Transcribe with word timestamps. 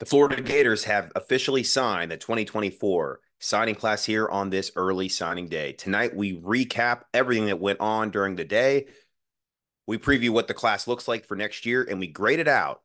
The 0.00 0.06
Florida 0.06 0.42
Gators 0.42 0.84
have 0.84 1.12
officially 1.14 1.62
signed 1.62 2.10
the 2.10 2.16
2024 2.16 3.20
signing 3.38 3.76
class 3.76 4.04
here 4.04 4.28
on 4.28 4.50
this 4.50 4.72
early 4.74 5.08
signing 5.08 5.46
day. 5.46 5.72
Tonight, 5.72 6.16
we 6.16 6.40
recap 6.40 7.02
everything 7.14 7.46
that 7.46 7.60
went 7.60 7.78
on 7.78 8.10
during 8.10 8.34
the 8.34 8.44
day. 8.44 8.86
We 9.86 9.98
preview 9.98 10.30
what 10.30 10.48
the 10.48 10.54
class 10.54 10.88
looks 10.88 11.06
like 11.06 11.24
for 11.24 11.36
next 11.36 11.64
year, 11.64 11.86
and 11.88 12.00
we 12.00 12.08
grade 12.08 12.40
it 12.40 12.48
out. 12.48 12.80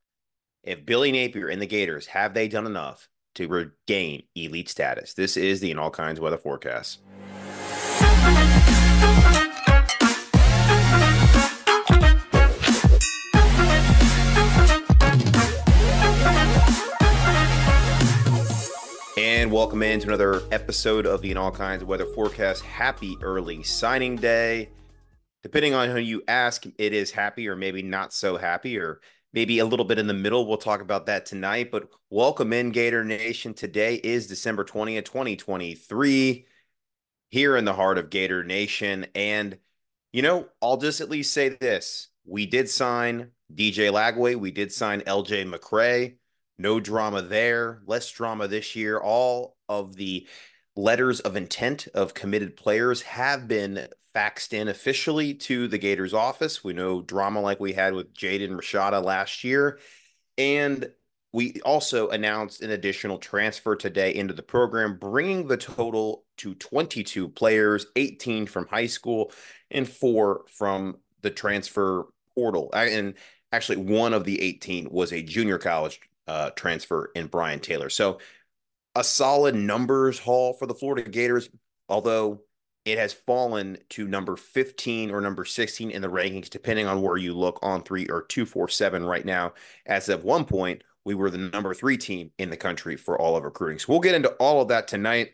If 0.63 0.85
Billy 0.85 1.11
Napier 1.11 1.47
and 1.47 1.59
the 1.59 1.65
Gators 1.65 2.05
have 2.07 2.35
they 2.35 2.47
done 2.47 2.67
enough 2.67 3.09
to 3.35 3.47
regain 3.47 4.23
elite 4.35 4.69
status? 4.69 5.15
This 5.15 5.35
is 5.35 5.61
the 5.61 5.71
In 5.71 5.79
All 5.79 5.89
Kinds 5.89 6.19
Weather 6.19 6.37
Forecast. 6.37 6.99
And 19.49 19.55
welcome 19.55 19.81
into 19.81 20.09
another 20.09 20.43
episode 20.51 21.07
of 21.07 21.23
the 21.23 21.31
In 21.31 21.37
All 21.37 21.49
Kinds 21.49 21.81
of 21.81 21.87
Weather 21.87 22.05
Forecast. 22.05 22.61
Happy 22.61 23.17
early 23.23 23.63
signing 23.63 24.15
day. 24.15 24.69
Depending 25.41 25.73
on 25.73 25.89
who 25.89 25.97
you 25.97 26.21
ask, 26.27 26.67
it 26.77 26.93
is 26.93 27.09
happy 27.09 27.47
or 27.47 27.55
maybe 27.55 27.81
not 27.81 28.13
so 28.13 28.37
happy, 28.37 28.77
or 28.77 29.01
maybe 29.33 29.57
a 29.57 29.65
little 29.65 29.85
bit 29.85 29.97
in 29.97 30.05
the 30.05 30.13
middle. 30.13 30.45
We'll 30.45 30.59
talk 30.59 30.81
about 30.81 31.07
that 31.07 31.25
tonight. 31.25 31.71
But 31.71 31.89
welcome 32.11 32.53
in, 32.53 32.69
Gator 32.69 33.03
Nation. 33.03 33.55
Today 33.55 33.95
is 33.95 34.27
December 34.27 34.63
20th, 34.63 35.05
2023, 35.05 36.45
here 37.29 37.57
in 37.57 37.65
the 37.65 37.73
heart 37.73 37.97
of 37.97 38.11
Gator 38.11 38.43
Nation. 38.43 39.07
And, 39.15 39.57
you 40.13 40.21
know, 40.21 40.47
I'll 40.61 40.77
just 40.77 41.01
at 41.01 41.09
least 41.09 41.33
say 41.33 41.49
this 41.49 42.09
we 42.23 42.45
did 42.45 42.69
sign 42.69 43.31
DJ 43.51 43.91
Lagway, 43.91 44.35
we 44.35 44.51
did 44.51 44.71
sign 44.71 45.01
LJ 45.01 45.51
McCray. 45.51 46.18
No 46.59 46.79
drama 46.79 47.21
there. 47.21 47.81
Less 47.85 48.11
drama 48.11 48.47
this 48.47 48.75
year. 48.75 48.99
All 48.99 49.55
of 49.69 49.95
the 49.95 50.27
letters 50.75 51.21
of 51.21 51.35
intent 51.35 51.87
of 51.93 52.13
committed 52.13 52.57
players 52.57 53.01
have 53.03 53.47
been 53.47 53.87
faxed 54.15 54.53
in 54.53 54.67
officially 54.67 55.33
to 55.33 55.67
the 55.67 55.77
Gators 55.77 56.13
office. 56.13 56.63
We 56.63 56.73
know 56.73 57.01
drama 57.01 57.39
like 57.39 57.59
we 57.59 57.73
had 57.73 57.93
with 57.93 58.13
Jaden 58.13 58.51
Rashada 58.51 59.03
last 59.03 59.43
year. 59.43 59.79
And 60.37 60.89
we 61.31 61.61
also 61.63 62.09
announced 62.09 62.61
an 62.61 62.71
additional 62.71 63.19
transfer 63.19 63.75
today 63.75 64.13
into 64.15 64.33
the 64.33 64.43
program, 64.43 64.97
bringing 64.97 65.47
the 65.47 65.57
total 65.57 66.25
to 66.37 66.55
22 66.55 67.29
players, 67.29 67.85
18 67.95 68.47
from 68.47 68.67
high 68.67 68.87
school 68.87 69.31
and 69.71 69.87
four 69.87 70.45
from 70.49 70.97
the 71.21 71.29
transfer 71.29 72.07
portal. 72.33 72.69
And 72.73 73.13
actually, 73.51 73.77
one 73.77 74.13
of 74.13 74.23
the 74.23 74.41
18 74.41 74.89
was 74.89 75.13
a 75.13 75.21
junior 75.21 75.57
college 75.59 76.01
uh, 76.29 76.51
transfer 76.51 77.09
in 77.15 77.25
Brian 77.25 77.59
Taylor. 77.59 77.89
So 77.89 78.19
a 78.93 79.03
solid 79.03 79.55
numbers 79.55 80.19
haul 80.19 80.53
for 80.53 80.67
the 80.67 80.75
Florida 80.75 81.09
Gators, 81.09 81.49
although 81.89 82.41
it 82.85 82.99
has 82.99 83.13
fallen 83.13 83.79
to 83.89 84.07
number 84.07 84.35
15 84.35 85.09
or 85.09 85.21
number 85.21 85.43
16 85.43 85.89
in 85.89 86.01
the 86.03 86.07
rankings, 86.07 86.47
depending 86.47 86.85
on 86.85 87.01
where 87.01 87.17
you 87.17 87.33
look 87.33 87.57
on 87.63 87.81
three 87.81 88.05
or 88.07 88.21
247 88.21 89.03
right 89.03 89.25
now. 89.25 89.53
As 89.87 90.07
of 90.07 90.23
one 90.23 90.45
point, 90.45 90.83
we 91.03 91.15
were 91.15 91.31
the 91.31 91.39
number 91.39 91.73
three 91.73 91.97
team 91.97 92.29
in 92.37 92.51
the 92.51 92.57
country 92.57 92.95
for 92.95 93.19
all 93.19 93.35
of 93.35 93.43
recruiting. 93.43 93.79
So 93.79 93.87
we'll 93.89 93.99
get 93.99 94.13
into 94.13 94.29
all 94.33 94.61
of 94.61 94.67
that 94.67 94.87
tonight. 94.87 95.31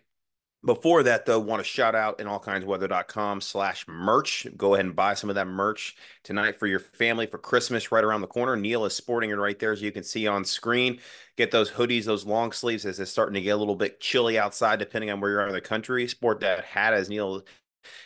Before 0.66 1.03
that, 1.03 1.27
though, 1.27 1.39
want 1.39 1.59
to 1.59 1.63
shout 1.63 1.94
out 1.94 2.19
in 2.19 2.25
allkindsweather.com 2.25 3.41
slash 3.41 3.85
merch. 3.88 4.47
Go 4.58 4.73
ahead 4.73 4.85
and 4.85 4.95
buy 4.95 5.13
some 5.13 5.30
of 5.30 5.35
that 5.35 5.45
merch 5.45 5.95
tonight 6.23 6.58
for 6.58 6.66
your 6.66 6.80
family 6.80 7.27
for 7.27 7.38
Christmas 7.38 7.91
right 7.91 8.03
around 8.03 8.21
the 8.21 8.27
corner. 8.27 8.55
Neil 8.55 8.83
is 8.86 8.95
sporting 8.95 9.30
it 9.30 9.36
right 9.36 9.59
there, 9.59 9.71
as 9.71 9.81
you 9.83 9.91
can 9.91 10.03
see 10.03 10.25
on 10.27 10.43
screen. 10.43 10.99
Get 11.38 11.52
those 11.52 11.69
hoodies, 11.69 12.05
those 12.05 12.25
long 12.25 12.52
sleeves 12.52 12.83
as 12.86 12.99
it's 12.99 13.11
starting 13.11 13.36
to 13.36 13.41
get 13.41 13.52
a 13.52 13.58
little 13.58 13.75
bit 13.75 13.99
chilly 13.99 14.39
outside, 14.39 14.80
depending 14.80 15.11
on 15.11 15.19
where 15.19 15.31
you 15.31 15.38
are 15.38 15.47
in 15.47 15.53
the 15.53 15.61
country. 15.61 16.08
Sport 16.08 16.39
that 16.39 16.66
hat 16.66 16.93
as 16.93 17.09
Neil 17.09 17.43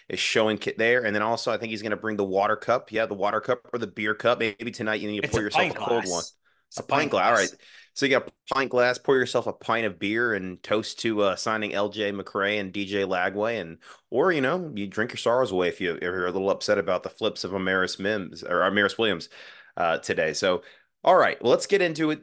is 0.09 0.19
showing 0.19 0.57
kit 0.57 0.77
there. 0.77 1.05
And 1.05 1.15
then 1.15 1.21
also, 1.21 1.53
I 1.53 1.58
think 1.58 1.71
he's 1.71 1.81
going 1.81 1.92
to 1.92 1.98
bring 1.98 2.17
the 2.17 2.25
water 2.25 2.58
cup. 2.58 2.92
Yeah, 2.92 3.05
the 3.05 3.14
water 3.14 3.39
cup 3.39 3.69
or 3.71 3.80
the 3.80 3.87
beer 3.87 4.15
cup. 4.15 4.39
Maybe 4.39 4.71
tonight 4.71 4.99
you 4.99 5.09
need 5.09 5.21
to 5.21 5.27
It's 5.27 5.33
pour 5.33 5.43
yourself 5.43 5.64
pint 5.64 5.75
a 5.77 5.80
cold 5.80 6.09
one. 6.09 6.23
It's 6.67 6.80
A 6.80 6.83
pint 6.83 7.11
glass. 7.11 7.30
All 7.30 7.36
right. 7.36 7.49
So 7.94 8.05
you 8.05 8.11
got 8.11 8.27
a 8.27 8.54
pint 8.54 8.72
glass, 8.72 8.98
pour 8.98 9.17
yourself 9.17 9.48
a 9.48 9.54
pint 9.54 9.86
of 9.86 10.00
beer 10.00 10.33
and 10.33 10.61
toast 10.64 11.00
to 11.00 11.22
uh, 11.22 11.36
signing 11.36 11.72
LJ 11.72 12.14
McCray 12.20 12.60
and 12.60 12.73
DJ 12.73 13.05
Lagway. 13.05 13.60
And, 13.60 13.77
or, 14.10 14.32
you 14.32 14.42
know, 14.42 14.72
you 14.76 14.88
drink 14.88 15.11
your 15.11 15.17
sorrows 15.17 15.52
away 15.52 15.67
if, 15.67 15.82
you, 15.82 15.95
if 15.95 16.02
you're 16.02 16.28
a 16.28 16.32
little 16.32 16.49
upset 16.49 16.78
about 16.78 17.04
the 17.04 17.10
flips 17.10 17.44
of 17.44 17.52
Amaris 17.52 17.99
Mims 17.99 18.44
or 18.44 18.60
Amaris 18.61 18.98
Williams 18.98 19.30
uh, 19.78 19.98
today. 19.98 20.33
So, 20.33 20.61
all 21.04 21.16
right, 21.16 21.42
well, 21.42 21.52
let's 21.52 21.67
get 21.67 21.82
into 21.82 22.11
it. 22.11 22.22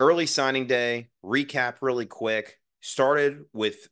Early 0.00 0.26
signing 0.26 0.66
day, 0.66 1.08
recap 1.24 1.76
really 1.80 2.06
quick. 2.06 2.58
Started 2.80 3.44
with 3.52 3.88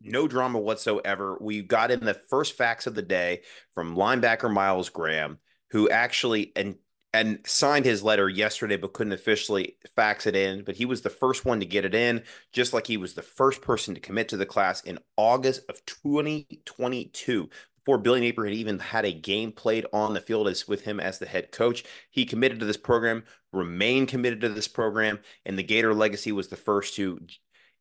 no 0.00 0.28
drama 0.28 0.58
whatsoever. 0.58 1.38
We 1.40 1.62
got 1.62 1.90
in 1.90 2.04
the 2.04 2.14
first 2.14 2.56
facts 2.56 2.86
of 2.86 2.94
the 2.94 3.02
day 3.02 3.42
from 3.72 3.96
linebacker 3.96 4.52
Myles 4.52 4.90
Graham, 4.90 5.38
who 5.70 5.90
actually 5.90 6.52
and 6.54 6.76
and 7.12 7.38
signed 7.46 7.84
his 7.84 8.02
letter 8.02 8.28
yesterday, 8.28 8.76
but 8.76 8.92
couldn't 8.92 9.12
officially 9.12 9.76
fax 9.96 10.26
it 10.26 10.36
in. 10.36 10.62
But 10.64 10.76
he 10.76 10.84
was 10.84 11.02
the 11.02 11.10
first 11.10 11.44
one 11.44 11.60
to 11.60 11.66
get 11.66 11.84
it 11.84 11.94
in, 11.94 12.22
just 12.52 12.72
like 12.72 12.86
he 12.86 12.96
was 12.96 13.14
the 13.14 13.22
first 13.22 13.62
person 13.62 13.94
to 13.94 14.00
commit 14.00 14.28
to 14.28 14.36
the 14.36 14.46
class 14.46 14.82
in 14.82 14.98
August 15.16 15.62
of 15.68 15.84
2022. 15.86 17.48
Before 17.84 17.98
Billy 17.98 18.20
Napier 18.20 18.44
had 18.44 18.54
even 18.54 18.78
had 18.78 19.06
a 19.06 19.12
game 19.12 19.50
played 19.50 19.86
on 19.94 20.12
the 20.12 20.20
field 20.20 20.46
as 20.46 20.68
with 20.68 20.82
him 20.82 21.00
as 21.00 21.18
the 21.18 21.26
head 21.26 21.50
coach, 21.52 21.84
he 22.10 22.26
committed 22.26 22.60
to 22.60 22.66
this 22.66 22.76
program, 22.76 23.24
remained 23.52 24.08
committed 24.08 24.42
to 24.42 24.50
this 24.50 24.68
program, 24.68 25.20
and 25.46 25.58
the 25.58 25.62
Gator 25.62 25.94
legacy 25.94 26.30
was 26.30 26.48
the 26.48 26.56
first 26.56 26.96
to 26.96 27.18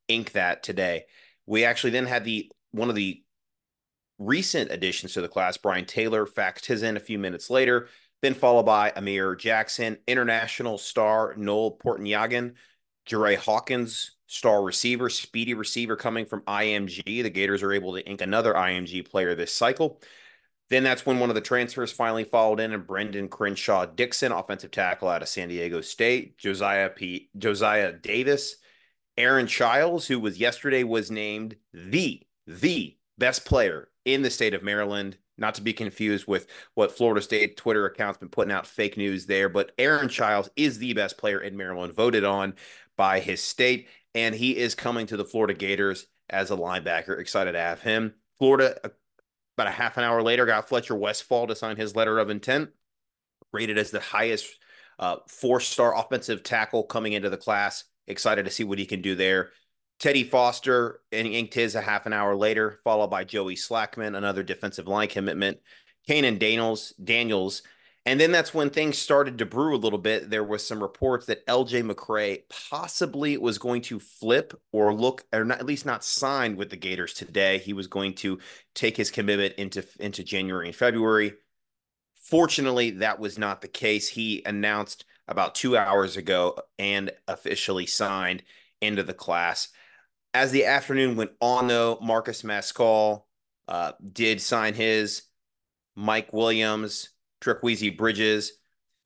ink 0.07 0.31
that 0.31 0.63
today. 0.63 1.05
We 1.45 1.66
actually 1.66 1.89
then 1.89 2.05
had 2.05 2.23
the 2.23 2.49
one 2.71 2.87
of 2.89 2.95
the 2.95 3.21
recent 4.17 4.71
additions 4.71 5.13
to 5.13 5.21
the 5.21 5.27
class, 5.27 5.57
Brian 5.57 5.85
Taylor, 5.85 6.25
faxed 6.25 6.66
his 6.66 6.83
in 6.83 6.97
a 6.97 7.01
few 7.01 7.19
minutes 7.19 7.49
later, 7.49 7.89
then 8.22 8.33
followed 8.33 8.66
by 8.66 8.91
Amir 8.95 9.35
Jackson, 9.35 9.97
international 10.07 10.78
star 10.78 11.35
Noel 11.38 11.78
Portnjagin, 11.78 12.53
Jere 13.05 13.35
Hawkins, 13.35 14.17
star 14.28 14.63
receiver, 14.63 15.09
speedy 15.09 15.53
receiver 15.53 15.95
coming 15.95 16.25
from 16.25 16.41
IMG. 16.41 17.23
The 17.23 17.29
Gators 17.29 17.63
are 17.63 17.73
able 17.73 17.94
to 17.95 18.05
ink 18.05 18.22
another 18.22 18.53
IMG 18.53 19.09
player 19.09 19.35
this 19.35 19.53
cycle. 19.53 20.01
Then 20.69 20.83
that's 20.83 21.05
when 21.05 21.19
one 21.19 21.29
of 21.29 21.35
the 21.35 21.41
transfers 21.41 21.94
finally 21.94 22.25
followed 22.25 22.59
in, 22.59 22.73
and 22.73 22.85
Brandon 22.85 23.29
Crenshaw 23.29 23.85
Dickson, 23.85 24.34
offensive 24.34 24.72
tackle 24.72 25.07
out 25.07 25.22
of 25.22 25.29
San 25.29 25.47
Diego 25.47 25.79
State, 25.79 26.38
Josiah 26.38 26.89
P. 26.89 27.29
Josiah 27.38 27.94
Davis, 27.94 28.57
Aaron 29.17 29.47
Chiles, 29.47 30.07
who 30.07 30.19
was 30.19 30.38
yesterday 30.38 30.84
was 30.84 31.09
named 31.09 31.55
the 31.73 32.22
the 32.45 32.97
best 33.17 33.45
player 33.45 33.89
in 34.03 34.22
the 34.22 34.29
state 34.29 34.53
of 34.53 34.63
Maryland. 34.63 35.17
Not 35.37 35.55
to 35.55 35.61
be 35.61 35.73
confused 35.73 36.27
with 36.27 36.47
what 36.73 36.95
Florida 36.95 37.21
State 37.21 37.57
Twitter 37.57 37.85
account's 37.85 38.17
been 38.17 38.29
putting 38.29 38.51
out 38.51 38.65
fake 38.65 38.97
news 38.97 39.25
there, 39.25 39.49
but 39.49 39.71
Aaron 39.77 40.09
Chiles 40.09 40.49
is 40.55 40.79
the 40.79 40.93
best 40.93 41.17
player 41.17 41.39
in 41.39 41.55
Maryland, 41.55 41.93
voted 41.93 42.23
on 42.23 42.55
by 42.95 43.19
his 43.19 43.43
state, 43.43 43.87
and 44.15 44.33
he 44.33 44.57
is 44.57 44.73
coming 44.75 45.05
to 45.07 45.17
the 45.17 45.25
Florida 45.25 45.53
Gators 45.53 46.07
as 46.29 46.51
a 46.51 46.57
linebacker. 46.57 47.19
Excited 47.19 47.51
to 47.51 47.59
have 47.59 47.81
him. 47.81 48.15
Florida, 48.39 48.79
about 49.55 49.67
a 49.67 49.71
half 49.71 49.97
an 49.97 50.03
hour 50.03 50.21
later, 50.23 50.45
got 50.45 50.67
Fletcher 50.67 50.95
Westphal 50.95 51.47
to 51.47 51.55
sign 51.55 51.77
his 51.77 51.95
letter 51.95 52.17
of 52.19 52.29
intent, 52.29 52.69
rated 53.53 53.77
as 53.77 53.91
the 53.91 53.99
highest 53.99 54.47
uh, 54.99 55.17
four 55.27 55.59
star 55.59 55.97
offensive 55.97 56.43
tackle 56.43 56.83
coming 56.83 57.13
into 57.13 57.29
the 57.29 57.37
class. 57.37 57.83
Excited 58.07 58.45
to 58.45 58.51
see 58.51 58.63
what 58.63 58.79
he 58.79 58.85
can 58.85 59.01
do 59.01 59.15
there. 59.15 59.51
Teddy 60.00 60.24
Foster 60.24 61.02
inked 61.12 61.53
his 61.53 61.75
a 61.75 61.81
half 61.81 62.06
an 62.06 62.13
hour 62.13 62.35
later, 62.35 62.80
followed 62.84 63.08
by 63.08 63.24
Joey 63.24 63.56
Slackman, 63.56 64.16
another 64.16 64.44
defensive 64.44 64.88
line 64.88 65.08
commitment. 65.08 65.59
Kahnen 66.08 66.40
Daniels, 66.40 66.94
Daniels, 67.03 67.63
and 68.08 68.22
then 68.22 68.31
that's 68.31 68.53
when 68.53 68.69
things 68.69 68.97
started 68.97 69.38
to 69.38 69.46
brew 69.46 69.75
a 69.75 69.78
little 69.78 70.00
bit. 70.00 70.30
There 70.30 70.44
was 70.44 70.66
some 70.66 70.81
reports 70.81 71.25
that 71.25 71.46
LJ 71.46 71.91
McCray 71.91 72.44
possibly 72.69 73.35
was 73.38 73.58
going 73.58 73.82
to 73.82 73.99
flip 73.99 74.58
or 74.72 74.94
look, 74.94 75.26
or 75.34 75.44
not, 75.44 75.59
at 75.59 75.66
least 75.66 75.85
not 75.85 76.05
signed 76.05 76.55
with 76.55 76.70
the 76.70 76.78
Gators 76.78 77.14
today. 77.14 77.58
He 77.58 77.73
was 77.73 77.88
going 77.88 78.14
to 78.16 78.40
take 78.73 78.96
his 78.96 79.11
commitment 79.11 79.55
into 79.55 79.85
into 80.00 80.23
January 80.23 80.67
and 80.67 80.76
February. 80.76 81.34
Fortunately, 82.16 82.91
that 82.91 83.20
was 83.20 83.38
not 83.38 83.59
the 83.59 83.67
case. 83.67 84.08
He 84.08 84.41
announced 84.46 85.03
about 85.28 85.55
two 85.55 85.76
hours 85.76 86.16
ago 86.16 86.58
and 86.79 87.11
officially 87.28 87.88
signed 87.88 88.41
into 88.79 89.03
the 89.03 89.14
class. 89.14 89.67
As 90.34 90.52
the 90.52 90.66
afternoon 90.66 91.16
went 91.16 91.32
on, 91.41 91.68
though, 91.68 91.97
Marcus 92.02 92.44
Mascoll 92.44 93.24
uh, 93.68 93.94
did 94.14 94.41
sign 94.41 94.74
his. 94.74 95.24
Mike 95.96 96.32
Williams, 96.32 97.09
Trikweze 97.41 97.97
Bridges. 97.97 98.53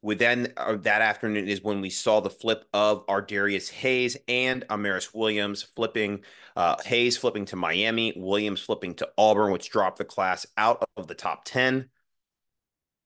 Within 0.04 0.52
uh, 0.58 0.78
that 0.78 1.02
afternoon 1.02 1.48
is 1.48 1.62
when 1.62 1.80
we 1.80 1.92
saw 1.92 2.20
the 2.20 2.30
flip 2.30 2.66
of 2.74 3.06
our 3.08 3.22
Darius 3.22 3.70
Hayes 3.70 4.18
and 4.28 4.68
Amaris 4.68 5.14
Williams 5.14 5.62
flipping. 5.62 6.22
Uh, 6.56 6.76
Hayes 6.84 7.18
flipping 7.18 7.46
to 7.46 7.56
Miami, 7.56 8.12
Williams 8.18 8.62
flipping 8.62 8.96
to 8.96 9.08
Auburn, 9.18 9.52
which 9.52 9.70
dropped 9.70 10.00
the 10.00 10.06
class 10.06 10.46
out 10.58 10.84
of 10.98 11.08
the 11.08 11.14
top 11.14 11.46
ten. 11.46 11.90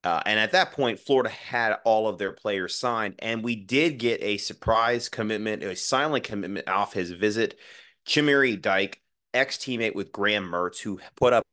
Uh, 0.06 0.22
and 0.26 0.40
at 0.40 0.54
that 0.54 0.72
point, 0.72 1.00
Florida 1.00 1.30
had 1.30 1.78
all 1.84 2.08
of 2.08 2.18
their 2.18 2.32
players 2.32 2.76
signed, 2.76 3.16
and 3.20 3.44
we 3.44 3.56
did 3.56 3.98
get 3.98 4.22
a 4.24 4.38
surprise 4.38 5.10
commitment, 5.10 5.64
a 5.64 5.76
silent 5.76 6.24
commitment 6.24 6.70
off 6.70 6.94
his 6.94 7.12
visit. 7.12 7.58
Chimere 8.06 8.62
Dike, 8.62 9.02
ex 9.34 9.58
teammate 9.58 9.96
with 9.96 10.12
Graham 10.12 10.50
Mertz, 10.50 10.80
who 10.80 11.00
put 11.16 11.34
up 11.34 11.44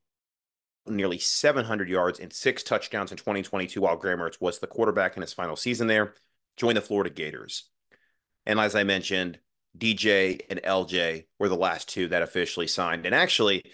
nearly 0.87 1.19
700 1.19 1.89
yards 1.89 2.19
and 2.19 2.33
six 2.33 2.63
touchdowns 2.63 3.11
in 3.13 3.17
2022 3.17 3.81
while 3.81 3.97
Graham 3.97 4.19
Mertz 4.19 4.41
was 4.41 4.59
the 4.59 4.67
quarterback 4.67 5.17
in 5.17 5.23
his 5.23 5.33
final 5.33 5.57
season 5.57 5.87
there, 5.87 6.15
joined 6.57 6.77
the 6.77 6.83
Florida 6.83 7.11
Gators. 7.11 7.65
And 8.47 8.59
as 8.59 8.75
I 8.75 8.83
mentioned, 8.83 9.39
DJ 9.79 10.41
and 10.51 10.61
LJ 10.63 11.27
were 11.39 11.49
the 11.49 11.57
last 11.57 11.89
two 11.89 12.09
that 12.09 12.23
officially 12.23 12.67
signed. 12.67 13.07
And 13.07 13.15
actually, 13.15 13.73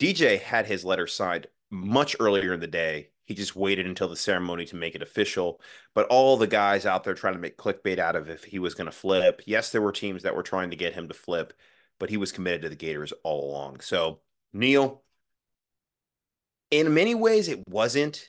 DJ 0.00 0.40
had 0.40 0.66
his 0.66 0.84
letter 0.84 1.06
signed 1.06 1.46
much 1.70 2.16
earlier 2.18 2.54
in 2.54 2.60
the 2.60 2.66
day 2.66 3.10
he 3.28 3.34
just 3.34 3.54
waited 3.54 3.86
until 3.86 4.08
the 4.08 4.16
ceremony 4.16 4.64
to 4.64 4.76
make 4.76 4.94
it 4.94 5.02
official. 5.02 5.60
But 5.94 6.06
all 6.06 6.38
the 6.38 6.46
guys 6.46 6.86
out 6.86 7.04
there 7.04 7.12
trying 7.12 7.34
to 7.34 7.38
make 7.38 7.58
clickbait 7.58 7.98
out 7.98 8.16
of 8.16 8.30
if 8.30 8.42
he 8.42 8.58
was 8.58 8.74
going 8.74 8.86
to 8.86 8.90
flip. 8.90 9.42
Yes, 9.44 9.70
there 9.70 9.82
were 9.82 9.92
teams 9.92 10.22
that 10.22 10.34
were 10.34 10.42
trying 10.42 10.70
to 10.70 10.76
get 10.76 10.94
him 10.94 11.08
to 11.08 11.14
flip, 11.14 11.52
but 11.98 12.10
he 12.10 12.16
was 12.16 12.32
committed 12.32 12.62
to 12.62 12.68
the 12.68 12.76
Gators 12.76 13.12
all 13.22 13.50
along. 13.50 13.80
So, 13.80 14.20
Neil, 14.52 15.02
in 16.70 16.94
many 16.94 17.14
ways, 17.14 17.48
it 17.48 17.62
wasn't 17.68 18.28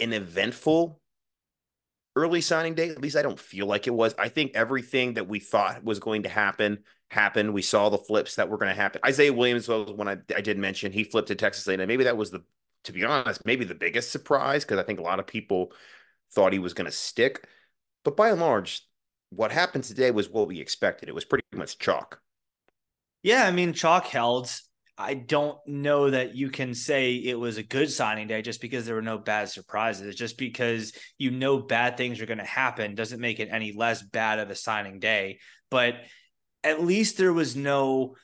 an 0.00 0.12
eventful 0.12 1.00
early 2.16 2.40
signing 2.40 2.74
day. 2.74 2.90
At 2.90 3.00
least 3.00 3.16
I 3.16 3.22
don't 3.22 3.40
feel 3.40 3.66
like 3.66 3.86
it 3.86 3.94
was. 3.94 4.14
I 4.18 4.28
think 4.28 4.52
everything 4.54 5.14
that 5.14 5.28
we 5.28 5.40
thought 5.40 5.84
was 5.84 5.98
going 5.98 6.24
to 6.24 6.28
happen 6.28 6.84
happened. 7.10 7.54
We 7.54 7.62
saw 7.62 7.88
the 7.88 7.98
flips 7.98 8.36
that 8.36 8.48
were 8.48 8.58
going 8.58 8.74
to 8.74 8.80
happen. 8.80 9.00
Isaiah 9.04 9.32
Williams 9.32 9.68
was 9.68 9.92
one 9.92 10.08
I, 10.08 10.18
I 10.34 10.40
did 10.40 10.58
mention 10.58 10.92
he 10.92 11.04
flipped 11.04 11.28
to 11.28 11.34
Texas 11.34 11.66
A&M. 11.68 11.86
Maybe 11.86 12.04
that 12.04 12.16
was 12.16 12.30
the 12.30 12.42
to 12.84 12.92
be 12.92 13.04
honest, 13.04 13.44
maybe 13.44 13.64
the 13.64 13.74
biggest 13.74 14.10
surprise 14.10 14.64
because 14.64 14.78
I 14.78 14.82
think 14.82 14.98
a 14.98 15.04
lot 15.04 15.20
of 15.20 15.26
people 15.26 15.72
thought 16.32 16.52
he 16.52 16.58
was 16.58 16.74
going 16.74 16.86
to 16.86 16.96
stick. 16.96 17.46
But 18.04 18.16
by 18.16 18.30
and 18.30 18.40
large, 18.40 18.86
what 19.30 19.52
happened 19.52 19.84
today 19.84 20.10
was 20.10 20.28
what 20.28 20.48
we 20.48 20.60
expected. 20.60 21.08
It 21.08 21.14
was 21.14 21.24
pretty 21.24 21.44
much 21.54 21.78
chalk. 21.78 22.20
Yeah, 23.22 23.44
I 23.44 23.50
mean, 23.50 23.72
chalk 23.72 24.06
held. 24.06 24.50
I 24.98 25.14
don't 25.14 25.58
know 25.66 26.10
that 26.10 26.34
you 26.34 26.50
can 26.50 26.74
say 26.74 27.14
it 27.14 27.38
was 27.38 27.56
a 27.56 27.62
good 27.62 27.90
signing 27.90 28.26
day 28.26 28.42
just 28.42 28.60
because 28.60 28.84
there 28.84 28.94
were 28.94 29.02
no 29.02 29.18
bad 29.18 29.48
surprises. 29.48 30.14
Just 30.14 30.36
because 30.36 30.92
you 31.18 31.30
know 31.30 31.58
bad 31.58 31.96
things 31.96 32.20
are 32.20 32.26
going 32.26 32.38
to 32.38 32.44
happen 32.44 32.94
doesn't 32.94 33.20
make 33.20 33.40
it 33.40 33.48
any 33.50 33.72
less 33.72 34.02
bad 34.02 34.38
of 34.38 34.50
a 34.50 34.54
signing 34.54 34.98
day. 34.98 35.38
But 35.70 35.96
at 36.62 36.84
least 36.84 37.16
there 37.16 37.32
was 37.32 37.56
no 37.56 38.16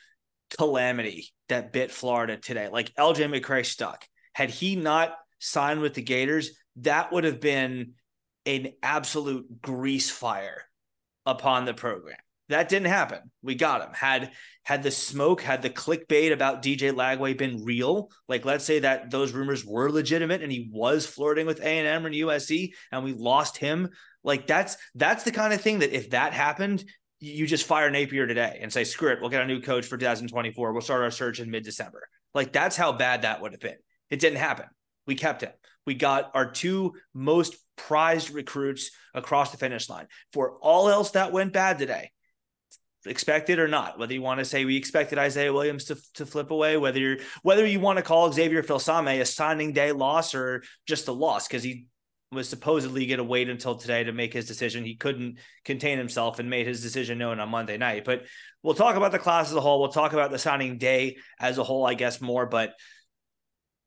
calamity 0.56 1.30
that 1.48 1.72
bit 1.72 1.90
Florida 1.90 2.36
today. 2.36 2.68
Like 2.68 2.94
LJ 2.94 3.40
McCray 3.40 3.64
stuck. 3.64 4.06
Had 4.34 4.50
he 4.50 4.76
not 4.76 5.16
signed 5.38 5.80
with 5.80 5.94
the 5.94 6.02
Gators, 6.02 6.50
that 6.76 7.12
would 7.12 7.24
have 7.24 7.40
been 7.40 7.94
an 8.46 8.72
absolute 8.82 9.60
grease 9.60 10.10
fire 10.10 10.64
upon 11.26 11.64
the 11.64 11.74
program. 11.74 12.16
That 12.48 12.68
didn't 12.68 12.88
happen. 12.88 13.30
We 13.42 13.54
got 13.54 13.82
him. 13.82 13.92
Had 13.92 14.32
had 14.64 14.82
the 14.82 14.90
smoke, 14.90 15.40
had 15.42 15.62
the 15.62 15.70
clickbait 15.70 16.32
about 16.32 16.62
DJ 16.62 16.92
Lagway 16.92 17.36
been 17.36 17.64
real, 17.64 18.10
like 18.28 18.44
let's 18.44 18.64
say 18.64 18.80
that 18.80 19.10
those 19.10 19.32
rumors 19.32 19.64
were 19.64 19.90
legitimate 19.90 20.42
and 20.42 20.52
he 20.52 20.68
was 20.72 21.06
flirting 21.06 21.46
with 21.46 21.60
A&M 21.60 22.06
and 22.06 22.14
USC 22.14 22.72
and 22.92 23.04
we 23.04 23.12
lost 23.12 23.56
him, 23.56 23.90
like 24.24 24.46
that's 24.46 24.76
that's 24.94 25.24
the 25.24 25.32
kind 25.32 25.52
of 25.52 25.60
thing 25.60 25.78
that 25.78 25.96
if 25.96 26.10
that 26.10 26.32
happened, 26.32 26.84
you 27.20 27.46
just 27.46 27.66
fire 27.66 27.90
Napier 27.90 28.26
today 28.26 28.58
and 28.60 28.72
say, 28.72 28.84
screw 28.84 29.10
it, 29.10 29.20
we'll 29.20 29.30
get 29.30 29.42
a 29.42 29.46
new 29.46 29.60
coach 29.60 29.86
for 29.86 29.96
2024. 29.96 30.72
We'll 30.72 30.82
start 30.82 31.02
our 31.02 31.10
search 31.10 31.40
in 31.40 31.50
mid-December. 31.50 32.08
Like 32.34 32.52
that's 32.52 32.76
how 32.76 32.92
bad 32.92 33.22
that 33.22 33.40
would 33.42 33.52
have 33.52 33.60
been. 33.60 33.76
It 34.10 34.20
didn't 34.20 34.38
happen. 34.38 34.66
We 35.06 35.14
kept 35.14 35.42
him. 35.42 35.52
We 35.86 35.94
got 35.94 36.30
our 36.34 36.50
two 36.50 36.92
most 37.14 37.56
prized 37.76 38.30
recruits 38.30 38.90
across 39.14 39.50
the 39.50 39.56
finish 39.56 39.88
line. 39.88 40.06
For 40.32 40.58
all 40.60 40.90
else 40.90 41.12
that 41.12 41.32
went 41.32 41.54
bad 41.54 41.78
today, 41.78 42.10
expected 43.08 43.58
or 43.58 43.68
not, 43.68 43.98
whether 43.98 44.14
you 44.14 44.22
want 44.22 44.38
to 44.38 44.44
say 44.44 44.64
we 44.64 44.76
expected 44.76 45.18
Isaiah 45.18 45.52
Williams 45.52 45.84
to, 45.86 45.96
to 46.14 46.26
flip 46.26 46.50
away, 46.50 46.76
whether 46.76 46.98
you're 46.98 47.18
whether 47.42 47.66
you 47.66 47.80
want 47.80 47.98
to 47.98 48.02
call 48.02 48.32
Xavier 48.32 48.62
Filsaime 48.62 49.20
a 49.20 49.24
signing 49.24 49.72
day 49.72 49.92
loss 49.92 50.34
or 50.34 50.62
just 50.86 51.08
a 51.08 51.12
loss 51.12 51.48
because 51.48 51.62
he 51.62 51.86
was 52.30 52.48
supposedly 52.48 53.06
going 53.06 53.18
to 53.18 53.24
wait 53.24 53.48
until 53.48 53.76
today 53.76 54.04
to 54.04 54.12
make 54.12 54.32
his 54.32 54.46
decision. 54.46 54.84
He 54.84 54.96
couldn't 54.96 55.38
contain 55.64 55.98
himself 55.98 56.38
and 56.38 56.50
made 56.50 56.66
his 56.66 56.82
decision 56.82 57.18
known 57.18 57.40
on 57.40 57.48
Monday 57.48 57.78
night. 57.78 58.04
But 58.04 58.26
we'll 58.62 58.74
talk 58.74 58.96
about 58.96 59.12
the 59.12 59.18
class 59.18 59.48
as 59.48 59.56
a 59.56 59.60
whole. 59.60 59.80
We'll 59.80 59.92
talk 59.92 60.12
about 60.12 60.30
the 60.30 60.38
signing 60.38 60.76
day 60.78 61.16
as 61.40 61.56
a 61.56 61.64
whole, 61.64 61.86
I 61.86 61.94
guess, 61.94 62.20
more. 62.20 62.44
But 62.44 62.74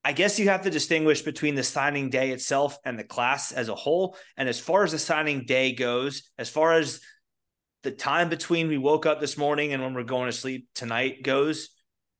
I 0.03 0.13
guess 0.13 0.39
you 0.39 0.49
have 0.49 0.63
to 0.63 0.71
distinguish 0.71 1.21
between 1.21 1.53
the 1.53 1.63
signing 1.63 2.09
day 2.09 2.31
itself 2.31 2.77
and 2.83 2.97
the 2.97 3.03
class 3.03 3.51
as 3.51 3.69
a 3.69 3.75
whole. 3.75 4.17
And 4.35 4.49
as 4.49 4.59
far 4.59 4.83
as 4.83 4.91
the 4.91 4.99
signing 4.99 5.45
day 5.45 5.73
goes, 5.73 6.23
as 6.39 6.49
far 6.49 6.73
as 6.73 7.01
the 7.83 7.91
time 7.91 8.29
between 8.29 8.67
we 8.67 8.77
woke 8.77 9.05
up 9.05 9.19
this 9.19 9.37
morning 9.37 9.73
and 9.73 9.81
when 9.81 9.93
we're 9.93 10.03
going 10.03 10.27
to 10.27 10.31
sleep 10.37 10.67
tonight 10.75 11.23
goes, 11.23 11.69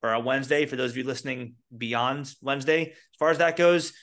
or 0.03 0.13
a 0.13 0.19
Wednesday, 0.19 0.65
for 0.65 0.75
those 0.75 0.91
of 0.91 0.97
you 0.97 1.03
listening 1.03 1.55
beyond 1.75 2.33
Wednesday, 2.41 2.91
as 2.91 3.17
far 3.19 3.29
as 3.29 3.37
that 3.37 3.55
goes, 3.55 3.93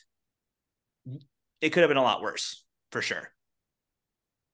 it 1.60 1.70
could 1.70 1.80
have 1.80 1.90
been 1.90 1.96
a 1.96 2.02
lot 2.02 2.22
worse 2.22 2.64
for 2.92 3.02
sure. 3.02 3.32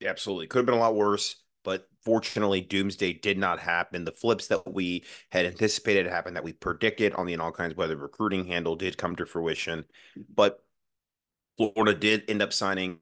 Absolutely. 0.04 0.46
Could 0.46 0.60
have 0.60 0.66
been 0.66 0.74
a 0.74 0.80
lot 0.80 0.94
worse 0.94 1.36
but 1.64 1.88
fortunately 2.04 2.60
doomsday 2.60 3.14
did 3.14 3.38
not 3.38 3.58
happen 3.58 4.04
the 4.04 4.12
flips 4.12 4.46
that 4.46 4.72
we 4.72 5.02
had 5.32 5.46
anticipated 5.46 6.04
to 6.04 6.10
happen 6.10 6.34
that 6.34 6.44
we 6.44 6.52
predicted 6.52 7.12
on 7.14 7.26
the 7.26 7.32
in 7.32 7.40
all 7.40 7.50
kinds 7.50 7.74
weather 7.74 7.96
recruiting 7.96 8.46
handle 8.46 8.76
did 8.76 8.96
come 8.96 9.16
to 9.16 9.26
fruition 9.26 9.84
but 10.32 10.62
florida 11.56 11.94
did 11.94 12.22
end 12.28 12.42
up 12.42 12.52
signing 12.52 12.98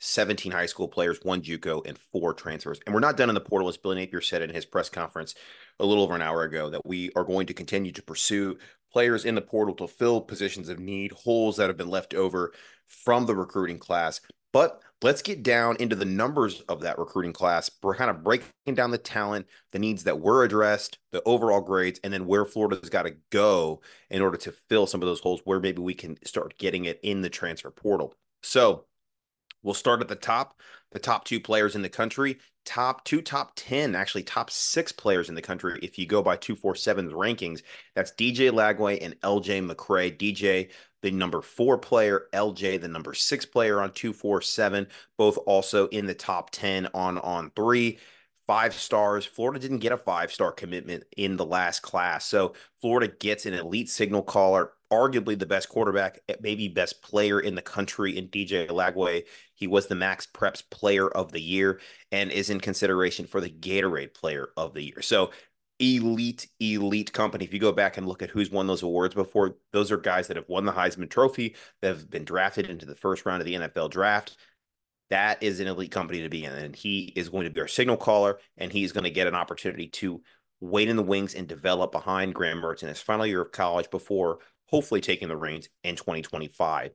17 0.00 0.52
high 0.52 0.66
school 0.66 0.88
players 0.88 1.20
one 1.22 1.40
juco 1.40 1.86
and 1.86 1.98
four 1.98 2.34
transfers 2.34 2.80
and 2.84 2.94
we're 2.94 3.00
not 3.00 3.16
done 3.16 3.28
in 3.28 3.34
the 3.34 3.40
portal 3.40 3.68
as 3.68 3.76
billy 3.76 3.96
napier 3.96 4.20
said 4.20 4.42
in 4.42 4.50
his 4.50 4.66
press 4.66 4.88
conference 4.88 5.34
a 5.78 5.86
little 5.86 6.02
over 6.02 6.14
an 6.14 6.22
hour 6.22 6.42
ago 6.42 6.68
that 6.70 6.84
we 6.84 7.10
are 7.14 7.24
going 7.24 7.46
to 7.46 7.54
continue 7.54 7.92
to 7.92 8.02
pursue 8.02 8.58
players 8.92 9.24
in 9.24 9.34
the 9.34 9.40
portal 9.40 9.74
to 9.74 9.86
fill 9.86 10.20
positions 10.20 10.68
of 10.68 10.78
need 10.78 11.12
holes 11.12 11.56
that 11.56 11.68
have 11.68 11.76
been 11.76 11.90
left 11.90 12.14
over 12.14 12.52
from 12.86 13.26
the 13.26 13.34
recruiting 13.34 13.78
class 13.78 14.20
but 14.52 14.82
let's 15.02 15.22
get 15.22 15.42
down 15.42 15.76
into 15.76 15.96
the 15.96 16.04
numbers 16.04 16.60
of 16.62 16.80
that 16.80 16.98
recruiting 16.98 17.32
class. 17.32 17.70
We're 17.82 17.94
kind 17.94 18.10
of 18.10 18.24
breaking 18.24 18.74
down 18.74 18.90
the 18.90 18.98
talent, 18.98 19.46
the 19.72 19.78
needs 19.78 20.04
that 20.04 20.20
were 20.20 20.44
addressed, 20.44 20.98
the 21.12 21.22
overall 21.24 21.60
grades, 21.60 22.00
and 22.02 22.12
then 22.12 22.26
where 22.26 22.44
Florida's 22.44 22.90
got 22.90 23.04
to 23.04 23.16
go 23.30 23.80
in 24.10 24.22
order 24.22 24.36
to 24.38 24.52
fill 24.68 24.86
some 24.86 25.02
of 25.02 25.06
those 25.06 25.20
holes 25.20 25.40
where 25.44 25.60
maybe 25.60 25.80
we 25.80 25.94
can 25.94 26.18
start 26.24 26.58
getting 26.58 26.84
it 26.86 26.98
in 27.02 27.22
the 27.22 27.30
transfer 27.30 27.70
portal. 27.70 28.14
So 28.42 28.86
we'll 29.62 29.74
start 29.74 30.00
at 30.00 30.08
the 30.08 30.16
top, 30.16 30.60
the 30.92 30.98
top 30.98 31.24
two 31.24 31.40
players 31.40 31.74
in 31.74 31.82
the 31.82 31.88
country, 31.88 32.38
top 32.64 33.04
two, 33.04 33.22
top 33.22 33.52
10, 33.56 33.94
actually 33.94 34.22
top 34.22 34.50
six 34.50 34.92
players 34.92 35.28
in 35.28 35.34
the 35.34 35.42
country. 35.42 35.78
If 35.82 35.98
you 35.98 36.06
go 36.06 36.22
by 36.22 36.36
247's 36.36 37.12
rankings, 37.12 37.62
that's 37.94 38.12
DJ 38.12 38.50
Lagway 38.50 38.98
and 39.00 39.18
LJ 39.20 39.68
McCray. 39.68 40.16
DJ 40.16 40.70
the 41.02 41.10
number 41.10 41.40
four 41.40 41.78
player, 41.78 42.26
LJ, 42.32 42.80
the 42.80 42.88
number 42.88 43.14
six 43.14 43.46
player 43.46 43.80
on 43.80 43.92
247, 43.92 44.86
both 45.16 45.38
also 45.46 45.88
in 45.88 46.06
the 46.06 46.14
top 46.14 46.50
10 46.50 46.88
on 46.94 47.18
on 47.18 47.50
three. 47.56 47.98
Five 48.46 48.74
stars. 48.74 49.24
Florida 49.24 49.60
didn't 49.60 49.78
get 49.78 49.92
a 49.92 49.96
five 49.96 50.32
star 50.32 50.50
commitment 50.50 51.04
in 51.16 51.36
the 51.36 51.46
last 51.46 51.80
class. 51.82 52.26
So 52.26 52.54
Florida 52.80 53.12
gets 53.20 53.46
an 53.46 53.54
elite 53.54 53.88
signal 53.88 54.22
caller, 54.22 54.72
arguably 54.92 55.38
the 55.38 55.46
best 55.46 55.68
quarterback, 55.68 56.20
eh, 56.28 56.34
maybe 56.40 56.68
best 56.68 57.02
player 57.02 57.40
in 57.40 57.54
the 57.54 57.62
country 57.62 58.16
in 58.16 58.28
DJ 58.28 58.68
Lagway. 58.68 59.24
He 59.54 59.66
was 59.66 59.86
the 59.86 59.94
Max 59.94 60.26
Preps 60.26 60.62
player 60.68 61.08
of 61.08 61.32
the 61.32 61.40
year 61.40 61.80
and 62.10 62.30
is 62.30 62.50
in 62.50 62.60
consideration 62.60 63.26
for 63.26 63.40
the 63.40 63.50
Gatorade 63.50 64.14
player 64.14 64.48
of 64.56 64.74
the 64.74 64.82
year. 64.82 65.02
So 65.02 65.30
elite, 65.78 66.48
elite 66.60 67.12
company. 67.12 67.44
If 67.44 67.54
you 67.54 67.58
go 67.58 67.72
back 67.72 67.96
and 67.96 68.06
look 68.06 68.22
at 68.22 68.30
who's 68.30 68.50
won 68.50 68.66
those 68.66 68.82
awards 68.82 69.14
before, 69.14 69.56
those 69.72 69.90
are 69.90 69.96
guys 69.96 70.28
that 70.28 70.36
have 70.36 70.48
won 70.48 70.64
the 70.64 70.72
Heisman 70.72 71.08
Trophy, 71.08 71.56
that 71.80 71.88
have 71.88 72.10
been 72.10 72.24
drafted 72.24 72.68
into 72.68 72.86
the 72.86 72.94
first 72.94 73.24
round 73.24 73.40
of 73.40 73.46
the 73.46 73.54
NFL 73.54 73.90
draft. 73.90 74.36
That 75.08 75.42
is 75.42 75.58
an 75.58 75.66
elite 75.66 75.90
company 75.90 76.22
to 76.22 76.28
be 76.28 76.44
in. 76.44 76.52
And 76.52 76.76
he 76.76 77.12
is 77.16 77.28
going 77.28 77.44
to 77.44 77.50
be 77.50 77.60
our 77.60 77.66
signal 77.66 77.96
caller, 77.96 78.38
and 78.58 78.70
he's 78.70 78.92
going 78.92 79.04
to 79.04 79.10
get 79.10 79.26
an 79.26 79.34
opportunity 79.34 79.88
to 79.88 80.22
wait 80.60 80.88
in 80.88 80.96
the 80.96 81.02
wings 81.02 81.34
and 81.34 81.48
develop 81.48 81.90
behind 81.90 82.34
Graham 82.34 82.58
Mertz 82.58 82.82
in 82.82 82.88
his 82.88 83.00
final 83.00 83.26
year 83.26 83.40
of 83.40 83.50
college 83.50 83.90
before 83.90 84.38
hopefully 84.70 85.00
taking 85.00 85.28
the 85.28 85.36
reins 85.36 85.68
in 85.84 85.96
2025. 85.96 86.92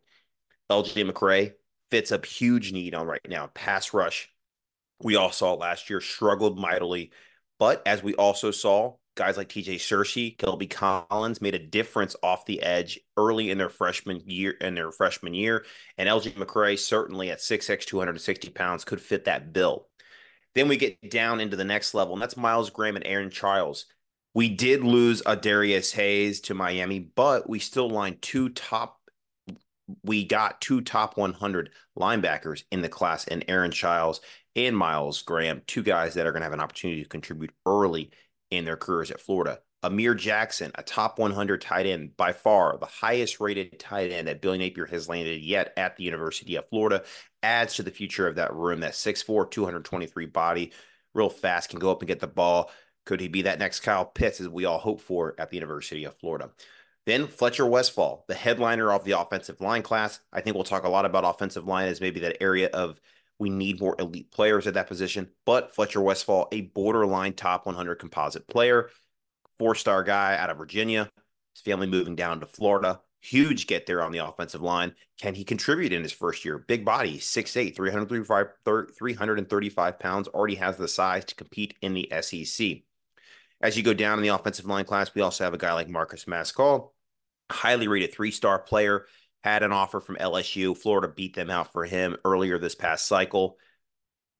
LJ 0.72 1.10
McCray 1.10 1.53
fits 1.91 2.12
a 2.12 2.25
huge 2.25 2.72
need 2.72 2.96
on 2.96 3.08
right 3.08 3.22
now. 3.27 3.48
Pass 3.48 3.94
rush. 3.94 4.29
We 5.01 5.15
all 5.15 5.32
saw 5.32 5.53
last 5.53 5.89
year 5.89 6.01
struggled 6.01 6.58
mightily 6.58 7.12
but 7.60 7.82
as 7.86 8.03
we 8.03 8.15
also 8.15 8.51
saw, 8.51 8.96
guys 9.15 9.38
like 9.38 9.50
TJ 9.50 9.75
Searcy, 9.75 10.36
Kelby 10.38 10.70
Collins 10.70 11.41
made 11.41 11.55
a 11.55 11.60
difference 11.60 12.15
off 12.22 12.46
the 12.46 12.62
edge 12.62 13.00
early 13.15 13.50
in 13.50 13.58
their 13.58 13.70
freshman 13.70 14.22
year 14.25 14.51
in 14.51 14.75
their 14.75 14.91
freshman 14.91 15.34
year. 15.34 15.65
And 15.98 16.10
LJ 16.10 16.34
McCray 16.34 16.77
certainly 16.77 17.32
at 17.32 17.39
6'6, 17.39 17.86
260 17.86 18.50
pounds 18.50 18.84
could 18.84 19.01
fit 19.01 19.25
that 19.25 19.53
bill. 19.53 19.88
Then 20.53 20.67
we 20.67 20.77
get 20.77 21.10
down 21.10 21.41
into 21.41 21.58
the 21.58 21.65
next 21.65 21.94
level, 21.94 22.13
and 22.13 22.22
that's 22.22 22.38
Myles 22.38 22.70
Graham 22.70 22.96
and 22.96 23.05
Aaron 23.05 23.29
Chiles. 23.29 23.88
We 24.36 24.50
did 24.50 24.84
lose 24.84 25.24
a 25.25 25.36
Darius 25.36 25.94
Hayes 25.94 26.42
to 26.42 26.54
Miami, 26.54 27.00
but 27.00 27.50
we 27.50 27.58
still 27.58 27.89
lined 27.89 28.22
two 28.22 28.50
top 28.50 29.00
we 30.04 30.25
got 30.25 30.62
two 30.62 30.82
top 30.82 31.15
100 31.15 31.70
linebackers 31.98 32.63
in 32.72 32.82
the 32.82 32.89
class, 32.89 33.27
and 33.27 33.46
Aaron 33.48 33.72
Chiles 33.72 34.20
and 34.56 34.75
Myles 34.75 35.22
Graham, 35.22 35.62
two 35.68 35.84
guys 35.84 36.15
that 36.15 36.25
are 36.25 36.32
going 36.32 36.42
to 36.42 36.46
have 36.46 36.54
an 36.54 36.60
opportunity 36.60 37.04
to 37.04 37.10
contribute 37.10 37.54
early 37.65 38.12
in 38.51 38.65
their 38.65 38.77
careers 38.77 39.12
at 39.12 39.22
Florida. 39.22 39.60
Amir 39.84 40.15
Jackson, 40.15 40.72
a 40.74 40.82
top 40.82 41.20
100 41.20 41.62
tight 41.62 41.86
end, 41.86 42.18
by 42.18 42.34
far 42.34 42.77
the 42.80 42.88
highest 42.88 43.39
rated 43.39 43.80
tight 43.80 44.12
end 44.12 44.27
that 44.27 44.42
Billy 44.42 44.58
Napier 44.58 44.88
has 44.88 45.08
landed 45.08 45.42
yet 45.42 45.72
at 45.77 45.96
the 45.96 46.04
University 46.04 46.56
of 46.56 46.68
Florida, 46.70 47.04
adds 47.44 47.75
to 47.75 47.84
the 47.84 47.92
future 47.92 48.27
of 48.27 48.36
that 48.36 48.56
room. 48.56 48.80
That 48.80 48.94
6'4, 48.94 49.51
223 49.51 50.25
body, 50.25 50.74
real 51.13 51.30
fast, 51.30 51.70
can 51.70 51.80
go 51.80 51.92
up 51.92 52.01
and 52.01 52.08
get 52.08 52.20
the 52.20 52.27
ball. 52.27 52.72
Could 53.05 53.21
he 53.21 53.27
be 53.27 53.43
that 53.43 53.59
next 53.59 53.81
Kyle 53.81 54.05
Pitts, 54.05 54.41
as 54.41 54.50
we 54.50 54.65
all 54.65 54.79
hope 54.79 55.00
for 55.00 55.35
at 55.38 55.50
the 55.50 55.57
University 55.57 56.03
of 56.05 56.17
Florida? 56.17 56.50
Then 57.05 57.27
Fletcher 57.27 57.67
Westphal, 57.67 58.25
the 58.27 58.33
headliner 58.33 58.91
of 58.91 59.03
the 59.03 59.19
offensive 59.19 59.62
line 59.62 59.83
class. 59.83 60.19
I 60.33 60.41
think 60.41 60.55
we'll 60.55 60.63
talk 60.63 60.85
a 60.85 60.89
lot 60.89 61.05
about 61.05 61.24
offensive 61.24 61.67
line 61.67 61.88
as 61.88 62.01
maybe 62.01 62.19
that 62.21 62.41
area 62.41 62.67
of 62.69 63.00
we 63.38 63.50
need 63.50 63.79
more 63.79 63.95
elite 64.00 64.31
players 64.31 64.65
at 64.65 64.74
that 64.74 64.88
position. 64.88 65.29
But 65.45 65.75
Fletcher 65.75 66.01
Westphal, 66.01 66.47
a 66.51 66.62
borderline 66.62 67.33
top 67.33 67.67
100 67.67 67.95
composite 67.95 68.47
player, 68.47 68.89
four 69.57 69.75
star 69.75 70.03
guy 70.03 70.35
out 70.35 70.50
of 70.50 70.57
Virginia, 70.57 71.09
his 71.53 71.62
family 71.62 71.88
moving 71.88 72.15
down 72.15 72.39
to 72.39 72.45
Florida. 72.47 73.01
Huge 73.21 73.65
get 73.65 73.88
there 73.88 74.03
on 74.03 74.12
the 74.12 74.19
offensive 74.19 74.62
line. 74.62 74.93
Can 75.19 75.33
he 75.33 75.43
contribute 75.43 75.91
in 75.91 76.03
his 76.03 76.12
first 76.12 76.45
year? 76.45 76.59
Big 76.59 76.85
body, 76.85 77.17
6'8, 77.17 77.75
335, 77.75 78.47
335 78.63 80.00
pounds, 80.00 80.27
already 80.27 80.55
has 80.55 80.77
the 80.77 80.88
size 80.88 81.25
to 81.25 81.35
compete 81.35 81.74
in 81.81 81.95
the 81.95 82.12
SEC. 82.21 82.83
As 83.62 83.77
you 83.77 83.83
go 83.83 83.93
down 83.93 84.19
in 84.19 84.24
the 84.24 84.35
offensive 84.35 84.65
line 84.65 84.85
class, 84.85 85.13
we 85.15 85.21
also 85.21 85.43
have 85.43 85.53
a 85.53 85.57
guy 85.57 85.74
like 85.74 85.89
Marcus 85.89 86.25
Mascoll, 86.25 86.91
highly 87.50 87.88
rated 87.88 88.13
three 88.13 88.31
star 88.31 88.59
player, 88.59 89.05
had 89.43 89.63
an 89.63 89.71
offer 89.71 90.00
from 90.00 90.17
LSU. 90.17 90.77
Florida 90.77 91.07
beat 91.07 91.35
them 91.35 91.50
out 91.50 91.71
for 91.71 91.85
him 91.85 92.17
earlier 92.25 92.57
this 92.57 92.75
past 92.75 93.07
cycle. 93.07 93.57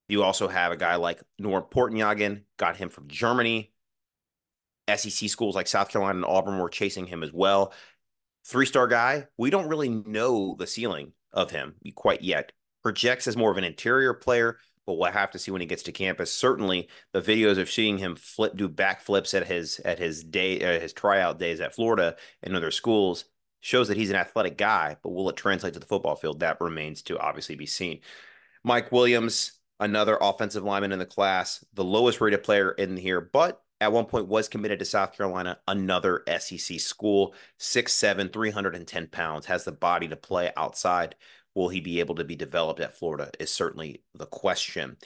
You 0.08 0.24
also 0.24 0.48
have 0.48 0.72
a 0.72 0.78
guy 0.78 0.96
like 0.96 1.22
Norm 1.40 1.64
Portnjagin, 1.64 2.44
got 2.58 2.78
him 2.78 2.90
from 2.90 3.08
Germany. 3.08 3.72
SEC 4.94 5.30
schools 5.30 5.56
like 5.56 5.68
South 5.68 5.90
Carolina 5.90 6.18
and 6.18 6.26
Auburn 6.26 6.60
were 6.60 6.70
chasing 6.70 7.08
him 7.08 7.24
as 7.24 7.32
well. 7.34 7.74
Three 8.46 8.68
star 8.68 8.88
guy, 8.88 9.28
we 9.38 9.50
don't 9.50 9.70
really 9.70 9.90
know 9.90 10.56
the 10.60 10.68
ceiling 10.68 11.14
of 11.34 11.50
him 11.50 11.76
quite 11.96 12.22
yet. 12.22 12.52
Projects 12.84 13.28
as 13.28 13.36
more 13.36 13.52
of 13.52 13.58
an 13.58 13.64
interior 13.64 14.14
player, 14.14 14.60
but 14.86 14.94
we'll 14.94 15.12
have 15.12 15.32
to 15.32 15.40
see 15.40 15.52
when 15.52 15.62
he 15.62 15.68
gets 15.68 15.84
to 15.84 15.92
campus. 15.92 16.34
Certainly, 16.34 16.90
the 17.12 17.22
videos 17.22 17.58
of 17.58 17.70
seeing 17.70 17.98
him 17.98 18.16
flip 18.16 18.56
do 18.56 18.70
backflips 18.70 19.34
at 19.34 19.48
his 19.48 19.80
at 19.80 20.00
his 20.00 20.24
day 20.24 20.62
uh, 20.62 20.80
his 20.80 20.94
tryout 20.94 21.40
days 21.40 21.60
at 21.60 21.76
Florida 21.76 22.16
and 22.44 22.56
other 22.56 22.72
schools 22.72 23.26
shows 23.62 23.88
that 23.88 23.98
he's 23.98 24.12
an 24.12 24.16
athletic 24.16 24.58
guy. 24.58 24.98
But 25.02 25.10
will 25.10 25.30
it 25.30 25.36
translate 25.36 25.74
to 25.74 25.80
the 25.80 25.86
football 25.86 26.16
field? 26.16 26.40
That 26.40 26.62
remains 26.62 27.02
to 27.04 27.20
obviously 27.20 27.56
be 27.56 27.66
seen. 27.66 28.02
Mike 28.64 28.92
Williams, 28.92 29.54
another 29.80 30.18
offensive 30.22 30.64
lineman 30.64 30.92
in 30.92 31.00
the 31.00 31.06
class, 31.06 31.64
the 31.74 31.84
lowest 31.84 32.22
rated 32.22 32.44
player 32.44 32.72
in 32.72 32.98
here, 32.98 33.22
but 33.22 33.62
at 33.82 33.92
one 33.92 34.06
point 34.06 34.28
was 34.28 34.48
committed 34.48 34.80
to 34.80 34.86
South 34.86 35.16
Carolina, 35.16 35.60
another 35.68 36.24
SEC 36.40 36.80
school, 36.80 37.36
6'7, 37.60 38.32
310 38.32 39.08
pounds, 39.08 39.46
has 39.48 39.66
the 39.66 39.72
body 39.72 40.08
to 40.08 40.16
play 40.16 40.52
outside. 40.56 41.16
Will 41.56 41.70
he 41.70 41.80
be 41.80 42.00
able 42.00 42.16
to 42.16 42.24
be 42.24 42.36
developed 42.36 42.82
at 42.82 42.98
Florida? 42.98 43.32
Is 43.40 43.52
certainly 43.52 44.04
the 44.14 44.26
question. 44.26 44.98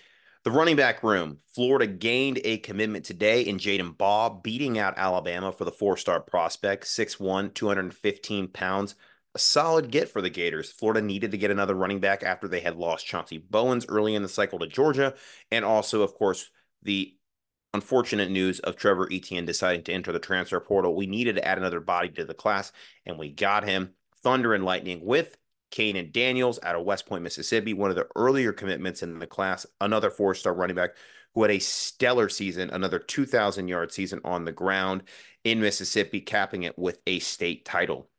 The 0.44 0.52
running 0.52 0.78
back 0.78 1.04
room, 1.04 1.38
Florida 1.54 1.86
gained 1.86 2.40
a 2.44 2.58
commitment 2.58 3.06
today 3.06 3.42
in 3.42 3.58
Jaden 3.58 3.98
Baugh, 3.98 4.30
beating 4.42 4.80
out 4.80 4.98
Alabama 4.98 5.52
for 5.52 5.66
the 5.66 5.72
four 5.72 5.98
star 5.98 6.20
prospect, 6.20 6.86
6'1, 6.86 7.54
215 7.54 8.48
pounds. 8.48 8.96
A 9.36 9.40
solid 9.40 9.92
get 9.92 10.10
for 10.10 10.22
the 10.22 10.30
Gators. 10.30 10.72
Florida 10.72 11.02
needed 11.02 11.32
to 11.32 11.38
get 11.38 11.52
another 11.52 11.76
running 11.76 12.00
back 12.00 12.24
after 12.24 12.48
they 12.48 12.62
had 12.62 12.78
lost 12.78 13.06
Chauncey 13.06 13.38
Bowens 13.38 13.86
early 13.88 14.16
in 14.16 14.24
the 14.24 14.30
cycle 14.30 14.58
to 14.60 14.66
Georgia. 14.68 15.14
And 15.52 15.64
also, 15.64 16.02
of 16.02 16.16
course, 16.16 16.50
the 16.82 17.16
unfortunate 17.74 18.32
news 18.32 18.60
of 18.62 18.76
Trevor 18.76 19.08
Etienne 19.12 19.46
deciding 19.46 19.84
to 19.84 19.94
enter 19.94 20.12
the 20.12 20.20
transfer 20.20 20.60
portal. 20.60 20.96
We 20.96 21.06
needed 21.06 21.36
to 21.36 21.48
add 21.48 21.58
another 21.58 21.80
body 21.80 22.10
to 22.10 22.26
the 22.26 22.34
class, 22.34 22.72
and 23.06 23.20
we 23.20 23.30
got 23.30 23.68
him. 23.68 23.94
Thunder 24.24 24.54
and 24.54 24.66
Lightning 24.66 25.06
with 25.06 25.38
Kahnen 25.72 26.12
Daniels 26.12 26.60
out 26.64 26.76
of 26.76 26.86
West 26.86 27.06
Point, 27.06 27.24
Mississippi, 27.24 27.74
one 27.74 27.90
of 27.90 27.96
the 27.96 28.08
earlier 28.16 28.52
commitments 28.52 29.04
in 29.04 29.20
the 29.20 29.28
class, 29.28 29.66
another 29.82 30.10
four 30.10 30.34
star 30.34 30.54
running 30.54 30.76
back 30.76 30.92
who 31.34 31.44
had 31.44 31.52
a 31.52 31.60
stellar 31.60 32.30
season, 32.30 32.70
another 32.72 33.00
2,000 33.00 33.68
yard 33.68 33.92
season 33.92 34.20
on 34.24 34.46
the 34.46 34.52
ground 34.52 35.04
in 35.44 35.62
Mississippi, 35.62 36.22
capping 36.22 36.64
it 36.64 36.78
with 36.78 37.02
a 37.08 37.20
state 37.20 37.66
title. 37.66 38.10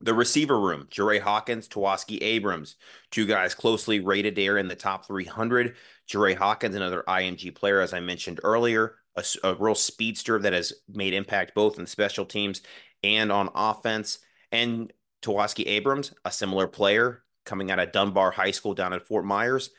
The 0.00 0.14
receiver 0.14 0.58
room, 0.58 0.88
Jeray 0.90 1.20
Hawkins, 1.20 1.68
Tawaski 1.68 2.18
Abrams, 2.20 2.74
two 3.10 3.24
guys 3.24 3.54
closely 3.54 4.00
rated 4.00 4.34
there 4.34 4.58
in 4.58 4.66
the 4.66 4.74
top 4.74 5.06
300. 5.06 5.76
Jeray 6.10 6.36
Hawkins, 6.36 6.74
another 6.74 7.04
IMG 7.06 7.54
player, 7.54 7.80
as 7.80 7.94
I 7.94 8.00
mentioned 8.00 8.40
earlier, 8.42 8.96
a, 9.16 9.24
a 9.44 9.54
real 9.54 9.76
speedster 9.76 10.40
that 10.40 10.52
has 10.52 10.72
made 10.88 11.14
impact 11.14 11.54
both 11.54 11.78
in 11.78 11.86
special 11.86 12.26
teams 12.26 12.62
and 13.04 13.30
on 13.30 13.50
offense. 13.54 14.18
And 14.50 14.92
Tawaski 15.22 15.66
Abrams, 15.66 16.12
a 16.24 16.30
similar 16.30 16.66
player 16.66 17.22
coming 17.44 17.70
out 17.70 17.78
of 17.78 17.92
Dunbar 17.92 18.30
High 18.30 18.50
School 18.50 18.74
down 18.74 18.92
in 18.92 19.00
Fort 19.00 19.24
Myers. 19.24 19.70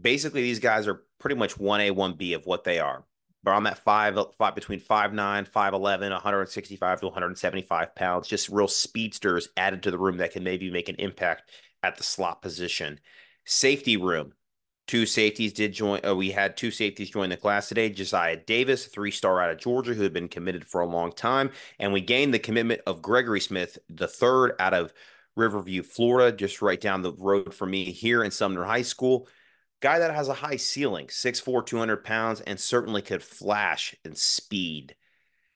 Basically, 0.00 0.42
these 0.42 0.60
guys 0.60 0.86
are 0.86 1.02
pretty 1.18 1.36
much 1.36 1.56
1A, 1.56 1.92
1B 1.92 2.34
of 2.34 2.46
what 2.46 2.64
they 2.64 2.78
are. 2.78 3.04
But 3.42 3.52
I'm 3.52 3.66
at 3.66 3.78
five, 3.78 4.18
five 4.36 4.54
between 4.54 4.80
5'9, 4.80 5.48
5'11, 5.50 6.10
165 6.10 7.00
to 7.00 7.06
175 7.06 7.94
pounds, 7.94 8.28
just 8.28 8.48
real 8.48 8.68
speedsters 8.68 9.48
added 9.56 9.84
to 9.84 9.90
the 9.90 9.98
room 9.98 10.18
that 10.18 10.32
can 10.32 10.42
maybe 10.42 10.70
make 10.70 10.88
an 10.88 10.96
impact 10.96 11.50
at 11.82 11.96
the 11.96 12.02
slot 12.02 12.42
position. 12.42 12.98
Safety 13.44 13.96
room, 13.96 14.32
Two 14.88 15.04
safeties 15.04 15.52
did 15.52 15.74
join. 15.74 16.00
Uh, 16.04 16.16
we 16.16 16.30
had 16.30 16.56
two 16.56 16.70
safeties 16.70 17.10
join 17.10 17.28
the 17.28 17.36
class 17.36 17.68
today. 17.68 17.90
Josiah 17.90 18.38
Davis, 18.38 18.86
three 18.86 19.10
star 19.10 19.38
out 19.38 19.50
of 19.50 19.58
Georgia, 19.58 19.92
who 19.92 20.02
had 20.02 20.14
been 20.14 20.28
committed 20.28 20.66
for 20.66 20.80
a 20.80 20.86
long 20.86 21.12
time. 21.12 21.50
And 21.78 21.92
we 21.92 22.00
gained 22.00 22.32
the 22.32 22.38
commitment 22.38 22.80
of 22.86 23.02
Gregory 23.02 23.40
Smith, 23.40 23.78
the 23.90 24.08
third 24.08 24.54
out 24.58 24.72
of 24.72 24.94
Riverview, 25.36 25.82
Florida, 25.82 26.34
just 26.34 26.62
right 26.62 26.80
down 26.80 27.02
the 27.02 27.12
road 27.12 27.54
from 27.54 27.70
me 27.70 27.92
here 27.92 28.24
in 28.24 28.30
Sumner 28.30 28.64
High 28.64 28.82
School. 28.82 29.28
Guy 29.80 29.98
that 29.98 30.14
has 30.14 30.28
a 30.28 30.34
high 30.34 30.56
ceiling, 30.56 31.08
6'4, 31.08 31.66
200 31.66 32.02
pounds, 32.02 32.40
and 32.40 32.58
certainly 32.58 33.02
could 33.02 33.22
flash 33.22 33.94
and 34.06 34.16
speed. 34.16 34.96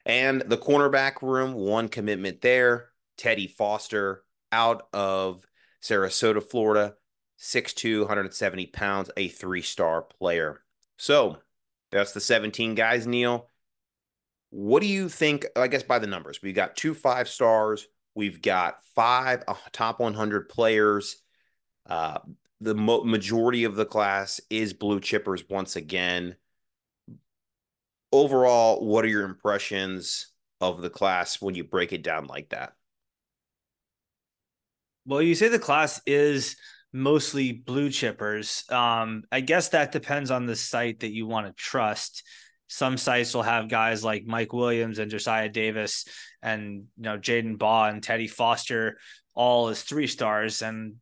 And 0.05 0.43
the 0.43 0.59
cornerback 0.59 1.23
room, 1.23 1.55
one 1.55 1.89
commitment 1.89 2.43
there. 2.43 2.91
Teddy 3.17 3.49
Foster 3.49 4.25
out 4.53 4.89
of 4.93 5.47
Sarasota, 5.83 6.43
Florida 6.43 6.97
6'2, 7.42 8.00
170 8.00 8.66
pounds, 8.66 9.11
a 9.16 9.26
three 9.28 9.62
star 9.62 10.02
player. 10.02 10.62
So 10.96 11.38
that's 11.90 12.12
the 12.12 12.20
17 12.20 12.76
guys, 12.76 13.06
Neil. 13.06 13.49
What 14.50 14.80
do 14.80 14.87
you 14.87 15.08
think? 15.08 15.46
I 15.56 15.66
guess 15.66 15.82
by 15.82 15.99
the 15.99 16.06
numbers, 16.06 16.40
we've 16.40 16.54
got 16.54 16.76
two 16.76 16.94
five 16.94 17.28
stars, 17.28 17.88
we've 18.14 18.40
got 18.40 18.76
five 18.94 19.42
uh, 19.49 19.54
top 19.72 19.99
100 19.99 20.49
players. 20.49 21.16
Uh, 21.84 22.18
the 22.61 22.76
mo- 22.76 23.02
majority 23.02 23.64
of 23.64 23.75
the 23.75 23.87
class 23.87 24.40
is 24.49 24.72
blue 24.72 25.00
chippers 25.00 25.42
once 25.50 25.75
again. 25.75 26.37
Overall, 28.12 28.87
what 28.87 29.04
are 29.04 29.08
your 29.08 29.25
impressions 29.25 30.28
of 30.61 30.80
the 30.80 30.90
class 30.90 31.42
when 31.42 31.56
you 31.56 31.64
break 31.64 31.92
it 31.92 32.04
down 32.04 32.26
like 32.26 32.50
that? 32.50 32.75
Well, 35.06 35.22
you 35.22 35.34
say 35.34 35.49
the 35.49 35.58
class 35.58 36.00
is 36.06 36.56
mostly 36.92 37.52
blue 37.52 37.88
chippers. 37.88 38.70
Um, 38.70 39.25
I 39.32 39.40
guess 39.40 39.70
that 39.70 39.92
depends 39.92 40.30
on 40.30 40.46
the 40.46 40.56
site 40.56 41.00
that 41.00 41.12
you 41.12 41.26
want 41.26 41.46
to 41.46 41.52
trust. 41.52 42.22
Some 42.68 42.96
sites 42.96 43.34
will 43.34 43.42
have 43.42 43.68
guys 43.68 44.02
like 44.02 44.25
Mike 44.25 44.52
Williams 44.52 44.99
and 44.99 45.11
Josiah 45.11 45.49
Davis 45.49 46.06
and 46.42 46.84
you 46.96 47.02
know 47.02 47.18
Jaden 47.18 47.58
Baugh 47.58 47.88
and 47.88 48.02
Teddy 48.02 48.28
Foster 48.28 48.99
all 49.34 49.68
as 49.68 49.82
three 49.82 50.06
stars 50.06 50.62
and 50.62 50.94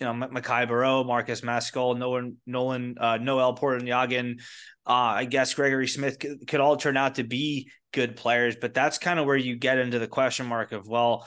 you 0.00 0.06
know 0.06 0.12
Michai 0.12 0.68
Boireau, 0.68 1.06
Marcus 1.06 1.40
Mascoll, 1.40 1.96
Nolan 1.96 2.36
Nolan 2.46 2.96
uh, 3.00 3.18
Noel 3.18 3.56
Portnjagin, 3.56 4.40
uh, 4.86 4.92
I 4.92 5.24
guess 5.24 5.54
Gregory 5.54 5.88
Smith 5.88 6.18
could, 6.18 6.46
could 6.46 6.60
all 6.60 6.76
turn 6.76 6.96
out 6.96 7.16
to 7.16 7.24
be 7.24 7.70
good 7.92 8.16
players, 8.16 8.56
but 8.60 8.74
that's 8.74 8.98
kind 8.98 9.18
of 9.18 9.26
where 9.26 9.36
you 9.36 9.56
get 9.56 9.78
into 9.78 9.98
the 9.98 10.08
question 10.08 10.46
mark 10.46 10.72
of 10.72 10.86
well, 10.86 11.26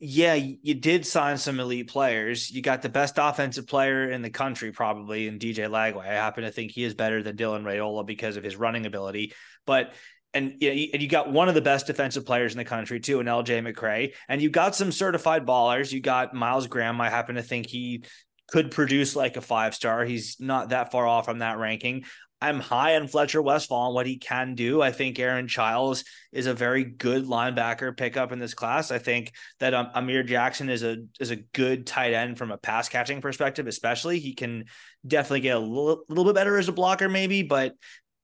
yeah, 0.00 0.34
you 0.34 0.74
did 0.74 1.06
sign 1.06 1.38
some 1.38 1.60
elite 1.60 1.88
players. 1.88 2.50
You 2.50 2.62
got 2.62 2.82
the 2.82 2.88
best 2.88 3.14
offensive 3.16 3.66
player 3.66 4.10
in 4.10 4.22
the 4.22 4.30
country, 4.30 4.72
probably 4.72 5.28
in 5.28 5.38
DJ 5.38 5.68
Lagway. 5.68 6.06
I 6.06 6.14
happen 6.14 6.44
to 6.44 6.50
think 6.50 6.72
he 6.72 6.84
is 6.84 6.94
better 6.94 7.22
than 7.22 7.36
Dylan 7.36 7.62
Raiola 7.62 8.04
because 8.04 8.36
of 8.36 8.44
his 8.44 8.56
running 8.56 8.86
ability. 8.86 9.32
But 9.66 9.94
and 10.34 10.54
you, 10.60 10.88
and 10.92 11.00
you 11.00 11.08
got 11.08 11.30
one 11.30 11.48
of 11.48 11.54
the 11.54 11.62
best 11.62 11.86
defensive 11.86 12.26
players 12.26 12.52
in 12.52 12.58
the 12.58 12.64
country 12.64 12.98
too, 12.98 13.20
in 13.20 13.26
LJ 13.26 13.64
McCray. 13.64 14.14
And 14.28 14.42
you 14.42 14.50
got 14.50 14.74
some 14.74 14.90
certified 14.90 15.46
ballers. 15.46 15.92
You 15.92 16.00
got 16.00 16.34
Myles 16.34 16.66
Graham. 16.66 17.00
I 17.00 17.08
happen 17.08 17.36
to 17.36 17.42
think 17.42 17.66
he 17.66 18.04
could 18.48 18.72
produce 18.72 19.16
like 19.16 19.36
a 19.36 19.40
five 19.40 19.74
star. 19.74 20.04
He's 20.04 20.36
not 20.40 20.70
that 20.70 20.90
far 20.90 21.06
off 21.06 21.24
from 21.24 21.38
that 21.38 21.58
ranking. 21.58 22.04
I'm 22.44 22.60
high 22.60 22.96
on 22.96 23.08
Fletcher 23.08 23.40
Westphal 23.40 23.86
and 23.86 23.94
what 23.94 24.06
he 24.06 24.18
can 24.18 24.54
do. 24.54 24.82
I 24.82 24.92
think 24.92 25.18
Aaron 25.18 25.48
Chiles 25.48 26.04
is 26.30 26.44
a 26.44 26.52
very 26.52 26.84
good 26.84 27.24
linebacker 27.24 27.96
pickup 27.96 28.32
in 28.32 28.38
this 28.38 28.52
class. 28.52 28.90
I 28.90 28.98
think 28.98 29.32
that 29.60 29.72
um, 29.72 29.88
Amir 29.94 30.22
Jackson 30.22 30.68
is 30.68 30.82
a 30.82 30.98
is 31.18 31.30
a 31.30 31.36
good 31.36 31.86
tight 31.86 32.12
end 32.12 32.36
from 32.36 32.50
a 32.50 32.58
pass 32.58 32.90
catching 32.90 33.22
perspective, 33.22 33.66
especially. 33.66 34.18
He 34.18 34.34
can 34.34 34.66
definitely 35.06 35.40
get 35.40 35.56
a 35.56 35.60
little, 35.60 36.04
little 36.10 36.26
bit 36.26 36.34
better 36.34 36.58
as 36.58 36.68
a 36.68 36.72
blocker, 36.72 37.08
maybe, 37.08 37.42
but 37.42 37.72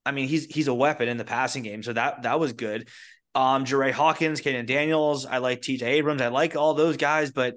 I 0.05 0.11
mean, 0.11 0.29
he's 0.29 0.45
he's 0.45 0.69
a 0.69 0.75
weapon 0.75 1.09
in 1.09 1.17
the 1.17 1.25
passing 1.25 1.62
game, 1.62 1.83
so 1.83 1.95
that 1.95 2.25
that 2.25 2.39
was 2.39 2.53
good. 2.53 2.91
Um, 3.35 3.65
Jerry 3.65 3.93
Hawkins, 3.93 4.43
Kaden 4.43 4.67
Daniels, 4.67 5.25
I 5.25 5.39
like 5.39 5.62
TJ 5.62 5.83
Abrams, 5.83 6.21
I 6.21 6.29
like 6.29 6.57
all 6.57 6.75
those 6.75 6.99
guys, 6.99 7.31
but 7.31 7.55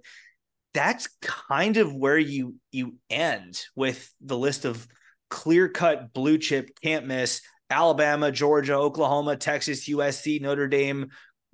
that's 0.74 1.10
kind 1.22 1.76
of 1.76 1.94
where 1.94 2.18
you 2.18 2.56
you 2.72 2.96
end 3.10 3.62
with 3.76 4.10
the 4.22 4.38
list 4.38 4.64
of 4.64 4.88
clear 5.34 5.68
cut 5.68 6.14
blue 6.14 6.38
chip 6.38 6.80
can't 6.80 7.08
miss 7.08 7.42
Alabama, 7.68 8.32
Georgia, 8.32 8.76
Oklahoma, 8.76 9.36
Texas, 9.36 9.90
USC, 9.90 10.40
Notre 10.40 10.68
Dame, 10.68 11.10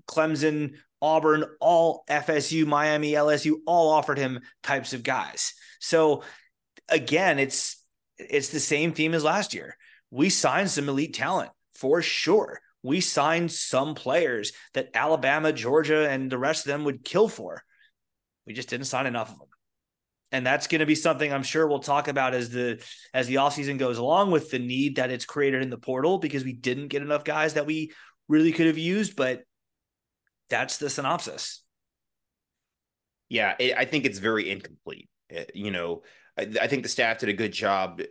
Clemson, 0.05 0.74
Auburn, 1.01 1.45
all 1.62 2.03
FSU, 2.09 2.67
Miami, 2.67 3.13
LSU, 3.13 3.53
all 3.65 3.89
offered 3.91 4.17
him 4.17 4.41
types 4.63 4.91
of 4.91 5.01
guys. 5.01 5.53
So 5.79 6.24
again, 6.89 7.39
it's 7.39 7.81
it's 8.17 8.50
the 8.50 8.59
same 8.59 8.91
theme 8.91 9.13
as 9.13 9.24
last 9.24 9.53
year. 9.53 9.77
We 10.12 10.29
signed 10.29 10.69
some 10.69 10.89
elite 10.89 11.13
talent 11.13 11.51
for 11.74 12.01
sure. 12.01 12.59
We 12.83 13.00
signed 13.00 13.50
some 13.50 13.95
players 13.95 14.51
that 14.74 14.89
Alabama, 14.93 15.53
Georgia, 15.53 16.09
and 16.09 16.29
the 16.29 16.38
rest 16.38 16.65
of 16.65 16.71
them 16.71 16.83
would 16.83 17.05
kill 17.05 17.29
for. 17.29 17.63
We 18.45 18.51
just 18.51 18.67
didn't 18.67 18.88
sign 18.88 19.05
enough 19.05 19.31
of 19.31 19.39
them 19.39 19.49
and 20.31 20.45
that's 20.45 20.67
going 20.67 20.79
to 20.79 20.86
be 20.86 20.95
something 20.95 21.31
I'm 21.31 21.43
sure 21.43 21.67
we'll 21.67 21.79
talk 21.79 22.07
about 22.07 22.33
as 22.33 22.50
the 22.50 22.83
as 23.13 23.27
the 23.27 23.36
offseason 23.36 23.77
goes 23.77 23.98
along 23.98 24.31
with 24.31 24.51
the 24.51 24.59
need 24.59 24.98
that 24.98 25.12
it's 25.12 25.25
created 25.25 25.62
in 25.62 25.69
the 25.69 25.77
portal 25.77 26.17
because 26.17 26.43
we 26.43 26.53
didn't 26.53 26.89
get 26.89 27.01
enough 27.01 27.24
guys 27.24 27.55
that 27.55 27.65
we 27.65 27.91
really 28.27 28.51
could 28.51 28.67
have 28.67 28.77
used 28.77 29.15
but 29.15 29.43
that's 30.50 30.77
the 30.77 30.89
synopsis. 30.89 31.63
Yeah 33.29 33.55
it, 33.59 33.77
i 33.77 33.86
think 33.86 34.05
it's 34.05 34.19
very 34.19 34.50
incomplete. 34.50 35.09
Uh, 35.36 35.43
you 35.53 35.71
know 35.71 36.03
I, 36.38 36.48
I 36.62 36.67
think 36.67 36.83
the 36.83 36.89
staff 36.89 37.19
did 37.19 37.29
a 37.29 37.33
good 37.33 37.53
job 37.53 38.01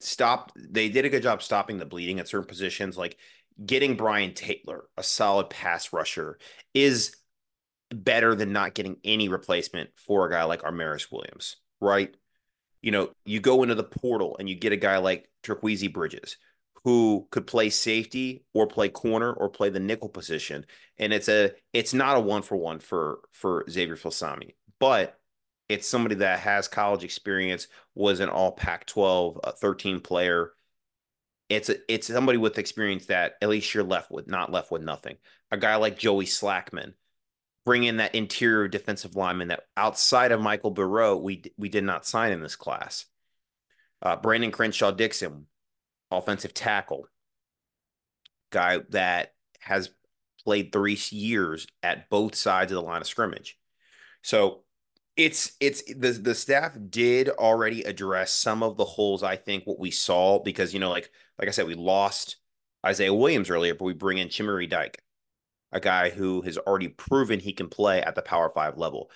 stop 0.00 0.52
they 0.56 0.88
did 0.88 1.04
a 1.04 1.08
good 1.08 1.22
job 1.22 1.42
stopping 1.42 1.78
the 1.78 1.84
bleeding 1.84 2.20
at 2.20 2.28
certain 2.28 2.46
positions 2.46 2.96
like 2.96 3.16
getting 3.64 3.96
brian 3.96 4.32
taylor 4.32 4.84
a 4.96 5.02
solid 5.02 5.50
pass 5.50 5.92
rusher 5.92 6.38
is 6.72 7.16
better 7.90 8.34
than 8.34 8.52
not 8.52 8.74
getting 8.74 8.98
any 9.04 9.28
replacement 9.28 9.90
for 9.96 10.26
a 10.26 10.30
guy 10.30 10.44
like 10.44 10.62
Armaris 10.62 11.10
Williams, 11.10 11.56
right? 11.80 12.14
You 12.82 12.92
know, 12.92 13.10
you 13.24 13.40
go 13.40 13.62
into 13.62 13.74
the 13.74 13.84
portal 13.84 14.36
and 14.38 14.48
you 14.48 14.54
get 14.54 14.72
a 14.72 14.76
guy 14.76 14.98
like 14.98 15.28
Trikweze 15.42 15.92
Bridges 15.92 16.36
who 16.84 17.26
could 17.30 17.46
play 17.46 17.70
safety 17.70 18.44
or 18.54 18.66
play 18.66 18.88
corner 18.88 19.32
or 19.32 19.48
play 19.48 19.68
the 19.68 19.80
nickel 19.80 20.08
position. 20.08 20.64
And 20.96 21.12
it's 21.12 21.28
a 21.28 21.52
it's 21.72 21.92
not 21.92 22.16
a 22.16 22.20
one 22.20 22.42
for 22.42 22.56
one 22.56 22.78
for 22.78 23.20
for 23.32 23.64
Xavier 23.68 23.96
Filsaime, 23.96 24.54
but 24.78 25.18
it's 25.68 25.86
somebody 25.86 26.16
that 26.16 26.40
has 26.40 26.66
college 26.66 27.04
experience, 27.04 27.68
was 27.94 28.20
an 28.20 28.28
all 28.28 28.52
Pac 28.52 28.86
12, 28.86 29.40
13 29.60 30.00
player. 30.00 30.52
It's 31.48 31.68
a, 31.68 31.76
it's 31.92 32.06
somebody 32.06 32.38
with 32.38 32.58
experience 32.58 33.06
that 33.06 33.34
at 33.42 33.48
least 33.48 33.74
you're 33.74 33.84
left 33.84 34.10
with 34.10 34.28
not 34.28 34.52
left 34.52 34.70
with 34.70 34.82
nothing. 34.82 35.16
A 35.50 35.56
guy 35.56 35.76
like 35.76 35.98
Joey 35.98 36.26
Slackman, 36.26 36.94
bring 37.64 37.84
in 37.84 37.98
that 37.98 38.14
interior 38.14 38.68
defensive 38.68 39.16
lineman 39.16 39.48
that 39.48 39.64
outside 39.76 40.32
of 40.32 40.40
Michael 40.40 40.70
Burrow, 40.70 41.16
we 41.16 41.42
we 41.56 41.68
did 41.68 41.84
not 41.84 42.06
sign 42.06 42.32
in 42.32 42.40
this 42.40 42.56
class. 42.56 43.06
Uh, 44.00 44.16
Brandon 44.16 44.50
Crenshaw 44.50 44.90
Dickson, 44.90 45.46
offensive 46.10 46.54
tackle, 46.54 47.06
guy 48.50 48.80
that 48.90 49.32
has 49.60 49.90
played 50.44 50.72
three 50.72 50.98
years 51.10 51.66
at 51.82 52.08
both 52.08 52.34
sides 52.34 52.72
of 52.72 52.76
the 52.76 52.82
line 52.82 53.00
of 53.00 53.06
scrimmage. 53.06 53.58
So 54.22 54.64
it's 55.16 55.52
it's 55.60 55.82
the 55.92 56.12
the 56.12 56.34
staff 56.34 56.78
did 56.88 57.28
already 57.28 57.82
address 57.82 58.32
some 58.32 58.62
of 58.62 58.76
the 58.76 58.84
holes. 58.84 59.22
I 59.22 59.36
think 59.36 59.64
what 59.66 59.80
we 59.80 59.90
saw 59.90 60.38
because 60.38 60.72
you 60.72 60.80
know 60.80 60.90
like 60.90 61.10
like 61.38 61.48
I 61.48 61.50
said 61.50 61.66
we 61.66 61.74
lost 61.74 62.36
Isaiah 62.86 63.12
Williams 63.12 63.50
earlier, 63.50 63.74
but 63.74 63.84
we 63.84 63.94
bring 63.94 64.18
in 64.18 64.28
Chimere 64.28 64.70
Dike 64.70 65.02
a 65.72 65.80
guy 65.80 66.10
who 66.10 66.42
has 66.42 66.58
already 66.58 66.88
proven 66.88 67.40
he 67.40 67.52
can 67.52 67.68
play 67.68 68.02
at 68.02 68.14
the 68.14 68.22
Power 68.22 68.50
Five 68.54 68.78
level. 68.78 69.10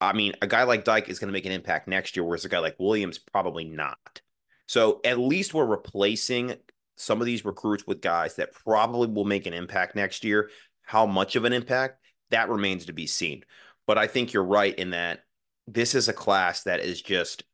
I 0.00 0.12
mean, 0.12 0.34
a 0.42 0.46
guy 0.46 0.64
like 0.64 0.84
Dike 0.84 1.08
is 1.08 1.18
going 1.18 1.28
to 1.28 1.32
make 1.32 1.46
an 1.46 1.52
impact 1.52 1.86
next 1.86 2.16
year, 2.16 2.24
whereas 2.24 2.44
a 2.44 2.48
guy 2.48 2.58
like 2.58 2.76
Williams 2.78 3.18
probably 3.18 3.64
not. 3.64 4.20
So 4.66 5.00
at 5.04 5.18
least 5.18 5.54
we're 5.54 5.64
replacing 5.64 6.54
some 6.96 7.20
of 7.20 7.26
these 7.26 7.44
recruits 7.44 7.86
with 7.86 8.00
guys 8.00 8.36
that 8.36 8.52
probably 8.52 9.08
will 9.08 9.24
make 9.24 9.46
an 9.46 9.54
impact 9.54 9.94
next 9.94 10.24
year. 10.24 10.50
How 10.82 11.06
much 11.06 11.36
of 11.36 11.44
an 11.44 11.52
impact 11.52 12.00
that 12.30 12.48
remains 12.48 12.86
to 12.86 12.92
be 12.92 13.06
seen. 13.06 13.44
But 13.86 13.98
I 13.98 14.08
think 14.08 14.32
you're 14.32 14.42
right 14.42 14.74
in 14.74 14.90
that 14.90 15.20
this 15.68 15.94
is 15.94 16.08
a 16.08 16.12
class 16.12 16.64
that 16.64 16.80
is 16.80 17.00
just 17.00 17.44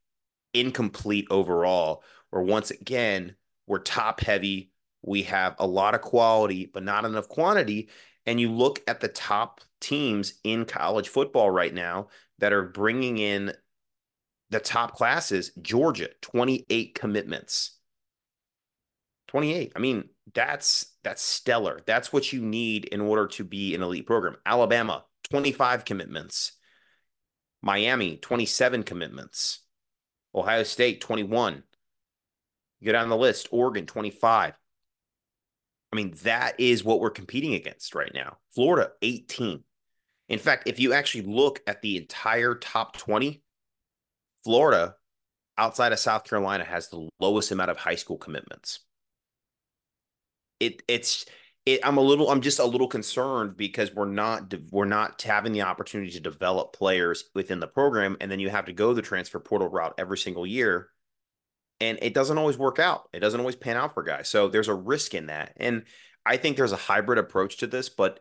incomplete 0.53 1.27
overall, 1.29 2.03
where 2.31 2.41
once 2.41 2.71
again, 2.71 3.35
we're 3.67 3.79
top 3.79 4.21
heavy. 4.21 4.71
We 5.03 5.23
have 5.23 5.55
a 5.59 5.67
lot 5.67 5.95
of 5.95 6.01
quality, 6.01 6.65
but 6.65 6.83
not 6.83 7.05
enough 7.05 7.27
quantity 7.27 7.89
and 8.29 8.39
you 8.39 8.51
look 8.51 8.79
at 8.87 8.99
the 8.99 9.07
top 9.07 9.59
teams 9.81 10.35
in 10.43 10.63
college 10.63 11.09
football 11.09 11.49
right 11.49 11.73
now 11.73 12.09
that 12.37 12.53
are 12.53 12.61
bringing 12.61 13.17
in 13.17 13.51
the 14.51 14.59
top 14.59 14.93
classes 14.95 15.51
Georgia 15.59 16.09
28 16.21 16.93
commitments. 16.93 17.79
28 19.29 19.73
I 19.75 19.79
mean 19.79 20.09
that's 20.31 20.93
that's 21.03 21.23
stellar. 21.23 21.81
That's 21.87 22.13
what 22.13 22.31
you 22.31 22.41
need 22.41 22.85
in 22.85 23.01
order 23.01 23.25
to 23.29 23.43
be 23.43 23.73
an 23.73 23.81
elite 23.81 24.05
program. 24.05 24.37
Alabama 24.45 25.05
25 25.31 25.83
commitments. 25.83 26.51
Miami 27.63 28.17
27 28.17 28.83
commitments. 28.83 29.61
Ohio 30.35 30.61
State 30.61 31.01
21 31.01 31.63
you 32.79 32.85
go 32.85 32.91
down 32.91 33.09
the 33.09 33.17
list 33.17 33.47
Oregon 33.49 33.87
25 33.87 34.53
I 35.91 35.95
mean, 35.95 36.13
that 36.23 36.59
is 36.59 36.83
what 36.83 36.99
we're 36.99 37.09
competing 37.09 37.55
against 37.55 37.95
right 37.95 38.11
now. 38.13 38.37
Florida, 38.53 38.91
18. 39.01 39.63
In 40.29 40.39
fact, 40.39 40.67
if 40.67 40.79
you 40.79 40.93
actually 40.93 41.23
look 41.23 41.61
at 41.65 41.81
the 41.81 41.97
entire 41.97 42.53
top 42.55 42.95
20, 42.97 43.41
Florida, 44.43 44.95
outside 45.57 45.91
of 45.91 45.99
South 45.99 46.23
Carolina, 46.23 46.63
has 46.63 46.89
the 46.89 47.09
lowest 47.19 47.51
amount 47.51 47.71
of 47.71 47.77
high 47.77 47.95
school 47.95 48.17
commitments. 48.17 48.81
It 50.59 50.83
it's 50.87 51.25
it, 51.65 51.79
I'm 51.83 51.97
a 51.97 52.01
little 52.01 52.29
I'm 52.29 52.41
just 52.41 52.59
a 52.59 52.65
little 52.65 52.87
concerned 52.87 53.57
because 53.57 53.93
we're 53.93 54.05
not 54.05 54.53
we're 54.71 54.85
not 54.85 55.21
having 55.21 55.53
the 55.53 55.63
opportunity 55.63 56.11
to 56.11 56.19
develop 56.19 56.73
players 56.73 57.25
within 57.33 57.59
the 57.59 57.67
program, 57.67 58.15
and 58.21 58.29
then 58.29 58.39
you 58.39 58.49
have 58.49 58.65
to 58.65 58.73
go 58.73 58.93
the 58.93 59.01
transfer 59.01 59.39
portal 59.39 59.69
route 59.69 59.95
every 59.97 60.17
single 60.17 60.45
year 60.45 60.89
and 61.81 61.97
it 62.01 62.13
doesn't 62.13 62.37
always 62.37 62.57
work 62.57 62.79
out. 62.79 63.09
It 63.13 63.19
doesn't 63.19 63.39
always 63.39 63.55
pan 63.55 63.77
out 63.77 63.93
for 63.93 64.03
guys. 64.03 64.29
So 64.29 64.47
there's 64.47 64.67
a 64.67 64.73
risk 64.73 65.13
in 65.13 65.27
that. 65.27 65.53
And 65.57 65.83
I 66.25 66.37
think 66.37 66.57
there's 66.57 66.71
a 66.71 66.77
hybrid 66.77 67.17
approach 67.17 67.57
to 67.57 67.67
this, 67.67 67.89
but 67.89 68.19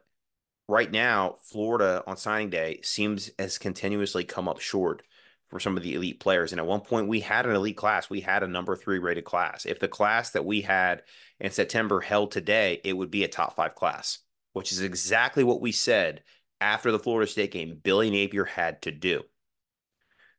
right 0.69 0.91
now, 0.91 1.37
Florida 1.51 2.03
on 2.07 2.17
signing 2.17 2.51
day 2.51 2.81
seems 2.83 3.31
as 3.39 3.59
continuously 3.59 4.25
come 4.25 4.49
up 4.49 4.61
short 4.61 5.03
for 5.49 5.59
some 5.59 5.77
of 5.77 5.83
the 5.83 5.95
elite 5.95 6.21
players. 6.21 6.53
And 6.53 6.61
at 6.61 6.67
one 6.67 6.83
point, 6.83 7.09
we 7.09 7.21
had 7.21 7.47
an 7.47 7.55
elite 7.55 7.77
class. 7.77 8.11
We 8.11 8.21
had 8.21 8.43
a 8.43 8.49
number 8.49 8.77
three 8.77 8.99
rated 8.99 9.25
class. 9.25 9.67
If 9.67 9.81
the 9.81 9.89
class 9.89 10.31
that 10.31 10.45
we 10.45 10.61
had 10.61 11.03
in 11.41 11.51
September 11.51 12.01
held 12.01 12.31
today, 12.31 12.81
it 12.85 12.93
would 12.93 13.11
be 13.11 13.25
a 13.25 13.29
top 13.29 13.57
five 13.57 13.75
class, 13.75 14.19
which 14.53 14.73
is 14.73 14.83
exactly 14.83 15.45
what 15.45 15.61
we 15.61 15.73
said 15.73 16.23
after 16.61 16.93
the 16.93 16.99
Florida 16.99 17.31
State 17.31 17.53
game 17.53 17.81
Billy 17.83 18.11
Napier 18.11 18.45
had 18.45 18.83
to 18.83 18.91
do. 18.91 19.23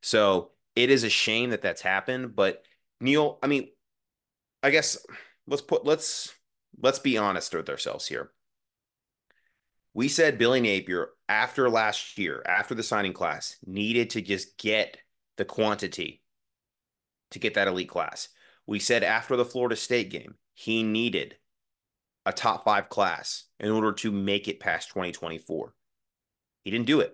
So 0.02 0.52
it 0.76 0.90
is 0.90 1.04
a 1.04 1.10
shame 1.10 1.50
that 1.50 1.62
that's 1.62 1.82
happened, 1.82 2.36
but 2.36 2.64
Neil, 3.02 3.40
I 3.42 3.48
mean, 3.48 3.70
I 4.62 4.72
guess 4.72 4.98
let's 5.48 5.62
put 5.62 5.86
let's 5.86 6.34
let's 6.82 7.00
be 7.00 7.18
honest 7.18 7.54
with 7.54 7.70
ourselves 7.70 8.08
here. 8.08 8.32
We 9.94 10.08
said 10.08 10.38
Billy 10.38 10.62
Napier 10.62 11.10
after 11.28 11.70
last 11.70 12.18
year, 12.18 12.44
after 12.46 12.76
the 12.76 12.84
signing 12.84 13.14
class, 13.14 13.58
needed 13.66 14.12
to 14.12 14.22
just 14.22 14.58
get 14.58 14.98
the 15.38 15.46
quantity 15.46 16.22
to 17.32 17.40
get 17.40 17.56
that 17.56 17.68
elite 17.68 17.90
class. 17.90 18.30
We 18.68 18.80
said 18.80 19.04
after 19.04 19.36
the 19.36 19.46
Florida 19.46 19.76
State 19.76 20.10
game, 20.10 20.36
he 20.54 20.84
needed 20.84 21.38
a 22.26 22.32
top 22.34 22.64
five 22.66 22.90
class 22.90 23.46
in 23.60 23.72
order 23.72 23.94
to 23.94 24.12
make 24.12 24.48
it 24.48 24.60
past 24.60 24.90
2024. 24.90 25.74
He 26.64 26.72
didn't 26.72 26.86
do 26.86 27.00
it. 27.00 27.14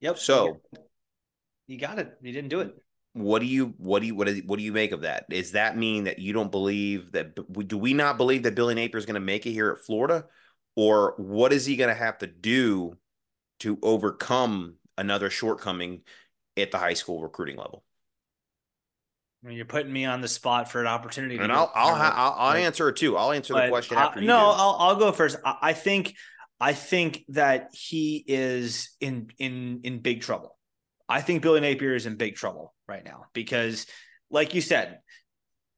Yep. 0.00 0.18
So 0.18 0.60
you 1.66 1.78
got 1.78 1.98
it. 1.98 2.16
He 2.22 2.32
didn't 2.32 2.50
do 2.50 2.60
it 2.60 2.74
what 3.16 3.40
do 3.40 3.46
you 3.46 3.74
what 3.78 4.00
do 4.00 4.06
you 4.06 4.14
what 4.14 4.26
do 4.26 4.42
what 4.44 4.58
do 4.58 4.64
you 4.64 4.72
make 4.72 4.92
of 4.92 5.00
that? 5.02 5.28
Does 5.30 5.52
that 5.52 5.76
mean 5.76 6.04
that 6.04 6.18
you 6.18 6.32
don't 6.32 6.50
believe 6.50 7.12
that 7.12 7.34
do 7.66 7.78
we 7.78 7.94
not 7.94 8.18
believe 8.18 8.42
that 8.42 8.54
Billy 8.54 8.74
Napier 8.74 8.98
is 8.98 9.06
going 9.06 9.14
to 9.14 9.20
make 9.20 9.46
it 9.46 9.52
here 9.52 9.70
at 9.70 9.84
Florida, 9.84 10.26
or 10.74 11.14
what 11.16 11.52
is 11.52 11.64
he 11.64 11.76
going 11.76 11.88
to 11.88 11.94
have 11.94 12.18
to 12.18 12.26
do 12.26 12.96
to 13.60 13.78
overcome 13.82 14.74
another 14.98 15.30
shortcoming 15.30 16.02
at 16.58 16.70
the 16.70 16.78
high 16.78 16.94
school 16.94 17.22
recruiting 17.22 17.56
level? 17.56 17.82
I 19.42 19.48
mean, 19.48 19.56
you're 19.56 19.66
putting 19.66 19.92
me 19.92 20.04
on 20.04 20.20
the 20.20 20.28
spot 20.28 20.70
for 20.70 20.80
an 20.80 20.86
opportunity. 20.86 21.38
And 21.38 21.50
I'll 21.50 21.72
I'll, 21.74 21.94
I'll, 21.94 22.32
I'll 22.38 22.56
answer 22.56 22.88
it 22.88 22.96
too. 22.96 23.16
I'll 23.16 23.32
answer 23.32 23.54
the 23.54 23.68
question 23.68 23.96
after 23.96 24.20
you. 24.20 24.26
No, 24.26 24.50
I'll 24.50 24.76
I'll 24.78 24.96
go 24.96 25.12
first. 25.12 25.36
I, 25.42 25.56
I 25.62 25.72
think 25.72 26.14
I 26.60 26.74
think 26.74 27.24
that 27.28 27.70
he 27.72 28.22
is 28.26 28.94
in 29.00 29.30
in 29.38 29.80
in 29.84 30.00
big 30.00 30.20
trouble. 30.20 30.55
I 31.08 31.20
think 31.20 31.42
Billy 31.42 31.60
Napier 31.60 31.94
is 31.94 32.06
in 32.06 32.16
big 32.16 32.34
trouble 32.34 32.74
right 32.88 33.04
now 33.04 33.26
because, 33.32 33.86
like 34.30 34.54
you 34.54 34.60
said, 34.60 34.98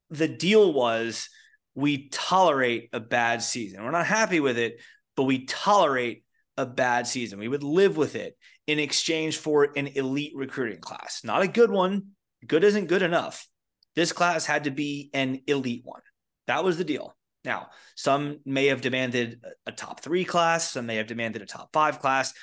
the 0.09 0.27
deal 0.27 0.73
was 0.73 1.29
we 1.75 2.09
tolerate 2.09 2.89
a 2.93 2.99
bad 2.99 3.43
season. 3.43 3.83
We're 3.83 3.91
not 3.91 4.07
happy 4.07 4.39
with 4.39 4.57
it, 4.57 4.81
but 5.15 5.23
we 5.23 5.45
tolerate 5.45 6.23
a 6.57 6.65
bad 6.65 7.07
season. 7.07 7.39
We 7.39 7.47
would 7.47 7.63
live 7.63 7.95
with 7.95 8.15
it 8.15 8.37
in 8.67 8.79
exchange 8.79 9.37
for 9.37 9.69
an 9.75 9.87
elite 9.87 10.33
recruiting 10.35 10.81
class. 10.81 11.21
Not 11.23 11.41
a 11.41 11.47
good 11.47 11.71
one. 11.71 12.07
Good 12.45 12.63
isn't 12.63 12.87
good 12.87 13.01
enough. 13.01 13.47
This 13.95 14.11
class 14.11 14.45
had 14.45 14.65
to 14.65 14.71
be 14.71 15.09
an 15.13 15.41
elite 15.47 15.81
one. 15.83 16.01
That 16.47 16.63
was 16.63 16.77
the 16.77 16.83
deal. 16.83 17.15
Now, 17.45 17.69
some 17.95 18.39
may 18.45 18.67
have 18.67 18.81
demanded 18.81 19.41
a 19.65 19.71
top 19.71 20.01
three 20.01 20.25
class, 20.25 20.71
some 20.71 20.85
may 20.85 20.97
have 20.97 21.07
demanded 21.07 21.41
a 21.41 21.45
top 21.45 21.69
five 21.71 21.99
class. 21.99 22.33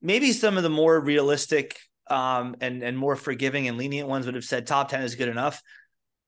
Maybe 0.00 0.32
some 0.32 0.56
of 0.56 0.62
the 0.62 0.70
more 0.70 0.98
realistic 0.98 1.76
um, 2.10 2.56
and, 2.60 2.82
and 2.82 2.96
more 2.96 3.16
forgiving 3.16 3.68
and 3.68 3.78
lenient 3.78 4.08
ones 4.08 4.26
would 4.26 4.34
have 4.34 4.44
said 4.44 4.66
top 4.66 4.88
10 4.90 5.02
is 5.02 5.14
good 5.14 5.28
enough. 5.28 5.62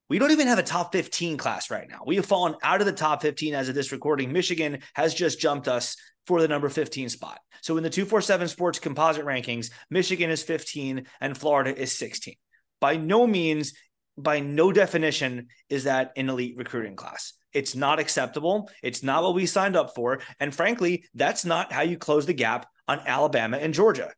We 0.09 0.19
don't 0.19 0.31
even 0.31 0.47
have 0.47 0.59
a 0.59 0.63
top 0.63 0.91
15 0.91 1.37
class 1.37 1.71
right 1.71 1.87
now. 1.89 2.01
We 2.05 2.17
have 2.17 2.25
fallen 2.25 2.55
out 2.63 2.81
of 2.81 2.85
the 2.85 2.91
top 2.91 3.21
15 3.21 3.53
as 3.53 3.69
of 3.69 3.75
this 3.75 3.93
recording. 3.93 4.33
Michigan 4.33 4.79
has 4.93 5.13
just 5.13 5.39
jumped 5.39 5.67
us 5.69 5.95
for 6.27 6.41
the 6.41 6.47
number 6.47 6.67
15 6.67 7.09
spot. 7.09 7.39
So 7.61 7.77
in 7.77 7.83
the 7.83 7.89
247 7.89 8.49
Sports 8.49 8.79
composite 8.79 9.25
rankings, 9.25 9.71
Michigan 9.89 10.29
is 10.29 10.43
15 10.43 11.05
and 11.21 11.37
Florida 11.37 11.75
is 11.79 11.97
16. 11.97 12.35
By 12.81 12.97
no 12.97 13.25
means, 13.25 13.73
by 14.17 14.39
no 14.39 14.71
definition, 14.71 15.47
is 15.69 15.85
that 15.85 16.11
an 16.17 16.29
elite 16.29 16.57
recruiting 16.57 16.95
class. 16.95 17.33
It's 17.53 17.75
not 17.75 17.99
acceptable. 17.99 18.69
It's 18.81 19.03
not 19.03 19.23
what 19.23 19.35
we 19.35 19.45
signed 19.45 19.75
up 19.75 19.95
for. 19.95 20.21
And 20.39 20.53
frankly, 20.53 21.05
that's 21.13 21.45
not 21.45 21.71
how 21.71 21.81
you 21.83 21.97
close 21.97 22.25
the 22.25 22.33
gap 22.33 22.67
on 22.87 22.99
Alabama 23.05 23.57
and 23.57 23.73
Georgia. 23.73 24.11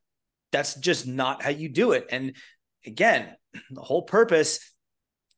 That's 0.54 0.76
just 0.76 1.04
not 1.04 1.42
how 1.42 1.50
you 1.50 1.68
do 1.68 1.90
it. 1.92 2.06
And 2.10 2.36
again, 2.86 3.34
the 3.72 3.82
whole 3.82 4.02
purpose 4.02 4.60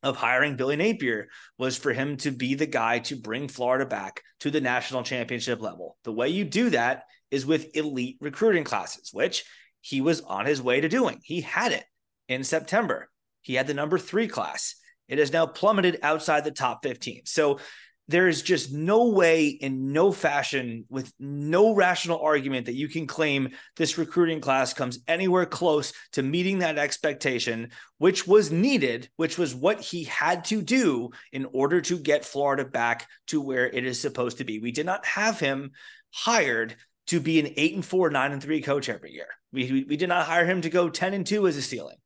of 0.02 0.14
hiring 0.14 0.56
Billy 0.56 0.76
Napier 0.76 1.28
was 1.56 1.78
for 1.78 1.94
him 1.94 2.18
to 2.18 2.30
be 2.30 2.54
the 2.54 2.66
guy 2.66 2.98
to 2.98 3.16
bring 3.16 3.48
Florida 3.48 3.86
back 3.86 4.20
to 4.40 4.50
the 4.50 4.60
national 4.60 5.04
championship 5.04 5.62
level. 5.62 5.96
The 6.04 6.12
way 6.12 6.28
you 6.28 6.44
do 6.44 6.68
that 6.68 7.04
is 7.30 7.46
with 7.46 7.74
elite 7.74 8.18
recruiting 8.20 8.64
classes, 8.64 9.08
which 9.10 9.44
he 9.80 10.02
was 10.02 10.20
on 10.20 10.44
his 10.44 10.60
way 10.60 10.82
to 10.82 10.88
doing. 10.88 11.18
He 11.22 11.40
had 11.40 11.72
it 11.72 11.84
in 12.28 12.44
September. 12.44 13.08
He 13.40 13.54
had 13.54 13.66
the 13.66 13.72
number 13.72 13.98
three 13.98 14.28
class. 14.28 14.74
It 15.08 15.16
has 15.16 15.32
now 15.32 15.46
plummeted 15.46 15.98
outside 16.02 16.44
the 16.44 16.50
top 16.50 16.82
15. 16.82 17.22
So 17.24 17.58
there 18.08 18.28
is 18.28 18.42
just 18.42 18.72
no 18.72 19.08
way 19.08 19.48
in 19.48 19.92
no 19.92 20.12
fashion 20.12 20.84
with 20.88 21.12
no 21.18 21.74
rational 21.74 22.20
argument 22.20 22.66
that 22.66 22.74
you 22.74 22.88
can 22.88 23.06
claim 23.06 23.50
this 23.76 23.98
recruiting 23.98 24.40
class 24.40 24.72
comes 24.72 25.00
anywhere 25.08 25.46
close 25.46 25.92
to 26.12 26.22
meeting 26.22 26.60
that 26.60 26.78
expectation 26.78 27.70
which 27.98 28.26
was 28.26 28.52
needed 28.52 29.08
which 29.16 29.38
was 29.38 29.54
what 29.54 29.80
he 29.80 30.04
had 30.04 30.44
to 30.44 30.62
do 30.62 31.10
in 31.32 31.46
order 31.52 31.80
to 31.80 31.98
get 31.98 32.24
Florida 32.24 32.64
back 32.64 33.08
to 33.26 33.40
where 33.40 33.66
it 33.66 33.84
is 33.84 34.00
supposed 34.00 34.38
to 34.38 34.44
be. 34.44 34.58
We 34.58 34.72
did 34.72 34.86
not 34.86 35.04
have 35.06 35.40
him 35.40 35.72
hired 36.12 36.76
to 37.08 37.20
be 37.20 37.40
an 37.40 37.52
8 37.56 37.74
and 37.74 37.84
4 37.84 38.10
9 38.10 38.32
and 38.32 38.42
3 38.42 38.62
coach 38.62 38.88
every 38.88 39.12
year. 39.12 39.28
We, 39.52 39.84
we 39.88 39.96
did 39.96 40.08
not 40.08 40.26
hire 40.26 40.44
him 40.44 40.60
to 40.62 40.70
go 40.70 40.88
10 40.88 41.14
and 41.14 41.26
2 41.26 41.46
as 41.46 41.56
a 41.56 41.62
ceiling. 41.62 41.96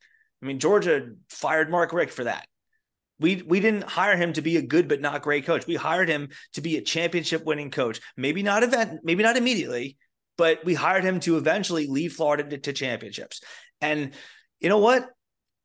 I 0.42 0.46
mean 0.46 0.58
Georgia 0.58 1.10
fired 1.28 1.70
Mark 1.70 1.92
Richt 1.92 2.12
for 2.12 2.24
that 2.24 2.46
we 3.20 3.42
we 3.42 3.61
didn't 3.61 3.85
hire 3.85 4.16
him 4.16 4.33
to 4.33 4.42
be 4.42 4.56
a 4.56 4.62
good 4.62 4.88
but 4.88 5.00
not 5.00 5.22
great 5.22 5.46
coach. 5.46 5.66
We 5.66 5.76
hired 5.76 6.09
him 6.09 6.30
to 6.54 6.61
be 6.61 6.76
a 6.76 6.83
championship 6.83 7.44
winning 7.44 7.70
coach. 7.70 8.00
Maybe 8.16 8.42
not 8.42 8.62
event, 8.62 9.00
maybe 9.04 9.22
not 9.22 9.37
immediately, 9.37 9.98
but 10.37 10.64
we 10.64 10.74
hired 10.74 11.04
him 11.04 11.20
to 11.20 11.37
eventually 11.37 11.87
lead 11.87 12.12
Florida 12.12 12.44
to, 12.44 12.59
to 12.59 12.72
championships. 12.72 13.42
And 13.80 14.12
you 14.59 14.68
know 14.68 14.78
what? 14.78 15.09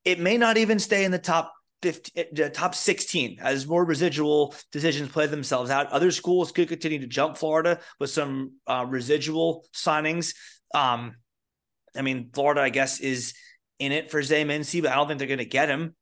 It 0.04 0.20
may 0.20 0.38
not 0.38 0.58
even 0.58 0.80
stay 0.80 1.06
in 1.06 1.12
the 1.12 1.18
top 1.18 1.54
15, 1.82 2.26
the 2.34 2.50
top 2.50 2.76
16 2.76 3.40
as 3.42 3.68
more 3.68 3.86
residual 3.86 4.54
decisions 4.72 5.10
play 5.10 5.28
themselves 5.28 5.70
out. 5.70 5.92
Other 5.92 6.12
schools 6.12 6.52
could 6.52 6.68
continue 6.68 7.00
to 7.00 7.08
jump 7.08 7.38
Florida 7.38 7.80
with 8.00 8.10
some 8.10 8.54
uh, 8.68 8.86
residual 8.88 9.66
signings. 9.74 10.36
Um, 10.74 11.16
I 11.96 12.02
mean, 12.02 12.30
Florida, 12.34 12.62
I 12.62 12.70
guess, 12.70 13.00
is 13.00 13.34
in 13.80 13.92
it 13.92 14.12
for 14.12 14.22
Zay 14.22 14.44
Mincy, 14.44 14.82
but 14.82 14.92
I 14.92 14.96
don't 14.96 15.08
think 15.08 15.20
they're 15.20 15.28
going 15.28 15.40
to 15.40 15.46
get 15.46 15.70
him. 15.70 15.96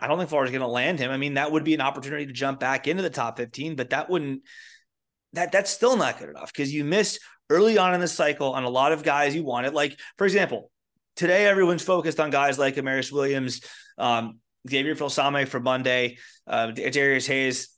I 0.00 0.06
don't 0.06 0.18
think 0.18 0.28
Florida's 0.28 0.52
going 0.52 0.60
to 0.60 0.66
land 0.66 0.98
him. 0.98 1.10
I 1.10 1.16
mean, 1.16 1.34
that 1.34 1.50
would 1.50 1.64
be 1.64 1.74
an 1.74 1.80
opportunity 1.80 2.26
to 2.26 2.32
jump 2.32 2.60
back 2.60 2.86
into 2.86 3.02
the 3.02 3.10
top 3.10 3.38
15, 3.38 3.76
but 3.76 3.90
that 3.90 4.10
wouldn't 4.10 4.42
that 5.34 5.52
that's 5.52 5.70
still 5.70 5.96
not 5.96 6.18
good 6.18 6.30
enough 6.30 6.52
because 6.52 6.72
you 6.72 6.84
missed 6.84 7.20
early 7.50 7.78
on 7.78 7.94
in 7.94 8.00
the 8.00 8.08
cycle 8.08 8.52
on 8.52 8.64
a 8.64 8.68
lot 8.68 8.92
of 8.92 9.02
guys 9.02 9.34
you 9.34 9.44
wanted. 9.44 9.74
Like, 9.74 9.98
for 10.16 10.24
example, 10.26 10.70
today 11.16 11.46
everyone's 11.46 11.82
focused 11.82 12.20
on 12.20 12.30
guys 12.30 12.58
like 12.58 12.76
Amarius 12.76 13.12
Williams, 13.12 13.60
um, 13.98 14.38
Xavier 14.68 14.94
Filsaime 14.94 15.46
for 15.46 15.60
Monday, 15.60 16.18
uh, 16.46 16.70
Darius 16.70 17.26
Hayes. 17.26 17.68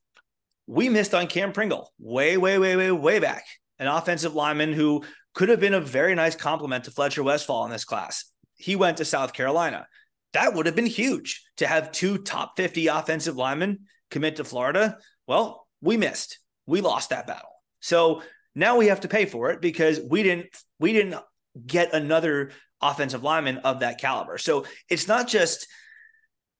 We 0.67 0.89
missed 0.89 1.15
on 1.15 1.27
Cam 1.27 1.53
Pringle 1.53 1.93
way, 1.99 2.37
way, 2.37 2.59
way, 2.59 2.77
way, 2.77 2.91
way 2.93 3.19
back. 3.19 3.45
An 3.79 3.89
offensive 3.89 4.35
lineman 4.35 4.73
who 4.73 5.05
could 5.35 5.49
have 5.49 5.61
been 5.61 5.75
a 5.75 5.81
very 5.81 6.15
nice 6.15 6.37
compliment 6.37 6.85
to 6.85 6.91
Fletcher 6.91 7.23
Westphal 7.23 7.65
in 7.65 7.71
this 7.71 7.85
class. 7.85 8.25
He 8.57 8.77
went 8.77 8.99
to 8.99 9.05
South 9.05 9.33
Carolina 9.33 9.87
that 10.33 10.55
would 10.55 10.67
have 10.67 10.77
been 10.77 10.87
huge 10.87 11.45
to 11.57 11.67
have 11.67 11.93
two 11.93 12.19
top 12.19 12.57
50 12.57 12.87
offensive 12.89 13.37
linemen 13.37 13.81
commit 14.11 14.37
to 14.37 14.45
Florida. 14.45 14.99
Well, 15.27 15.67
we 15.81 15.97
missed. 15.97 16.39
We 16.67 16.81
lost 16.81 17.11
that 17.11 17.27
battle. 17.27 17.51
So 17.81 18.23
now 18.55 18.77
we 18.77 18.87
have 18.87 19.01
to 19.01 19.09
pay 19.09 19.27
for 19.27 19.51
it 19.51 19.61
because 19.61 20.01
we 20.01 20.23
didn't 20.23 20.47
we 20.79 20.93
didn't 20.93 21.17
get 21.67 21.95
another 21.95 22.53
offensive 22.81 23.23
lineman 23.23 23.59
of 23.59 23.81
that 23.81 24.01
caliber. 24.01 24.39
So 24.39 24.67
it's 24.89 25.09
not 25.09 25.29
just 25.29 25.67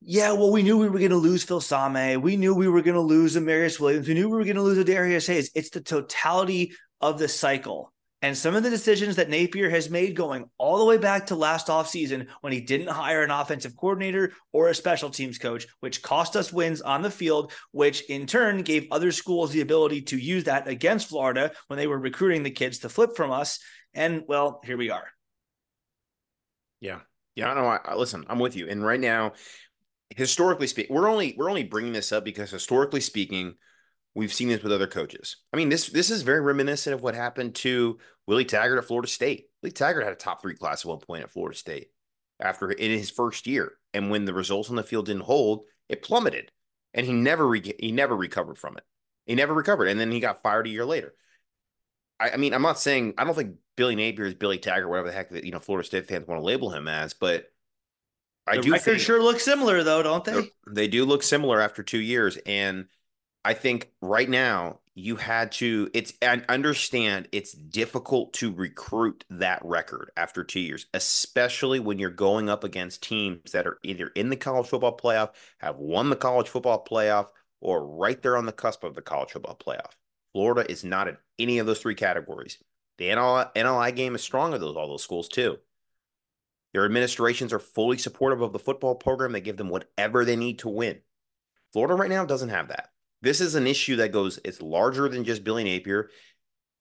yeah, 0.03 0.31
well, 0.31 0.51
we 0.51 0.63
knew 0.63 0.79
we 0.79 0.89
were 0.89 0.97
going 0.97 1.11
to 1.11 1.17
lose 1.17 1.45
Filsaime. 1.45 2.21
We 2.21 2.35
knew 2.35 2.55
we 2.55 2.67
were 2.67 2.81
going 2.81 2.95
to 2.95 3.01
lose 3.01 3.35
Amarius 3.35 3.79
Williams. 3.79 4.07
We 4.07 4.15
knew 4.15 4.29
we 4.29 4.35
were 4.35 4.43
going 4.43 4.55
to 4.55 4.63
lose 4.63 4.83
Darius 4.83 5.27
Hayes. 5.27 5.51
It's 5.53 5.69
the 5.69 5.79
totality 5.79 6.73
of 7.01 7.19
the 7.19 7.27
cycle 7.27 7.93
and 8.21 8.37
some 8.37 8.55
of 8.55 8.61
the 8.61 8.69
decisions 8.69 9.15
that 9.15 9.29
Napier 9.29 9.69
has 9.69 9.89
made 9.89 10.15
going 10.15 10.45
all 10.57 10.77
the 10.77 10.85
way 10.85 10.97
back 10.97 11.27
to 11.27 11.35
last 11.35 11.67
offseason 11.67 12.27
when 12.41 12.53
he 12.53 12.61
didn't 12.61 12.87
hire 12.87 13.23
an 13.23 13.31
offensive 13.31 13.75
coordinator 13.75 14.33
or 14.53 14.67
a 14.67 14.75
special 14.75 15.09
teams 15.09 15.39
coach, 15.39 15.65
which 15.79 16.03
cost 16.03 16.35
us 16.35 16.53
wins 16.53 16.81
on 16.81 17.01
the 17.01 17.09
field, 17.09 17.51
which 17.71 18.01
in 18.09 18.27
turn 18.27 18.61
gave 18.61 18.87
other 18.91 19.11
schools 19.11 19.51
the 19.51 19.61
ability 19.61 20.03
to 20.03 20.17
use 20.17 20.43
that 20.43 20.67
against 20.67 21.09
Florida 21.09 21.51
when 21.67 21.77
they 21.77 21.87
were 21.87 21.99
recruiting 21.99 22.43
the 22.43 22.51
kids 22.51 22.79
to 22.79 22.89
flip 22.89 23.15
from 23.15 23.31
us. 23.31 23.59
And 23.93 24.23
well, 24.27 24.61
here 24.63 24.77
we 24.77 24.91
are. 24.91 25.07
Yeah. 26.79 26.99
Yeah, 27.35 27.51
I 27.51 27.55
know. 27.55 27.65
I, 27.65 27.95
listen, 27.95 28.25
I'm 28.29 28.39
with 28.39 28.55
you. 28.55 28.67
And 28.67 28.85
right 28.85 28.99
now, 28.99 29.33
historically 30.15 30.67
speaking, 30.67 30.93
we're 30.93 31.09
only 31.09 31.33
we're 31.37 31.49
only 31.49 31.63
bringing 31.63 31.93
this 31.93 32.11
up 32.11 32.25
because 32.25 32.51
historically 32.51 32.99
speaking, 32.99 33.55
We've 34.13 34.33
seen 34.33 34.49
this 34.49 34.61
with 34.61 34.73
other 34.73 34.87
coaches. 34.87 35.37
I 35.53 35.57
mean, 35.57 35.69
this 35.69 35.87
this 35.87 36.09
is 36.09 36.21
very 36.21 36.41
reminiscent 36.41 36.93
of 36.93 37.01
what 37.01 37.15
happened 37.15 37.55
to 37.55 37.97
Willie 38.27 38.45
Taggart 38.45 38.77
at 38.77 38.85
Florida 38.85 39.07
State. 39.07 39.47
Willie 39.61 39.71
Taggart 39.71 40.03
had 40.03 40.13
a 40.13 40.17
top 40.17 40.41
three 40.41 40.55
class 40.55 40.83
at 40.85 40.89
one 40.89 40.99
point 40.99 41.23
at 41.23 41.31
Florida 41.31 41.57
State 41.57 41.91
after 42.39 42.71
in 42.71 42.91
his 42.91 43.09
first 43.09 43.47
year, 43.47 43.73
and 43.93 44.09
when 44.09 44.25
the 44.25 44.33
results 44.33 44.69
on 44.69 44.75
the 44.75 44.83
field 44.83 45.05
didn't 45.05 45.23
hold, 45.23 45.63
it 45.87 46.03
plummeted, 46.03 46.51
and 46.93 47.05
he 47.05 47.13
never 47.13 47.47
re- 47.47 47.75
he 47.79 47.91
never 47.91 48.15
recovered 48.15 48.57
from 48.57 48.77
it. 48.77 48.83
He 49.25 49.35
never 49.35 49.53
recovered, 49.53 49.87
and 49.87 49.99
then 49.99 50.11
he 50.11 50.19
got 50.19 50.41
fired 50.41 50.67
a 50.67 50.71
year 50.71 50.85
later. 50.85 51.13
I, 52.19 52.31
I 52.31 52.37
mean, 52.37 52.53
I'm 52.53 52.61
not 52.61 52.79
saying 52.79 53.13
I 53.17 53.23
don't 53.23 53.35
think 53.35 53.55
Billy 53.77 53.95
Napier 53.95 54.25
is 54.25 54.33
Billy 54.33 54.57
Taggart, 54.57 54.89
whatever 54.89 55.07
the 55.07 55.13
heck 55.13 55.29
that 55.29 55.45
you 55.45 55.51
know 55.51 55.59
Florida 55.59 55.85
State 55.87 56.07
fans 56.07 56.27
want 56.27 56.39
to 56.39 56.45
label 56.45 56.71
him 56.71 56.87
as, 56.87 57.13
but 57.13 57.45
I 58.45 58.57
the 58.57 58.63
do. 58.63 58.71
Records 58.73 59.01
sure 59.01 59.21
look 59.21 59.39
similar, 59.39 59.83
though, 59.83 60.03
don't 60.03 60.25
they? 60.25 60.51
They 60.69 60.87
do 60.87 61.05
look 61.05 61.23
similar 61.23 61.61
after 61.61 61.83
two 61.83 61.99
years, 61.99 62.37
and 62.45 62.87
I 63.43 63.53
think 63.53 63.91
right 64.01 64.29
now 64.29 64.79
you 64.93 65.15
had 65.15 65.51
to 65.53 65.89
it's 65.93 66.13
and 66.21 66.45
understand 66.49 67.27
it's 67.31 67.53
difficult 67.53 68.33
to 68.33 68.53
recruit 68.53 69.23
that 69.29 69.61
record 69.63 70.11
after 70.17 70.43
two 70.43 70.59
years, 70.59 70.85
especially 70.93 71.79
when 71.79 71.97
you're 71.97 72.09
going 72.09 72.49
up 72.49 72.63
against 72.63 73.03
teams 73.03 73.51
that 73.51 73.65
are 73.65 73.79
either 73.83 74.07
in 74.15 74.29
the 74.29 74.35
college 74.35 74.67
football 74.67 74.97
playoff, 74.97 75.29
have 75.59 75.77
won 75.77 76.09
the 76.09 76.15
college 76.15 76.49
football 76.49 76.85
playoff, 76.87 77.27
or 77.61 77.85
right 77.85 78.21
there 78.21 78.37
on 78.37 78.45
the 78.45 78.51
cusp 78.51 78.83
of 78.83 78.95
the 78.95 79.01
college 79.01 79.31
football 79.31 79.57
playoff. 79.57 79.93
Florida 80.33 80.69
is 80.69 80.83
not 80.83 81.07
in 81.07 81.17
any 81.39 81.59
of 81.59 81.65
those 81.65 81.79
three 81.79 81.95
categories. 81.95 82.57
The 82.97 83.09
NLI, 83.09 83.53
NLI 83.55 83.95
game 83.95 84.15
is 84.15 84.21
strong 84.21 84.53
of 84.53 84.61
those 84.61 84.75
all 84.75 84.89
those 84.89 85.03
schools 85.03 85.29
too. 85.29 85.57
Their 86.73 86.85
administrations 86.85 87.51
are 87.51 87.59
fully 87.59 87.97
supportive 87.97 88.41
of 88.41 88.53
the 88.53 88.59
football 88.59 88.95
program. 88.95 89.31
They 89.31 89.41
give 89.41 89.57
them 89.57 89.69
whatever 89.69 90.23
they 90.23 90.35
need 90.35 90.59
to 90.59 90.69
win. 90.69 90.99
Florida 91.73 91.95
right 91.95 92.09
now 92.09 92.25
doesn't 92.25 92.49
have 92.49 92.69
that. 92.69 92.89
This 93.21 93.41
is 93.41 93.55
an 93.55 93.67
issue 93.67 93.97
that 93.97 94.11
goes, 94.11 94.39
it's 94.43 94.61
larger 94.61 95.07
than 95.07 95.23
just 95.23 95.43
Billy 95.43 95.63
Napier, 95.63 96.09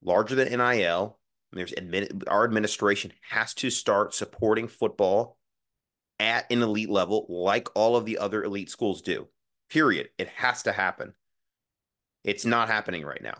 larger 0.02 0.34
than 0.34 0.48
NIL. 0.48 1.18
There's 1.52 1.72
admit, 1.72 2.12
our 2.28 2.44
administration 2.44 3.12
has 3.28 3.54
to 3.54 3.70
start 3.70 4.14
supporting 4.14 4.68
football 4.68 5.36
at 6.18 6.50
an 6.50 6.62
elite 6.62 6.90
level, 6.90 7.26
like 7.28 7.68
all 7.74 7.96
of 7.96 8.04
the 8.04 8.18
other 8.18 8.44
elite 8.44 8.70
schools 8.70 9.02
do. 9.02 9.28
Period. 9.68 10.10
It 10.18 10.28
has 10.28 10.62
to 10.64 10.72
happen. 10.72 11.14
It's 12.24 12.44
not 12.44 12.68
happening 12.68 13.04
right 13.04 13.22
now. 13.22 13.38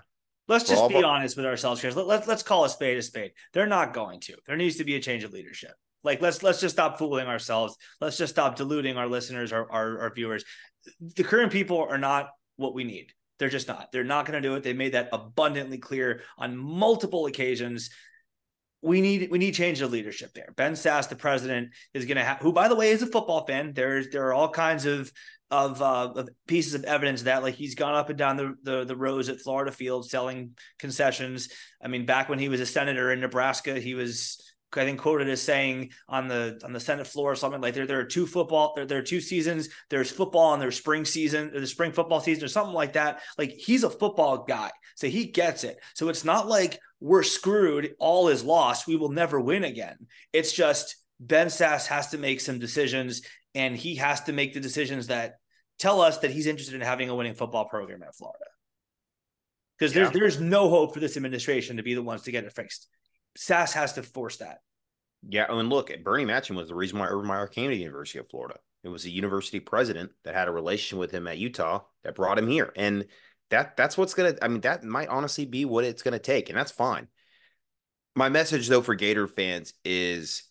Let's 0.49 0.69
just 0.69 0.89
be 0.89 1.03
honest 1.03 1.37
with 1.37 1.47
ourselves 1.47 1.81
here. 1.81 1.93
Let, 1.93 2.07
let, 2.07 2.27
let's 2.27 2.43
call 2.43 2.65
a 2.65 2.69
spade 2.69 2.99
a 2.99 3.03
spade. 3.03 3.33
They're 3.53 3.67
not 3.67 3.95
going 3.95 4.19
to. 4.21 4.37
There 4.47 4.57
needs 4.57 4.77
to 4.77 4.85
be 4.85 4.97
a 4.97 5.01
change 5.01 5.23
of 5.23 5.33
leadership. 5.33 5.73
Like 6.03 6.21
let's 6.23 6.43
let's 6.43 6.61
just 6.61 6.75
stop 6.75 6.99
fooling 6.99 7.27
ourselves. 7.27 7.77
Let's 8.01 8.17
just 8.17 8.33
stop 8.33 8.57
deluding 8.57 8.97
our 8.97 9.07
listeners, 9.07 9.53
our, 9.53 9.71
our, 9.71 10.01
our 10.01 10.15
viewers. 10.15 10.45
The 11.15 11.23
current 11.23 11.53
people 11.53 11.87
are 11.89 11.99
not 11.99 12.31
what 12.61 12.75
we 12.75 12.85
need. 12.85 13.13
They're 13.39 13.49
just 13.49 13.69
not. 13.69 13.91
They're 13.91 14.05
not 14.05 14.27
going 14.27 14.41
to 14.41 14.49
do 14.49 14.55
it. 14.55 14.63
They 14.63 14.75
made 14.75 14.93
that 14.93 15.09
abundantly 15.13 15.79
clear 15.79 16.23
on 16.37 16.57
multiple 16.57 17.27
occasions 17.27 17.91
we 18.83 19.01
need 19.01 19.31
we 19.31 19.39
need 19.39 19.55
change 19.55 19.81
of 19.81 19.91
leadership 19.91 20.33
there. 20.35 20.53
Ben 20.57 20.73
Sasse, 20.73 21.09
the 21.09 21.17
president, 21.17 21.71
is 21.93 22.07
going 22.07 22.17
to 22.17 22.25
have 22.25 22.39
who, 22.39 22.53
by 22.53 22.69
the 22.69 22.75
way, 22.75 22.91
is 22.91 23.03
a 23.03 23.07
football 23.07 23.45
fan. 23.47 23.73
There's 23.75 24.09
there 24.09 24.27
are 24.27 24.35
all 24.35 24.49
kinds 24.49 24.87
of 24.87 25.13
of, 25.53 25.83
uh, 25.83 26.13
of 26.15 26.29
pieces 26.47 26.75
of 26.75 26.85
evidence 26.85 27.23
that 27.23 27.43
like 27.43 27.57
he's 27.57 27.75
gone 27.75 27.95
up 27.95 28.09
and 28.09 28.17
down 28.17 28.37
the, 28.37 28.55
the 28.63 28.85
the 28.85 28.97
rows 28.97 29.29
at 29.29 29.41
Florida 29.41 29.73
Field 29.73 30.09
selling 30.09 30.53
concessions. 30.79 31.49
I 31.83 31.89
mean, 31.89 32.07
back 32.07 32.29
when 32.29 32.39
he 32.39 32.49
was 32.49 32.61
a 32.61 32.67
senator 32.67 33.13
in 33.13 33.21
Nebraska, 33.21 33.79
he 33.79 33.95
was 33.95 34.41
I 34.73 34.85
think 34.85 35.01
quoted 35.01 35.29
as 35.29 35.43
saying 35.43 35.91
on 36.09 36.29
the 36.29 36.61
on 36.65 36.73
the 36.73 36.81
Senate 36.81 37.07
floor 37.07 37.33
or 37.33 37.37
something 37.37 37.61
like 37.61 37.75
there 37.75 37.87
there 37.87 38.01
are 38.01 38.05
two 38.05 38.27
football 38.27 38.73
there, 38.75 38.87
there 38.87 38.99
are 38.99 39.03
two 39.03 39.21
seasons. 39.21 39.69
There's 39.89 40.11
football 40.11 40.53
and 40.53 40.63
there's 40.63 40.77
spring 40.77 41.05
season, 41.05 41.51
the 41.53 41.67
spring 41.67 41.93
football 41.93 42.21
season 42.21 42.45
or 42.45 42.49
something 42.49 42.75
like 42.75 42.93
that. 42.93 43.21
Like 43.37 43.51
he's 43.53 43.85
a 43.85 43.91
football 43.91 44.45
guy, 44.45 44.71
so 44.95 45.09
he 45.09 45.27
gets 45.27 45.65
it. 45.65 45.79
So 45.95 46.09
it's 46.09 46.25
not 46.25 46.49
like 46.49 46.79
we're 47.01 47.23
screwed. 47.23 47.95
All 47.99 48.29
is 48.29 48.45
lost. 48.45 48.87
We 48.87 48.97
will 48.97 49.11
never 49.11 49.41
win 49.41 49.65
again. 49.65 49.97
It's 50.33 50.53
just 50.53 50.97
Ben 51.19 51.49
Sasse 51.49 51.87
has 51.89 52.09
to 52.09 52.19
make 52.19 52.41
some 52.41 52.59
decisions, 52.59 53.23
and 53.55 53.77
he 53.77 53.97
has 53.97 54.23
to 54.23 54.33
make 54.33 54.55
the 54.55 54.61
decisions 54.61 55.09
that 55.09 55.35
tell 55.79 56.01
us 56.01 56.19
that 56.19 56.31
he's 56.31 56.47
interested 56.47 56.75
in 56.75 56.81
having 56.83 57.09
a 57.09 57.15
winning 57.15 57.35
football 57.35 57.65
program 57.65 58.03
at 58.03 58.15
Florida. 58.15 58.45
Because 59.79 59.95
yeah. 59.95 60.05
there's 60.05 60.15
there's 60.15 60.41
no 60.41 60.69
hope 60.69 60.95
for 60.95 61.01
this 61.01 61.17
administration 61.17 61.79
to 61.79 61.83
be 61.83 61.95
the 61.95 62.03
ones 62.03 62.23
to 62.23 62.31
get 62.31 62.45
it 62.45 62.53
fixed. 62.53 62.87
Sasse 63.39 63.75
has 63.75 63.95
to 63.95 64.03
force 64.03 64.39
that. 64.39 64.61
Yeah, 65.29 65.47
and 65.49 65.69
look, 65.69 65.93
Bernie 66.03 66.25
Machen 66.25 66.57
was 66.57 66.69
the 66.69 66.75
reason 66.75 66.99
why 66.99 67.07
Urban 67.07 67.27
Meyer 67.27 67.47
came 67.47 67.71
to 67.71 67.77
the 67.77 67.83
University 67.83 68.19
of 68.19 68.29
Florida. 68.29 68.59
It 68.83 68.89
was 68.89 69.05
a 69.05 69.11
university 69.11 69.61
president 69.61 70.13
that 70.25 70.35
had 70.35 70.49
a 70.49 70.53
relation 70.53 70.99
with 70.99 71.11
him 71.11 71.27
at 71.27 71.39
Utah 71.39 71.83
that 72.03 72.15
brought 72.15 72.39
him 72.39 72.49
here, 72.49 72.73
and 72.77 73.07
that 73.51 73.77
that's 73.77 73.99
what's 73.99 74.15
gonna. 74.15 74.35
I 74.41 74.49
mean, 74.49 74.63
that 74.63 74.83
might 74.83 75.09
honestly 75.09 75.45
be 75.45 75.65
what 75.67 75.85
it's 75.85 76.03
gonna 76.03 76.19
take, 76.19 76.49
and 76.49 76.59
that's 76.59 76.73
fine. 76.73 77.09
My 78.17 78.29
message 78.29 78.69
though 78.69 78.83
for 78.83 78.95
Gator 78.95 79.29
fans 79.29 79.75
is 79.85 80.45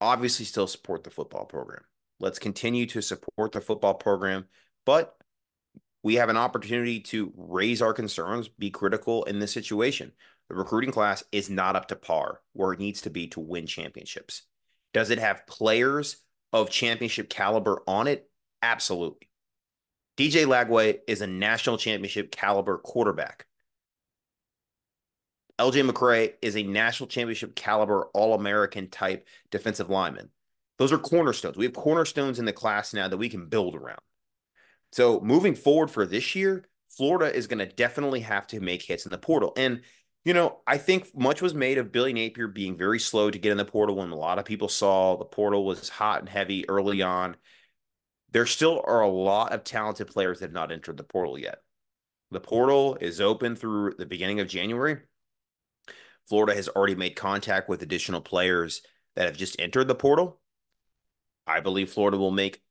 obviously 0.00 0.44
still 0.44 0.66
support 0.66 1.04
the 1.04 1.10
football 1.10 1.46
program. 1.46 1.82
Let's 2.20 2.38
continue 2.38 2.86
to 2.86 3.00
support 3.00 3.52
the 3.52 3.60
football 3.60 3.94
program, 3.94 4.46
but 4.84 5.16
we 6.02 6.16
have 6.16 6.28
an 6.28 6.36
opportunity 6.36 7.00
to 7.00 7.32
raise 7.34 7.80
our 7.80 7.94
concerns, 7.94 8.48
be 8.48 8.70
critical 8.70 9.24
in 9.24 9.38
this 9.38 9.52
situation. 9.52 10.12
The 10.48 10.54
recruiting 10.54 10.90
class 10.90 11.24
is 11.32 11.48
not 11.48 11.76
up 11.76 11.88
to 11.88 11.96
par 11.96 12.40
where 12.52 12.72
it 12.72 12.80
needs 12.80 13.02
to 13.02 13.10
be 13.10 13.28
to 13.28 13.40
win 13.40 13.66
championships. 13.66 14.42
Does 14.92 15.10
it 15.10 15.18
have 15.18 15.46
players 15.46 16.18
of 16.52 16.70
championship 16.70 17.28
caliber 17.28 17.82
on 17.86 18.06
it? 18.06 18.30
Absolutely. 18.62 19.28
DJ 20.16 20.46
Lagway 20.46 20.98
is 21.08 21.20
a 21.20 21.26
national 21.26 21.78
championship 21.78 22.30
caliber 22.30 22.78
quarterback. 22.78 23.46
LJ 25.58 25.88
McCray 25.88 26.34
is 26.42 26.56
a 26.56 26.62
national 26.62 27.08
championship 27.08 27.54
caliber 27.54 28.08
All 28.14 28.34
American 28.34 28.88
type 28.88 29.26
defensive 29.50 29.90
lineman. 29.90 30.30
Those 30.78 30.92
are 30.92 30.98
cornerstones. 30.98 31.56
We 31.56 31.64
have 31.64 31.74
cornerstones 31.74 32.38
in 32.38 32.44
the 32.44 32.52
class 32.52 32.92
now 32.92 33.08
that 33.08 33.16
we 33.16 33.28
can 33.28 33.48
build 33.48 33.76
around. 33.76 34.00
So 34.92 35.20
moving 35.20 35.54
forward 35.54 35.90
for 35.90 36.06
this 36.06 36.34
year, 36.34 36.64
Florida 36.88 37.34
is 37.34 37.46
going 37.46 37.58
to 37.58 37.66
definitely 37.66 38.20
have 38.20 38.46
to 38.48 38.60
make 38.60 38.82
hits 38.82 39.06
in 39.06 39.10
the 39.10 39.18
portal. 39.18 39.52
And 39.56 39.82
you 40.24 40.32
know, 40.32 40.60
I 40.66 40.78
think 40.78 41.14
much 41.14 41.42
was 41.42 41.54
made 41.54 41.76
of 41.76 41.92
Billy 41.92 42.12
Napier 42.12 42.48
being 42.48 42.76
very 42.76 42.98
slow 42.98 43.30
to 43.30 43.38
get 43.38 43.52
in 43.52 43.58
the 43.58 43.64
portal 43.64 43.96
when 43.96 44.10
a 44.10 44.16
lot 44.16 44.38
of 44.38 44.46
people 44.46 44.68
saw 44.68 45.16
the 45.16 45.24
portal 45.24 45.66
was 45.66 45.90
hot 45.90 46.20
and 46.20 46.28
heavy 46.28 46.68
early 46.68 46.98
mm-hmm. 46.98 47.10
on. 47.10 47.36
There 48.32 48.46
still 48.46 48.82
are 48.84 49.02
a 49.02 49.08
lot 49.08 49.52
of 49.52 49.64
talented 49.64 50.08
players 50.08 50.40
that 50.40 50.46
have 50.46 50.52
not 50.52 50.72
entered 50.72 50.96
the 50.96 51.04
portal 51.04 51.38
yet. 51.38 51.58
The 52.30 52.40
mm-hmm. 52.40 52.48
portal 52.48 52.98
is 53.00 53.20
open 53.20 53.54
through 53.54 53.94
the 53.98 54.06
beginning 54.06 54.40
of 54.40 54.48
January. 54.48 54.98
Florida 56.26 56.54
has 56.54 56.68
already 56.68 56.94
made 56.94 57.16
contact 57.16 57.68
with 57.68 57.82
additional 57.82 58.22
players 58.22 58.80
that 59.14 59.26
have 59.26 59.36
just 59.36 59.60
entered 59.60 59.88
the 59.88 59.94
portal. 59.94 60.40
I 61.46 61.60
believe 61.60 61.90
Florida 61.90 62.16
will 62.16 62.30
make 62.30 62.62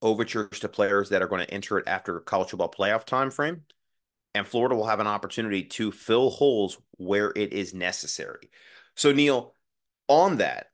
overtures 0.00 0.58
to 0.60 0.68
players 0.68 1.10
that 1.10 1.20
are 1.20 1.28
going 1.28 1.44
to 1.44 1.52
enter 1.52 1.76
it 1.76 1.86
after 1.86 2.18
college 2.20 2.48
football 2.48 2.70
playoff 2.70 3.04
time 3.04 3.30
frame 3.30 3.62
and 4.34 4.46
Florida 4.46 4.74
will 4.74 4.86
have 4.86 5.00
an 5.00 5.06
opportunity 5.06 5.64
to 5.64 5.92
fill 5.92 6.30
holes 6.30 6.78
where 6.92 7.32
it 7.36 7.52
is 7.52 7.74
necessary. 7.74 8.50
So, 8.94 9.12
Neil, 9.12 9.54
on 10.08 10.36
that, 10.36 10.68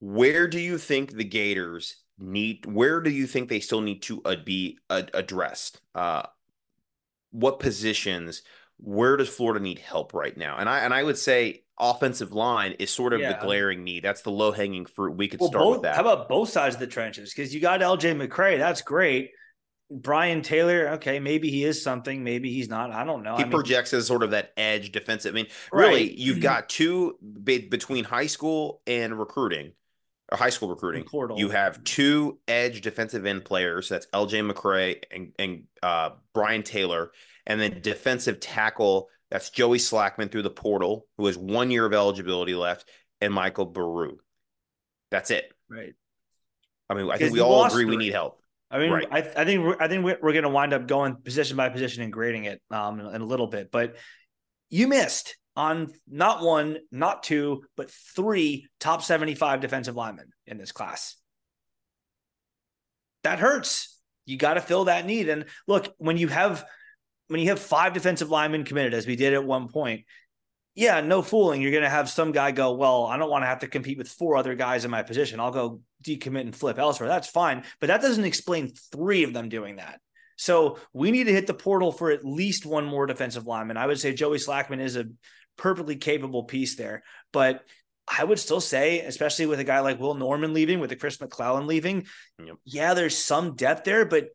where 0.00 0.48
do 0.48 0.58
you 0.58 0.78
think 0.78 1.12
the 1.12 1.24
Gators 1.24 1.96
need? 2.18 2.66
Where 2.66 3.00
do 3.00 3.10
you 3.10 3.26
think 3.26 3.48
they 3.48 3.60
still 3.60 3.80
need 3.80 4.02
to 4.02 4.22
uh, 4.24 4.36
be 4.44 4.78
uh, 4.88 5.02
addressed? 5.14 5.80
Uh, 5.94 6.22
what 7.30 7.58
positions? 7.58 8.42
Where 8.78 9.16
does 9.16 9.28
Florida 9.28 9.62
need 9.62 9.78
help 9.78 10.14
right 10.14 10.36
now? 10.36 10.56
And 10.56 10.68
I 10.68 10.80
and 10.80 10.94
I 10.94 11.02
would 11.02 11.18
say 11.18 11.64
offensive 11.78 12.32
line 12.32 12.72
is 12.78 12.90
sort 12.90 13.12
of 13.12 13.20
yeah. 13.20 13.32
the 13.32 13.44
glaring 13.44 13.84
need. 13.84 14.02
That's 14.02 14.22
the 14.22 14.30
low 14.30 14.52
hanging 14.52 14.86
fruit. 14.86 15.16
We 15.16 15.28
could 15.28 15.40
well, 15.40 15.50
start 15.50 15.64
both, 15.64 15.72
with 15.76 15.82
that. 15.82 15.96
How 15.96 16.02
about 16.02 16.28
both 16.28 16.48
sides 16.48 16.76
of 16.76 16.80
the 16.80 16.86
trenches? 16.86 17.32
Because 17.34 17.54
you 17.54 17.60
got 17.60 17.82
L.J. 17.82 18.14
McCray, 18.14 18.58
that's 18.58 18.82
great. 18.82 19.30
Brian 19.90 20.42
Taylor, 20.42 20.90
okay, 20.90 21.18
maybe 21.18 21.50
he 21.50 21.64
is 21.64 21.82
something, 21.82 22.22
maybe 22.22 22.52
he's 22.52 22.68
not. 22.68 22.92
I 22.92 23.04
don't 23.04 23.22
know. 23.22 23.36
He 23.36 23.42
I 23.42 23.44
mean, 23.44 23.52
projects 23.52 23.92
as 23.92 24.06
sort 24.06 24.22
of 24.22 24.30
that 24.30 24.52
edge 24.56 24.92
defensive. 24.92 25.34
I 25.34 25.34
mean, 25.34 25.46
really, 25.72 26.08
right. 26.08 26.12
you've 26.12 26.36
mm-hmm. 26.36 26.42
got 26.42 26.68
two 26.68 27.16
be- 27.42 27.66
between 27.66 28.04
high 28.04 28.26
school 28.26 28.82
and 28.86 29.18
recruiting, 29.18 29.72
or 30.30 30.38
high 30.38 30.50
school 30.50 30.68
recruiting. 30.68 31.04
Portal. 31.04 31.38
You 31.38 31.48
have 31.50 31.82
two 31.82 32.38
edge 32.46 32.82
defensive 32.82 33.26
end 33.26 33.44
players. 33.44 33.88
That's 33.88 34.06
LJ 34.08 34.48
McCray 34.50 35.02
and, 35.10 35.32
and 35.38 35.64
uh, 35.82 36.10
Brian 36.34 36.62
Taylor, 36.62 37.10
and 37.46 37.60
then 37.60 37.80
defensive 37.82 38.38
tackle. 38.38 39.08
That's 39.30 39.50
Joey 39.50 39.78
Slackman 39.78 40.30
through 40.30 40.42
the 40.42 40.50
portal, 40.50 41.06
who 41.16 41.26
has 41.26 41.36
one 41.36 41.70
year 41.70 41.84
of 41.84 41.92
eligibility 41.92 42.54
left, 42.54 42.88
and 43.20 43.34
Michael 43.34 43.66
Baru. 43.66 44.18
That's 45.10 45.30
it. 45.32 45.52
Right. 45.68 45.94
I 46.88 46.94
mean, 46.94 47.10
I 47.10 47.18
think 47.18 47.32
we 47.32 47.40
all 47.40 47.64
agree 47.64 47.84
three. 47.84 47.90
we 47.90 47.96
need 47.96 48.12
help. 48.12 48.39
I 48.70 48.78
mean, 48.78 48.92
right. 48.92 49.08
I, 49.10 49.18
I 49.18 49.44
think 49.44 49.64
we're, 49.64 49.76
I 49.80 49.88
think 49.88 50.04
we're, 50.04 50.18
we're 50.22 50.32
going 50.32 50.44
to 50.44 50.48
wind 50.48 50.72
up 50.72 50.86
going 50.86 51.16
position 51.16 51.56
by 51.56 51.68
position 51.70 52.02
and 52.02 52.12
grading 52.12 52.44
it 52.44 52.62
um, 52.70 53.00
in, 53.00 53.06
in 53.14 53.20
a 53.20 53.26
little 53.26 53.48
bit. 53.48 53.70
But 53.70 53.96
you 54.68 54.86
missed 54.86 55.36
on 55.56 55.92
not 56.08 56.42
one, 56.42 56.78
not 56.92 57.24
two, 57.24 57.64
but 57.76 57.90
three 57.90 58.68
top 58.78 59.02
75 59.02 59.60
defensive 59.60 59.96
linemen 59.96 60.30
in 60.46 60.56
this 60.56 60.70
class. 60.70 61.16
That 63.24 63.40
hurts. 63.40 63.98
You 64.24 64.36
got 64.36 64.54
to 64.54 64.60
fill 64.60 64.84
that 64.84 65.04
need. 65.04 65.28
And 65.28 65.46
look, 65.66 65.92
when 65.98 66.16
you 66.16 66.28
have 66.28 66.64
when 67.26 67.40
you 67.40 67.48
have 67.48 67.60
five 67.60 67.92
defensive 67.92 68.30
linemen 68.30 68.64
committed, 68.64 68.94
as 68.94 69.06
we 69.06 69.14
did 69.16 69.34
at 69.34 69.44
one 69.44 69.68
point, 69.68 70.04
yeah, 70.80 71.02
no 71.02 71.20
fooling. 71.20 71.60
You're 71.60 71.72
going 71.72 71.82
to 71.82 71.90
have 71.90 72.08
some 72.08 72.32
guy 72.32 72.52
go, 72.52 72.72
well, 72.72 73.04
I 73.04 73.18
don't 73.18 73.28
want 73.28 73.42
to 73.42 73.48
have 73.48 73.58
to 73.58 73.68
compete 73.68 73.98
with 73.98 74.08
four 74.08 74.38
other 74.38 74.54
guys 74.54 74.86
in 74.86 74.90
my 74.90 75.02
position. 75.02 75.38
I'll 75.38 75.50
go 75.50 75.82
decommit 76.02 76.40
and 76.40 76.56
flip 76.56 76.78
elsewhere. 76.78 77.06
That's 77.06 77.28
fine. 77.28 77.64
But 77.80 77.88
that 77.88 78.00
doesn't 78.00 78.24
explain 78.24 78.72
three 78.90 79.22
of 79.24 79.34
them 79.34 79.50
doing 79.50 79.76
that. 79.76 80.00
So 80.36 80.78
we 80.94 81.10
need 81.10 81.24
to 81.24 81.34
hit 81.34 81.46
the 81.46 81.52
portal 81.52 81.92
for 81.92 82.10
at 82.10 82.24
least 82.24 82.64
one 82.64 82.86
more 82.86 83.04
defensive 83.04 83.46
lineman. 83.46 83.76
I 83.76 83.86
would 83.86 84.00
say 84.00 84.14
Joey 84.14 84.38
Slackman 84.38 84.80
is 84.80 84.96
a 84.96 85.04
perfectly 85.58 85.96
capable 85.96 86.44
piece 86.44 86.76
there. 86.76 87.02
But 87.30 87.62
I 88.08 88.24
would 88.24 88.38
still 88.38 88.62
say, 88.62 89.00
especially 89.00 89.44
with 89.44 89.60
a 89.60 89.64
guy 89.64 89.80
like 89.80 90.00
Will 90.00 90.14
Norman 90.14 90.54
leaving, 90.54 90.80
with 90.80 90.88
the 90.88 90.96
Chris 90.96 91.20
McClellan 91.20 91.66
leaving, 91.66 92.06
yep. 92.42 92.56
yeah, 92.64 92.94
there's 92.94 93.18
some 93.18 93.54
depth 93.54 93.84
there, 93.84 94.06
but 94.06 94.30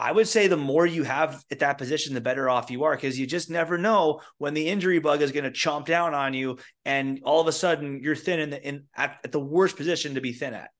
I 0.00 0.12
would 0.12 0.28
say 0.28 0.46
the 0.46 0.56
more 0.56 0.86
you 0.86 1.02
have 1.02 1.44
at 1.50 1.58
that 1.58 1.76
position, 1.76 2.14
the 2.14 2.20
better 2.20 2.48
off 2.48 2.70
you 2.70 2.84
are 2.84 2.94
because 2.94 3.18
you 3.18 3.26
just 3.26 3.50
never 3.50 3.76
know 3.76 4.20
when 4.38 4.54
the 4.54 4.68
injury 4.68 5.00
bug 5.00 5.22
is 5.22 5.32
going 5.32 5.42
to 5.44 5.50
chomp 5.50 5.86
down 5.86 6.14
on 6.14 6.34
you, 6.34 6.58
and 6.84 7.20
all 7.24 7.40
of 7.40 7.48
a 7.48 7.52
sudden 7.52 8.00
you're 8.00 8.14
thin 8.14 8.38
in 8.38 8.50
the 8.50 8.62
in 8.62 8.84
at, 8.96 9.18
at 9.24 9.32
the 9.32 9.40
worst 9.40 9.76
position 9.76 10.14
to 10.14 10.20
be 10.20 10.32
thin 10.32 10.54
at. 10.54 10.70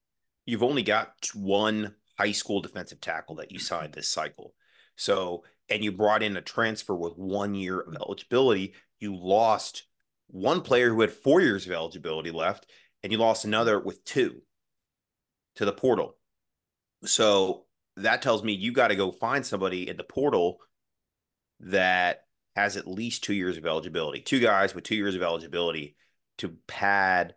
You've 0.45 0.63
only 0.63 0.83
got 0.83 1.11
one 1.33 1.95
high 2.17 2.31
school 2.31 2.61
defensive 2.61 3.01
tackle 3.01 3.35
that 3.35 3.51
you 3.51 3.59
signed 3.59 3.91
this 3.91 4.07
cycle, 4.07 4.53
so 4.95 5.43
and 5.67 5.83
you 5.83 5.91
brought 5.91 6.23
in 6.23 6.37
a 6.37 6.41
transfer 6.41 6.95
with 6.95 7.17
one 7.17 7.53
year 7.55 7.81
of 7.81 7.93
eligibility. 7.95 8.73
You 9.01 9.17
lost 9.17 9.83
one 10.27 10.61
player 10.61 10.93
who 10.93 11.01
had 11.01 11.11
four 11.11 11.41
years 11.41 11.65
of 11.65 11.73
eligibility 11.73 12.31
left, 12.31 12.67
and 13.03 13.11
you 13.11 13.17
lost 13.17 13.43
another 13.43 13.81
with 13.81 14.01
two 14.05 14.41
to 15.55 15.65
the 15.65 15.73
portal. 15.73 16.15
So 17.03 17.65
that 18.03 18.21
tells 18.21 18.43
me 18.43 18.53
you 18.53 18.71
got 18.71 18.89
to 18.89 18.95
go 18.95 19.11
find 19.11 19.45
somebody 19.45 19.89
in 19.89 19.97
the 19.97 20.03
portal 20.03 20.59
that 21.61 22.25
has 22.55 22.77
at 22.77 22.87
least 22.87 23.23
two 23.23 23.33
years 23.33 23.57
of 23.57 23.65
eligibility, 23.65 24.21
two 24.21 24.39
guys 24.39 24.73
with 24.75 24.83
two 24.83 24.95
years 24.95 25.15
of 25.15 25.21
eligibility 25.21 25.95
to 26.37 26.55
pad 26.67 27.35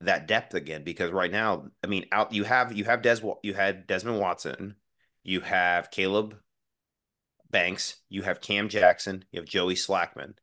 that 0.00 0.26
depth 0.26 0.54
again. 0.54 0.84
Because 0.84 1.10
right 1.10 1.30
now, 1.30 1.66
I 1.82 1.86
mean, 1.86 2.06
out 2.12 2.32
you 2.32 2.44
have 2.44 2.72
you 2.72 2.84
have 2.84 3.02
Des 3.02 3.20
you 3.42 3.54
had 3.54 3.86
Desmond 3.86 4.20
Watson, 4.20 4.76
you 5.22 5.40
have 5.40 5.90
Caleb 5.90 6.36
Banks, 7.50 7.96
you 8.08 8.22
have 8.22 8.40
Cam 8.40 8.68
Jackson, 8.68 9.24
you 9.32 9.40
have 9.40 9.48
Joey 9.48 9.74
Slackman, 9.74 10.34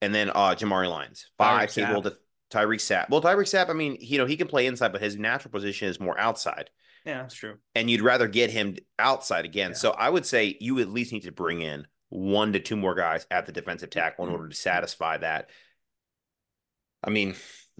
and 0.00 0.14
then 0.14 0.30
uh 0.30 0.54
Jamari 0.54 0.88
Lyons. 0.88 1.26
Five 1.38 1.72
capable 1.72 2.02
to 2.02 2.16
Tyreak 2.50 2.80
Sapp. 2.80 3.08
Well, 3.10 3.22
Tyreak 3.22 3.46
Sapp, 3.46 3.70
I 3.70 3.74
mean, 3.74 3.96
you 4.00 4.18
know, 4.18 4.26
he 4.26 4.36
can 4.36 4.48
play 4.48 4.66
inside, 4.66 4.92
but 4.92 5.00
his 5.00 5.16
natural 5.16 5.52
position 5.52 5.88
is 5.88 6.00
more 6.00 6.18
outside. 6.18 6.70
Yeah, 7.04 7.22
that's 7.22 7.34
true. 7.34 7.56
And 7.74 7.88
you'd 7.88 8.02
rather 8.02 8.28
get 8.28 8.50
him 8.50 8.76
outside 8.98 9.44
again. 9.44 9.70
Yeah. 9.70 9.76
So 9.76 9.90
I 9.92 10.10
would 10.10 10.26
say 10.26 10.56
you 10.60 10.80
at 10.80 10.88
least 10.88 11.12
need 11.12 11.22
to 11.22 11.32
bring 11.32 11.62
in 11.62 11.86
one 12.08 12.52
to 12.52 12.60
two 12.60 12.76
more 12.76 12.94
guys 12.94 13.26
at 13.30 13.46
the 13.46 13.52
defensive 13.52 13.90
tackle 13.90 14.26
in 14.26 14.32
order 14.32 14.48
to 14.48 14.54
satisfy 14.54 15.16
that. 15.18 15.48
I 17.02 17.10
mean, 17.10 17.34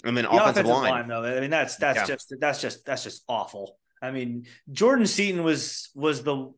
I 0.04 0.10
mean, 0.10 0.24
the 0.24 0.30
offensive, 0.30 0.64
offensive 0.64 0.66
line. 0.66 0.90
line. 0.90 1.08
though. 1.08 1.24
I 1.24 1.40
mean, 1.40 1.50
that's 1.50 1.76
that's 1.76 1.98
yeah. 1.98 2.06
just 2.06 2.34
that's 2.40 2.60
just 2.60 2.86
that's 2.86 3.04
just 3.04 3.22
awful. 3.28 3.76
I 4.00 4.10
mean, 4.12 4.46
Jordan 4.72 5.06
Seaton 5.06 5.42
was 5.42 5.90
was 5.94 6.22
the 6.22 6.52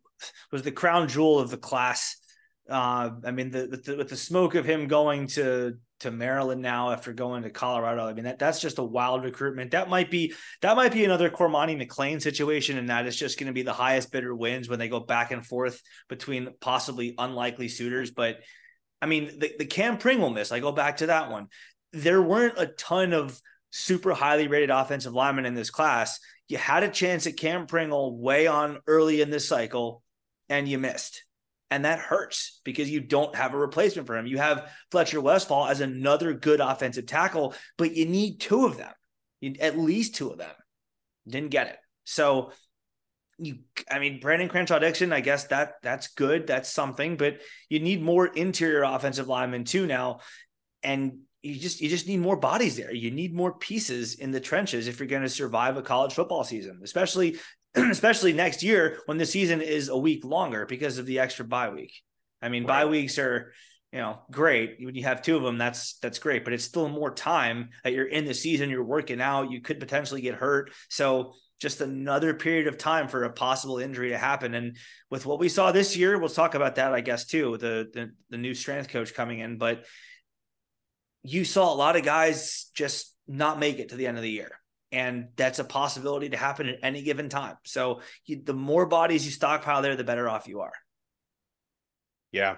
was 0.52 0.62
the 0.62 0.70
crown 0.70 1.08
jewel 1.08 1.40
of 1.40 1.50
the 1.50 1.56
class. 1.56 2.16
Uh, 2.70 3.10
I 3.24 3.32
mean, 3.32 3.50
the, 3.50 3.68
with 3.68 3.84
the 3.84 3.96
with 3.96 4.08
the 4.08 4.16
smoke 4.16 4.54
of 4.54 4.64
him 4.64 4.86
going 4.86 5.26
to 5.28 5.78
to 6.02 6.10
Maryland 6.10 6.62
now 6.62 6.90
after 6.90 7.12
going 7.12 7.42
to 7.42 7.50
Colorado. 7.50 8.06
I 8.06 8.12
mean, 8.12 8.24
that 8.24 8.38
that's 8.38 8.60
just 8.60 8.78
a 8.78 8.84
wild 8.84 9.24
recruitment. 9.24 9.70
That 9.72 9.88
might 9.88 10.10
be 10.10 10.34
that 10.60 10.76
might 10.76 10.92
be 10.92 11.04
another 11.04 11.30
Cormani 11.30 11.80
McClain 11.80 12.20
situation, 12.20 12.78
and 12.78 12.90
that 12.90 13.06
is 13.06 13.16
just 13.16 13.38
going 13.38 13.46
to 13.46 13.52
be 13.52 13.62
the 13.62 13.72
highest 13.72 14.12
bidder 14.12 14.34
wins 14.34 14.68
when 14.68 14.78
they 14.78 14.88
go 14.88 15.00
back 15.00 15.30
and 15.32 15.44
forth 15.46 15.80
between 16.08 16.50
possibly 16.60 17.14
unlikely 17.18 17.68
suitors. 17.68 18.10
But 18.10 18.38
I 19.00 19.06
mean, 19.06 19.38
the, 19.38 19.52
the 19.58 19.66
Cam 19.66 19.98
Pringle 19.98 20.30
miss, 20.30 20.52
I 20.52 20.60
go 20.60 20.72
back 20.72 20.98
to 20.98 21.06
that 21.06 21.30
one. 21.30 21.48
There 21.92 22.22
weren't 22.22 22.58
a 22.58 22.66
ton 22.66 23.12
of 23.12 23.40
super 23.70 24.12
highly 24.12 24.48
rated 24.48 24.70
offensive 24.70 25.12
linemen 25.12 25.46
in 25.46 25.54
this 25.54 25.70
class. 25.70 26.20
You 26.48 26.58
had 26.58 26.82
a 26.82 26.88
chance 26.88 27.26
at 27.26 27.36
Cam 27.36 27.66
Pringle 27.66 28.18
way 28.18 28.46
on 28.46 28.78
early 28.86 29.20
in 29.20 29.30
this 29.30 29.48
cycle, 29.48 30.02
and 30.48 30.68
you 30.68 30.78
missed. 30.78 31.24
And 31.72 31.86
that 31.86 32.00
hurts 32.00 32.60
because 32.64 32.90
you 32.90 33.00
don't 33.00 33.34
have 33.34 33.54
a 33.54 33.56
replacement 33.56 34.06
for 34.06 34.14
him. 34.14 34.26
You 34.26 34.36
have 34.36 34.70
Fletcher 34.90 35.22
Westphal 35.22 35.66
as 35.66 35.80
another 35.80 36.34
good 36.34 36.60
offensive 36.60 37.06
tackle, 37.06 37.54
but 37.78 37.96
you 37.96 38.04
need 38.04 38.40
two 38.40 38.66
of 38.66 38.76
them, 38.76 38.92
you, 39.40 39.54
at 39.58 39.78
least 39.78 40.14
two 40.14 40.28
of 40.28 40.36
them. 40.36 40.54
Didn't 41.26 41.48
get 41.48 41.68
it. 41.68 41.78
So 42.04 42.52
you 43.38 43.60
I 43.90 44.00
mean 44.00 44.20
Brandon 44.20 44.50
Crenshaw 44.50 44.80
Dickson, 44.80 45.14
I 45.14 45.22
guess 45.22 45.44
that 45.44 45.76
that's 45.82 46.08
good. 46.08 46.46
That's 46.46 46.68
something, 46.68 47.16
but 47.16 47.40
you 47.70 47.80
need 47.80 48.02
more 48.02 48.26
interior 48.26 48.82
offensive 48.82 49.28
linemen 49.28 49.64
too 49.64 49.86
now. 49.86 50.20
And 50.82 51.20
you 51.42 51.58
just 51.58 51.80
you 51.80 51.88
just 51.88 52.06
need 52.06 52.20
more 52.20 52.36
bodies 52.36 52.76
there. 52.76 52.92
You 52.92 53.10
need 53.10 53.34
more 53.34 53.54
pieces 53.54 54.16
in 54.16 54.30
the 54.30 54.40
trenches 54.40 54.88
if 54.88 54.98
you're 54.98 55.08
going 55.08 55.22
to 55.22 55.28
survive 55.30 55.78
a 55.78 55.82
college 55.82 56.12
football 56.12 56.44
season, 56.44 56.80
especially 56.84 57.38
especially 57.90 58.32
next 58.32 58.62
year 58.62 58.98
when 59.06 59.18
the 59.18 59.26
season 59.26 59.60
is 59.60 59.88
a 59.88 59.96
week 59.96 60.24
longer 60.24 60.66
because 60.66 60.98
of 60.98 61.06
the 61.06 61.18
extra 61.18 61.44
bye 61.44 61.70
week. 61.70 61.94
I 62.40 62.48
mean, 62.48 62.64
right. 62.64 62.82
bye 62.82 62.86
weeks 62.86 63.18
are, 63.18 63.52
you 63.92 64.00
know, 64.00 64.20
great. 64.30 64.76
When 64.80 64.94
you 64.94 65.04
have 65.04 65.22
two 65.22 65.36
of 65.36 65.42
them, 65.42 65.58
that's 65.58 65.98
that's 65.98 66.18
great, 66.18 66.44
but 66.44 66.52
it's 66.52 66.64
still 66.64 66.88
more 66.88 67.14
time 67.14 67.70
that 67.84 67.92
you're 67.92 68.06
in 68.06 68.24
the 68.24 68.34
season, 68.34 68.70
you're 68.70 68.84
working 68.84 69.20
out, 69.20 69.50
you 69.50 69.60
could 69.60 69.80
potentially 69.80 70.20
get 70.20 70.34
hurt. 70.34 70.72
So 70.88 71.34
just 71.60 71.80
another 71.80 72.34
period 72.34 72.66
of 72.66 72.76
time 72.76 73.08
for 73.08 73.22
a 73.22 73.32
possible 73.32 73.78
injury 73.78 74.10
to 74.10 74.18
happen. 74.18 74.54
And 74.54 74.76
with 75.10 75.24
what 75.24 75.38
we 75.38 75.48
saw 75.48 75.70
this 75.70 75.96
year, 75.96 76.18
we'll 76.18 76.28
talk 76.28 76.54
about 76.54 76.74
that, 76.74 76.92
I 76.92 77.00
guess, 77.00 77.26
too, 77.26 77.56
the 77.56 77.88
the, 77.92 78.10
the 78.30 78.38
new 78.38 78.54
strength 78.54 78.88
coach 78.88 79.14
coming 79.14 79.38
in. 79.38 79.58
But 79.58 79.84
you 81.22 81.44
saw 81.44 81.72
a 81.72 81.76
lot 81.76 81.96
of 81.96 82.04
guys 82.04 82.70
just 82.74 83.14
not 83.28 83.60
make 83.60 83.78
it 83.78 83.90
to 83.90 83.96
the 83.96 84.08
end 84.08 84.16
of 84.18 84.24
the 84.24 84.30
year 84.30 84.50
and 84.92 85.28
that's 85.36 85.58
a 85.58 85.64
possibility 85.64 86.28
to 86.28 86.36
happen 86.36 86.68
at 86.68 86.78
any 86.82 87.02
given 87.02 87.28
time. 87.28 87.56
So 87.64 88.02
you, 88.26 88.42
the 88.44 88.54
more 88.54 88.86
bodies 88.86 89.24
you 89.24 89.32
stockpile 89.32 89.82
there, 89.82 89.96
the 89.96 90.04
better 90.04 90.28
off 90.28 90.46
you 90.46 90.60
are. 90.60 90.72
Yeah. 92.30 92.56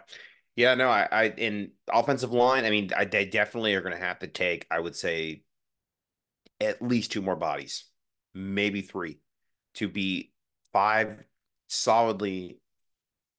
Yeah, 0.57 0.75
no, 0.75 0.89
I, 0.89 1.09
I 1.11 1.25
in 1.31 1.73
offensive 1.93 2.33
line, 2.33 2.65
I 2.65 2.71
mean, 2.71 2.91
I, 2.97 3.07
they 3.07 3.25
definitely 3.25 3.75
are 3.75 3.81
going 3.81 3.97
to 3.97 4.05
have 4.05 4.21
to 4.21 4.29
take, 4.29 4.67
I 4.71 4.79
would 4.79 4.95
say, 4.95 5.43
at 6.61 6.81
least 6.81 7.11
two 7.11 7.23
more 7.23 7.35
bodies, 7.35 7.85
maybe 8.35 8.81
three, 8.81 9.19
to 9.75 9.89
be 9.89 10.33
five 10.73 11.25
solidly 11.69 12.61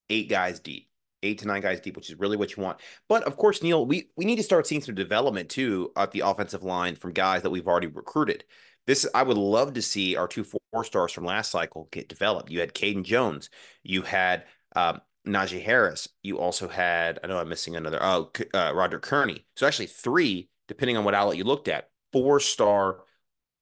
eight 0.09 0.29
guys 0.29 0.59
deep, 0.59 0.89
eight 1.23 1.39
to 1.39 1.47
nine 1.47 1.61
guys 1.61 1.79
deep, 1.79 1.95
which 1.95 2.09
is 2.09 2.19
really 2.19 2.35
what 2.35 2.55
you 2.55 2.63
want. 2.63 2.79
But 3.07 3.23
of 3.23 3.37
course, 3.37 3.63
Neil, 3.63 3.85
we 3.85 4.09
we 4.17 4.25
need 4.25 4.35
to 4.35 4.43
start 4.43 4.67
seeing 4.67 4.81
some 4.81 4.95
development 4.95 5.49
too 5.49 5.91
at 5.95 6.11
the 6.11 6.19
offensive 6.21 6.63
line 6.63 6.95
from 6.95 7.13
guys 7.13 7.43
that 7.43 7.49
we've 7.49 7.67
already 7.67 7.87
recruited. 7.87 8.43
This 8.87 9.07
I 9.13 9.23
would 9.23 9.37
love 9.37 9.73
to 9.73 9.81
see 9.81 10.15
our 10.15 10.27
two 10.27 10.43
four 10.43 10.83
stars 10.83 11.11
from 11.11 11.25
last 11.25 11.51
cycle 11.51 11.87
get 11.91 12.09
developed. 12.09 12.51
You 12.51 12.59
had 12.59 12.73
Caden 12.73 13.03
Jones, 13.03 13.49
you 13.83 14.03
had 14.03 14.45
um, 14.75 15.01
Knijeah 15.27 15.63
Harris, 15.63 16.07
you 16.21 16.39
also 16.39 16.67
had 16.67 17.19
I 17.23 17.27
know 17.27 17.39
I'm 17.39 17.49
missing 17.49 17.75
another 17.75 17.99
oh 18.01 18.31
uh, 18.53 18.71
Roger 18.73 18.99
Kearney. 18.99 19.45
So 19.55 19.65
actually 19.65 19.87
three, 19.87 20.49
depending 20.67 20.97
on 20.97 21.03
what 21.03 21.15
outlet 21.15 21.37
you 21.37 21.43
looked 21.43 21.67
at, 21.67 21.89
four 22.11 22.39
star 22.39 22.99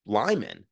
linemen. 0.05 0.65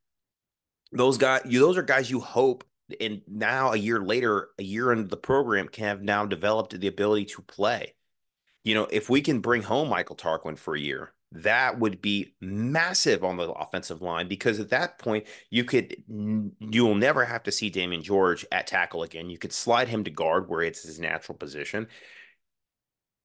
Those 0.92 1.18
guys, 1.18 1.44
you 1.46 1.60
those 1.60 1.78
are 1.78 1.84
guys 1.84 2.12
you 2.12 2.20
hope 2.20 2.66
and 3.00 3.22
now 3.28 3.72
a 3.72 3.78
year 3.78 4.02
later, 4.02 4.50
a 4.60 4.64
year 4.64 4.92
into 4.92 5.08
the 5.08 5.18
program, 5.18 5.68
can 5.68 5.86
have 5.86 6.02
now 6.02 6.26
developed 6.26 6.78
the 6.78 6.88
ability 6.88 7.26
to 7.26 7.42
play. 7.42 7.94
You 8.64 8.76
know, 8.76 8.88
if 8.92 9.10
we 9.10 9.22
can 9.22 9.40
bring 9.40 9.64
home 9.64 9.90
Michael 9.90 10.16
Tarquin 10.16 10.58
for 10.58 10.76
a 10.76 10.80
year, 10.80 11.14
that 11.32 11.80
would 11.80 12.02
be 12.02 12.36
massive 12.42 13.24
on 13.24 13.38
the 13.38 13.50
offensive 13.52 14.02
line 14.02 14.28
because 14.28 14.60
at 14.60 14.70
that 14.70 15.00
point 15.00 15.26
you 15.50 15.64
could 15.64 15.96
you 16.08 16.86
will 16.86 16.96
never 16.96 17.24
have 17.24 17.44
to 17.44 17.52
see 17.52 17.72
Damieon 17.72 18.04
George 18.04 18.46
at 18.52 18.68
tackle 18.68 19.04
again. 19.04 19.30
You 19.30 19.38
could 19.38 19.54
slide 19.54 19.88
him 19.88 20.04
to 20.04 20.12
guard 20.12 20.50
where 20.50 20.62
it's 20.62 20.84
his 20.84 21.00
natural 21.00 21.38
position. 21.38 21.88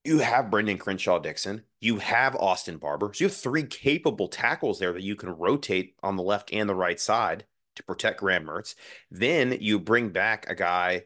You 0.05 0.21
have 0.21 0.53
Brandon 0.53 0.79
Crenshaw 0.79 1.19
Dickson. 1.19 1.65
You 1.81 1.99
have 1.99 2.37
Austin 2.37 2.77
Barber. 2.77 3.11
So 3.13 3.25
you 3.25 3.29
have 3.29 3.37
three 3.37 3.65
capable 3.65 4.29
tackles 4.29 4.79
there 4.79 4.93
that 4.93 5.03
you 5.03 5.17
can 5.17 5.31
rotate 5.31 5.97
on 6.01 6.15
the 6.15 6.23
left 6.23 6.53
and 6.53 6.69
the 6.69 6.77
right 6.77 7.01
side 7.01 7.45
to 7.75 7.83
protect 7.83 8.21
Graham 8.21 8.47
Mertz. 8.47 8.77
Then 9.11 9.59
you 9.61 9.81
bring 9.81 10.11
back 10.11 10.49
a 10.49 10.55
guy 10.55 11.05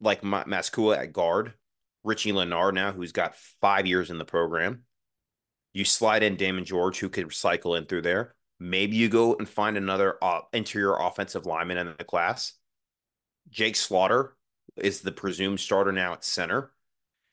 like 0.00 0.22
Mascoll 0.22 0.96
at 0.96 1.12
guard, 1.12 1.52
Richie 2.02 2.32
Leonard 2.32 2.74
now, 2.74 2.92
who's 2.92 3.12
got 3.12 3.36
five 3.36 3.86
years 3.86 4.10
in 4.10 4.16
the 4.16 4.24
program. 4.24 4.84
You 5.74 5.84
slide 5.84 6.22
in 6.22 6.36
Damieon 6.36 6.64
George, 6.64 7.00
who 7.00 7.08
could 7.08 7.32
cycle 7.34 7.74
in 7.74 7.84
through 7.84 8.02
there. 8.02 8.34
Maybe 8.60 8.96
you 8.96 9.08
go 9.08 9.34
and 9.34 9.48
find 9.48 9.76
another 9.76 10.16
uh, 10.22 10.40
interior 10.52 10.96
offensive 10.96 11.44
lineman 11.44 11.76
in 11.76 11.94
the 11.98 12.04
class. 12.04 12.52
Jake 13.50 13.76
Slaughter 13.76 14.36
is 14.76 15.00
the 15.00 15.12
presumed 15.12 15.60
starter 15.60 15.92
now 15.92 16.12
at 16.12 16.24
center. 16.24 16.70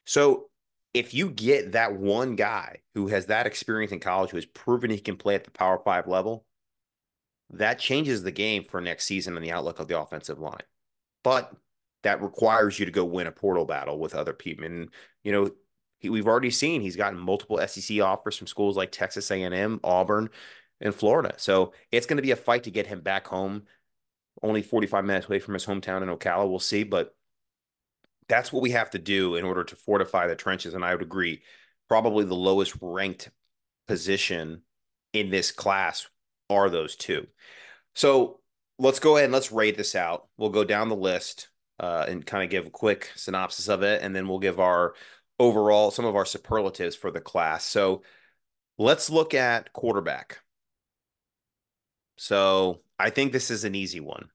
So 0.05 0.49
if 0.93 1.13
you 1.13 1.29
get 1.29 1.73
that 1.73 1.93
one 1.95 2.35
guy 2.35 2.79
who 2.95 3.07
has 3.07 3.27
that 3.27 3.45
experience 3.45 3.91
in 3.91 3.99
college, 3.99 4.31
who 4.31 4.37
has 4.37 4.45
proven 4.45 4.89
he 4.89 4.99
can 4.99 5.15
play 5.15 5.35
at 5.35 5.43
the 5.43 5.51
Power 5.51 5.79
Five 5.83 6.07
level, 6.07 6.45
that 7.51 7.79
changes 7.79 8.23
the 8.23 8.31
game 8.31 8.63
for 8.63 8.81
next 8.81 9.05
season 9.05 9.37
and 9.37 9.45
the 9.45 9.51
outlook 9.51 9.79
of 9.79 9.87
the 9.87 9.99
offensive 9.99 10.39
line. 10.39 10.63
But 11.23 11.53
that 12.03 12.21
requires 12.21 12.79
you 12.79 12.85
to 12.85 12.91
go 12.91 13.05
win 13.05 13.27
a 13.27 13.31
portal 13.31 13.65
battle 13.65 13.99
with 13.99 14.15
other 14.15 14.33
people. 14.33 14.65
And 14.65 14.89
you 15.23 15.31
know, 15.31 15.51
he, 16.01 16.09
we've 16.09 16.27
already 16.27 16.49
seen 16.49 16.81
he's 16.81 16.95
gotten 16.95 17.19
multiple 17.19 17.59
SEC 17.65 18.01
offers 18.01 18.35
from 18.35 18.47
schools 18.47 18.75
like 18.75 18.91
Texas 18.91 19.29
A&M, 19.29 19.79
Auburn, 19.83 20.29
and 20.81 20.93
Florida. 20.93 21.35
So 21.37 21.73
it's 21.91 22.07
going 22.07 22.17
to 22.17 22.23
be 22.23 22.31
a 22.31 22.35
fight 22.35 22.63
to 22.63 22.71
get 22.71 22.87
him 22.87 23.01
back 23.01 23.27
home. 23.27 23.63
Only 24.41 24.63
45 24.63 25.05
minutes 25.05 25.27
away 25.27 25.39
from 25.39 25.53
his 25.53 25.65
hometown 25.65 26.01
in 26.01 26.09
Ocala. 26.09 26.49
We'll 26.49 26.59
see, 26.59 26.83
but 26.83 27.15
that's 28.27 28.51
what 28.51 28.63
we 28.63 28.71
have 28.71 28.89
to 28.91 28.99
do 28.99 29.35
in 29.35 29.45
order 29.45 29.63
to 29.63 29.75
fortify 29.75 30.25
the 30.25 30.35
trenches. 30.35 30.73
And 30.73 30.83
I 30.83 30.93
would 30.93 31.03
agree, 31.03 31.43
probably 31.87 32.25
the 32.25 32.33
lowest 32.33 32.75
ranked 32.81 33.29
position 33.87 34.63
in 35.13 35.29
this 35.29 35.51
class 35.51 36.07
are 36.49 36.69
those 36.69 36.95
two. 36.95 37.27
So 37.93 38.39
let's 38.79 38.99
go 38.99 39.17
ahead 39.17 39.25
and 39.25 39.33
let's 39.33 39.51
rate 39.51 39.77
this 39.77 39.95
out. 39.95 40.27
We'll 40.37 40.49
go 40.49 40.63
down 40.63 40.89
the 40.89 40.95
list 40.95 41.49
uh, 41.79 42.05
and 42.07 42.25
kind 42.25 42.43
of 42.43 42.49
give 42.49 42.65
a 42.65 42.71
quick 42.71 43.11
synopsis 43.15 43.67
of 43.67 43.83
it, 43.83 44.01
and 44.01 44.15
then 44.15 44.27
we'll 44.27 44.39
give 44.39 44.59
our 44.59 44.93
overall 45.41 45.89
some 45.89 46.05
of 46.05 46.15
our 46.15 46.25
superlatives 46.25 46.95
for 46.95 47.11
the 47.11 47.19
class. 47.19 47.65
So 47.65 48.03
let's 48.77 49.09
look 49.09 49.33
at 49.33 49.73
quarterback. 49.73 50.39
So 52.17 52.81
I 52.99 53.09
think 53.09 53.31
this 53.31 53.49
is 53.49 53.63
an 53.63 53.73
easy 53.73 53.99
one, 53.99 54.29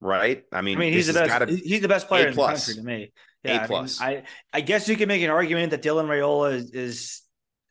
right? 0.00 0.44
I 0.50 0.62
mean, 0.62 0.78
I 0.78 0.80
mean, 0.80 0.92
he's 0.94 1.08
the 1.08 1.12
best. 1.12 1.28
Gotta, 1.28 1.46
he's 1.52 1.82
the 1.82 1.88
best 1.88 2.08
player 2.08 2.28
in 2.28 2.34
the 2.34 2.46
country 2.46 2.74
to 2.74 2.82
me. 2.82 3.12
Yeah, 3.44 3.64
a 3.64 3.66
plus. 3.66 4.00
I, 4.00 4.08
mean, 4.08 4.22
I, 4.52 4.58
I 4.58 4.60
guess 4.62 4.88
you 4.88 4.96
could 4.96 5.08
make 5.08 5.22
an 5.22 5.30
argument 5.30 5.70
that 5.70 5.82
Dylan 5.82 6.06
Raiola 6.06 6.54
is, 6.54 6.70
is 6.70 7.22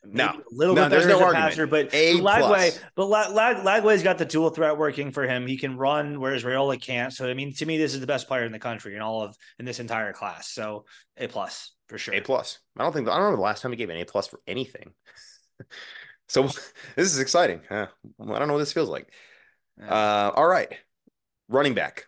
no, 0.05 0.25
a 0.25 0.41
little 0.51 0.75
no, 0.75 0.83
bit 0.83 0.91
better 0.91 1.07
no 1.07 1.25
as 1.25 1.31
a 1.31 1.35
passer, 1.35 1.67
but 1.67 1.93
a 1.93 2.19
Lagway, 2.19 2.79
but 2.95 3.07
Lag, 3.07 3.57
Lagway's 3.57 4.03
got 4.03 4.17
the 4.17 4.25
dual 4.25 4.49
threat 4.49 4.77
working 4.77 5.11
for 5.11 5.23
him. 5.23 5.47
He 5.47 5.57
can 5.57 5.77
run, 5.77 6.19
whereas 6.19 6.43
Raiola 6.43 6.81
can't. 6.81 7.11
So 7.11 7.27
I 7.27 7.33
mean, 7.33 7.53
to 7.55 7.65
me, 7.65 7.77
this 7.77 7.93
is 7.93 7.99
the 7.99 8.07
best 8.07 8.27
player 8.27 8.45
in 8.45 8.51
the 8.51 8.59
country 8.59 8.95
in 8.95 9.01
all 9.01 9.23
of 9.23 9.35
in 9.59 9.65
this 9.65 9.79
entire 9.79 10.13
class. 10.13 10.49
So 10.49 10.85
a 11.17 11.27
plus 11.27 11.73
for 11.87 11.97
sure. 11.97 12.13
A 12.13 12.21
plus. 12.21 12.59
I 12.77 12.83
don't 12.83 12.93
think 12.93 13.09
I 13.09 13.17
don't 13.17 13.31
know 13.31 13.35
the 13.35 13.41
last 13.41 13.61
time 13.61 13.71
he 13.71 13.77
gave 13.77 13.89
an 13.89 13.97
A 13.97 14.05
plus 14.05 14.27
for 14.27 14.39
anything. 14.47 14.91
so 16.27 16.43
this 16.95 17.13
is 17.13 17.19
exciting. 17.19 17.61
Uh, 17.69 17.87
I 18.21 18.39
don't 18.39 18.47
know 18.47 18.53
what 18.53 18.59
this 18.59 18.73
feels 18.73 18.89
like. 18.89 19.11
Uh, 19.81 20.31
all 20.35 20.47
right, 20.47 20.73
running 21.49 21.73
back. 21.73 22.05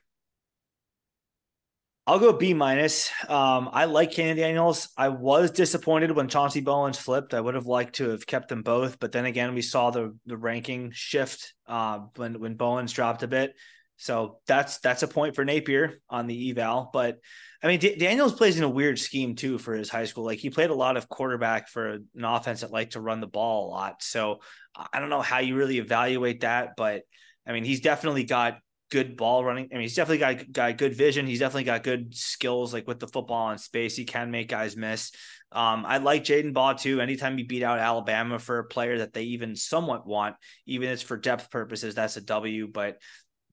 I'll 2.10 2.18
go 2.18 2.34
B 2.34 2.55
minus. 2.55 3.12
Um, 3.28 3.70
I 3.72 3.86
like 3.86 4.10
Kahnen 4.10 4.36
Daniels. 4.36 4.89
I 4.97 5.10
was 5.10 5.51
disappointed 5.51 6.10
when 6.10 6.28
Chauncey 6.28 6.60
Bowens 6.60 6.97
flipped. 6.97 7.36
I 7.36 7.39
would 7.39 7.53
have 7.53 7.68
liked 7.68 7.97
to 7.97 8.10
have 8.10 8.26
kept 8.26 8.49
them 8.49 8.64
both, 8.64 8.99
but 8.99 9.12
then 9.12 9.26
again, 9.26 9.53
we 9.53 9.62
saw 9.62 9.91
the 9.91 10.18
the 10.26 10.36
ranking 10.36 10.89
shift 10.91 11.53
uh, 11.68 11.99
when 12.16 12.39
when 12.39 12.55
Bowens 12.55 12.93
dropped 12.93 13.22
a 13.22 13.28
bit. 13.28 13.53
So 13.97 14.39
that's 14.47 14.80
that's 14.80 15.03
a 15.03 15.07
point 15.07 15.36
for 15.36 15.45
Napier 15.45 16.01
on 16.10 16.26
the 16.26 16.49
eval. 16.49 16.89
But 16.91 17.20
I 17.62 17.68
mean, 17.68 17.78
D- 17.78 17.95
Daniels 17.95 18.34
plays 18.34 18.57
in 18.57 18.64
a 18.64 18.70
weird 18.70 18.97
scheme 18.97 19.36
too 19.36 19.60
for 19.60 19.76
his 19.76 19.89
high 19.89 20.05
school. 20.05 20.26
Like 20.26 20.39
he 20.39 20.49
played 20.49 20.72
a 20.72 20.76
lot 20.76 20.97
of 20.97 21.10
quarterback 21.10 21.68
for 21.70 21.89
an 21.89 22.26
offense 22.26 22.62
that 22.62 22.72
liked 22.72 22.93
to 22.93 23.01
run 23.01 23.20
the 23.20 23.28
ball 23.28 23.68
a 23.68 23.70
lot. 23.70 24.01
So 24.01 24.39
I 24.76 24.99
don't 24.99 25.12
know 25.12 25.22
how 25.22 25.41
you 25.41 25.55
really 25.55 25.78
evaluate 25.78 26.41
that, 26.41 26.70
but 26.76 27.03
I 27.45 27.51
mean, 27.51 27.66
he's 27.66 27.82
definitely 27.82 28.24
got 28.24 28.57
good 28.90 29.16
ball 29.18 29.46
running. 29.46 29.70
I 29.72 29.76
mean, 29.76 29.84
he's 29.84 29.96
definitely 29.96 30.18
got, 30.18 30.52
got 30.52 30.78
good 30.78 30.96
vision. 30.96 31.28
He's 31.28 31.40
definitely 31.40 31.64
got 31.66 31.84
good 31.84 32.16
skills, 32.16 32.74
like 32.74 32.88
with 32.88 33.00
the 33.00 33.08
football 33.08 33.50
and 33.50 33.60
space. 33.60 33.96
He 33.96 34.06
can 34.06 34.32
make 34.32 34.50
guys 34.50 34.76
miss. 34.76 35.12
Um, 35.52 35.86
I 35.86 35.98
like 35.98 36.24
Jaden 36.24 36.54
Baugh 36.54 36.74
too. 36.74 37.02
Anytime 37.02 37.38
you 37.38 37.48
beat 37.48 37.64
out 37.64 37.80
Alabama 37.80 38.40
for 38.40 38.60
a 38.60 38.66
player 38.66 39.00
that 39.00 39.14
they 39.14 39.24
even 39.24 39.56
somewhat 39.56 40.06
want, 40.06 40.36
even 40.66 40.88
if 40.88 40.94
it's 40.94 41.02
for 41.02 41.18
depth 41.18 41.50
purposes, 41.50 41.96
that's 41.96 42.18
a 42.18 42.22
W. 42.22 42.68
But 42.68 42.98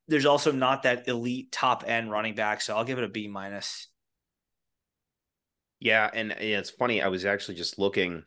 there's 0.09 0.27
also 0.27 0.53
not 0.53 0.83
that 0.83 1.09
elite 1.09 1.53
top 1.53 1.85
end 1.87 2.11
running 2.11 2.35
back, 2.35 2.61
so 2.61 2.77
I'll 2.77 2.85
give 2.85 2.99
it 2.99 3.05
a 3.05 3.09
B 3.09 3.29
minus. 3.29 3.89
Yeah, 5.81 6.09
and 6.13 6.33
it's 6.33 6.71
funny. 6.71 7.03
I 7.03 7.09
was 7.09 7.25
actually 7.25 7.57
just 7.57 7.79
looking. 7.79 8.25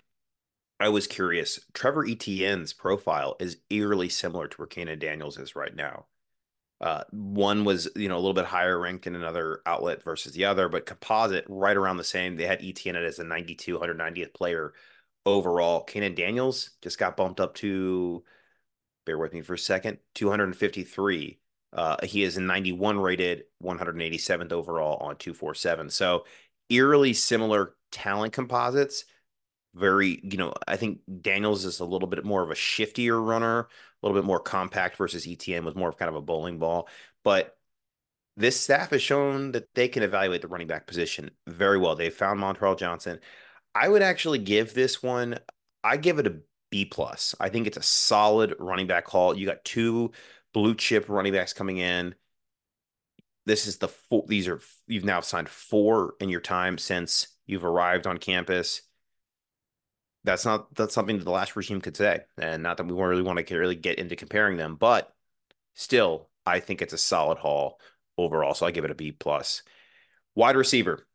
I 0.79 0.89
was 0.89 1.07
curious. 1.07 1.59
Trevor 1.73 2.05
Etienne's 2.05 2.73
profile 2.73 3.35
is 3.39 3.57
eerily 3.69 4.09
similar 4.09 4.47
to 4.47 4.57
where 4.57 4.67
Kahnen 4.67 4.99
Daniels 4.99 5.37
is 5.37 5.55
right 5.55 5.75
now. 5.75 6.05
Uh, 6.81 7.03
one 7.11 7.65
was, 7.65 7.89
you 7.95 8.07
know, 8.07 8.15
a 8.15 8.21
little 8.21 8.33
bit 8.33 8.45
higher 8.45 8.79
ranked 8.79 9.05
in 9.05 9.15
another 9.15 9.61
outlet 9.65 10.03
versus 10.03 10.31
the 10.33 10.45
other, 10.45 10.69
but 10.69 10.85
composite 10.85 11.45
right 11.49 11.75
around 11.75 11.97
the 11.97 12.03
same. 12.03 12.37
They 12.37 12.45
had 12.45 12.63
Etienne 12.63 12.95
as 12.95 13.19
a 13.19 13.23
92, 13.23 13.77
190th 13.77 14.33
player 14.33 14.73
overall. 15.25 15.85
Kahnen 15.85 16.15
Daniels 16.15 16.71
just 16.81 16.97
got 16.97 17.17
bumped 17.17 17.41
up 17.41 17.55
to, 17.55 18.23
bear 19.05 19.17
with 19.17 19.33
me 19.33 19.41
for 19.41 19.55
a 19.55 19.57
second, 19.57 19.97
253. 20.15 21.39
Uh, 21.71 21.97
he 22.03 22.23
is 22.23 22.37
a 22.37 22.41
91 22.41 22.97
rated, 22.99 23.43
187th 23.61 24.51
overall 24.51 24.97
on 24.97 25.17
247. 25.17 25.89
So 25.89 26.25
eerily 26.69 27.13
similar 27.13 27.75
talent 27.91 28.33
composites. 28.33 29.05
Very, 29.75 30.19
you 30.23 30.37
know, 30.37 30.53
I 30.67 30.77
think 30.77 31.01
Daniels 31.21 31.65
is 31.65 31.79
a 31.79 31.85
little 31.85 32.07
bit 32.07 32.25
more 32.25 32.41
of 32.41 32.49
a 32.49 32.55
shiftier 32.55 33.23
runner, 33.23 33.67
a 34.01 34.07
little 34.07 34.19
bit 34.19 34.25
more 34.25 34.39
compact 34.39 34.97
versus 34.97 35.27
Etienne 35.27 35.65
was 35.65 35.75
more 35.75 35.89
of 35.89 35.97
kind 35.97 36.09
of 36.09 36.15
a 36.15 36.21
bowling 36.21 36.59
ball. 36.59 36.87
But 37.23 37.57
this 38.37 38.59
staff 38.59 38.91
has 38.91 39.01
shown 39.01 39.51
that 39.51 39.67
they 39.75 39.87
can 39.89 40.03
evaluate 40.03 40.41
the 40.41 40.47
running 40.47 40.67
back 40.67 40.87
position 40.87 41.31
very 41.47 41.77
well. 41.77 41.95
They 41.95 42.09
found 42.09 42.39
Montrell 42.39 42.77
Johnson. 42.77 43.19
I 43.75 43.89
would 43.89 44.01
actually 44.01 44.39
give 44.39 44.73
this 44.73 45.03
one, 45.03 45.39
I 45.83 45.97
give 45.97 46.19
it 46.19 46.27
a 46.27 46.39
B 46.71 46.85
plus. 46.85 47.35
I 47.39 47.49
think 47.49 47.67
it's 47.67 47.77
a 47.77 47.83
solid 47.83 48.55
running 48.59 48.87
back 48.87 49.07
haul. 49.07 49.37
You 49.37 49.45
got 49.45 49.65
two 49.65 50.11
blue 50.53 50.75
chip 50.75 51.09
running 51.09 51.33
backs 51.33 51.53
coming 51.53 51.77
in. 51.77 52.15
This 53.45 53.67
is 53.67 53.77
the 53.77 53.87
four, 53.87 54.25
these 54.27 54.47
are, 54.47 54.61
you've 54.87 55.05
now 55.05 55.21
signed 55.21 55.49
four 55.49 56.13
in 56.19 56.29
your 56.29 56.41
time 56.41 56.77
since 56.77 57.27
you've 57.45 57.65
arrived 57.65 58.07
on 58.07 58.17
campus 58.17 58.83
that's 60.23 60.45
not 60.45 60.73
that's 60.75 60.93
something 60.93 61.17
that 61.17 61.23
the 61.23 61.31
last 61.31 61.55
regime 61.55 61.81
could 61.81 61.97
say, 61.97 62.21
and 62.37 62.63
not 62.63 62.77
that 62.77 62.85
we 62.85 62.93
really 62.93 63.21
want 63.21 63.45
to 63.45 63.57
really 63.57 63.75
get 63.75 63.99
into 63.99 64.15
comparing 64.15 64.57
them, 64.57 64.75
but 64.75 65.13
still, 65.75 66.29
I 66.45 66.59
think 66.59 66.81
it's 66.81 66.93
a 66.93 66.97
solid 66.97 67.37
haul 67.37 67.79
overall. 68.17 68.53
So 68.53 68.65
I 68.65 68.71
give 68.71 68.85
it 68.85 68.91
a 68.91 68.95
B 68.95 69.11
plus. 69.11 69.63
Wide 70.35 70.55
receiver. 70.55 71.07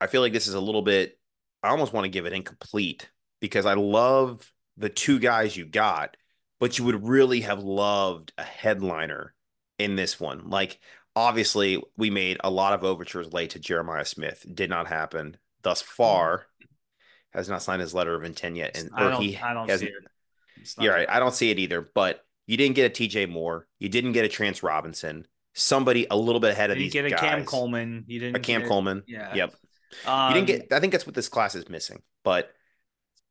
I 0.00 0.06
feel 0.06 0.20
like 0.20 0.32
this 0.32 0.46
is 0.46 0.54
a 0.54 0.60
little 0.60 0.82
bit. 0.82 1.18
I 1.62 1.70
almost 1.70 1.92
want 1.92 2.04
to 2.04 2.10
give 2.10 2.26
it 2.26 2.32
incomplete 2.32 3.10
because 3.40 3.66
I 3.66 3.74
love 3.74 4.52
the 4.76 4.88
two 4.88 5.18
guys 5.18 5.56
you 5.56 5.64
got, 5.64 6.16
but 6.60 6.78
you 6.78 6.84
would 6.84 7.06
really 7.06 7.40
have 7.40 7.62
loved 7.62 8.32
a 8.38 8.42
headliner 8.42 9.34
in 9.78 9.96
this 9.96 10.20
one. 10.20 10.50
Like 10.50 10.78
obviously, 11.14 11.82
we 11.96 12.10
made 12.10 12.38
a 12.44 12.50
lot 12.50 12.74
of 12.74 12.84
overtures 12.84 13.32
late 13.32 13.50
to 13.50 13.58
Jeremiah 13.58 14.04
Smith. 14.04 14.46
Did 14.52 14.70
not 14.70 14.86
happen 14.86 15.36
thus 15.62 15.82
mm-hmm. 15.82 15.94
far 15.94 16.46
has 17.36 17.48
not 17.48 17.62
signed 17.62 17.80
his 17.80 17.94
letter 17.94 18.14
of 18.14 18.24
intent 18.24 18.56
yet, 18.56 18.76
and 18.76 18.90
or 18.98 19.20
he 19.20 19.36
I 19.36 19.54
don't 19.54 19.68
see 19.68 19.86
it. 19.86 19.92
You're 20.80 20.94
right. 20.94 21.08
I 21.08 21.20
don't 21.20 21.34
see 21.34 21.50
it 21.50 21.58
either. 21.58 21.80
But 21.94 22.24
you 22.46 22.56
didn't 22.56 22.74
get 22.74 22.90
a 22.90 23.02
TJ 23.02 23.28
Moore. 23.30 23.66
You 23.78 23.88
didn't 23.88 24.12
get 24.12 24.24
a 24.24 24.28
Chance 24.28 24.62
Robinson. 24.62 25.26
Somebody 25.54 26.06
a 26.10 26.16
little 26.16 26.40
bit 26.40 26.52
ahead 26.52 26.70
of 26.70 26.76
you 26.76 26.84
these 26.84 26.92
get 26.92 27.04
a 27.06 27.10
guys. 27.10 27.20
Cam 27.20 27.44
Coleman. 27.44 28.04
You 28.06 28.20
didn't 28.20 28.34
get 28.34 28.42
a 28.42 28.44
Cam 28.44 28.60
get, 28.62 28.68
Coleman. 28.68 29.02
Yeah. 29.06 29.34
Yep. 29.34 29.54
Um, 30.06 30.28
you 30.28 30.34
didn't 30.34 30.46
get. 30.46 30.72
I 30.72 30.80
think 30.80 30.92
that's 30.92 31.06
what 31.06 31.14
this 31.14 31.28
class 31.28 31.54
is 31.54 31.68
missing. 31.68 32.02
But 32.24 32.50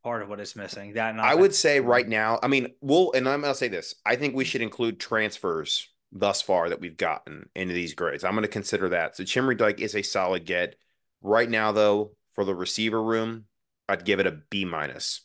part 0.03 0.21
of 0.21 0.29
what 0.29 0.39
is 0.39 0.55
missing. 0.55 0.93
That 0.93 1.19
I 1.19 1.35
would 1.35 1.53
say 1.53 1.79
right 1.79 2.07
now. 2.07 2.39
I 2.41 2.47
mean, 2.47 2.67
we'll 2.81 3.11
and 3.13 3.27
I'm 3.27 3.41
gonna 3.41 3.55
say 3.55 3.67
this. 3.67 3.95
I 4.05 4.15
think 4.15 4.35
we 4.35 4.45
should 4.45 4.61
include 4.61 4.99
transfers 4.99 5.89
thus 6.15 6.41
far 6.41 6.69
that 6.69 6.79
we've 6.79 6.97
gotten 6.97 7.49
into 7.55 7.73
these 7.73 7.93
grades. 7.93 8.23
I'm 8.23 8.33
going 8.33 8.43
to 8.43 8.47
consider 8.47 8.89
that. 8.89 9.17
So 9.17 9.23
Chimere 9.23 9.57
Dike 9.57 9.81
is 9.81 9.95
a 9.95 10.01
solid 10.01 10.45
get. 10.45 10.75
Right 11.21 11.49
now, 11.49 11.71
though, 11.71 12.11
for 12.33 12.45
the 12.45 12.55
receiver 12.55 13.01
room, 13.01 13.45
I'd 13.87 14.05
give 14.05 14.19
it 14.19 14.27
a 14.27 14.39
B 14.49 14.65
minus. 14.65 15.21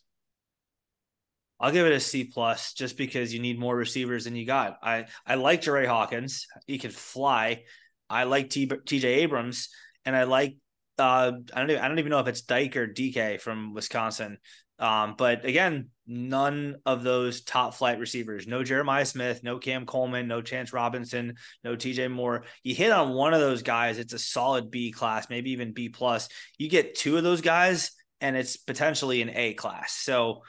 I'll 1.59 1.73
give 1.73 1.87
it 1.87 1.93
a 1.93 2.01
C 2.01 2.25
plus 2.25 2.73
just 2.73 2.97
because 2.97 3.35
you 3.35 3.41
need 3.41 3.59
more 3.59 3.77
receivers 3.77 4.25
than 4.25 4.35
you 4.35 4.47
got. 4.47 4.79
I 4.83 5.07
I 5.27 5.35
like 5.35 5.61
Jerry 5.61 5.87
Hawkins. 5.87 6.47
He 6.67 6.79
can 6.79 6.91
fly. 6.91 7.65
I 8.09 8.25
like 8.25 8.51
T, 8.51 8.67
TJ 8.67 9.05
Abrams 9.05 9.69
and 10.05 10.17
I 10.17 10.25
like 10.25 10.57
uh 10.99 11.33
I 11.55 11.61
don't 11.61 11.71
even, 11.71 11.83
I 11.83 11.89
don't 11.89 11.99
even 11.99 12.11
know 12.11 12.19
if 12.19 12.29
it's 12.29 12.43
Dike 12.43 12.77
or 12.77 12.89
DK 12.89 13.41
from 13.41 13.75
Wisconsin. 13.75 14.39
Um, 14.79 15.15
but 15.19 15.45
again, 15.45 15.91
none 16.07 16.77
of 16.87 17.03
those 17.03 17.43
top 17.43 17.75
flight 17.75 17.99
receivers. 17.99 18.47
No 18.47 18.65
Jeremiah 18.65 19.05
Smith, 19.05 19.45
no 19.45 19.59
Cam 19.59 19.85
Coleman, 19.85 20.27
no 20.27 20.41
Chance 20.41 20.73
Robinson, 20.73 21.35
no 21.63 21.77
TJ 21.77 22.11
Moore. 22.11 22.45
You 22.65 22.75
hit 22.75 22.91
on 22.91 23.13
one 23.13 23.35
of 23.35 23.41
those 23.41 23.63
guys, 23.63 23.99
it's 23.99 24.15
a 24.15 24.19
solid 24.19 24.71
B 24.71 24.91
class, 24.91 25.29
maybe 25.29 25.51
even 25.51 25.75
B 25.75 25.91
plus. 25.91 26.31
You 26.57 26.71
get 26.71 26.95
two 26.95 27.19
of 27.19 27.23
those 27.23 27.43
guys, 27.43 27.93
and 28.21 28.37
it's 28.37 28.57
potentially 28.57 29.23
an 29.23 29.31
A 29.35 29.55
class. 29.55 29.93
So 29.93 30.43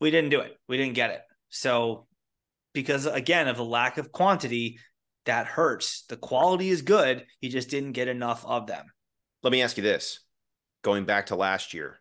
we 0.00 0.10
didn't 0.10 0.30
do 0.30 0.40
it. 0.40 0.56
We 0.68 0.76
didn't 0.76 0.94
get 0.94 1.10
it. 1.10 1.20
So 1.48 2.06
because 2.72 3.06
again 3.06 3.48
of 3.48 3.56
the 3.56 3.64
lack 3.64 3.98
of 3.98 4.12
quantity, 4.12 4.78
that 5.26 5.46
hurts. 5.46 6.04
The 6.08 6.16
quality 6.16 6.70
is 6.70 6.82
good. 6.82 7.26
He 7.40 7.48
just 7.48 7.68
didn't 7.68 7.92
get 7.92 8.08
enough 8.08 8.44
of 8.46 8.66
them. 8.66 8.86
Let 9.42 9.52
me 9.52 9.62
ask 9.62 9.76
you 9.76 9.82
this. 9.82 10.20
Going 10.82 11.04
back 11.04 11.26
to 11.26 11.36
last 11.36 11.74
year, 11.74 12.00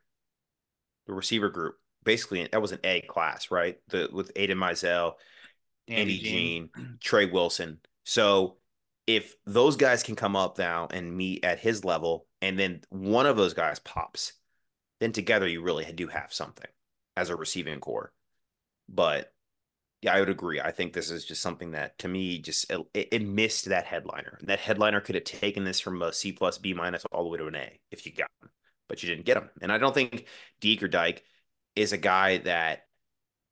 the 1.06 1.14
receiver 1.14 1.50
group, 1.50 1.76
basically 2.04 2.48
that 2.50 2.62
was 2.62 2.72
an 2.72 2.80
A 2.84 3.02
class, 3.02 3.52
right? 3.52 3.78
The 3.90 4.10
with 4.12 4.34
Aiden 4.36 4.52
Mizell, 4.52 5.14
Andy, 5.88 6.02
Andy 6.02 6.18
Jean, 6.20 6.70
Trey 7.02 7.26
Wilson. 7.26 7.80
So 8.06 8.58
if 9.06 9.34
those 9.46 9.76
guys 9.76 10.04
can 10.04 10.16
come 10.16 10.36
up 10.36 10.58
now 10.58 10.88
and 10.92 11.16
meet 11.16 11.44
at 11.44 11.60
his 11.60 11.84
level, 11.84 12.26
and 12.42 12.58
then 12.58 12.82
one 12.90 13.26
of 13.26 13.36
those 13.36 13.54
guys 13.54 13.80
pops, 13.80 14.34
then 15.00 15.12
together 15.12 15.48
you 15.48 15.62
really 15.62 15.86
do 15.94 16.08
have 16.08 16.34
something 16.34 16.70
as 17.16 17.30
a 17.30 17.36
receiving 17.36 17.80
core. 17.80 18.12
But 18.88 19.32
yeah, 20.02 20.14
I 20.14 20.20
would 20.20 20.30
agree. 20.30 20.62
I 20.62 20.72
think 20.72 20.94
this 20.94 21.12
is 21.12 21.26
just 21.26 21.42
something 21.42 21.72
that 21.72 21.98
to 22.00 22.08
me 22.08 22.40
just 22.40 22.72
it, 22.72 23.10
it 23.12 23.26
missed 23.26 23.66
that 23.66 23.86
headliner. 23.86 24.38
That 24.44 24.60
headliner 24.60 25.02
could 25.02 25.16
have 25.16 25.26
taken 25.26 25.64
this 25.64 25.80
from 25.80 26.02
a 26.02 26.14
C 26.14 26.32
plus 26.32 26.58
B 26.58 26.74
minus 26.74 27.06
all 27.12 27.24
the 27.24 27.30
way 27.30 27.38
to 27.38 27.48
an 27.48 27.56
A 27.56 27.80
if 27.92 28.06
you 28.06 28.14
got 28.14 28.30
him, 28.42 28.50
but 28.88 29.04
you 29.04 29.10
didn't 29.10 29.26
get 29.26 29.38
him. 29.38 29.50
And 29.62 29.72
I 29.72 29.78
don't 29.78 29.94
think 29.94 30.28
Deke 30.62 30.84
or 30.84 30.88
Dyke 30.88 31.24
is 31.76 31.92
a 31.92 31.98
guy 31.98 32.38
that 32.40 32.84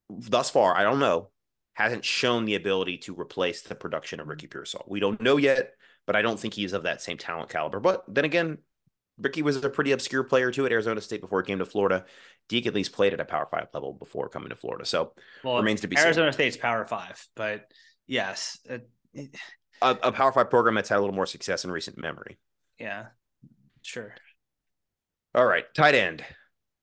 thus 0.09 0.49
far, 0.49 0.75
I 0.75 0.83
don't 0.83 0.99
know, 0.99 1.31
hasn't 1.73 2.05
shown 2.05 2.45
the 2.45 2.55
ability 2.55 2.97
to 2.99 3.19
replace 3.19 3.61
the 3.61 3.75
production 3.75 4.19
of 4.19 4.27
Ricky 4.27 4.47
Pearsall. 4.47 4.85
We 4.87 4.99
don't 4.99 5.21
know 5.21 5.37
yet, 5.37 5.73
but 6.05 6.15
I 6.15 6.21
don't 6.21 6.39
think 6.39 6.53
he's 6.53 6.73
of 6.73 6.83
that 6.83 7.01
same 7.01 7.17
talent 7.17 7.49
caliber. 7.49 7.79
But 7.79 8.03
then 8.07 8.25
again, 8.25 8.59
Ricky 9.19 9.41
was 9.41 9.63
a 9.63 9.69
pretty 9.69 9.91
obscure 9.91 10.23
player 10.23 10.51
too 10.51 10.65
at 10.65 10.71
Arizona 10.71 11.01
State 11.01 11.21
before 11.21 11.41
he 11.41 11.47
came 11.47 11.59
to 11.59 11.65
Florida. 11.65 12.05
Deke 12.49 12.67
at 12.67 12.75
least 12.75 12.93
played 12.93 13.13
at 13.13 13.19
a 13.19 13.25
Power 13.25 13.47
Five 13.49 13.67
level 13.73 13.93
before 13.93 14.29
coming 14.29 14.49
to 14.49 14.55
Florida, 14.55 14.85
so 14.85 15.13
well, 15.43 15.57
remains 15.57 15.81
to 15.81 15.87
be 15.87 15.95
seen. 15.95 16.05
Arizona 16.05 16.31
seen. 16.31 16.51
State's 16.51 16.57
Power 16.57 16.85
Five, 16.85 17.25
but 17.35 17.65
yes, 18.05 18.59
it, 18.65 18.89
it, 19.13 19.35
a, 19.81 19.97
a, 20.03 20.11
Power 20.11 20.31
Five 20.31 20.49
program 20.49 20.75
that's 20.75 20.89
had 20.89 20.97
a 20.97 21.01
little 21.01 21.15
more 21.15 21.25
success 21.25 21.65
in 21.65 21.71
recent 21.71 21.97
memory. 21.97 22.37
Yeah, 22.79 23.07
sure. 23.81 24.13
All 25.33 25.45
right, 25.45 25.65
tight 25.73 25.95
end, 25.95 26.23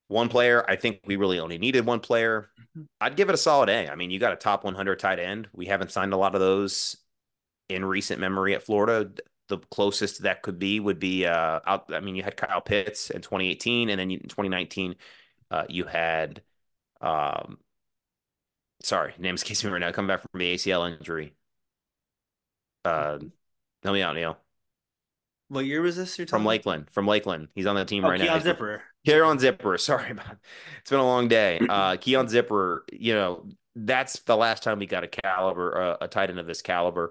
one 0.09 0.29
player. 0.29 0.65
I 0.69 0.77
think 0.77 1.01
we 1.07 1.17
really 1.17 1.39
only 1.39 1.59
needed 1.59 1.87
one 1.87 2.01
player. 2.01 2.51
Mm-hmm. 2.61 2.83
I'd 3.01 3.17
give 3.17 3.29
it 3.29 3.35
a 3.35 3.39
solid 3.39 3.69
A. 3.69 3.89
I 3.89 3.95
mean, 3.95 4.11
you 4.11 4.19
got 4.19 4.33
a 4.33 4.37
top 4.37 4.65
100 4.65 4.99
tight 4.99 5.19
end. 5.19 5.49
We 5.53 5.67
haven't 5.67 5.93
signed 5.93 6.13
a 6.13 6.19
lot 6.19 6.35
of 6.35 6.41
those 6.41 6.97
in 7.69 7.85
recent 7.85 8.21
memory 8.21 8.55
at 8.55 8.63
Florida 8.63 9.11
the 9.49 9.59
closest 9.59 10.23
that 10.23 10.43
could 10.43 10.59
be 10.59 10.81
would 10.81 10.99
be 10.99 11.27
uh 11.27 11.61
out 11.67 11.93
I 11.93 12.01
mean 12.01 12.15
you 12.17 12.23
had 12.23 12.37
Kyle 12.37 12.61
Pitts 12.61 13.11
in 13.11 13.21
2018 13.21 13.91
and 13.91 13.99
then 14.01 14.11
in 14.11 14.21
2019 14.21 14.97
uh 15.51 15.65
you 15.69 15.85
had 15.85 16.43
um 17.01 17.59
sorry 18.83 19.15
name 19.19 19.35
escaping 19.35 19.69
me 19.69 19.73
right 19.75 19.79
now 19.81 19.93
coming 19.93 20.09
back 20.09 20.21
from 20.23 20.39
the 20.41 20.55
ACL 20.55 20.91
injury 20.99 21.35
uh 22.85 23.19
help 23.83 23.95
me 23.95 24.03
out 24.03 24.15
Neil 24.15 24.39
What 25.49 25.67
year 25.67 25.83
was 25.83 25.97
this? 25.97 26.19
You're 26.19 26.27
from 26.27 26.45
Lakeland. 26.45 26.89
From 26.91 27.07
Lakeland, 27.07 27.49
he's 27.55 27.67
on 27.67 27.77
the 27.77 27.85
team 27.85 28.05
Oh, 28.05 28.09
right 28.11 28.19
now. 28.19 28.25
Keon 28.25 28.35
He's- 28.37 28.45
Zipper. 28.45 28.83
Keon 29.07 29.39
Zipper. 29.39 29.77
Sorry 29.79 30.11
about. 30.11 30.37
It's 30.81 30.91
been 30.91 31.01
a 31.01 31.05
long 31.07 31.29
day. 31.29 31.61
Uh, 31.69 31.97
Keon 31.97 32.29
Zipper. 32.29 32.85
You 32.93 33.15
know, 33.15 33.47
that's 33.77 34.21
the 34.21 34.37
last 34.37 34.63
time 34.63 34.79
we 34.79 34.87
got 34.87 35.05
a 35.05 35.09
caliber, 35.09 35.79
uh, 35.81 35.97
a 36.01 36.09
tight 36.09 36.31
end 36.31 36.39
of 36.39 36.47
this 36.47 36.63
caliber. 36.63 37.11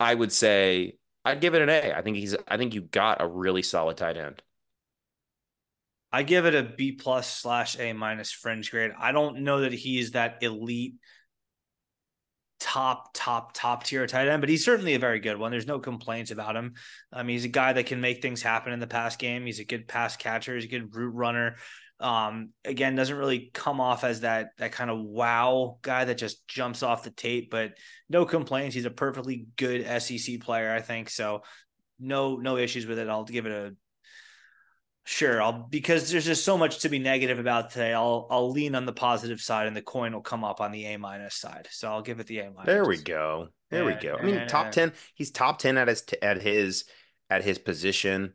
I 0.00 0.14
would 0.14 0.32
say 0.32 0.96
I'd 1.28 1.40
give 1.40 1.54
it 1.54 1.62
an 1.62 1.68
A. 1.68 1.92
I 1.92 2.02
think 2.02 2.16
he's. 2.16 2.34
I 2.46 2.56
think 2.56 2.74
you 2.74 2.80
got 2.80 3.20
a 3.20 3.26
really 3.26 3.62
solid 3.62 3.96
tight 3.96 4.16
end. 4.16 4.42
I 6.10 6.22
give 6.22 6.46
it 6.46 6.54
a 6.54 6.62
B 6.62 6.92
plus 6.92 7.30
slash 7.30 7.78
A 7.78 7.92
minus 7.92 8.32
fringe 8.32 8.70
grade. 8.70 8.92
I 8.98 9.12
don't 9.12 9.40
know 9.40 9.60
that 9.60 9.74
he's 9.74 10.12
that 10.12 10.42
elite 10.42 10.94
top, 12.60 13.10
top, 13.12 13.52
top 13.52 13.84
tier 13.84 14.06
tight 14.06 14.28
end, 14.28 14.40
but 14.40 14.48
he's 14.48 14.64
certainly 14.64 14.94
a 14.94 14.98
very 14.98 15.20
good 15.20 15.38
one. 15.38 15.50
There's 15.50 15.66
no 15.66 15.78
complaints 15.78 16.30
about 16.30 16.56
him. 16.56 16.74
I 17.12 17.22
mean, 17.22 17.34
he's 17.34 17.44
a 17.44 17.48
guy 17.48 17.74
that 17.74 17.86
can 17.86 18.00
make 18.00 18.22
things 18.22 18.42
happen 18.42 18.72
in 18.72 18.80
the 18.80 18.86
pass 18.86 19.16
game. 19.16 19.44
He's 19.44 19.60
a 19.60 19.64
good 19.64 19.86
pass 19.86 20.16
catcher, 20.16 20.54
he's 20.54 20.64
a 20.64 20.68
good 20.68 20.94
route 20.94 21.14
runner. 21.14 21.56
Um, 22.00 22.50
again, 22.64 22.94
doesn't 22.94 23.16
really 23.16 23.50
come 23.52 23.80
off 23.80 24.04
as 24.04 24.20
that 24.20 24.50
that 24.58 24.72
kind 24.72 24.90
of 24.90 25.00
wow 25.00 25.78
guy 25.82 26.04
that 26.04 26.18
just 26.18 26.46
jumps 26.46 26.82
off 26.82 27.02
the 27.02 27.10
tape, 27.10 27.50
but 27.50 27.72
no 28.08 28.24
complaints. 28.24 28.74
He's 28.74 28.84
a 28.84 28.90
perfectly 28.90 29.46
good 29.56 29.84
SEC 30.00 30.40
player, 30.40 30.72
I 30.72 30.80
think. 30.80 31.10
So 31.10 31.42
no, 31.98 32.36
no 32.36 32.56
issues 32.56 32.86
with 32.86 32.98
it. 32.98 33.08
I'll 33.08 33.24
give 33.24 33.46
it 33.46 33.52
a 33.52 33.74
Sure, 35.10 35.40
I'll 35.40 35.66
because 35.70 36.10
there's 36.10 36.26
just 36.26 36.44
so 36.44 36.58
much 36.58 36.80
to 36.80 36.90
be 36.90 36.98
negative 36.98 37.38
about 37.38 37.70
today. 37.70 37.94
I'll 37.94 38.26
I'll 38.30 38.50
lean 38.50 38.74
on 38.74 38.84
the 38.84 38.92
positive 38.92 39.40
side, 39.40 39.66
and 39.66 39.74
the 39.74 39.80
coin 39.80 40.12
will 40.12 40.20
come 40.20 40.44
up 40.44 40.60
on 40.60 40.70
the 40.70 40.84
A 40.84 40.98
minus 40.98 41.34
side. 41.34 41.66
So 41.70 41.88
I'll 41.88 42.02
give 42.02 42.20
it 42.20 42.26
the 42.26 42.40
A 42.40 42.50
minus. 42.50 42.66
There 42.66 42.84
we 42.84 42.98
go. 42.98 43.48
There 43.70 43.86
we 43.86 43.94
go. 43.94 44.16
I 44.20 44.22
mean, 44.22 44.34
yeah. 44.34 44.46
top 44.46 44.70
ten. 44.70 44.92
He's 45.14 45.30
top 45.30 45.60
ten 45.60 45.78
at 45.78 45.88
his 45.88 46.04
at 46.20 46.42
his 46.42 46.84
at 47.30 47.42
his 47.42 47.56
position. 47.56 48.34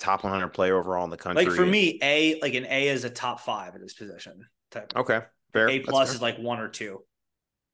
Top 0.00 0.24
100 0.24 0.48
player 0.48 0.76
overall 0.76 1.04
in 1.04 1.10
the 1.10 1.16
country. 1.16 1.44
Like 1.44 1.54
for 1.54 1.64
me, 1.66 1.98
A 2.02 2.40
like 2.40 2.54
an 2.54 2.66
A 2.68 2.88
is 2.88 3.04
a 3.04 3.10
top 3.10 3.40
five 3.40 3.74
at 3.74 3.80
this 3.80 3.94
position. 3.94 4.46
Type. 4.70 4.92
Okay, 4.96 5.20
fair. 5.52 5.68
A 5.68 5.80
plus 5.80 6.08
fair. 6.08 6.16
is 6.16 6.22
like 6.22 6.38
one 6.38 6.58
or 6.58 6.68
two. 6.68 7.02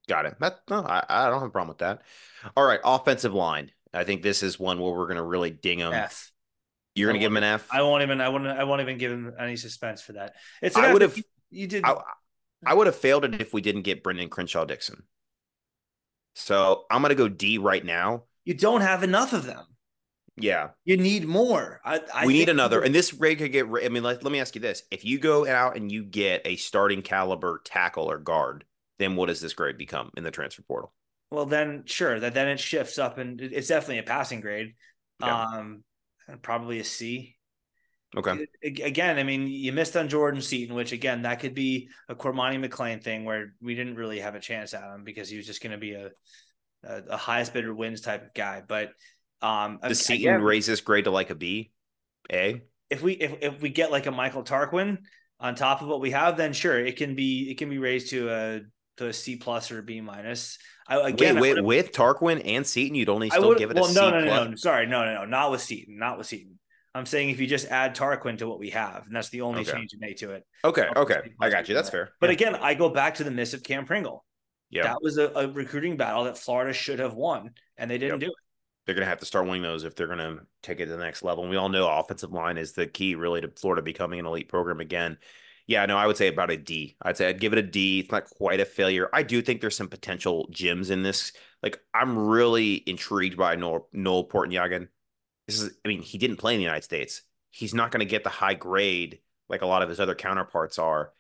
Got 0.08 0.26
it. 0.26 0.34
That 0.40 0.58
no, 0.68 0.82
I, 0.82 1.04
I 1.08 1.24
don't 1.30 1.40
have 1.40 1.48
a 1.48 1.50
problem 1.50 1.68
with 1.68 1.78
that. 1.78 2.02
All 2.56 2.64
right, 2.64 2.80
offensive 2.84 3.32
line. 3.32 3.70
I 3.94 4.04
think 4.04 4.22
this 4.22 4.42
is 4.42 4.58
one 4.58 4.78
where 4.80 4.92
we're 4.92 5.06
going 5.06 5.16
to 5.16 5.22
really 5.22 5.50
ding 5.50 5.78
him. 5.78 5.92
F. 5.92 6.30
You're 6.94 7.08
gonna 7.10 7.18
give 7.18 7.30
him 7.30 7.36
an 7.36 7.44
F. 7.44 7.68
I 7.70 7.82
won't 7.82 8.02
even. 8.02 8.20
I 8.20 8.28
won't. 8.28 8.46
I 8.46 8.64
won't 8.64 8.80
even 8.80 8.98
give 8.98 9.12
him 9.12 9.32
any 9.38 9.56
suspense 9.56 10.02
for 10.02 10.14
that. 10.14 10.34
It's. 10.62 10.76
I 10.76 10.92
would 10.92 11.02
have- 11.02 11.16
You, 11.16 11.22
you 11.50 11.66
did. 11.66 11.84
I, 11.84 11.94
I 12.64 12.74
would 12.74 12.86
have 12.86 12.96
failed 12.96 13.24
it 13.24 13.40
if 13.40 13.52
we 13.52 13.60
didn't 13.60 13.82
get 13.82 14.02
Brandon 14.02 14.28
Crenshaw 14.28 14.64
Dickson. 14.64 15.04
So 16.34 16.84
I'm 16.90 17.02
going 17.02 17.10
to 17.10 17.14
go 17.14 17.28
D 17.28 17.58
right 17.58 17.84
now. 17.84 18.24
you 18.44 18.54
don't 18.54 18.80
have 18.80 19.02
enough 19.02 19.32
of 19.32 19.44
them. 19.44 19.64
Yeah, 20.38 20.68
You 20.84 20.98
need 20.98 21.26
more. 21.26 21.80
I, 21.84 22.00
I 22.14 22.26
we 22.26 22.34
need 22.34 22.50
another. 22.50 22.82
And 22.82 22.94
this 22.94 23.14
rate 23.14 23.38
could 23.38 23.52
get. 23.52 23.66
I 23.66 23.88
mean, 23.88 24.02
let, 24.02 24.22
let 24.22 24.30
me 24.30 24.40
ask 24.40 24.54
you 24.54 24.60
this: 24.60 24.82
If 24.90 25.04
you 25.04 25.18
go 25.18 25.46
out 25.46 25.76
and 25.76 25.90
you 25.90 26.04
get 26.04 26.42
a 26.44 26.56
starting 26.56 27.00
caliber 27.00 27.62
tackle 27.64 28.10
or 28.10 28.18
guard, 28.18 28.64
then 28.98 29.16
what 29.16 29.26
does 29.26 29.40
this 29.40 29.54
grade 29.54 29.78
become 29.78 30.10
in 30.16 30.24
the 30.24 30.30
transfer 30.30 30.62
portal? 30.62 30.92
Well, 31.30 31.46
then 31.46 31.84
sure 31.86 32.20
that 32.20 32.34
then 32.34 32.48
it 32.48 32.60
shifts 32.60 32.98
up 32.98 33.18
and 33.18 33.40
it's 33.40 33.68
definitely 33.68 33.98
a 33.98 34.04
passing 34.04 34.40
grade. 34.40 34.74
Yeah. 35.20 35.42
Um, 35.42 35.84
and 36.28 36.42
probably 36.42 36.80
a 36.80 36.84
C. 36.84 37.36
Okay. 38.16 38.46
Again, 38.62 39.18
I 39.18 39.22
mean, 39.22 39.46
you 39.46 39.72
missed 39.72 39.96
on 39.96 40.08
Jordan 40.08 40.40
Seaton, 40.40 40.74
which 40.74 40.92
again 40.92 41.22
that 41.22 41.40
could 41.40 41.54
be 41.54 41.88
a 42.08 42.14
Cormani 42.14 42.64
McClain 42.64 43.02
thing 43.02 43.24
where 43.24 43.54
we 43.60 43.74
didn't 43.74 43.96
really 43.96 44.20
have 44.20 44.34
a 44.34 44.40
chance 44.40 44.74
at 44.74 44.82
him 44.82 45.04
because 45.04 45.28
he 45.28 45.36
was 45.36 45.46
just 45.46 45.62
going 45.62 45.72
to 45.72 45.78
be 45.78 45.92
a, 45.94 46.10
a 46.84 47.02
a 47.10 47.16
highest 47.16 47.52
bidder 47.52 47.74
wins 47.74 48.00
type 48.00 48.22
of 48.22 48.34
guy. 48.34 48.62
But 48.66 48.92
um, 49.42 49.78
Does 49.86 50.00
again, 50.08 50.18
Seaton 50.18 50.42
raise 50.42 50.66
this 50.66 50.80
grade 50.80 51.04
to 51.04 51.10
like 51.10 51.30
a 51.30 51.34
B, 51.34 51.72
A? 52.32 52.62
if 52.90 53.02
we 53.02 53.12
if, 53.14 53.34
if 53.42 53.62
we 53.62 53.68
get 53.68 53.90
like 53.90 54.06
a 54.06 54.10
Michael 54.10 54.42
Tarquin 54.44 54.98
on 55.40 55.54
top 55.54 55.82
of 55.82 55.88
what 55.88 56.00
we 56.00 56.10
have, 56.12 56.36
then 56.36 56.52
sure, 56.52 56.78
it 56.78 56.96
can 56.96 57.14
be 57.14 57.50
it 57.50 57.58
can 57.58 57.68
be 57.68 57.78
raised 57.78 58.10
to 58.10 58.28
a 58.30 58.60
to 58.98 59.08
a 59.08 59.12
C 59.12 59.36
plus 59.36 59.70
or 59.70 59.80
a 59.80 59.82
B 59.82 60.00
minus. 60.00 60.58
I 60.88 61.08
again 61.10 61.38
wait, 61.38 61.54
wait, 61.54 61.64
with 61.64 61.92
Tarquin 61.92 62.40
and 62.44 62.66
Seaton, 62.66 62.94
you'd 62.94 63.08
only 63.08 63.30
still 63.30 63.54
give 63.54 63.70
it 63.70 63.76
well 63.76 63.86
a 63.86 63.88
C 63.88 63.94
no 63.94 64.10
no 64.10 64.20
no 64.20 64.24
plus? 64.26 64.48
no 64.50 64.54
sorry 64.56 64.86
no 64.86 65.04
no 65.04 65.14
no 65.14 65.24
not 65.24 65.50
with 65.50 65.60
Seaton 65.62 65.98
not 65.98 66.18
with 66.18 66.26
Seaton. 66.26 66.58
I'm 66.94 67.04
saying 67.06 67.28
if 67.28 67.40
you 67.40 67.46
just 67.46 67.66
add 67.66 67.94
Tarquin 67.94 68.38
to 68.38 68.48
what 68.48 68.58
we 68.58 68.70
have, 68.70 69.04
and 69.06 69.14
that's 69.14 69.28
the 69.28 69.42
only 69.42 69.60
Okay. 69.60 69.72
change 69.72 69.92
you 69.92 69.98
make 70.00 70.16
to 70.18 70.32
it. 70.32 70.44
Okay, 70.64 70.88
okay, 70.96 71.20
I 71.38 71.50
got 71.50 71.68
you. 71.68 71.74
That's 71.74 71.90
fair. 71.90 72.10
But 72.20 72.30
Yeah. 72.30 72.34
again, 72.34 72.54
I 72.54 72.72
go 72.72 72.88
back 72.88 73.16
to 73.16 73.24
the 73.24 73.30
miss 73.30 73.52
of 73.52 73.62
Cam 73.62 73.84
Pringle. 73.84 74.24
yeah, 74.70 74.84
That 74.84 75.02
was 75.02 75.18
a, 75.18 75.30
a 75.34 75.48
recruiting 75.48 75.98
battle 75.98 76.24
that 76.24 76.38
Florida 76.38 76.72
should 76.72 76.98
have 77.00 77.12
won, 77.12 77.50
and 77.76 77.90
they 77.90 77.98
didn't 77.98 78.20
Yep. 78.20 78.20
do 78.20 78.26
it. 78.28 78.45
They're 78.86 78.94
going 78.94 79.04
to 79.04 79.10
have 79.10 79.18
to 79.18 79.26
start 79.26 79.46
winning 79.46 79.62
those 79.62 79.84
if 79.84 79.96
they're 79.96 80.06
going 80.06 80.18
to 80.18 80.40
take 80.62 80.78
it 80.78 80.86
to 80.86 80.92
the 80.92 80.98
next 80.98 81.24
level. 81.24 81.42
And 81.42 81.50
we 81.50 81.56
all 81.56 81.68
know 81.68 81.88
offensive 81.88 82.32
line 82.32 82.56
is 82.56 82.72
the 82.72 82.86
key, 82.86 83.16
really, 83.16 83.40
to 83.40 83.48
Florida 83.48 83.82
becoming 83.82 84.20
an 84.20 84.26
elite 84.26 84.48
program 84.48 84.80
again. 84.80 85.18
Yeah, 85.66 85.84
no, 85.86 85.96
I 85.96 86.06
would 86.06 86.16
say 86.16 86.28
about 86.28 86.52
a 86.52 86.56
D. 86.56 86.96
I'd 87.02 87.16
say 87.16 87.28
I'd 87.28 87.40
give 87.40 87.52
it 87.52 87.58
a 87.58 87.62
D. 87.62 88.00
It's 88.00 88.12
not 88.12 88.30
quite 88.30 88.60
a 88.60 88.64
failure. 88.64 89.08
I 89.12 89.24
do 89.24 89.42
think 89.42 89.60
there's 89.60 89.76
some 89.76 89.88
potential 89.88 90.46
gems 90.52 90.90
in 90.90 91.02
this. 91.02 91.32
Like, 91.62 91.80
I'm 91.92 92.16
really 92.16 92.74
intrigued 92.74 93.36
by 93.36 93.56
Noel, 93.56 93.88
Noel 93.92 94.28
Portnjagin. 94.28 94.86
This 95.48 95.60
is, 95.60 95.72
I 95.84 95.88
mean, 95.88 96.02
he 96.02 96.18
didn't 96.18 96.36
play 96.36 96.54
in 96.54 96.58
the 96.58 96.64
United 96.64 96.84
States. 96.84 97.22
He's 97.50 97.74
not 97.74 97.90
going 97.90 98.00
to 98.00 98.06
get 98.06 98.22
the 98.22 98.30
high 98.30 98.54
grade 98.54 99.18
like 99.48 99.62
a 99.62 99.66
lot 99.66 99.82
of 99.82 99.88
his 99.88 99.98
other 99.98 100.14
counterparts 100.14 100.78
are. 100.78 101.12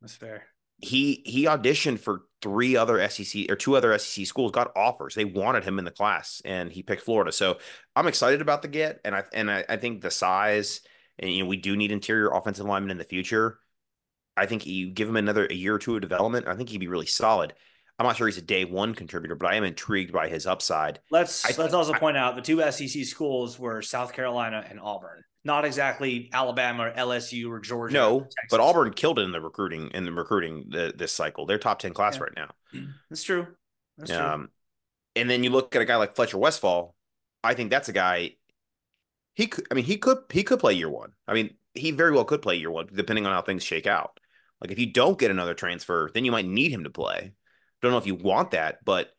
That's 0.00 0.16
fair. 0.16 0.44
He 0.84 1.22
he 1.24 1.44
auditioned 1.44 1.98
for 1.98 2.22
three 2.42 2.76
other 2.76 3.06
SEC 3.08 3.50
or 3.50 3.56
two 3.56 3.74
other 3.76 3.96
SEC 3.98 4.26
schools, 4.26 4.52
got 4.52 4.70
offers. 4.76 5.14
They 5.14 5.24
wanted 5.24 5.64
him 5.64 5.78
in 5.78 5.84
the 5.84 5.90
class, 5.90 6.42
and 6.44 6.70
he 6.70 6.82
picked 6.82 7.02
Florida. 7.02 7.32
So 7.32 7.58
I'm 7.96 8.06
excited 8.06 8.40
about 8.42 8.62
the 8.62 8.68
get, 8.68 9.00
and 9.04 9.14
I 9.14 9.24
and 9.32 9.50
I, 9.50 9.64
I 9.68 9.76
think 9.76 10.02
the 10.02 10.10
size, 10.10 10.80
and 11.18 11.32
you 11.32 11.42
know, 11.42 11.48
we 11.48 11.56
do 11.56 11.76
need 11.76 11.90
interior 11.92 12.30
offensive 12.30 12.66
linemen 12.66 12.90
in 12.90 12.98
the 12.98 13.04
future. 13.04 13.58
I 14.36 14.46
think 14.46 14.66
you 14.66 14.90
give 14.90 15.08
him 15.08 15.16
another 15.16 15.46
a 15.46 15.54
year 15.54 15.74
or 15.74 15.78
two 15.78 15.94
of 15.94 16.00
development. 16.02 16.48
I 16.48 16.54
think 16.56 16.68
he'd 16.68 16.78
be 16.78 16.88
really 16.88 17.06
solid. 17.06 17.54
I'm 17.98 18.06
not 18.06 18.16
sure 18.16 18.26
he's 18.26 18.38
a 18.38 18.42
day 18.42 18.64
one 18.64 18.92
contributor, 18.94 19.36
but 19.36 19.48
I 19.48 19.54
am 19.54 19.62
intrigued 19.62 20.12
by 20.12 20.28
his 20.28 20.46
upside. 20.46 20.98
Let's 21.12 21.44
I- 21.44 21.62
let's 21.62 21.74
also 21.74 21.92
I- 21.92 21.98
point 21.98 22.16
out 22.16 22.34
the 22.34 22.42
two 22.42 22.60
SEC 22.60 23.04
schools 23.04 23.58
were 23.58 23.80
South 23.82 24.12
Carolina 24.12 24.64
and 24.68 24.80
Auburn, 24.80 25.22
not 25.44 25.64
exactly 25.64 26.30
Alabama 26.32 26.84
or 26.84 26.90
LSU 26.92 27.50
or 27.50 27.60
Georgia. 27.60 27.94
No, 27.94 28.16
or 28.20 28.28
but 28.50 28.60
Auburn 28.60 28.92
killed 28.92 29.18
it 29.18 29.22
in 29.22 29.32
the 29.32 29.40
recruiting 29.40 29.90
in 29.90 30.04
the 30.04 30.12
recruiting 30.12 30.66
the, 30.70 30.92
this 30.96 31.12
cycle. 31.12 31.46
They're 31.46 31.58
top 31.58 31.78
ten 31.78 31.92
class 31.92 32.16
Yeah. 32.16 32.22
right 32.22 32.32
now. 32.36 32.50
That's 33.10 33.22
true. 33.22 33.46
That's 33.98 34.10
true. 34.10 34.20
Um, 34.20 34.48
and 35.16 35.28
then 35.30 35.44
you 35.44 35.50
look 35.50 35.76
at 35.76 35.82
a 35.82 35.84
guy 35.84 35.96
like 35.96 36.16
Fletcher 36.16 36.38
Westphal. 36.38 36.94
I 37.44 37.54
think 37.54 37.70
that's 37.70 37.88
a 37.88 37.92
guy. 37.92 38.36
He 39.34 39.46
could. 39.46 39.66
I 39.70 39.74
mean, 39.74 39.84
he 39.84 39.96
could. 39.98 40.18
He 40.30 40.42
could 40.42 40.58
play 40.58 40.72
year 40.72 40.88
one. 40.88 41.12
I 41.28 41.34
mean, 41.34 41.54
he 41.74 41.90
very 41.90 42.12
well 42.12 42.24
could 42.24 42.42
play 42.42 42.56
year 42.56 42.70
one, 42.70 42.88
depending 42.92 43.26
on 43.26 43.32
how 43.32 43.42
things 43.42 43.62
shake 43.62 43.86
out. 43.86 44.18
Like 44.60 44.70
if 44.70 44.78
you 44.78 44.86
don't 44.86 45.18
get 45.18 45.30
another 45.30 45.54
transfer, 45.54 46.10
then 46.14 46.24
you 46.24 46.32
might 46.32 46.46
need 46.46 46.72
him 46.72 46.84
to 46.84 46.90
play. 46.90 47.34
Don't 47.82 47.92
know 47.92 47.98
if 47.98 48.06
you 48.06 48.14
want 48.14 48.52
that, 48.52 48.78
but 48.84 49.10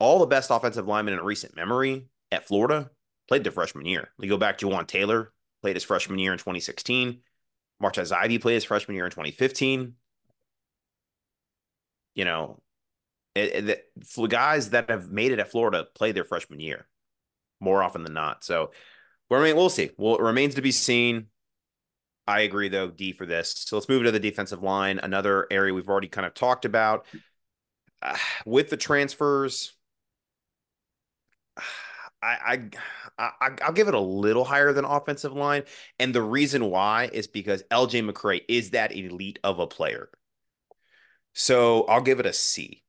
all 0.00 0.18
the 0.18 0.26
best 0.26 0.50
offensive 0.50 0.88
linemen 0.88 1.14
in 1.14 1.20
recent 1.20 1.54
memory 1.54 2.06
at 2.32 2.48
Florida 2.48 2.90
played 3.28 3.44
their 3.44 3.52
freshman 3.52 3.86
year. 3.86 4.08
You 4.18 4.28
go 4.28 4.36
back 4.36 4.58
to 4.58 4.66
Jawaan 4.66 4.86
Taylor, 4.86 5.32
played 5.62 5.76
his 5.76 5.84
freshman 5.84 6.18
year 6.18 6.32
in 6.32 6.38
2016. 6.38 7.20
Martez 7.82 8.12
Ivey 8.12 8.38
played 8.38 8.54
his 8.54 8.64
freshman 8.64 8.94
year 8.94 9.06
in 9.06 9.10
2015. 9.10 9.94
You 12.14 12.24
know, 12.24 12.60
it, 13.34 13.68
it, 13.68 13.84
the 14.16 14.26
guys 14.26 14.70
that 14.70 14.90
have 14.90 15.10
made 15.10 15.32
it 15.32 15.38
at 15.38 15.50
Florida 15.50 15.86
play 15.94 16.12
their 16.12 16.24
freshman 16.24 16.60
year 16.60 16.86
more 17.60 17.82
often 17.82 18.02
than 18.02 18.14
not. 18.14 18.44
So, 18.44 18.72
I 19.30 19.42
mean, 19.42 19.56
we'll 19.56 19.70
see. 19.70 19.90
Well, 19.96 20.16
it 20.16 20.22
remains 20.22 20.56
to 20.56 20.62
be 20.62 20.72
seen. 20.72 21.26
I 22.26 22.40
agree, 22.40 22.68
though, 22.68 22.90
D 22.90 23.12
for 23.12 23.26
this. 23.26 23.54
So 23.66 23.76
let's 23.76 23.88
move 23.88 24.04
to 24.04 24.10
the 24.10 24.20
defensive 24.20 24.62
line, 24.62 25.00
another 25.02 25.46
area 25.50 25.72
we've 25.72 25.88
already 25.88 26.08
kind 26.08 26.26
of 26.26 26.34
talked 26.34 26.64
about. 26.64 27.06
Uh, 28.02 28.16
with 28.46 28.70
the 28.70 28.76
transfers, 28.76 29.74
I, 32.22 32.68
I, 33.18 33.30
I, 33.40 33.50
I'll 33.62 33.72
give 33.72 33.88
it 33.88 33.94
a 33.94 34.00
little 34.00 34.44
higher 34.44 34.72
than 34.72 34.84
offensive 34.84 35.32
line. 35.32 35.62
And 35.98 36.14
the 36.14 36.22
reason 36.22 36.66
why 36.66 37.08
is 37.12 37.26
because 37.26 37.62
LJ 37.70 38.08
McCray 38.08 38.42
is 38.48 38.70
that 38.70 38.94
elite 38.94 39.38
of 39.42 39.58
a 39.58 39.66
player. 39.66 40.10
So 41.32 41.84
I'll 41.84 42.02
give 42.02 42.20
it 42.20 42.26
a 42.26 42.32
C 42.32 42.82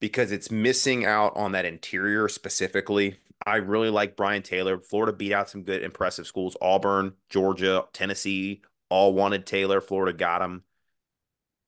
because 0.00 0.32
it's 0.32 0.50
missing 0.50 1.04
out 1.04 1.36
on 1.36 1.52
that 1.52 1.64
interior 1.64 2.28
specifically. 2.28 3.18
I 3.46 3.56
really 3.56 3.90
like 3.90 4.16
Brian 4.16 4.42
Taylor. 4.42 4.78
Florida 4.78 5.12
beat 5.12 5.32
out 5.32 5.50
some 5.50 5.62
good, 5.62 5.82
impressive 5.82 6.26
schools. 6.26 6.56
Auburn, 6.60 7.14
Georgia, 7.28 7.84
Tennessee, 7.92 8.62
all 8.88 9.14
wanted 9.14 9.46
Taylor. 9.46 9.80
Florida 9.80 10.16
got 10.16 10.42
him. 10.42 10.62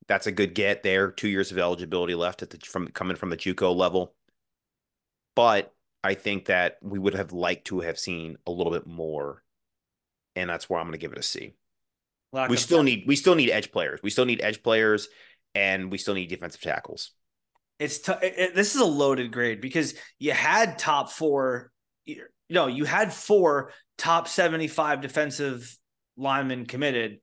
That's 0.06 0.26
a 0.26 0.32
good 0.32 0.54
get 0.54 0.82
there. 0.82 1.10
Two 1.10 1.28
years 1.28 1.50
of 1.50 1.58
eligibility 1.58 2.14
left 2.14 2.42
at 2.42 2.50
the 2.50 2.58
from 2.58 2.88
coming 2.88 3.16
from 3.16 3.30
the 3.30 3.36
JUCO 3.36 3.74
level. 3.74 4.14
But 5.34 5.73
I 6.05 6.14
think 6.14 6.46
that 6.46 6.76
we 6.82 6.98
would 6.98 7.14
have 7.14 7.32
liked 7.32 7.68
to 7.68 7.80
have 7.80 7.98
seen 7.98 8.36
a 8.46 8.50
little 8.50 8.72
bit 8.72 8.86
more, 8.86 9.42
and 10.36 10.48
that's 10.50 10.68
where 10.68 10.78
I'm 10.78 10.86
going 10.86 10.92
to 10.92 10.98
give 10.98 11.12
it 11.12 11.18
a 11.18 11.22
C. 11.22 11.55
Lack 12.32 12.50
We 12.50 12.57
still 12.59 12.82
need 12.82 13.05
we 13.07 13.16
still 13.16 13.34
need 13.34 13.50
edge 13.50 13.72
players. 13.72 14.00
We 14.02 14.11
still 14.11 14.26
need 14.26 14.42
edge 14.42 14.62
players, 14.62 15.09
and 15.55 15.90
we 15.90 15.98
still 15.98 16.14
need 16.14 16.28
defensive 16.28 16.61
tackles. 16.61 17.12
it's 17.78 17.98
t- 18.00 18.12
it, 18.22 18.55
this 18.55 18.74
is 18.74 18.80
a 18.80 18.86
loaded 18.86 19.32
grade 19.32 19.61
because 19.61 19.94
you 20.18 20.32
had 20.32 20.78
top 20.78 21.11
four 21.11 21.72
no, 22.50 22.66
you 22.66 22.84
had 22.84 23.12
four 23.12 23.72
top 23.96 24.28
75 24.28 25.00
defensive 25.00 25.76
linemen 26.16 26.66
committed. 26.66 27.20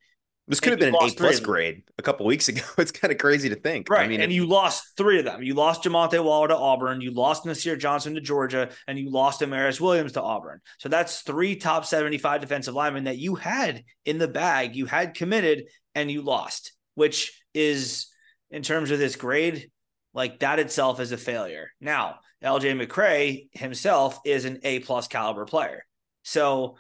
This 0.52 0.60
could 0.60 0.72
have 0.72 0.80
been 0.80 0.94
an 0.94 0.96
A 1.02 1.10
plus 1.12 1.40
grade 1.40 1.84
a 1.98 2.02
couple 2.02 2.26
weeks 2.26 2.48
ago. 2.50 2.62
It's 2.78 2.92
kind 2.92 3.10
of 3.10 3.18
crazy 3.18 3.48
to 3.48 3.56
think. 3.56 3.90
Right. 3.90 4.04
I 4.04 4.08
mean, 4.10 4.20
and 4.20 4.32
it, 4.32 4.36
you 4.36 4.46
lost 4.46 4.98
three 4.98 5.18
of 5.18 5.24
them. 5.24 5.42
You 5.42 5.54
lost 5.54 5.84
Jamonte 5.84 6.22
Waller 6.22 6.50
to 6.50 6.58
Auburn, 6.58 7.00
you 7.00 7.12
lost 7.12 7.46
Nasir 7.46 7.78
Johnson 7.78 8.16
to 8.16 8.22
Georgia, 8.22 8.70
and 8.86 9.00
you 9.00 9.10
lost 9.10 9.40
Amaris 9.40 9.80
Williams 9.80 10.12
to 10.14 10.22
Auburn. 10.22 10.60
So 10.80 10.90
that's 10.90 11.22
three 11.22 11.56
top 11.56 11.86
75 11.86 12.42
defensive 12.42 12.74
linemen 12.74 13.06
that 13.06 13.18
you 13.18 13.36
had 13.36 13.86
in 14.04 14.18
the 14.18 14.28
bag, 14.28 14.76
you 14.76 14.86
had 14.86 15.14
committed, 15.14 15.68
and 15.96 16.12
you 16.12 16.22
lost, 16.22 16.74
which 16.96 17.42
is 17.54 18.08
in 18.50 18.62
terms 18.62 18.92
of 18.92 19.00
this 19.00 19.16
grade, 19.16 19.72
like 20.14 20.40
that 20.40 20.60
itself 20.60 21.00
is 21.00 21.14
a 21.14 21.18
failure. 21.18 21.72
Now, 21.80 22.20
LJ 22.44 22.86
McCray 22.86 23.48
himself 23.54 24.20
is 24.26 24.44
an 24.44 24.60
A 24.64 24.80
plus 24.80 25.08
caliber 25.08 25.46
player. 25.46 25.86
So 26.24 26.76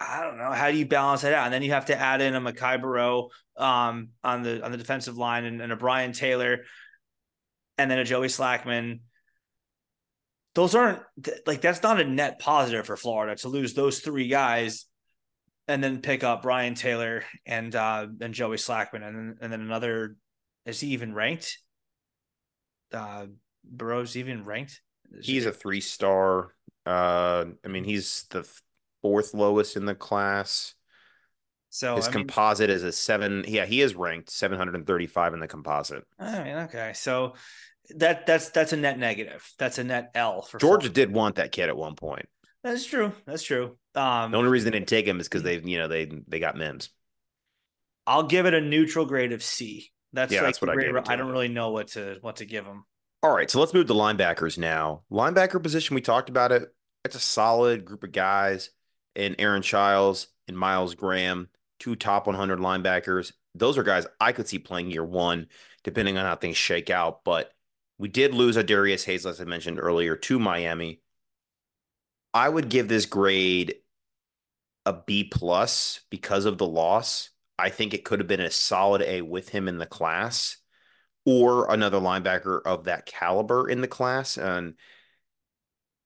I 0.00 0.22
don't 0.22 0.38
know 0.38 0.52
how 0.52 0.70
do 0.70 0.76
you 0.76 0.86
balance 0.86 1.22
that 1.22 1.32
out, 1.32 1.46
and 1.46 1.54
then 1.54 1.62
you 1.62 1.72
have 1.72 1.86
to 1.86 1.98
add 1.98 2.20
in 2.20 2.34
a 2.34 2.40
Michai 2.40 2.80
Boireau 2.80 3.30
um, 3.56 4.10
on 4.22 4.42
the 4.42 4.64
on 4.64 4.70
the 4.70 4.78
defensive 4.78 5.18
line 5.18 5.44
and, 5.44 5.60
and, 5.60 5.72
a 5.72 5.76
Brian 5.76 6.12
Taylor, 6.12 6.60
and 7.76 7.90
then 7.90 7.98
a 7.98 8.04
Joey 8.04 8.28
Slackman. 8.28 9.00
Those 10.54 10.74
aren't 10.74 11.00
like 11.46 11.60
that's 11.60 11.82
not 11.82 12.00
a 12.00 12.04
net 12.04 12.38
positive 12.38 12.86
for 12.86 12.96
Florida 12.96 13.36
to 13.36 13.48
lose 13.48 13.74
those 13.74 14.00
three 14.00 14.28
guys, 14.28 14.86
and 15.66 15.82
then 15.82 16.00
pick 16.00 16.22
up 16.22 16.42
Brian 16.42 16.74
Taylor 16.74 17.24
and 17.44 17.74
uh, 17.74 18.06
and 18.20 18.34
Joey 18.34 18.56
Slackman, 18.56 19.06
and 19.06 19.16
then 19.16 19.36
and 19.40 19.52
then 19.52 19.60
another. 19.60 20.16
Is 20.64 20.80
he 20.80 20.88
even 20.88 21.14
ranked? 21.14 21.58
Uh, 22.92 23.26
Boireau's 23.74 24.16
even 24.16 24.44
ranked. 24.44 24.80
He's 25.22 25.46
a 25.46 25.52
three 25.52 25.80
star. 25.80 26.54
Uh, 26.86 27.46
I 27.64 27.68
mean, 27.68 27.84
he's 27.84 28.26
the 28.30 28.48
fourth 29.08 29.32
lowest 29.32 29.76
in 29.76 29.86
the 29.86 29.94
class. 29.94 30.74
So 31.70 31.96
his 31.96 32.08
I 32.08 32.12
composite 32.12 32.68
mean, 32.68 32.76
is 32.76 32.82
a 32.82 32.92
seven. 32.92 33.44
Yeah, 33.48 33.64
he 33.64 33.80
is 33.80 33.94
ranked 33.94 34.30
735 34.30 35.34
in 35.34 35.40
the 35.40 35.48
composite. 35.48 36.04
I 36.18 36.42
mean, 36.42 36.56
okay. 36.56 36.92
So 36.94 37.34
that 37.96 38.26
that's 38.26 38.50
that's 38.50 38.72
a 38.74 38.76
net 38.76 38.98
negative. 38.98 39.50
That's 39.58 39.78
a 39.78 39.84
net 39.84 40.10
L 40.14 40.42
for 40.42 40.58
Georgia 40.58 40.88
Florida. 40.88 40.88
did 40.88 41.12
want 41.12 41.36
that 41.36 41.52
kid 41.52 41.68
at 41.68 41.76
one 41.76 41.94
point. 41.94 42.26
That's 42.62 42.84
true. 42.84 43.12
That's 43.26 43.42
true. 43.42 43.76
Um, 43.94 44.30
the 44.30 44.38
only 44.38 44.50
reason 44.50 44.70
they 44.70 44.78
didn't 44.78 44.88
take 44.88 45.06
him 45.06 45.20
is 45.20 45.28
because 45.28 45.42
they, 45.42 45.58
you 45.60 45.78
know, 45.78 45.88
they 45.88 46.10
they 46.26 46.38
got 46.38 46.56
Mims. 46.56 46.90
I'll 48.06 48.24
give 48.24 48.46
it 48.46 48.54
a 48.54 48.60
neutral 48.60 49.06
grade 49.06 49.32
of 49.32 49.42
C. 49.42 49.90
That's 50.12 50.32
yeah, 50.32 50.40
like 50.40 50.48
that's 50.48 50.60
what 50.60 50.70
I, 50.70 50.74
grade, 50.74 50.94
I 51.08 51.16
don't 51.16 51.30
really 51.30 51.48
know 51.48 51.70
what 51.70 51.88
to 51.88 52.18
what 52.20 52.36
to 52.36 52.44
give 52.44 52.64
him. 52.64 52.84
All 53.22 53.34
right, 53.34 53.50
so 53.50 53.58
let's 53.58 53.74
move 53.74 53.86
to 53.88 53.94
linebackers 53.94 54.58
now. 54.58 55.02
Linebacker 55.10 55.62
position, 55.62 55.94
we 55.94 56.00
talked 56.00 56.28
about 56.28 56.52
it. 56.52 56.68
It's 57.04 57.16
a 57.16 57.20
solid 57.20 57.84
group 57.84 58.04
of 58.04 58.12
guys 58.12 58.70
and 59.18 59.36
Aaron 59.38 59.62
Chiles 59.62 60.28
and 60.46 60.56
Myles 60.56 60.94
Graham, 60.94 61.48
two 61.78 61.96
top 61.96 62.26
100 62.26 62.58
linebackers. 62.58 63.32
Those 63.54 63.76
are 63.76 63.82
guys 63.82 64.06
I 64.20 64.32
could 64.32 64.48
see 64.48 64.58
playing 64.58 64.90
year 64.90 65.04
one, 65.04 65.48
depending 65.84 66.16
on 66.16 66.24
how 66.24 66.36
things 66.36 66.56
shake 66.56 66.88
out. 66.88 67.24
But 67.24 67.52
we 67.98 68.08
did 68.08 68.32
lose 68.32 68.56
a 68.56 68.62
Darius 68.62 69.04
Hayes, 69.04 69.26
as 69.26 69.40
I 69.40 69.44
mentioned 69.44 69.80
earlier, 69.80 70.16
to 70.16 70.38
Miami. 70.38 71.00
I 72.32 72.48
would 72.48 72.68
give 72.68 72.88
this 72.88 73.06
grade 73.06 73.74
a 74.86 74.92
B 74.92 75.24
plus 75.24 76.00
because 76.10 76.44
of 76.44 76.56
the 76.56 76.66
loss. 76.66 77.30
I 77.58 77.70
think 77.70 77.92
it 77.92 78.04
could 78.04 78.20
have 78.20 78.28
been 78.28 78.40
a 78.40 78.50
solid 78.50 79.02
A 79.02 79.22
with 79.22 79.48
him 79.48 79.66
in 79.66 79.78
the 79.78 79.86
class 79.86 80.58
or 81.26 81.70
another 81.70 81.98
linebacker 81.98 82.60
of 82.64 82.84
that 82.84 83.04
caliber 83.04 83.68
in 83.68 83.80
the 83.80 83.88
class. 83.88 84.38
And 84.38 84.74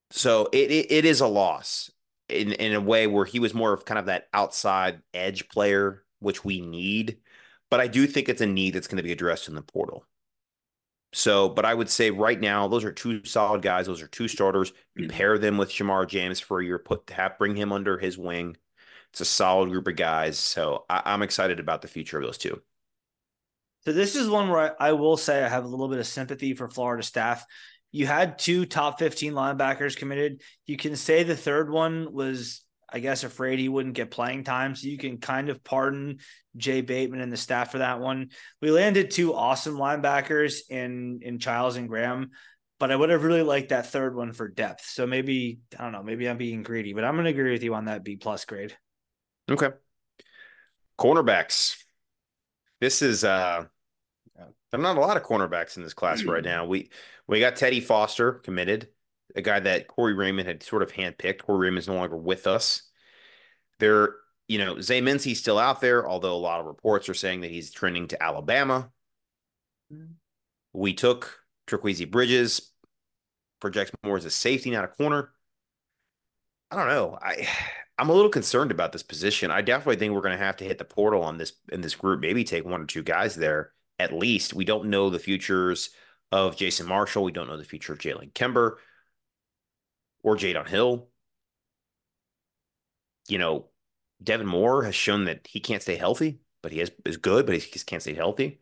so 0.09 0.49
it, 0.51 0.71
it, 0.71 0.91
it 0.91 1.05
is 1.05 1.21
a 1.21 1.27
loss 1.27 1.91
in 2.29 2.53
in 2.53 2.73
a 2.73 2.81
way 2.81 3.07
where 3.07 3.25
he 3.25 3.39
was 3.39 3.53
more 3.53 3.73
of 3.73 3.85
kind 3.85 3.99
of 3.99 4.05
that 4.07 4.27
outside 4.33 5.01
edge 5.13 5.49
player, 5.49 6.03
which 6.19 6.43
we 6.43 6.61
need. 6.61 7.19
But 7.69 7.79
I 7.79 7.87
do 7.87 8.05
think 8.07 8.29
it's 8.29 8.41
a 8.41 8.45
need 8.45 8.71
that's 8.71 8.87
going 8.87 8.97
to 8.97 9.03
be 9.03 9.11
addressed 9.11 9.47
in 9.47 9.55
the 9.55 9.61
portal. 9.61 10.05
So, 11.13 11.47
but 11.47 11.63
I 11.63 11.73
would 11.73 11.89
say 11.89 12.09
right 12.09 12.39
now, 12.39 12.67
those 12.67 12.83
are 12.83 12.91
two 12.91 13.23
solid 13.23 13.61
guys. 13.61 13.85
Those 13.85 14.01
are 14.01 14.07
two 14.07 14.27
starters. 14.27 14.73
You 14.95 15.07
mm-hmm. 15.07 15.15
pair 15.15 15.37
them 15.37 15.57
with 15.57 15.69
Shamar 15.69 16.07
James 16.07 16.39
for 16.39 16.59
a 16.59 16.65
year, 16.65 16.79
put 16.79 17.09
have 17.11 17.37
bring 17.37 17.55
him 17.55 17.71
under 17.71 17.97
his 17.97 18.17
wing. 18.17 18.57
It's 19.11 19.21
a 19.21 19.25
solid 19.25 19.69
group 19.69 19.87
of 19.87 19.95
guys. 19.95 20.39
So 20.39 20.85
I, 20.89 21.03
I'm 21.05 21.21
excited 21.21 21.59
about 21.59 21.83
the 21.83 21.87
future 21.87 22.17
of 22.17 22.23
those 22.23 22.39
two. 22.39 22.61
So 23.85 23.91
this 23.91 24.15
is 24.15 24.29
one 24.29 24.49
where 24.49 24.75
I, 24.81 24.89
I 24.89 24.91
will 24.93 25.17
say 25.17 25.43
I 25.43 25.49
have 25.49 25.65
a 25.65 25.67
little 25.67 25.87
bit 25.87 25.99
of 25.99 26.07
sympathy 26.07 26.55
for 26.55 26.69
Florida 26.69 27.03
staff 27.03 27.45
you 27.93 28.07
had 28.07 28.39
two 28.39 28.65
top 28.65 28.97
15 28.97 29.33
linebackers 29.33 29.95
committed. 29.95 30.41
You 30.65 30.75
can 30.77 30.95
say 30.95 31.21
the 31.21 31.37
third 31.37 31.69
one 31.69 32.11
was, 32.11 32.65
I 32.91 32.99
guess, 32.99 33.23
afraid 33.23 33.59
he 33.59 33.69
wouldn't 33.69 33.93
get 33.93 34.09
playing 34.09 34.43
time. 34.43 34.75
So 34.75 34.87
you 34.87 34.97
can 34.97 35.19
kind 35.19 35.49
of 35.49 35.63
pardon 35.63 36.17
Jay 36.57 36.81
Bateman 36.81 37.21
and 37.21 37.31
the 37.31 37.37
staff 37.37 37.71
for 37.71 37.77
that 37.77 37.99
one. 37.99 38.31
We 38.63 38.71
landed 38.71 39.11
two 39.11 39.35
awesome 39.35 39.77
linebackers 39.77 40.61
in 40.71 41.19
in 41.21 41.37
Chiles 41.37 41.75
and 41.75 41.87
Graham, 41.87 42.31
but 42.79 42.91
I 42.91 42.95
would 42.95 43.11
have 43.11 43.23
really 43.23 43.43
liked 43.43 43.69
that 43.69 43.91
third 43.91 44.15
one 44.15 44.33
for 44.33 44.47
depth. 44.47 44.85
So 44.85 45.05
maybe 45.05 45.59
I 45.77 45.83
don't 45.83 45.91
know, 45.91 46.03
maybe 46.03 46.27
I'm 46.27 46.37
being 46.37 46.63
greedy, 46.63 46.93
but 46.93 47.03
I'm 47.03 47.15
gonna 47.15 47.29
agree 47.29 47.51
with 47.51 47.63
you 47.63 47.75
on 47.75 47.85
that 47.85 48.03
B 48.03 48.15
plus 48.15 48.43
grade. 48.45 48.75
Okay. 49.51 49.69
Cornerbacks. 50.99 51.77
This 52.81 53.03
is 53.03 53.23
uh 53.23 53.65
there 54.73 54.79
are 54.79 54.83
not 54.83 54.97
a 54.97 55.05
lot 55.05 55.17
of 55.17 55.23
cornerbacks 55.23 55.77
in 55.77 55.83
this 55.83 55.93
class 55.93 56.23
right 56.23 56.41
mm. 56.41 56.47
now. 56.47 56.65
We 56.65 56.89
we 57.27 57.39
got 57.39 57.55
Teddy 57.55 57.79
Foster 57.79 58.33
committed, 58.33 58.87
a 59.35 59.41
guy 59.41 59.59
that 59.59 59.87
Corey 59.87 60.15
Raymond 60.15 60.47
had 60.47 60.63
sort 60.63 60.81
of 60.81 60.91
handpicked. 60.91 61.43
Corey 61.43 61.67
Raymond's 61.67 61.87
no 61.87 61.93
longer 61.93 62.17
with 62.17 62.47
us. 62.47 62.81
There, 63.77 64.15
you 64.47 64.57
know, 64.57 64.81
Zay 64.81 64.99
Mincey's 64.99 65.39
still 65.39 65.59
out 65.59 65.79
there, 65.79 66.09
although 66.09 66.33
a 66.33 66.37
lot 66.37 66.59
of 66.59 66.65
reports 66.65 67.07
are 67.07 67.13
saying 67.13 67.41
that 67.41 67.51
he's 67.51 67.69
trending 67.69 68.07
to 68.07 68.23
Alabama. 68.23 68.89
Mm. 69.93 70.13
We 70.73 70.95
took 70.95 71.41
Trikweze 71.67 72.09
Bridges, 72.09 72.71
projects 73.59 73.91
more 74.03 74.17
as 74.17 74.25
a 74.25 74.31
safety, 74.31 74.71
not 74.71 74.85
a 74.85 74.87
corner. 74.87 75.33
I 76.71 76.77
don't 76.77 76.87
know. 76.87 77.19
I 77.21 77.47
I'm 77.99 78.09
a 78.09 78.13
little 78.13 78.31
concerned 78.31 78.71
about 78.71 78.91
this 78.91 79.03
position. 79.03 79.51
I 79.51 79.61
definitely 79.61 79.97
think 79.97 80.15
we're 80.15 80.21
going 80.21 80.35
to 80.35 80.43
have 80.43 80.57
to 80.57 80.65
hit 80.65 80.79
the 80.79 80.83
portal 80.83 81.21
on 81.21 81.37
this 81.37 81.53
in 81.71 81.81
this 81.81 81.93
group. 81.93 82.21
Maybe 82.21 82.43
take 82.43 82.65
one 82.65 82.81
or 82.81 82.85
two 82.87 83.03
guys 83.03 83.35
there 83.35 83.71
at 83.99 84.13
least. 84.13 84.53
We 84.53 84.65
don't 84.65 84.89
know 84.89 85.09
the 85.09 85.19
futures 85.19 85.89
of 86.31 86.55
Jason 86.55 86.87
Marshall. 86.87 87.23
We 87.23 87.31
don't 87.31 87.47
know 87.47 87.57
the 87.57 87.63
future 87.63 87.93
of 87.93 87.99
Jalen 87.99 88.33
Kimber 88.33 88.79
or 90.23 90.35
Jaydon 90.35 90.67
Hill. 90.67 91.09
You 93.27 93.37
know, 93.37 93.67
Devin 94.21 94.47
Moore 94.47 94.83
has 94.83 94.95
shown 94.95 95.25
that 95.25 95.47
he 95.47 95.59
can't 95.59 95.81
stay 95.81 95.95
healthy, 95.95 96.39
but 96.61 96.71
he 96.71 96.81
is, 96.81 96.91
is 97.05 97.17
good, 97.17 97.45
but 97.45 97.55
he 97.55 97.61
just 97.61 97.87
can't 97.87 98.01
stay 98.01 98.13
healthy. 98.13 98.59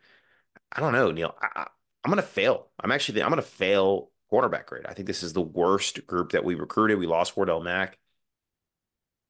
I 0.71 0.79
don't 0.79 0.93
know, 0.93 1.11
Neil. 1.11 1.35
I, 1.41 1.67
am 2.05 2.11
going 2.11 2.17
to 2.17 2.21
fail. 2.23 2.69
I'm 2.79 2.91
actually, 2.91 3.21
I'm 3.21 3.29
going 3.29 3.41
to 3.41 3.47
fail 3.47 4.11
quarterback 4.29 4.67
grade. 4.67 4.85
I 4.87 4.93
think 4.93 5.07
this 5.07 5.23
is 5.23 5.33
the 5.33 5.41
worst 5.41 6.05
group 6.07 6.31
that 6.31 6.43
we 6.43 6.55
recruited. 6.55 6.97
We 6.97 7.07
lost 7.07 7.35
Wardell 7.35 7.61
Mack. 7.61 7.97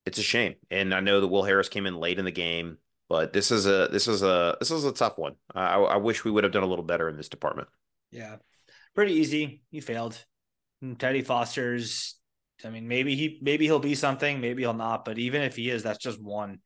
It's 0.05 0.17
a 0.17 0.23
shame. 0.23 0.55
And 0.69 0.93
I 0.93 0.99
know 0.99 1.21
that 1.21 1.27
Will 1.27 1.43
Harris 1.43 1.69
came 1.69 1.85
in 1.85 1.95
late 1.95 2.19
in 2.19 2.25
the 2.25 2.31
game. 2.31 2.77
But 3.11 3.33
this 3.33 3.51
is 3.51 3.65
a 3.65 3.89
this 3.91 4.07
is 4.07 4.23
a 4.23 4.55
this 4.61 4.71
is 4.71 4.85
a 4.85 4.93
tough 4.93 5.17
one. 5.17 5.35
I, 5.53 5.75
I 5.75 5.97
wish 5.97 6.23
we 6.23 6.31
would 6.31 6.45
have 6.45 6.53
done 6.53 6.63
a 6.63 6.65
little 6.65 6.85
better 6.85 7.09
in 7.09 7.17
this 7.17 7.27
department. 7.27 7.67
Yeah, 8.09 8.37
pretty 8.95 9.15
easy. 9.15 9.63
You 9.69 9.81
failed. 9.81 10.23
And 10.81 10.97
Teddy 10.97 11.21
Foster's. 11.21 12.15
I 12.63 12.69
mean, 12.69 12.87
maybe 12.87 13.17
he 13.17 13.37
maybe 13.41 13.65
he'll 13.65 13.79
be 13.79 13.95
something, 13.95 14.39
maybe 14.39 14.61
he'll 14.61 14.71
not. 14.71 15.03
But 15.03 15.17
even 15.17 15.41
if 15.41 15.57
he 15.57 15.69
is, 15.69 15.83
that's 15.83 15.99
just 15.99 16.23
one, 16.23 16.59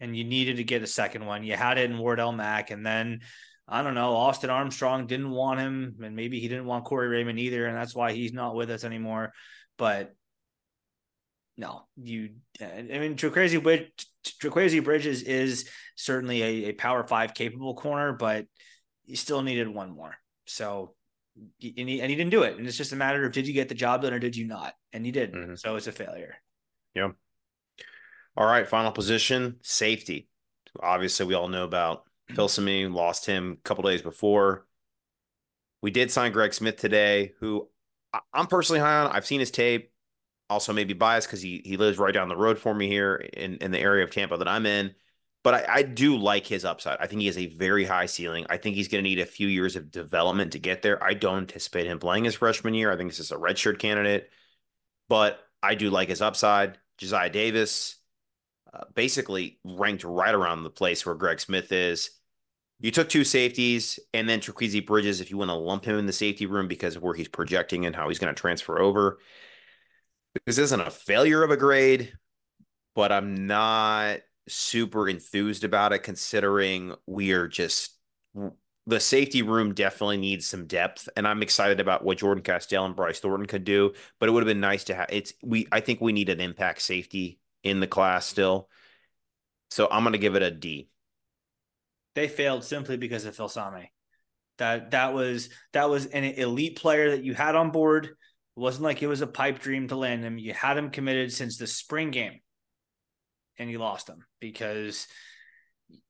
and 0.00 0.16
you 0.16 0.24
needed 0.24 0.56
to 0.56 0.64
get 0.64 0.82
a 0.82 0.88
second 0.88 1.24
one. 1.24 1.44
You 1.44 1.54
had 1.54 1.78
it 1.78 1.88
in 1.88 1.96
Wardell 1.98 2.32
Mack, 2.32 2.72
and 2.72 2.84
then 2.84 3.20
I 3.68 3.84
don't 3.84 3.94
know. 3.94 4.16
Austin 4.16 4.50
Armstrong 4.50 5.06
didn't 5.06 5.30
want 5.30 5.60
him, 5.60 5.98
and 6.02 6.16
maybe 6.16 6.40
he 6.40 6.48
didn't 6.48 6.66
want 6.66 6.84
Corey 6.84 7.06
Raymond 7.06 7.38
either, 7.38 7.64
and 7.64 7.76
that's 7.76 7.94
why 7.94 8.10
he's 8.10 8.32
not 8.32 8.56
with 8.56 8.70
us 8.70 8.82
anymore. 8.82 9.34
But 9.78 10.16
no, 11.62 11.84
you. 11.96 12.30
I 12.60 12.82
mean, 12.82 13.14
Trikweze, 13.14 13.88
Trikweze 14.24 14.82
Bridges 14.84 15.22
is 15.22 15.68
certainly 15.94 16.42
a, 16.42 16.70
a 16.70 16.72
power 16.72 17.06
five 17.06 17.34
capable 17.34 17.76
corner, 17.76 18.12
but 18.12 18.46
you 19.04 19.14
still 19.14 19.42
needed 19.42 19.68
one 19.68 19.94
more. 19.94 20.16
So, 20.46 20.94
and 21.36 21.88
he, 21.88 22.00
and 22.00 22.10
he 22.10 22.16
didn't 22.16 22.30
do 22.30 22.42
it. 22.42 22.58
And 22.58 22.66
it's 22.66 22.76
just 22.76 22.92
a 22.92 22.96
matter 22.96 23.24
of 23.24 23.32
did 23.32 23.46
you 23.46 23.54
get 23.54 23.68
the 23.68 23.76
job 23.76 24.02
done 24.02 24.12
or 24.12 24.18
did 24.18 24.34
you 24.34 24.44
not? 24.44 24.74
And 24.92 25.06
you 25.06 25.12
didn't. 25.12 25.40
Mm-hmm. 25.40 25.54
So 25.54 25.76
it's 25.76 25.86
a 25.86 25.92
failure. 25.92 26.34
Yeah. 26.94 27.10
All 28.36 28.46
right. 28.46 28.66
Final 28.66 28.90
position 28.90 29.58
safety. 29.62 30.28
Obviously, 30.80 31.26
we 31.26 31.34
all 31.34 31.48
know 31.48 31.64
about 31.64 32.02
Filsaime, 32.32 32.92
lost 32.92 33.24
him 33.24 33.58
a 33.60 33.62
couple 33.62 33.84
days 33.84 34.02
before. 34.02 34.66
We 35.80 35.92
did 35.92 36.10
sign 36.10 36.32
Greg 36.32 36.54
Smith 36.54 36.76
today, 36.76 37.34
who 37.38 37.68
I'm 38.32 38.48
personally 38.48 38.80
high 38.80 39.02
on. 39.02 39.12
I've 39.12 39.26
seen 39.26 39.40
his 39.40 39.52
tape 39.52 39.91
also 40.50 40.72
maybe 40.72 40.94
biased 40.94 41.28
because 41.28 41.42
he 41.42 41.62
he 41.64 41.76
lives 41.76 41.98
right 41.98 42.14
down 42.14 42.28
the 42.28 42.36
road 42.36 42.58
for 42.58 42.74
me 42.74 42.88
here 42.88 43.16
in, 43.16 43.56
in 43.56 43.70
the 43.70 43.78
area 43.78 44.04
of 44.04 44.10
Tampa 44.10 44.36
that 44.36 44.48
I'm 44.48 44.66
in. 44.66 44.94
But 45.42 45.54
I, 45.54 45.74
I 45.76 45.82
do 45.82 46.16
like 46.16 46.46
his 46.46 46.64
upside. 46.64 46.98
I 47.00 47.06
think 47.06 47.20
he 47.20 47.26
has 47.26 47.38
a 47.38 47.46
very 47.46 47.84
high 47.84 48.06
ceiling. 48.06 48.46
I 48.48 48.58
think 48.58 48.76
he's 48.76 48.88
going 48.88 49.02
to 49.02 49.08
need 49.08 49.18
a 49.18 49.26
few 49.26 49.48
years 49.48 49.74
of 49.74 49.90
development 49.90 50.52
to 50.52 50.60
get 50.60 50.82
there. 50.82 51.02
I 51.02 51.14
don't 51.14 51.38
anticipate 51.38 51.86
him 51.86 51.98
playing 51.98 52.24
his 52.24 52.36
freshman 52.36 52.74
year. 52.74 52.92
I 52.92 52.96
think 52.96 53.10
this 53.10 53.18
is 53.18 53.32
a 53.32 53.36
redshirt 53.36 53.78
candidate. 53.78 54.30
But 55.08 55.40
I 55.62 55.74
do 55.74 55.90
like 55.90 56.08
his 56.08 56.22
upside. 56.22 56.78
Josiah 56.98 57.30
Davis, 57.30 57.96
uh, 58.72 58.84
basically 58.94 59.58
ranked 59.64 60.04
right 60.04 60.34
around 60.34 60.62
the 60.62 60.70
place 60.70 61.04
where 61.04 61.14
Greg 61.14 61.40
Smith 61.40 61.72
is. 61.72 62.10
You 62.80 62.90
took 62.90 63.08
two 63.08 63.24
safeties 63.24 64.00
and 64.14 64.28
then 64.28 64.40
Trikweze 64.40 64.86
Bridges, 64.86 65.20
if 65.20 65.30
you 65.30 65.36
want 65.36 65.50
to 65.50 65.54
lump 65.54 65.84
him 65.84 65.98
in 65.98 66.06
the 66.06 66.12
safety 66.12 66.46
room 66.46 66.68
because 66.68 66.96
of 66.96 67.02
where 67.02 67.14
he's 67.14 67.28
projecting 67.28 67.86
and 67.86 67.94
how 67.94 68.08
he's 68.08 68.18
going 68.18 68.34
to 68.34 68.40
transfer 68.40 68.80
over. 68.80 69.18
This 70.46 70.58
isn't 70.58 70.80
a 70.80 70.90
failure 70.90 71.42
of 71.42 71.50
a 71.50 71.56
grade, 71.56 72.12
but 72.94 73.12
I'm 73.12 73.46
not 73.46 74.20
super 74.48 75.08
enthused 75.08 75.64
about 75.64 75.92
it 75.92 76.00
considering 76.00 76.94
we 77.06 77.32
are 77.32 77.46
just 77.46 77.96
the 78.86 78.98
safety 78.98 79.42
room 79.42 79.72
definitely 79.72 80.16
needs 80.16 80.44
some 80.44 80.66
depth 80.66 81.08
and 81.16 81.28
i'm 81.28 81.42
excited 81.42 81.78
about 81.78 82.04
what 82.04 82.18
jordan 82.18 82.42
castell 82.42 82.84
and 82.84 82.96
bryce 82.96 83.20
thornton 83.20 83.46
could 83.46 83.62
do 83.62 83.92
but 84.18 84.28
it 84.28 84.32
would 84.32 84.42
have 84.42 84.48
been 84.48 84.58
nice 84.58 84.82
to 84.82 84.96
have 84.96 85.06
it's 85.10 85.32
we 85.44 85.68
i 85.70 85.78
think 85.78 86.00
we 86.00 86.12
need 86.12 86.28
an 86.28 86.40
impact 86.40 86.82
safety 86.82 87.38
in 87.62 87.78
the 87.78 87.86
class 87.86 88.26
still 88.26 88.68
so 89.70 89.86
i'm 89.92 90.10
to 90.10 90.18
give 90.18 90.34
it 90.34 90.42
a 90.42 90.50
d 90.50 90.88
they 92.14 92.28
failed 92.28 92.64
simply 92.64 92.96
because 92.96 93.24
of 93.24 93.36
Filsaime. 93.36 93.88
That 94.58 94.90
that 94.90 95.14
was 95.14 95.48
that 95.72 95.88
was 95.88 96.06
an 96.06 96.24
elite 96.24 96.76
player 96.78 97.10
that 97.12 97.24
you 97.24 97.34
had 97.34 97.54
on 97.54 97.70
board. 97.70 98.10
It 98.56 98.60
wasn't 98.60 98.84
like 98.84 99.02
it 99.02 99.06
was 99.06 99.22
a 99.22 99.26
pipe 99.26 99.60
dream 99.60 99.88
to 99.88 99.96
land 99.96 100.24
him. 100.24 100.38
You 100.38 100.52
had 100.52 100.76
him 100.76 100.90
committed 100.90 101.32
since 101.32 101.56
the 101.56 101.66
spring 101.66 102.10
game, 102.10 102.40
and 103.58 103.70
you 103.70 103.78
lost 103.78 104.08
him 104.08 104.24
because 104.40 105.06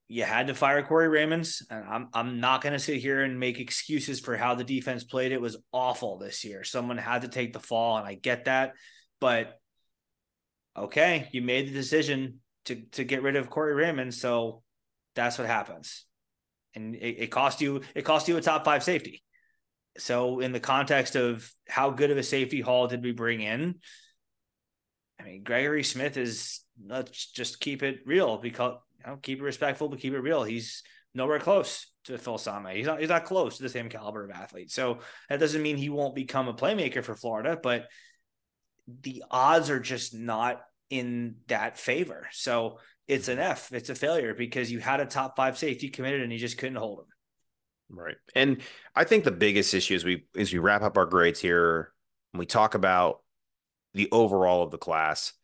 you 0.08 0.24
had 0.24 0.48
to 0.48 0.54
fire 0.54 0.82
Corey 0.82 1.08
Raymonds. 1.08 1.62
And 1.70 1.84
I'm 1.84 2.08
I'm 2.12 2.40
not 2.40 2.60
going 2.60 2.72
to 2.72 2.78
sit 2.78 2.98
here 2.98 3.22
and 3.22 3.38
make 3.40 3.60
excuses 3.60 4.20
for 4.20 4.36
how 4.36 4.54
the 4.54 4.64
defense 4.64 5.04
played. 5.04 5.32
It 5.32 5.40
was 5.40 5.56
awful 5.72 6.18
this 6.18 6.44
year. 6.44 6.64
Someone 6.64 6.98
had 6.98 7.22
to 7.22 7.28
take 7.28 7.52
the 7.52 7.60
fall, 7.60 7.96
and 7.96 8.06
I 8.06 8.14
get 8.14 8.46
that. 8.46 8.72
But 9.20 9.58
okay, 10.76 11.28
you 11.32 11.42
made 11.42 11.68
the 11.68 11.72
decision 11.72 12.40
to 12.66 12.82
to 12.92 13.04
get 13.04 13.22
rid 13.22 13.36
of 13.36 13.50
Corey 13.50 13.74
Raymond, 13.74 14.12
so 14.12 14.62
that's 15.14 15.38
what 15.38 15.46
happens. 15.46 16.04
And 16.74 16.94
it, 16.94 17.16
it 17.18 17.26
cost 17.30 17.60
you 17.60 17.82
it 17.94 18.02
cost 18.02 18.28
you 18.28 18.36
a 18.36 18.40
top 18.40 18.64
five 18.64 18.82
safety. 18.82 19.22
So 19.98 20.40
in 20.40 20.52
the 20.52 20.60
context 20.60 21.16
of 21.16 21.50
how 21.68 21.90
good 21.90 22.10
of 22.10 22.18
a 22.18 22.22
safety 22.22 22.60
haul 22.60 22.86
did 22.88 23.02
we 23.02 23.12
bring 23.12 23.40
in? 23.40 23.76
I 25.20 25.24
mean, 25.24 25.42
Gregory 25.42 25.84
Smith 25.84 26.16
is 26.16 26.60
let's 26.84 27.30
just 27.32 27.60
keep 27.60 27.82
it 27.82 28.00
real 28.06 28.38
because 28.38 28.78
you 28.98 29.06
know, 29.06 29.18
keep 29.20 29.38
it 29.38 29.44
respectful, 29.44 29.88
but 29.88 30.00
keep 30.00 30.14
it 30.14 30.20
real. 30.20 30.42
He's 30.42 30.82
nowhere 31.14 31.38
close 31.38 31.86
to 32.04 32.14
Filsaime. 32.14 32.74
He's 32.74 32.86
not 32.86 33.00
he's 33.00 33.08
not 33.08 33.24
close 33.24 33.56
to 33.56 33.62
the 33.62 33.68
same 33.68 33.88
caliber 33.88 34.24
of 34.24 34.30
athlete. 34.30 34.70
So 34.70 34.98
that 35.28 35.40
doesn't 35.40 35.62
mean 35.62 35.76
he 35.76 35.90
won't 35.90 36.14
become 36.14 36.48
a 36.48 36.54
playmaker 36.54 37.04
for 37.04 37.14
Florida, 37.14 37.58
but 37.62 37.86
the 39.02 39.22
odds 39.30 39.70
are 39.70 39.80
just 39.80 40.14
not 40.14 40.60
in 40.90 41.36
that 41.48 41.78
favor. 41.78 42.28
So 42.32 42.78
it's 43.06 43.28
an 43.28 43.38
F. 43.38 43.72
It's 43.72 43.90
a 43.90 43.94
failure 43.94 44.34
because 44.34 44.70
you 44.70 44.78
had 44.78 45.00
a 45.00 45.06
top 45.06 45.36
five 45.36 45.58
safety 45.58 45.88
committed 45.88 46.22
and 46.22 46.32
you 46.32 46.38
just 46.38 46.58
couldn't 46.58 46.76
hold 46.76 47.00
him. 47.00 47.06
Right. 47.92 48.16
And 48.34 48.62
I 48.96 49.04
think 49.04 49.24
the 49.24 49.30
biggest 49.30 49.74
issue 49.74 49.94
as 49.94 50.04
we 50.04 50.26
as 50.36 50.52
we 50.52 50.58
wrap 50.58 50.82
up 50.82 50.96
our 50.96 51.06
grades 51.06 51.40
here, 51.40 51.92
and 52.32 52.40
we 52.40 52.46
talk 52.46 52.74
about 52.74 53.20
the 53.92 54.08
overall 54.10 54.62
of 54.62 54.70
the 54.70 54.78
class, 54.78 55.34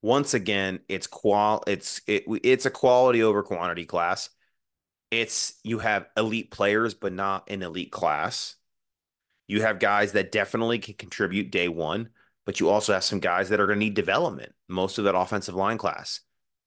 once 0.00 0.32
again, 0.32 0.80
it's 0.88 1.08
qual 1.08 1.64
it's 1.66 2.00
it 2.06 2.24
it's 2.44 2.66
a 2.66 2.70
quality 2.70 3.22
over 3.22 3.42
quantity 3.42 3.84
class. 3.84 4.30
It's 5.10 5.58
you 5.64 5.80
have 5.80 6.06
elite 6.16 6.52
players, 6.52 6.94
but 6.94 7.12
not 7.12 7.50
an 7.50 7.62
elite 7.62 7.90
class. 7.92 8.54
You 9.48 9.62
have 9.62 9.80
guys 9.80 10.12
that 10.12 10.30
definitely 10.30 10.78
can 10.78 10.94
contribute 10.94 11.50
day 11.50 11.68
one, 11.68 12.10
but 12.46 12.60
you 12.60 12.68
also 12.68 12.92
have 12.92 13.04
some 13.04 13.18
guys 13.18 13.48
that 13.48 13.58
are 13.58 13.66
going 13.66 13.78
to 13.78 13.84
need 13.84 13.94
development. 13.94 14.52
Most 14.68 14.98
of 14.98 15.04
that 15.04 15.16
offensive 15.16 15.54
line 15.54 15.78
class, 15.78 16.20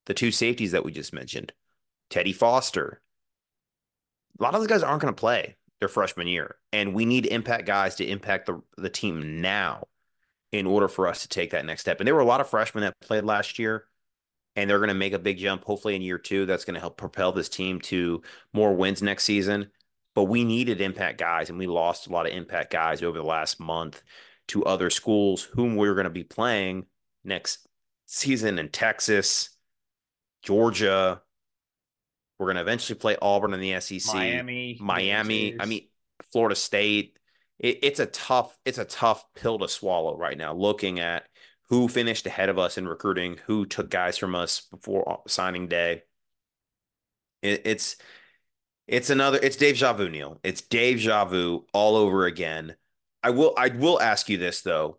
the 0.07 0.13
two 0.13 0.32
safeties 0.32 0.71
that 0.71 0.84
we 0.84 0.91
just 0.91 1.13
mentioned, 1.13 1.53
Teddy 2.09 2.34
Foster. 2.34 3.01
A 4.41 4.43
lot 4.43 4.55
of 4.55 4.61
those 4.61 4.67
guys 4.67 4.81
aren't 4.81 5.01
going 5.03 5.13
to 5.13 5.19
play 5.19 5.55
their 5.79 5.87
freshman 5.87 6.25
year, 6.25 6.55
and 6.73 6.95
we 6.95 7.05
need 7.05 7.27
impact 7.27 7.67
guys 7.67 7.93
to 7.95 8.05
impact 8.05 8.47
the 8.47 8.59
the 8.75 8.89
team 8.89 9.39
now 9.39 9.87
in 10.51 10.65
order 10.65 10.87
for 10.87 11.07
us 11.07 11.21
to 11.21 11.27
take 11.27 11.51
that 11.51 11.63
next 11.63 11.81
step. 11.81 11.99
And 11.99 12.07
there 12.07 12.15
were 12.15 12.21
a 12.21 12.25
lot 12.25 12.41
of 12.41 12.49
freshmen 12.49 12.83
that 12.83 12.99
played 13.01 13.23
last 13.23 13.59
year, 13.59 13.85
and 14.55 14.67
they're 14.67 14.79
going 14.79 14.87
to 14.87 14.95
make 14.95 15.13
a 15.13 15.19
big 15.19 15.37
jump 15.37 15.63
hopefully 15.63 15.95
in 15.95 16.01
year 16.01 16.17
two. 16.17 16.47
That's 16.47 16.65
going 16.65 16.73
to 16.73 16.79
help 16.79 16.97
propel 16.97 17.31
this 17.31 17.49
team 17.49 17.79
to 17.81 18.23
more 18.51 18.73
wins 18.73 19.03
next 19.03 19.25
season. 19.25 19.69
But 20.15 20.23
we 20.23 20.43
needed 20.43 20.81
impact 20.81 21.19
guys, 21.19 21.51
and 21.51 21.59
we 21.59 21.67
lost 21.67 22.07
a 22.07 22.11
lot 22.11 22.25
of 22.25 22.33
impact 22.33 22.73
guys 22.73 23.03
over 23.03 23.19
the 23.19 23.23
last 23.23 23.59
month 23.59 24.01
to 24.47 24.65
other 24.65 24.89
schools 24.89 25.43
whom 25.43 25.75
we're 25.75 25.93
going 25.93 26.05
to 26.05 26.09
be 26.09 26.23
playing 26.23 26.87
next 27.23 27.67
season 28.07 28.57
in 28.57 28.69
Texas, 28.69 29.51
Georgia. 30.41 31.21
We're 32.41 32.47
going 32.47 32.55
to 32.55 32.61
eventually 32.61 32.97
play 32.97 33.15
Auburn 33.21 33.53
in 33.53 33.59
the 33.61 33.79
SEC, 33.79 34.15
Miami, 34.15 34.77
Miami. 34.81 35.55
I 35.59 35.65
mean, 35.65 35.87
Florida 36.31 36.55
State 36.55 37.17
it, 37.61 37.79
it's 37.83 37.99
a 37.99 38.07
tough 38.07 38.57
it's 38.65 38.79
a 38.79 38.85
tough 38.85 39.23
pill 39.35 39.59
to 39.59 39.67
swallow 39.67 40.17
right 40.17 40.37
now. 40.37 40.53
Looking 40.53 40.99
at 40.99 41.27
who 41.69 41.87
finished 41.87 42.25
ahead 42.25 42.49
of 42.49 42.59
us 42.59 42.77
in 42.77 42.87
recruiting, 42.87 43.37
who 43.45 43.65
took 43.65 43.89
guys 43.89 44.17
from 44.17 44.35
us 44.35 44.61
before 44.61 45.21
signing 45.27 45.67
day. 45.67 46.03
It, 47.41 47.61
it's 47.65 47.95
it's 48.87 49.09
another 49.09 49.39
it's 49.41 49.55
Dave 49.55 49.75
Javu 49.75 50.11
Neil. 50.11 50.39
It's 50.43 50.61
Dave 50.61 50.97
Javu 50.97 51.63
all 51.73 51.95
over 51.95 52.25
again. 52.25 52.75
I 53.23 53.29
will 53.29 53.53
I 53.57 53.69
will 53.69 54.01
ask 54.01 54.27
you 54.27 54.37
this 54.37 54.61
though. 54.61 54.97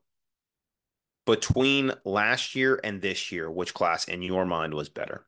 Between 1.26 1.92
last 2.04 2.56
year 2.56 2.80
and 2.82 3.00
this 3.00 3.30
year, 3.30 3.48
which 3.48 3.74
class 3.74 4.06
in 4.06 4.22
your 4.22 4.44
mind 4.44 4.74
was 4.74 4.88
better? 4.88 5.24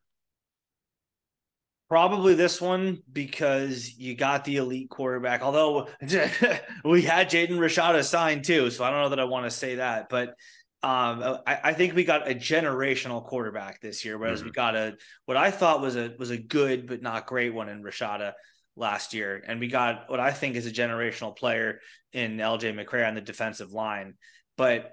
Probably 1.89 2.35
this 2.35 2.61
one 2.61 3.03
because 3.13 3.95
you 3.97 4.15
got 4.15 4.45
the 4.45 4.57
elite 4.57 4.89
quarterback. 4.89 5.43
Although 5.43 5.89
we 6.85 7.03
had 7.03 7.31
Jaden 7.31 7.59
Rashada 7.59 8.03
signed 8.03 8.45
too, 8.45 8.71
so 8.71 8.85
I 8.85 8.91
don't 8.91 9.03
know 9.03 9.09
that 9.11 9.21
I 9.21 9.25
want 9.25 9.45
to 9.45 9.51
say 9.51 9.77
that, 9.77 10.09
but 10.09 10.35
um, 10.83 11.39
I, 11.47 11.59
I, 11.65 11.73
think 11.73 11.95
we 11.95 12.05
got 12.05 12.31
a 12.31 12.35
generational 12.35 13.25
quarterback 13.25 13.81
this 13.81 14.05
year, 14.05 14.19
whereas 14.19 14.41
mm-hmm. 14.41 14.49
we 14.49 14.53
got 14.53 14.77
a 14.77 14.97
what 15.25 15.39
I 15.39 15.51
thought 15.51 15.81
was 15.81 15.97
a 15.97 16.15
was 16.19 16.29
a 16.29 16.37
good 16.37 16.87
but 16.87 17.01
not 17.01 17.27
great 17.27 17.55
one 17.55 17.71
in 17.71 17.83
Rashada 17.83 18.33
last 18.77 19.15
year, 19.15 19.43
and 19.47 19.61
we 19.61 19.69
got 19.69 20.11
what 20.11 20.21
I 20.21 20.31
think 20.31 20.57
is 20.57 20.67
a 20.67 20.71
generational 20.71 21.35
player 21.35 21.81
in 22.13 22.37
LJ 22.37 22.79
McCray 22.79 23.09
on 23.09 23.15
the 23.15 23.23
defensive 23.23 23.73
line. 23.73 24.15
But 24.59 24.93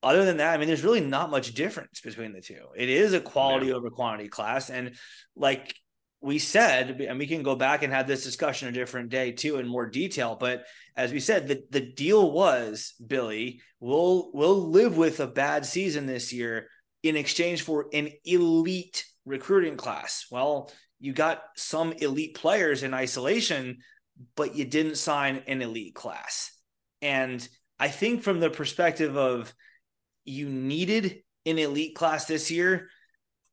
other 0.00 0.24
than 0.24 0.36
that, 0.36 0.54
I 0.54 0.58
mean, 0.58 0.68
there's 0.68 0.84
really 0.84 1.00
not 1.00 1.30
much 1.30 1.54
difference 1.54 2.00
between 2.00 2.32
the 2.32 2.40
two. 2.40 2.66
It 2.76 2.88
is 2.88 3.12
a 3.12 3.20
quality 3.20 3.66
yeah. 3.66 3.74
over 3.74 3.90
quantity 3.90 4.28
class, 4.28 4.70
and 4.70 4.94
like 5.34 5.74
we 6.22 6.38
said, 6.38 7.00
and 7.00 7.18
we 7.18 7.26
can 7.26 7.42
go 7.42 7.56
back 7.56 7.82
and 7.82 7.92
have 7.92 8.06
this 8.06 8.24
discussion 8.24 8.68
a 8.68 8.72
different 8.72 9.10
day 9.10 9.32
too 9.32 9.56
in 9.56 9.66
more 9.66 9.86
detail. 9.86 10.36
But 10.38 10.64
as 10.96 11.12
we 11.12 11.20
said, 11.20 11.48
the, 11.48 11.64
the 11.70 11.80
deal 11.80 12.30
was, 12.30 12.94
Billy, 13.04 13.60
we'll 13.80 14.30
we'll 14.32 14.70
live 14.70 14.96
with 14.96 15.18
a 15.20 15.26
bad 15.26 15.66
season 15.66 16.06
this 16.06 16.32
year 16.32 16.68
in 17.02 17.16
exchange 17.16 17.62
for 17.62 17.86
an 17.92 18.10
elite 18.24 19.04
recruiting 19.24 19.76
class. 19.76 20.26
Well, 20.30 20.70
you 21.00 21.12
got 21.12 21.42
some 21.56 21.92
elite 21.94 22.34
players 22.36 22.84
in 22.84 22.94
isolation, 22.94 23.78
but 24.36 24.54
you 24.54 24.64
didn't 24.64 24.96
sign 24.96 25.42
an 25.48 25.60
elite 25.60 25.96
class. 25.96 26.56
And 27.00 27.46
I 27.80 27.88
think 27.88 28.22
from 28.22 28.38
the 28.38 28.50
perspective 28.50 29.16
of 29.16 29.52
you 30.24 30.48
needed 30.48 31.22
an 31.44 31.58
elite 31.58 31.96
class 31.96 32.26
this 32.26 32.52
year, 32.52 32.88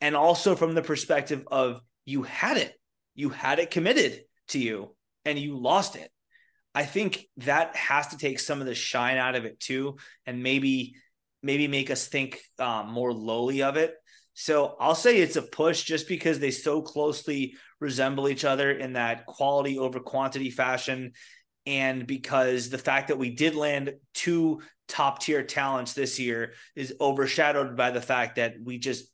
and 0.02 0.16
also 0.16 0.56
from 0.56 0.76
the 0.76 0.84
perspective 0.84 1.48
of 1.50 1.82
you 2.10 2.24
had 2.24 2.58
it. 2.58 2.74
You 3.14 3.30
had 3.30 3.60
it 3.60 3.70
committed 3.70 4.22
to 4.50 4.60
you 4.60 4.96
and 5.26 5.38
you 5.38 5.58
lost 5.58 5.96
it. 5.96 6.10
I 6.74 6.84
think 6.84 7.26
that 7.38 7.76
has 7.76 8.08
to 8.08 8.18
take 8.18 8.40
some 8.40 8.62
of 8.62 8.68
the 8.68 8.76
shine 8.76 9.18
out 9.18 9.36
of 9.36 9.46
it 9.46 9.60
too, 9.60 9.98
and 10.26 10.44
maybe 10.44 10.96
maybe 11.42 11.68
make 11.68 11.90
us 11.90 12.08
think 12.08 12.40
um, 12.58 12.92
more 12.92 13.14
lowly 13.14 13.64
of 13.64 13.78
it. 13.78 13.94
So 14.34 14.76
I'll 14.80 14.96
say 14.96 15.18
it's 15.18 15.36
a 15.36 15.42
push 15.42 15.84
just 15.84 16.08
because 16.08 16.40
they 16.40 16.52
so 16.52 16.82
closely 16.82 17.56
resemble 17.80 18.28
each 18.28 18.46
other 18.46 18.72
in 18.72 18.94
that 18.94 19.26
quality 19.26 19.78
over 19.78 20.00
quantity 20.00 20.50
fashion. 20.50 21.14
And 21.66 22.08
because 22.08 22.70
the 22.70 22.78
fact 22.78 23.10
that 23.10 23.18
we 23.18 23.32
did 23.36 23.56
land 23.56 23.94
two 24.14 24.62
top 24.88 25.22
tier 25.22 25.44
talents 25.44 25.94
this 25.94 26.20
year 26.20 26.54
is 26.76 26.94
overshadowed 27.00 27.78
by 27.78 27.92
the 27.92 28.02
fact 28.02 28.36
that 28.36 28.56
we 28.62 28.80
just 28.80 29.06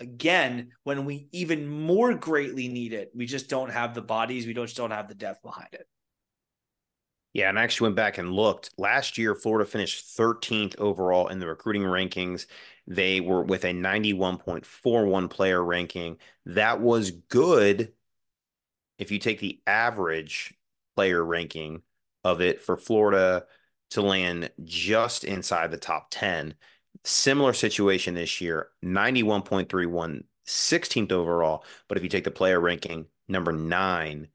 again 0.00 0.70
when 0.84 1.04
we 1.04 1.28
even 1.32 1.68
more 1.68 2.14
greatly 2.14 2.68
need 2.68 2.92
it. 2.92 3.10
We 3.14 3.26
just 3.26 3.48
don't 3.48 3.70
have 3.70 3.94
the 3.94 4.02
bodies, 4.02 4.46
we 4.46 4.52
don't 4.52 4.72
don't 4.74 4.90
have 4.90 5.08
the 5.08 5.14
depth 5.14 5.42
behind 5.42 5.68
it. 5.72 5.86
Yeah, 7.34 7.48
and 7.48 7.58
I 7.58 7.62
actually 7.62 7.86
went 7.86 7.96
back 7.96 8.18
and 8.18 8.32
looked. 8.32 8.70
Last 8.78 9.18
year, 9.18 9.34
Florida 9.34 9.68
finished 9.68 10.16
13th 10.16 10.78
overall 10.78 11.28
in 11.28 11.38
the 11.38 11.46
recruiting 11.46 11.82
rankings. 11.82 12.46
They 12.86 13.20
were 13.20 13.42
with 13.42 13.64
a 13.64 13.72
91.41 13.72 15.30
player 15.30 15.62
ranking. 15.62 16.16
That 16.46 16.80
was 16.80 17.10
good 17.10 17.92
if 18.98 19.12
you 19.12 19.18
take 19.18 19.40
the 19.40 19.60
average 19.66 20.54
player 20.96 21.24
ranking 21.24 21.82
of 22.24 22.40
it 22.40 22.60
for 22.60 22.76
Florida 22.76 23.44
to 23.90 24.02
land 24.02 24.50
just 24.64 25.24
inside 25.24 25.70
the 25.70 25.76
top 25.76 26.08
10 26.10 26.54
Similar 27.04 27.52
situation 27.52 28.14
this 28.14 28.40
year, 28.40 28.68
91.31, 28.84 30.24
16th 30.46 31.12
overall. 31.12 31.64
But 31.88 31.98
if 31.98 32.02
you 32.02 32.08
take 32.08 32.24
the 32.24 32.30
player 32.30 32.60
ranking, 32.60 33.06
number 33.28 33.52
nine 33.52 34.28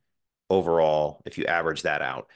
overall, 0.49 1.21
if 1.25 1.37
you 1.37 1.45
average 1.45 1.83
that 1.83 2.01
out, 2.01 2.29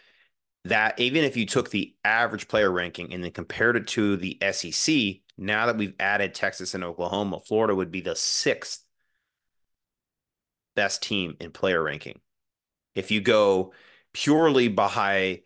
that 0.65 0.99
even 0.99 1.23
if 1.23 1.37
you 1.37 1.45
took 1.45 1.69
the 1.69 1.95
average 2.03 2.47
player 2.47 2.71
ranking 2.71 3.13
and 3.13 3.23
then 3.23 3.31
compared 3.31 3.77
it 3.77 3.87
to 3.87 4.17
the 4.17 4.37
SEC, 4.51 5.21
now 5.37 5.67
that 5.67 5.77
we've 5.77 5.93
added 5.99 6.33
Texas 6.33 6.73
and 6.73 6.83
Oklahoma, 6.83 7.39
Florida 7.39 7.75
would 7.75 7.91
be 7.91 8.01
the 8.01 8.15
sixth 8.15 8.83
best 10.75 11.01
team 11.01 11.35
in 11.39 11.51
player 11.51 11.81
ranking. 11.81 12.19
If 12.95 13.11
you 13.11 13.21
go 13.21 13.73
purely 14.13 14.67
by 14.67 15.41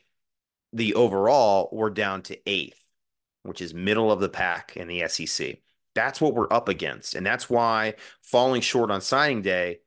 the 0.74 0.94
overall, 0.96 1.70
we're 1.72 1.90
down 1.90 2.22
to 2.24 2.50
eighth, 2.50 2.80
which 3.44 3.62
is 3.62 3.74
middle 3.74 4.12
of 4.12 4.20
the 4.20 4.30
pack 4.30 4.76
in 4.76 4.88
the 4.88 5.08
SEC. 5.08 5.58
That's 5.94 6.22
what 6.22 6.34
we're 6.34 6.52
up 6.52 6.70
against. 6.70 7.16
And 7.16 7.26
that's 7.26 7.50
why 7.50 7.96
falling 8.22 8.62
short 8.62 8.92
on 8.92 9.02
signing 9.02 9.42
day, 9.42 9.80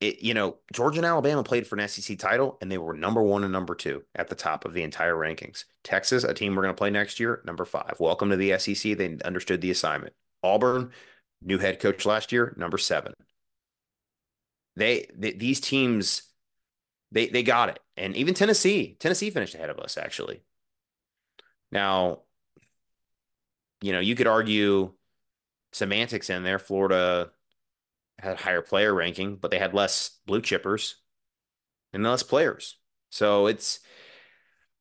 it, 0.00 0.22
you 0.22 0.34
know, 0.34 0.58
Georgia 0.72 0.98
and 0.98 1.06
Alabama 1.06 1.42
played 1.42 1.66
for 1.66 1.76
an 1.76 1.88
SEC 1.88 2.18
title 2.18 2.56
and 2.60 2.70
they 2.70 2.78
were 2.78 2.94
number 2.94 3.22
one 3.22 3.42
and 3.42 3.52
number 3.52 3.74
two 3.74 4.04
at 4.14 4.28
the 4.28 4.36
top 4.36 4.64
of 4.64 4.72
the 4.72 4.82
entire 4.82 5.16
rankings. 5.16 5.64
Texas, 5.82 6.22
a 6.22 6.32
team 6.32 6.54
we're 6.54 6.62
going 6.62 6.74
to 6.74 6.78
play 6.78 6.90
next 6.90 7.18
year, 7.18 7.42
number 7.44 7.64
five. 7.64 7.96
Welcome 7.98 8.30
to 8.30 8.36
the 8.36 8.56
SEC. 8.58 8.96
They 8.96 9.18
understood 9.24 9.60
the 9.60 9.72
assignment. 9.72 10.12
Auburn, 10.44 10.92
new 11.42 11.58
head 11.58 11.80
coach 11.80 12.06
last 12.06 12.30
year, 12.30 12.54
number 12.56 12.78
seven. 12.78 13.12
They, 14.76 15.06
they 15.16 15.32
these 15.32 15.60
teams 15.60 16.22
they 17.10 17.28
they 17.28 17.42
got 17.42 17.68
it. 17.68 17.80
And 17.96 18.16
even 18.16 18.34
Tennessee, 18.34 18.96
Tennessee 19.00 19.30
finished 19.30 19.54
ahead 19.54 19.70
of 19.70 19.78
us 19.78 19.96
actually. 19.96 20.42
Now, 21.70 22.22
you 23.80 23.92
know, 23.92 24.00
you 24.00 24.14
could 24.14 24.26
argue 24.26 24.92
semantics 25.72 26.30
in 26.30 26.42
there. 26.42 26.58
Florida 26.58 27.30
had 28.18 28.38
higher 28.38 28.62
player 28.62 28.94
ranking, 28.94 29.36
but 29.36 29.50
they 29.50 29.58
had 29.58 29.74
less 29.74 30.18
blue 30.26 30.42
chippers 30.42 30.94
and 31.92 32.02
less 32.02 32.22
players. 32.22 32.76
So 33.10 33.46
it's 33.46 33.80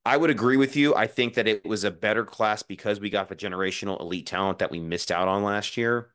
I 0.05 0.15
would 0.15 0.29
agree 0.29 0.57
with 0.57 0.75
you. 0.75 0.95
I 0.95 1.07
think 1.07 1.33
that 1.33 1.47
it 1.47 1.65
was 1.65 1.83
a 1.83 1.91
better 1.91 2.23
class 2.23 2.63
because 2.63 2.99
we 2.99 3.09
got 3.09 3.27
the 3.27 3.35
generational 3.35 3.99
elite 3.99 4.25
talent 4.25 4.59
that 4.59 4.71
we 4.71 4.79
missed 4.79 5.11
out 5.11 5.27
on 5.27 5.43
last 5.43 5.75
year 5.75 6.11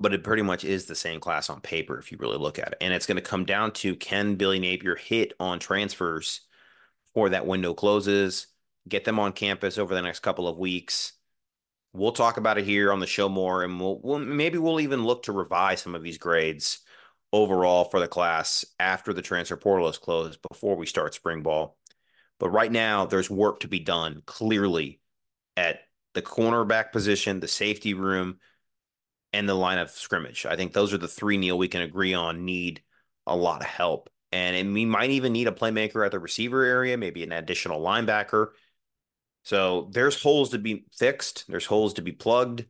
but 0.00 0.14
it 0.14 0.24
pretty 0.24 0.42
much 0.42 0.64
is 0.64 0.86
the 0.86 0.94
same 0.94 1.20
class 1.20 1.50
on 1.50 1.60
paper 1.60 1.98
if 1.98 2.10
you 2.10 2.16
really 2.18 2.38
look 2.38 2.58
at 2.58 2.68
it. 2.68 2.78
And 2.80 2.94
it's 2.94 3.06
going 3.06 3.16
to 3.16 3.22
come 3.22 3.44
down 3.44 3.72
to 3.72 3.94
can 3.94 4.34
Billy 4.36 4.58
Napier 4.58 4.96
hit 4.96 5.34
on 5.38 5.58
transfers 5.58 6.40
before 7.06 7.28
that 7.28 7.46
window 7.46 7.74
closes, 7.74 8.46
get 8.88 9.04
them 9.04 9.18
on 9.18 9.32
campus 9.32 9.78
over 9.78 9.94
the 9.94 10.02
next 10.02 10.20
couple 10.20 10.48
of 10.48 10.58
weeks. 10.58 11.12
We'll 11.92 12.12
talk 12.12 12.36
about 12.36 12.58
it 12.58 12.64
here 12.64 12.92
on 12.92 13.00
the 13.00 13.06
show 13.06 13.28
more, 13.28 13.64
and 13.64 13.80
we'll, 13.80 14.00
we'll 14.02 14.18
maybe 14.18 14.58
we'll 14.58 14.80
even 14.80 15.04
look 15.04 15.24
to 15.24 15.32
revise 15.32 15.82
some 15.82 15.94
of 15.94 16.02
these 16.02 16.18
grades 16.18 16.80
overall 17.32 17.84
for 17.84 18.00
the 18.00 18.08
class 18.08 18.64
after 18.78 19.12
the 19.12 19.22
transfer 19.22 19.56
portal 19.56 19.88
is 19.88 19.98
closed 19.98 20.40
before 20.50 20.76
we 20.76 20.86
start 20.86 21.14
spring 21.14 21.42
ball. 21.42 21.76
But 22.38 22.50
right 22.50 22.72
now, 22.72 23.06
there's 23.06 23.30
work 23.30 23.60
to 23.60 23.68
be 23.68 23.80
done 23.80 24.22
clearly 24.24 25.00
at 25.56 25.80
the 26.14 26.22
cornerback 26.22 26.92
position, 26.92 27.40
the 27.40 27.48
safety 27.48 27.94
room, 27.94 28.38
and 29.32 29.48
the 29.48 29.54
line 29.54 29.78
of 29.78 29.90
scrimmage. 29.90 30.46
I 30.46 30.56
think 30.56 30.72
those 30.72 30.92
are 30.92 30.98
the 30.98 31.06
three, 31.06 31.36
Neil, 31.36 31.58
we 31.58 31.68
can 31.68 31.82
agree 31.82 32.14
on 32.14 32.44
need 32.44 32.82
a 33.26 33.36
lot 33.36 33.60
of 33.60 33.66
help. 33.66 34.10
And 34.32 34.72
we 34.72 34.84
might 34.84 35.10
even 35.10 35.32
need 35.32 35.48
a 35.48 35.52
playmaker 35.52 36.04
at 36.04 36.12
the 36.12 36.18
receiver 36.18 36.64
area, 36.64 36.96
maybe 36.96 37.22
an 37.22 37.32
additional 37.32 37.80
linebacker. 37.80 38.48
So 39.50 39.88
there's 39.90 40.22
holes 40.22 40.50
to 40.50 40.60
be 40.60 40.84
fixed, 40.96 41.44
there's 41.48 41.66
holes 41.66 41.94
to 41.94 42.02
be 42.02 42.12
plugged. 42.12 42.66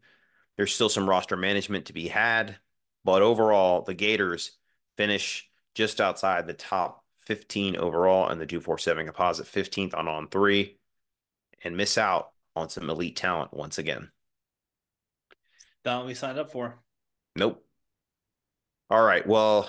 There's 0.57 0.74
still 0.74 0.89
some 0.89 1.07
roster 1.07 1.37
management 1.37 1.85
to 1.87 1.93
be 1.93 2.09
had. 2.09 2.57
But 3.05 3.20
overall, 3.20 3.83
the 3.83 3.93
Gators 3.93 4.53
finish 4.97 5.47
just 5.74 6.01
outside 6.01 6.47
the 6.47 6.55
top 6.55 7.05
15 7.26 7.76
overall 7.76 8.31
and 8.31 8.41
the 8.41 8.47
247 8.47 9.05
composite 9.05 9.47
15th 9.47 9.95
on 9.95 10.09
on 10.09 10.28
three 10.28 10.78
and 11.62 11.76
miss 11.76 11.99
out 11.99 12.31
on 12.57 12.70
some 12.70 12.89
elite 12.89 13.16
talent 13.16 13.53
once 13.53 13.76
again. 13.76 14.11
Not 15.85 16.07
we 16.07 16.14
signed 16.14 16.39
up 16.39 16.51
for. 16.51 16.78
Nope. 17.37 17.62
All 18.89 19.05
right. 19.05 19.26
Well, 19.26 19.68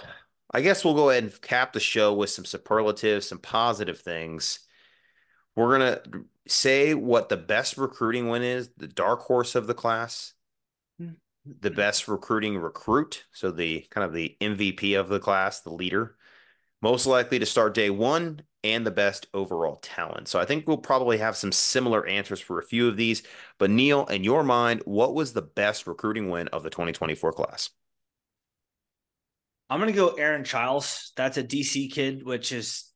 I 0.50 0.62
guess 0.62 0.86
we'll 0.86 0.94
go 0.94 1.10
ahead 1.10 1.24
and 1.24 1.42
cap 1.42 1.74
the 1.74 1.82
show 1.82 2.14
with 2.14 2.30
some 2.30 2.46
superlatives, 2.46 3.28
some 3.28 3.40
positive 3.40 4.00
things. 4.00 4.60
We're 5.56 5.78
going 5.78 5.96
to 5.96 6.26
say 6.48 6.94
what 6.94 7.30
the 7.30 7.38
best 7.38 7.78
recruiting 7.78 8.30
win 8.30 8.44
is, 8.44 8.70
the 8.78 8.88
dark 8.88 9.22
horse 9.22 9.56
of 9.56 9.68
the 9.68 9.74
class, 9.74 10.34
the 10.98 11.06
mm-hmm. 11.06 11.76
best 11.76 12.08
recruiting 12.08 12.58
recruit. 12.58 13.26
So 13.32 13.52
the 13.52 13.86
kind 13.90 14.06
of 14.06 14.14
the 14.14 14.36
MVP 14.42 15.00
of 15.00 15.10
the 15.10 15.20
class, 15.20 15.62
the 15.62 15.74
leader, 15.74 16.16
most 16.82 17.06
likely 17.06 17.40
to 17.40 17.46
start 17.46 17.74
day 17.74 17.90
one 17.90 18.42
and 18.64 18.86
the 18.86 18.92
best 18.92 19.28
overall 19.34 19.78
talent. 19.78 20.28
So 20.28 20.40
I 20.40 20.46
think 20.46 20.68
we'll 20.68 20.78
probably 20.78 21.18
have 21.18 21.36
some 21.36 21.52
similar 21.52 22.06
answers 22.06 22.40
for 22.40 22.60
a 22.60 22.64
few 22.64 22.88
of 22.88 22.98
these. 22.98 23.24
But 23.58 23.72
Neil, 23.72 24.06
in 24.06 24.24
your 24.24 24.44
mind, 24.44 24.82
what 24.86 25.16
was 25.16 25.34
the 25.34 25.42
best 25.42 25.88
recruiting 25.88 26.30
win 26.30 26.48
of 26.50 26.64
the 26.64 26.70
2024 26.70 27.34
class? 27.34 27.70
I'm 29.70 29.80
going 29.80 29.92
to 29.92 29.98
go 29.98 30.10
Aaron 30.10 30.44
Chiles. 30.44 31.12
That's 31.16 31.38
a 31.38 31.44
DC 31.44 31.92
kid, 31.92 32.24
which 32.26 32.52
is 32.52 32.91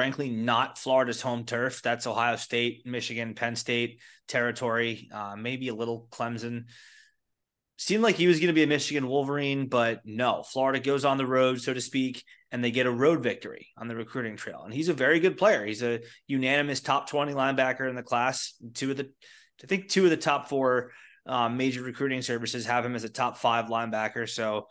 frankly 0.00 0.30
not 0.30 0.78
Florida's 0.78 1.20
home 1.20 1.44
turf. 1.44 1.82
That's 1.82 2.06
Ohio 2.06 2.36
State, 2.36 2.86
Michigan, 2.86 3.34
Penn 3.34 3.54
State 3.54 4.00
territory, 4.28 5.10
uh, 5.12 5.36
maybe 5.36 5.68
a 5.68 5.74
little 5.74 6.08
Clemson 6.10 6.64
seemed 7.76 8.02
like 8.02 8.16
he 8.16 8.26
was 8.26 8.38
going 8.38 8.46
to 8.46 8.54
be 8.54 8.62
a 8.62 8.66
Michigan 8.66 9.06
Wolverine, 9.06 9.66
but 9.66 10.00
no, 10.06 10.42
Florida 10.42 10.80
goes 10.80 11.04
on 11.04 11.18
the 11.18 11.26
road, 11.26 11.60
so 11.60 11.74
to 11.74 11.82
speak, 11.82 12.24
and 12.50 12.64
they 12.64 12.70
get 12.70 12.86
a 12.86 12.90
road 12.90 13.22
victory 13.22 13.68
on 13.76 13.88
the 13.88 13.94
recruiting 13.94 14.36
trail. 14.36 14.62
And 14.64 14.72
he's 14.72 14.88
a 14.88 14.94
very 14.94 15.20
good 15.20 15.36
player. 15.36 15.66
He's 15.66 15.82
a 15.82 16.00
unanimous 16.26 16.80
top 16.80 17.10
20 17.10 17.34
linebacker 17.34 17.86
in 17.86 17.94
the 17.94 18.02
class. 18.02 18.54
Two 18.72 18.92
of 18.92 18.96
the, 18.96 19.10
I 19.62 19.66
think 19.66 19.88
two 19.88 20.04
of 20.04 20.10
the 20.10 20.16
top 20.16 20.48
four 20.48 20.92
um, 21.26 21.58
major 21.58 21.82
recruiting 21.82 22.22
services 22.22 22.64
have 22.64 22.86
him 22.86 22.94
as 22.94 23.04
a 23.04 23.10
top 23.10 23.36
five 23.36 23.66
linebacker. 23.66 24.26
So, 24.26 24.66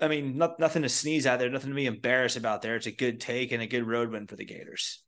I 0.00 0.08
mean, 0.08 0.38
not, 0.38 0.60
nothing 0.60 0.82
to 0.82 0.88
sneeze 0.88 1.26
at 1.26 1.38
there, 1.38 1.50
nothing 1.50 1.70
to 1.70 1.76
be 1.76 1.86
embarrassed 1.86 2.36
about 2.36 2.62
there. 2.62 2.76
It's 2.76 2.86
a 2.86 2.92
good 2.92 3.20
take 3.20 3.52
and 3.52 3.62
a 3.62 3.66
good 3.66 3.86
road 3.86 4.10
win 4.10 4.26
for 4.26 4.36
the 4.36 4.44
Gators. 4.44 5.02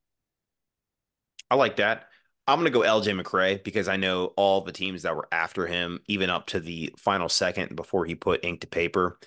I 1.50 1.54
like 1.56 1.76
that. 1.76 2.06
I'm 2.46 2.58
going 2.58 2.72
to 2.72 2.76
go 2.76 2.84
LJ 2.84 3.20
McCray 3.20 3.62
because 3.62 3.86
I 3.86 3.96
know 3.96 4.32
all 4.36 4.62
the 4.62 4.72
teams 4.72 5.02
that 5.02 5.14
were 5.14 5.28
after 5.30 5.66
him, 5.66 6.00
even 6.06 6.30
up 6.30 6.46
to 6.48 6.60
the 6.60 6.92
final 6.98 7.28
second 7.28 7.76
before 7.76 8.04
he 8.04 8.14
put 8.14 8.44
ink 8.44 8.62
to 8.62 8.66
paper. 8.66 9.18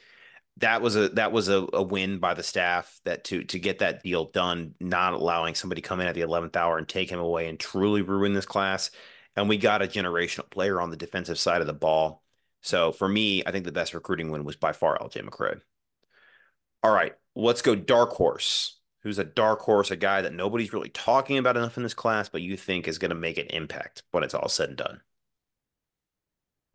That 0.57 0.82
was 0.82 0.95
a 0.95 1.09
that 1.09 1.32
was 1.32 1.47
a, 1.47 1.66
a 1.74 1.82
win 1.82 2.20
by 2.20 2.34
the 2.34 2.43
staff 2.43 2.99
that 3.05 3.24
to 3.26 3.43
to 3.45 3.59
get 3.59 3.80
that 3.80 4.03
deal 4.03 4.26
done, 4.26 4.76
not 4.80 5.14
allowing 5.14 5.55
somebody 5.55 5.82
come 5.82 5.99
in 5.99 6.07
at 6.07 6.16
the 6.16 6.22
11th 6.22 6.55
hour 6.55 6.78
and 6.78 6.88
take 6.88 7.09
him 7.09 7.20
away 7.20 7.47
and 7.47 7.59
truly 7.59 8.01
ruin 8.01 8.34
this 8.34 8.45
class. 8.45 8.91
And 9.36 9.49
we 9.49 9.57
got 9.57 9.82
a 9.82 9.88
generational 9.88 10.49
player 10.49 10.80
on 10.82 10.91
the 10.91 10.97
defensive 10.97 11.39
side 11.39 11.61
of 11.61 11.68
the 11.68 11.74
ball. 11.74 12.22
So 12.64 12.91
for 12.91 13.07
me, 13.07 13.43
I 13.45 13.51
think 13.51 13.66
the 13.66 13.72
best 13.72 13.93
recruiting 13.93 14.32
win 14.32 14.43
was 14.43 14.55
by 14.55 14.74
far 14.74 14.97
LJ 14.97 15.24
McCray. 15.24 15.61
All 16.82 16.91
right, 16.91 17.14
let's 17.36 17.61
go 17.61 17.76
dark 17.76 18.11
horse 18.11 18.80
who's 19.03 19.20
a 19.20 19.24
dark 19.24 19.59
horse, 19.59 19.91
a 19.91 19.95
guy 19.95 20.22
that 20.22 20.34
nobody's 20.34 20.74
really 20.74 20.89
talking 20.89 21.38
about 21.38 21.57
enough 21.57 21.78
in 21.78 21.84
this 21.84 21.93
class, 21.93 22.30
but 22.30 22.41
you 22.41 22.57
think 22.57 22.88
is 22.88 22.97
going 22.97 23.09
to 23.09 23.16
make 23.16 23.38
an 23.38 23.47
impact 23.47 24.03
when 24.11 24.24
it's 24.24 24.34
all 24.34 24.47
said 24.47 24.70
and 24.70 24.78
done? 24.78 25.01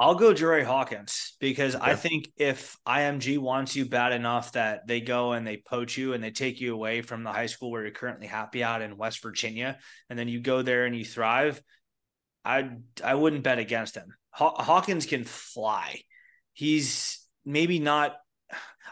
I'll 0.01 0.15
go 0.15 0.33
Jerry 0.33 0.63
Hawkins 0.63 1.35
because 1.41 1.75
I 1.75 1.97
think 1.97 2.29
if 2.37 2.77
IMG 2.87 3.39
wants 3.39 3.75
you 3.75 3.87
bad 3.87 4.13
enough 4.13 4.53
that 4.53 4.87
they 4.87 5.01
go 5.01 5.33
and 5.33 5.45
they 5.45 5.57
poach 5.57 5.97
you 5.97 6.13
and 6.13 6.23
they 6.23 6.31
take 6.31 6.61
you 6.61 6.73
away 6.73 7.03
from 7.03 7.25
the 7.25 7.33
high 7.33 7.47
school 7.47 7.73
where 7.73 7.83
you're 7.83 7.91
currently 7.91 8.29
happy 8.29 8.63
out 8.63 8.81
in 8.81 8.97
West 8.97 9.21
Virginia, 9.23 9.79
and 10.09 10.17
then 10.17 10.29
you 10.29 10.39
go 10.39 10.63
there 10.63 10.85
and 10.85 10.95
you 10.95 11.05
thrive, 11.05 11.61
I 12.45 12.71
I 13.03 13.17
wouldn't 13.17 13.43
bet 13.43 13.59
against 13.59 13.97
him. 13.97 14.15
Haw- 14.31 14.63
Hawkins 14.63 15.07
can 15.07 15.25
fly. 15.25 16.03
He's 16.53 17.25
maybe 17.45 17.79
not 17.79 18.17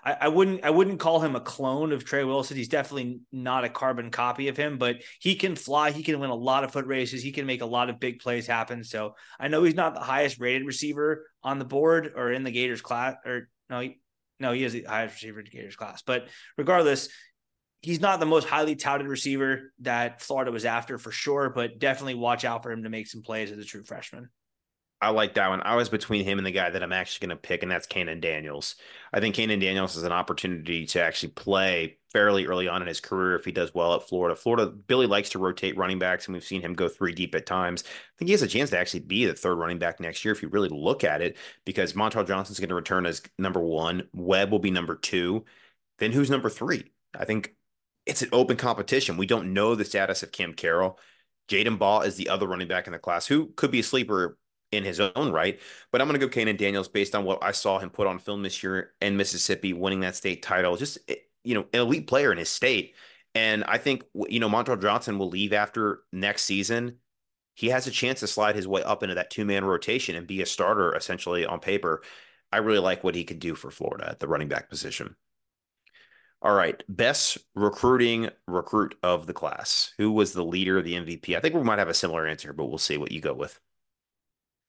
I, 0.06 0.16
I, 0.22 0.28
wouldn't 0.28 0.64
I 0.64 0.70
wouldn't 0.70 1.00
call 1.00 1.20
him 1.20 1.34
a 1.34 1.40
clone 1.40 1.92
of 1.92 2.04
Trey 2.04 2.22
Wilson. 2.22 2.56
He's 2.56 2.68
definitely 2.68 3.20
not 3.32 3.64
a 3.64 3.68
carbon 3.68 4.10
copy 4.10 4.46
of 4.46 4.56
him, 4.56 4.78
but 4.78 4.96
he 5.18 5.34
can 5.34 5.56
fly. 5.56 5.90
He 5.90 6.04
can 6.04 6.20
win 6.20 6.30
a 6.30 6.34
lot 6.34 6.62
of 6.62 6.72
foot 6.72 6.86
races. 6.86 7.22
He 7.22 7.32
can 7.32 7.44
make 7.44 7.60
a 7.60 7.66
lot 7.66 7.90
of 7.90 7.98
big 7.98 8.20
plays 8.20 8.46
happen. 8.46 8.84
So 8.84 9.16
I 9.40 9.48
know 9.48 9.64
he's 9.64 9.74
not 9.74 9.94
the 9.94 10.00
highest 10.00 10.38
rated 10.38 10.64
receiver 10.64 11.26
on 11.42 11.58
the 11.58 11.64
board 11.64 12.12
or 12.14 12.30
in 12.30 12.44
the 12.44 12.52
Gators 12.52 12.82
class. 12.82 13.16
Or 13.24 13.48
no, 13.68 13.80
he, 13.80 13.98
no, 14.38 14.52
he 14.52 14.62
is 14.62 14.74
the 14.74 14.84
highest 14.84 15.14
receiver 15.16 15.40
in 15.40 15.46
the 15.46 15.50
Gators 15.50 15.76
class. 15.76 16.02
But 16.02 16.28
regardless, 16.56 17.08
he's 17.82 18.00
not 18.00 18.20
the 18.20 18.26
most 18.26 18.46
highly 18.46 18.76
touted 18.76 19.08
receiver 19.08 19.72
that 19.80 20.22
Florida 20.22 20.52
was 20.52 20.64
after 20.64 20.98
for 20.98 21.10
sure. 21.10 21.50
But 21.50 21.80
definitely 21.80 22.14
watch 22.14 22.44
out 22.44 22.62
for 22.62 22.70
him 22.70 22.84
to 22.84 22.90
make 22.90 23.08
some 23.08 23.22
plays 23.22 23.50
as 23.50 23.58
a 23.58 23.64
true 23.64 23.82
freshman. 23.82 24.28
I 25.00 25.10
like 25.10 25.34
that 25.34 25.50
one. 25.50 25.60
I 25.62 25.76
was 25.76 25.90
between 25.90 26.24
him 26.24 26.38
and 26.38 26.46
the 26.46 26.52
guy 26.52 26.70
that 26.70 26.82
I'm 26.82 26.92
actually 26.92 27.26
going 27.26 27.36
to 27.36 27.42
pick, 27.42 27.62
and 27.62 27.70
that's 27.70 27.86
Kahnen 27.86 28.20
Daniels. 28.20 28.76
I 29.12 29.20
think 29.20 29.34
Kahnen 29.34 29.60
Daniels 29.60 29.94
has 29.94 30.04
an 30.04 30.12
opportunity 30.12 30.86
to 30.86 31.02
actually 31.02 31.32
play 31.32 31.98
fairly 32.12 32.46
early 32.46 32.66
on 32.66 32.80
in 32.80 32.88
his 32.88 33.00
career 33.00 33.34
if 33.34 33.44
he 33.44 33.52
does 33.52 33.74
well 33.74 33.94
at 33.94 34.08
Florida. 34.08 34.34
Florida, 34.34 34.66
Billy 34.66 35.06
likes 35.06 35.28
to 35.30 35.38
rotate 35.38 35.76
running 35.76 35.98
backs, 35.98 36.26
and 36.26 36.32
we've 36.32 36.42
seen 36.42 36.62
him 36.62 36.72
go 36.72 36.88
three 36.88 37.12
deep 37.12 37.34
at 37.34 37.44
times. 37.44 37.84
I 37.86 38.18
think 38.18 38.28
he 38.28 38.32
has 38.32 38.40
a 38.40 38.48
chance 38.48 38.70
to 38.70 38.78
actually 38.78 39.00
be 39.00 39.26
the 39.26 39.34
third 39.34 39.56
running 39.56 39.78
back 39.78 40.00
next 40.00 40.24
year 40.24 40.32
if 40.32 40.42
you 40.42 40.48
really 40.48 40.70
look 40.70 41.04
at 41.04 41.20
it, 41.20 41.36
because 41.66 41.92
Montrell 41.92 42.26
Johnson's 42.26 42.58
going 42.58 42.70
to 42.70 42.74
return 42.74 43.04
as 43.04 43.20
number 43.38 43.60
one. 43.60 44.08
Webb 44.14 44.50
will 44.50 44.60
be 44.60 44.70
number 44.70 44.96
two. 44.96 45.44
Then 45.98 46.12
who's 46.12 46.30
number 46.30 46.48
three? 46.48 46.90
I 47.14 47.26
think 47.26 47.54
it's 48.06 48.22
an 48.22 48.30
open 48.32 48.56
competition. 48.56 49.18
We 49.18 49.26
don't 49.26 49.52
know 49.52 49.74
the 49.74 49.84
status 49.84 50.22
of 50.22 50.32
Cam 50.32 50.54
Carroll. 50.54 50.98
Jaden 51.48 51.78
Baugh 51.78 52.00
is 52.00 52.16
the 52.16 52.30
other 52.30 52.46
running 52.46 52.68
back 52.68 52.86
in 52.86 52.94
the 52.94 52.98
class 52.98 53.26
who 53.26 53.52
could 53.56 53.70
be 53.70 53.80
a 53.80 53.84
sleeper 53.84 54.38
in 54.72 54.84
his 54.84 55.00
own 55.00 55.32
right. 55.32 55.60
But 55.92 56.00
I'm 56.00 56.08
going 56.08 56.18
to 56.20 56.26
go 56.26 56.32
Kahnen 56.32 56.58
Daniels 56.58 56.88
based 56.88 57.14
on 57.14 57.24
what 57.24 57.42
I 57.42 57.52
saw 57.52 57.78
him 57.78 57.90
put 57.90 58.06
on 58.06 58.18
film 58.18 58.42
this 58.42 58.62
year 58.62 58.92
in 59.00 59.16
Mississippi, 59.16 59.72
winning 59.72 60.00
that 60.00 60.16
state 60.16 60.42
title. 60.42 60.76
Just, 60.76 60.98
eh, 61.08 61.16
you 61.44 61.54
know, 61.54 61.66
an 61.72 61.80
elite 61.80 62.06
player 62.06 62.32
in 62.32 62.38
his 62.38 62.48
state. 62.48 62.94
And 63.34 63.64
I 63.64 63.78
think, 63.78 64.02
you 64.28 64.40
know, 64.40 64.48
Montrell 64.48 64.80
Johnson 64.80 65.18
will 65.18 65.28
leave 65.28 65.52
after 65.52 66.00
next 66.12 66.44
season. 66.44 66.96
He 67.54 67.68
has 67.68 67.86
a 67.86 67.90
chance 67.90 68.20
to 68.20 68.26
slide 68.26 68.56
his 68.56 68.68
way 68.68 68.82
up 68.82 69.02
into 69.02 69.14
that 69.14 69.30
two 69.30 69.44
man 69.44 69.64
rotation 69.64 70.16
and 70.16 70.26
be 70.26 70.42
a 70.42 70.46
starter 70.46 70.94
essentially 70.94 71.46
on 71.46 71.60
paper. 71.60 72.02
I 72.52 72.58
really 72.58 72.78
like 72.78 73.04
what 73.04 73.14
he 73.14 73.24
could 73.24 73.38
do 73.38 73.54
for 73.54 73.70
Florida 73.70 74.08
at 74.10 74.20
the 74.20 74.28
running 74.28 74.48
back 74.48 74.68
position. 74.68 75.16
All 76.42 76.54
right, 76.54 76.82
best 76.88 77.38
recruiting 77.54 78.28
recruit 78.46 78.94
of 79.02 79.26
the 79.26 79.32
class. 79.32 79.92
Who 79.98 80.12
was 80.12 80.32
the 80.32 80.44
leader 80.44 80.78
of 80.78 80.84
the 80.84 80.94
MVP? 80.94 81.36
I 81.36 81.40
think 81.40 81.54
we 81.54 81.62
might 81.62 81.78
have 81.78 81.88
a 81.88 81.94
similar 81.94 82.26
answer, 82.26 82.52
but 82.52 82.66
we'll 82.66 82.78
see 82.78 82.98
what 82.98 83.10
you 83.10 83.20
go 83.20 83.34
with. 83.34 83.58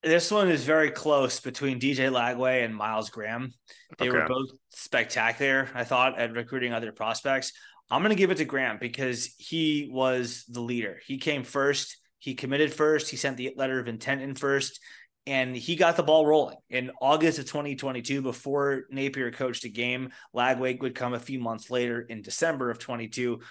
This 0.08 0.32
one 0.32 0.50
is 0.50 0.64
very 0.64 0.90
close 0.90 1.42
between 1.42 1.82
DJ 1.82 2.10
Lagway 2.10 2.64
and 2.64 2.74
Myles 2.74 3.10
Graham. 3.10 3.52
They 3.98 4.08
okay. 4.08 4.18
were 4.18 4.26
both 4.26 4.52
spectacular, 4.70 5.68
I 5.74 5.84
thought, 5.84 6.18
at 6.18 6.32
recruiting 6.32 6.72
other 6.72 6.94
prospects. 6.94 7.52
I'm 7.92 8.04
going 8.04 8.16
to 8.16 8.16
give 8.16 8.32
it 8.32 8.38
to 8.38 8.46
Graham 8.46 8.78
because 8.80 9.26
he 9.38 9.90
was 9.92 10.46
the 10.48 10.62
leader. 10.62 10.98
He 11.06 11.18
came 11.18 11.44
first. 11.44 11.98
He 12.20 12.36
committed 12.36 12.74
first. 12.74 13.10
He 13.10 13.18
sent 13.18 13.36
the 13.36 13.54
letter 13.58 13.82
of 13.82 13.90
intent 13.90 14.22
in 14.22 14.34
first, 14.34 14.80
and 15.26 15.54
he 15.54 15.76
got 15.76 15.98
the 15.98 16.04
ball 16.04 16.26
rolling. 16.26 16.56
In 16.70 16.90
August 17.02 17.40
of 17.40 17.46
2022, 17.48 18.22
before 18.22 18.84
Napier 18.90 19.32
coached 19.32 19.66
a 19.66 19.70
game, 19.70 20.14
Lagway 20.34 20.80
would 20.80 20.96
come 20.96 21.16
a 21.16 21.20
few 21.20 21.42
months 21.42 21.70
later 21.70 22.00
in 22.00 22.22
December 22.22 22.72
of 22.72 22.80
22 22.80 23.42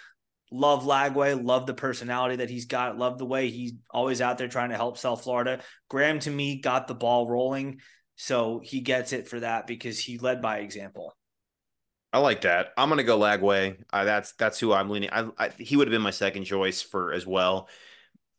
love 0.51 0.84
Lagway, 0.84 1.42
love 1.42 1.66
the 1.66 1.74
personality 1.74 2.36
that 2.36 2.51
he's 2.51 2.66
got, 2.66 2.99
love 2.99 3.18
the 3.18 3.26
way 3.26 3.51
he's 3.51 3.74
always 3.90 4.20
out 4.20 4.38
there 4.38 4.49
trying 4.49 4.70
to 4.70 4.76
help 4.76 4.99
South 4.99 5.22
Florida. 5.22 5.61
Graham 5.88 6.18
to 6.20 6.30
me 6.30 6.61
got 6.61 6.86
the 6.86 6.94
ball 6.94 7.28
rolling, 7.28 7.80
so 8.16 8.61
he 8.62 8.80
gets 8.80 9.12
it 9.12 9.28
for 9.28 9.40
that 9.40 9.66
because 9.66 9.99
he 9.99 10.18
led 10.18 10.40
by 10.40 10.59
example. 10.59 11.16
I 12.12 12.18
like 12.18 12.42
that. 12.42 12.68
I'm 12.76 12.88
gonna 12.88 13.03
go 13.03 13.18
Lagway. 13.18 13.76
Uh, 13.92 14.05
that's 14.05 14.32
that's 14.32 14.59
who 14.59 14.72
I'm 14.72 14.88
leaning. 14.88 15.11
I, 15.12 15.28
I, 15.38 15.49
he 15.51 15.76
would 15.76 15.88
have 15.88 15.92
been 15.92 16.03
my 16.03 16.11
second 16.11 16.44
choice 16.44 16.80
for 16.80 17.12
as 17.12 17.26
well. 17.26 17.68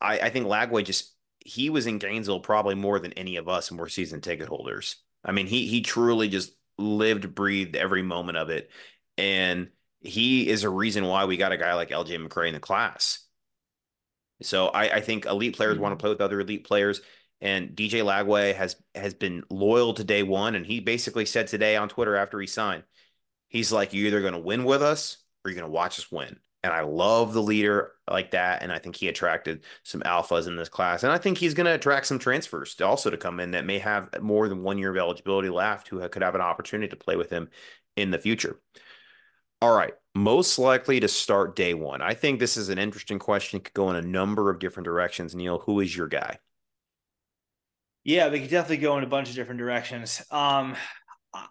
I, 0.01 0.19
I 0.19 0.29
think 0.29 0.47
Lagway 0.47 0.83
just 0.83 1.13
he 1.39 1.69
was 1.69 1.87
in 1.87 1.99
Gainesville 1.99 2.39
probably 2.39 2.75
more 2.75 2.99
than 2.99 3.13
any 3.13 3.35
of 3.35 3.47
us, 3.47 3.69
and 3.69 3.79
we're 3.79 3.89
season 3.89 4.21
ticket 4.21 4.47
holders. 4.47 4.97
I 5.23 5.31
mean, 5.31 5.47
he 5.47 5.67
he 5.67 5.81
truly 5.81 6.27
just 6.27 6.53
lived, 6.77 7.35
breathed 7.35 7.75
every 7.75 8.01
moment 8.01 8.37
of 8.37 8.49
it, 8.49 8.71
and 9.17 9.69
he 10.07 10.47
is 10.47 10.63
a 10.63 10.69
reason 10.69 11.05
why 11.05 11.25
we 11.25 11.37
got 11.37 11.51
a 11.51 11.57
guy 11.57 11.73
like 11.73 11.89
LJ 11.89 12.25
McCray 12.25 12.47
in 12.47 12.53
the 12.53 12.59
class. 12.59 13.19
So 14.41 14.67
I, 14.67 14.95
I 14.97 15.01
think 15.01 15.25
elite 15.25 15.55
players 15.55 15.73
mm-hmm. 15.73 15.83
want 15.83 15.97
to 15.97 16.01
play 16.01 16.09
with 16.09 16.21
other 16.21 16.39
elite 16.39 16.65
players. 16.65 17.01
And 17.39 17.69
DJ 17.75 18.03
Lagway 18.03 18.55
has 18.55 18.75
has 18.95 19.13
been 19.13 19.43
loyal 19.49 19.93
to 19.95 20.03
day 20.03 20.23
one. 20.23 20.55
And 20.55 20.65
he 20.65 20.79
basically 20.79 21.25
said 21.25 21.47
today 21.47 21.75
on 21.75 21.89
Twitter 21.89 22.15
after 22.15 22.39
he 22.39 22.47
signed, 22.47 22.83
he's 23.47 23.71
like, 23.71 23.93
You're 23.93 24.07
either 24.07 24.21
gonna 24.21 24.39
win 24.39 24.63
with 24.63 24.81
us 24.81 25.17
or 25.43 25.51
you're 25.51 25.59
gonna 25.59 25.71
watch 25.71 25.99
us 25.99 26.11
win. 26.11 26.39
And 26.63 26.73
I 26.73 26.81
love 26.81 27.33
the 27.33 27.41
leader 27.41 27.93
like 28.09 28.31
that. 28.31 28.63
And 28.63 28.71
I 28.71 28.79
think 28.79 28.95
he 28.95 29.07
attracted 29.07 29.63
some 29.83 30.01
alphas 30.01 30.47
in 30.47 30.55
this 30.55 30.69
class. 30.69 31.03
And 31.03 31.11
I 31.11 31.17
think 31.17 31.37
he's 31.37 31.53
going 31.53 31.65
to 31.65 31.75
attract 31.75 32.07
some 32.07 32.19
transfers 32.19 32.75
to 32.75 32.85
also 32.85 33.09
to 33.09 33.15
come 33.15 33.39
in 33.39 33.51
that 33.51 33.63
may 33.63 33.77
have 33.79 34.09
more 34.21 34.49
than 34.49 34.63
one 34.63 34.77
year 34.77 34.89
of 34.89 34.97
eligibility 34.97 35.49
left 35.49 35.87
who 35.87 36.05
could 36.09 36.23
have 36.23 36.35
an 36.35 36.41
opportunity 36.41 36.89
to 36.89 36.95
play 36.95 37.15
with 37.15 37.29
him 37.29 37.49
in 37.95 38.11
the 38.11 38.17
future. 38.19 38.59
All 39.61 39.75
right. 39.75 39.93
Most 40.15 40.59
likely 40.59 40.99
to 40.99 41.07
start 41.07 41.55
day 41.55 41.73
one. 41.73 42.01
I 42.01 42.13
think 42.13 42.39
this 42.39 42.57
is 42.57 42.69
an 42.69 42.79
interesting 42.79 43.19
question. 43.19 43.57
It 43.57 43.65
could 43.65 43.73
go 43.73 43.89
in 43.89 43.95
a 43.95 44.01
number 44.01 44.49
of 44.49 44.59
different 44.59 44.85
directions. 44.85 45.35
Neil, 45.35 45.59
who 45.59 45.79
is 45.79 45.95
your 45.95 46.07
guy? 46.07 46.39
Yeah, 48.03 48.29
we 48.29 48.39
could 48.39 48.49
definitely 48.49 48.77
go 48.77 48.97
in 48.97 49.03
a 49.03 49.07
bunch 49.07 49.29
of 49.29 49.35
different 49.35 49.59
directions. 49.59 50.23
Um, 50.31 50.75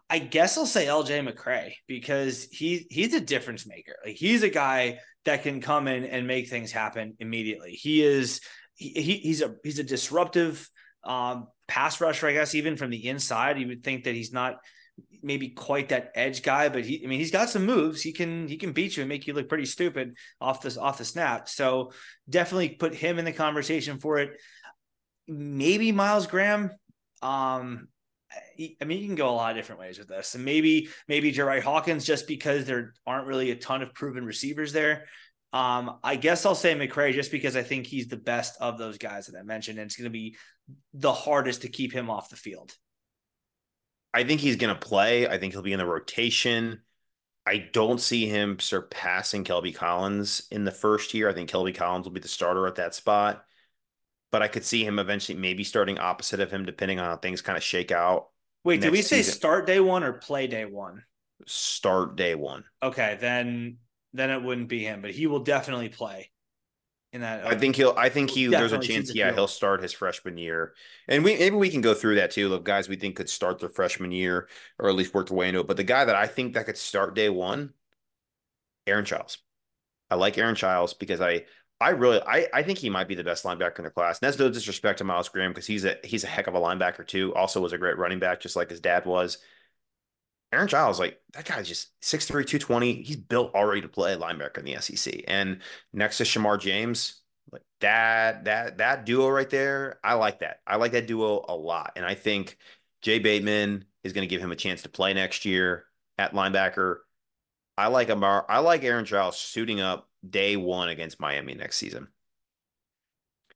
I 0.09 0.19
guess 0.19 0.57
I'll 0.57 0.67
say 0.67 0.87
LJ 0.87 1.29
McCray 1.29 1.75
because 1.87 2.49
he 2.51 2.87
he's 2.91 3.15
a 3.15 3.21
difference 3.21 3.67
maker. 3.67 3.95
Like 4.05 4.17
he's 4.17 4.43
a 4.43 4.49
guy 4.49 4.99
that 5.25 5.43
can 5.43 5.61
come 5.61 5.87
in 5.87 6.05
and 6.05 6.27
make 6.27 6.49
things 6.49 6.73
happen 6.73 7.15
immediately. 7.19 7.73
He 7.73 8.03
is 8.03 8.41
he, 8.75 9.19
he's 9.19 9.43
a 9.43 9.55
he's 9.63 9.79
a 9.79 9.85
disruptive 9.85 10.69
um, 11.05 11.49
pass 11.69 12.01
rusher, 12.01 12.27
I 12.27 12.33
guess, 12.33 12.55
even 12.55 12.77
from 12.77 12.91
the 12.91 13.09
inside. 13.09 13.59
You 13.59 13.69
would 13.69 13.85
think 13.85 14.05
that 14.05 14.15
he's 14.15 14.33
not 14.33 14.57
maybe 15.23 15.49
quite 15.49 15.89
that 15.89 16.13
edge 16.15 16.43
guy, 16.43 16.69
but 16.69 16.85
he 16.85 17.03
I 17.05 17.09
mean 17.09 17.19
he's 17.19 17.31
got 17.31 17.51
some 17.51 17.67
moves. 17.67 18.03
He 18.03 18.13
can 18.13 18.49
he 18.49 18.57
can 18.57 18.73
beat 18.73 18.97
you 18.97 19.03
and 19.03 19.09
make 19.09 19.27
you 19.27 19.35
look 19.35 19.49
pretty 19.49 19.67
stupid 19.67 20.17
off 20.41 20.63
this 20.63 20.77
off 20.77 20.99
the 20.99 21.05
snap. 21.05 21.49
So 21.49 21.93
definitely 22.29 22.71
put 22.71 22.95
him 22.95 23.19
in 23.19 23.25
the 23.25 23.33
conversation 23.33 23.99
for 23.99 24.19
it. 24.19 24.31
Maybe 25.27 25.93
Myles 25.93 26.27
Graham. 26.27 26.71
Um 27.23 27.89
I 28.81 28.85
mean, 28.85 29.01
you 29.01 29.07
can 29.07 29.15
go 29.15 29.31
a 29.31 29.33
lot 29.33 29.51
of 29.53 29.57
different 29.57 29.81
ways 29.81 29.99
with 29.99 30.09
this, 30.09 30.35
and 30.35 30.45
maybe 30.45 30.89
maybe 31.09 31.31
Jerry 31.31 31.61
Hawkins 31.61 32.05
just 32.05 32.27
because 32.27 32.65
there 32.65 32.93
aren't 33.07 33.27
really 33.27 33.51
a 33.51 33.57
ton 33.57 33.83
of 33.83 33.95
proven 33.95 34.25
receivers 34.25 34.73
there. 34.73 35.07
Um, 35.53 35.99
I 36.03 36.17
guess 36.17 36.45
I'll 36.45 36.55
say 36.55 36.75
McCray 36.75 37.15
just 37.15 37.31
because 37.31 37.57
I 37.57 37.63
think 37.63 37.87
he's 37.87 38.09
the 38.09 38.17
best 38.17 38.61
of 38.61 38.79
those 38.79 38.99
guys 38.99 39.27
that 39.27 39.39
I 39.39 39.43
mentioned, 39.43 39.79
and 39.79 39.87
it's 39.87 39.97
going 39.97 40.05
to 40.05 40.11
be 40.11 40.37
the 40.93 41.13
hardest 41.13 41.63
to 41.63 41.69
keep 41.69 41.93
him 41.93 42.11
off 42.11 42.29
the 42.29 42.37
field. 42.37 42.75
I 44.17 44.25
think 44.25 44.41
he's 44.41 44.57
going 44.57 44.75
to 44.75 44.81
play. 44.81 45.29
I 45.29 45.37
think 45.37 45.53
he'll 45.53 45.61
be 45.61 45.75
in 45.75 45.79
the 45.79 45.85
rotation. 45.85 46.81
I 47.45 47.69
don't 47.71 48.01
see 48.01 48.27
him 48.27 48.59
surpassing 48.59 49.45
Kelby 49.45 49.75
Collins 49.75 50.49
in 50.51 50.65
the 50.65 50.71
first 50.71 51.13
year. 51.13 51.29
I 51.29 51.35
think 51.35 51.51
Kelby 51.51 51.75
Collins 51.75 52.07
will 52.07 52.15
be 52.15 52.21
the 52.21 52.27
starter 52.27 52.67
at 52.67 52.77
that 52.77 52.95
spot. 52.95 53.45
But 54.33 54.41
I 54.41 54.49
could 54.49 54.65
see 54.65 54.87
him 54.87 54.99
eventually 54.99 55.39
maybe 55.39 55.65
starting 55.65 55.99
opposite 55.99 56.41
of 56.41 56.51
him, 56.51 56.65
depending 56.65 56.99
on 56.99 57.05
how 57.05 57.17
things 57.19 57.43
kind 57.43 57.59
of 57.59 57.63
shake 57.63 57.93
out. 57.93 58.29
Wait, 58.65 58.81
did 58.81 58.91
we 58.91 59.03
say 59.03 59.19
season. 59.19 59.35
start 59.35 59.67
day 59.67 59.81
one 59.81 60.03
or 60.03 60.15
play 60.15 60.47
day 60.47 60.65
one? 60.65 61.03
Start 61.45 62.17
day 62.17 62.35
one. 62.35 62.65
Okay, 62.83 63.19
then 63.21 63.77
then 64.15 64.31
it 64.31 64.43
wouldn't 64.43 64.69
be 64.69 64.83
him, 64.83 65.03
but 65.03 65.11
he 65.11 65.27
will 65.27 65.41
definitely 65.41 65.91
play 65.91 66.31
in 67.17 67.23
that. 67.23 67.47
I 67.47 67.57
think 67.57 67.75
he'll. 67.75 67.95
I 67.97 68.09
think 68.09 68.31
he. 68.31 68.47
There's 68.47 68.73
a 68.73 68.79
chance. 68.79 69.15
Yeah, 69.15 69.33
he'll 69.33 69.49
start 69.49 69.83
his 69.83 69.93
freshman 69.93 70.39
year, 70.39 70.75
and 71.09 71.25
we 71.25 71.37
maybe 71.37 71.57
we 71.57 71.71
can 71.71 71.81
go 71.81 71.95
through 71.95 72.15
that 72.17 72.31
too. 72.31 72.49
The 72.49 72.59
guys 72.59 72.89
we 72.89 72.97
think 72.97 73.17
could 73.17 73.29
start 73.29 73.59
their 73.59 73.69
freshman 73.69 74.13
year, 74.13 74.49
or 74.79 74.89
at 74.89 74.95
least 74.95 75.13
work 75.13 75.29
their 75.29 75.37
way 75.37 75.49
into 75.49 75.61
it. 75.61 75.67
But 75.67 75.77
the 75.77 75.85
guy 75.85 76.05
that 76.05 76.15
I 76.15 76.29
think 76.29 76.55
that 76.55 76.67
could 76.67 76.79
start 76.79 77.15
day 77.15 77.29
one, 77.29 77.73
Aaron 78.87 79.05
Chiles. 79.05 79.39
I 80.09 80.15
like 80.15 80.39
Aaron 80.39 80.55
Chiles 80.55 80.95
because 80.95 81.21
I 81.21 81.47
I 81.81 81.91
really 81.91 82.21
I, 82.23 82.47
I 82.55 82.63
think 82.63 82.79
he 82.79 82.91
might 82.91 83.09
be 83.09 83.15
the 83.15 83.25
best 83.25 83.45
linebacker 83.45 83.79
in 83.79 83.85
the 83.85 83.91
class. 83.91 84.21
And 84.21 84.27
that's 84.27 84.39
no 84.39 84.49
disrespect 84.49 84.99
to 84.99 85.05
Myles 85.05 85.29
Graham 85.29 85.51
because 85.51 85.67
he's 85.67 85.85
a 85.85 85.97
he's 86.05 86.25
a 86.25 86.29
heck 86.29 86.47
of 86.47 86.55
a 86.55 86.61
linebacker 86.61 87.07
too. 87.07 87.35
Also 87.35 87.61
was 87.61 87.73
a 87.73 87.79
great 87.79 87.99
running 87.99 88.19
back, 88.19 88.41
just 88.41 88.57
like 88.57 88.71
his 88.71 88.81
dad 88.81 89.05
was. 89.05 89.39
Aaron 90.57 90.69
Chiles, 90.69 90.99
like 90.99 91.21
that 91.35 91.45
guy's 91.45 91.69
just 91.69 91.91
6'3, 92.01 92.29
220. 92.29 93.03
He's 93.03 93.17
built 93.17 93.55
already 93.55 93.83
to 93.83 93.89
play 93.89 94.17
linebacker 94.17 94.59
in 94.59 94.65
the 94.65 94.81
SEC. 94.81 95.23
And 95.29 95.61
next 95.93 96.19
to 96.19 96.25
Shamar 96.25 96.59
James, 96.59 97.21
like 97.53 97.63
that, 97.81 98.45
that, 98.47 98.79
that 98.79 99.05
duo 99.05 99.29
right 99.29 99.51
there, 99.51 100.01
I 100.03 100.15
like 100.15 100.41
that. 100.41 100.61
I 100.67 100.77
like 100.77 100.93
that 100.93 101.07
duo 101.07 101.45
a 101.47 101.55
lot. 101.55 101.93
And 101.97 102.07
I 102.07 102.15
think 102.15 102.57
Jay 103.03 103.19
Bateman 103.19 103.85
is 104.03 104.15
going 104.15 104.27
to 104.27 104.35
give 104.35 104.41
him 104.41 104.53
a 104.53 104.57
chance 104.57 104.83
to 104.83 104.89
play 104.89 105.13
next 105.13 105.45
year 105.45 105.85
at 106.17 106.33
linebacker. 106.33 106.97
I 107.77 107.89
like 107.89 108.09
Amar, 108.09 108.47
I 108.49 108.61
like 108.61 108.83
Aaron 108.83 109.05
Chiles 109.05 109.37
suiting 109.37 109.81
up 109.81 110.09
day 110.29 110.57
one 110.57 110.89
against 110.89 111.21
Miami 111.21 111.55
next 111.55 111.77
season. 111.77 112.09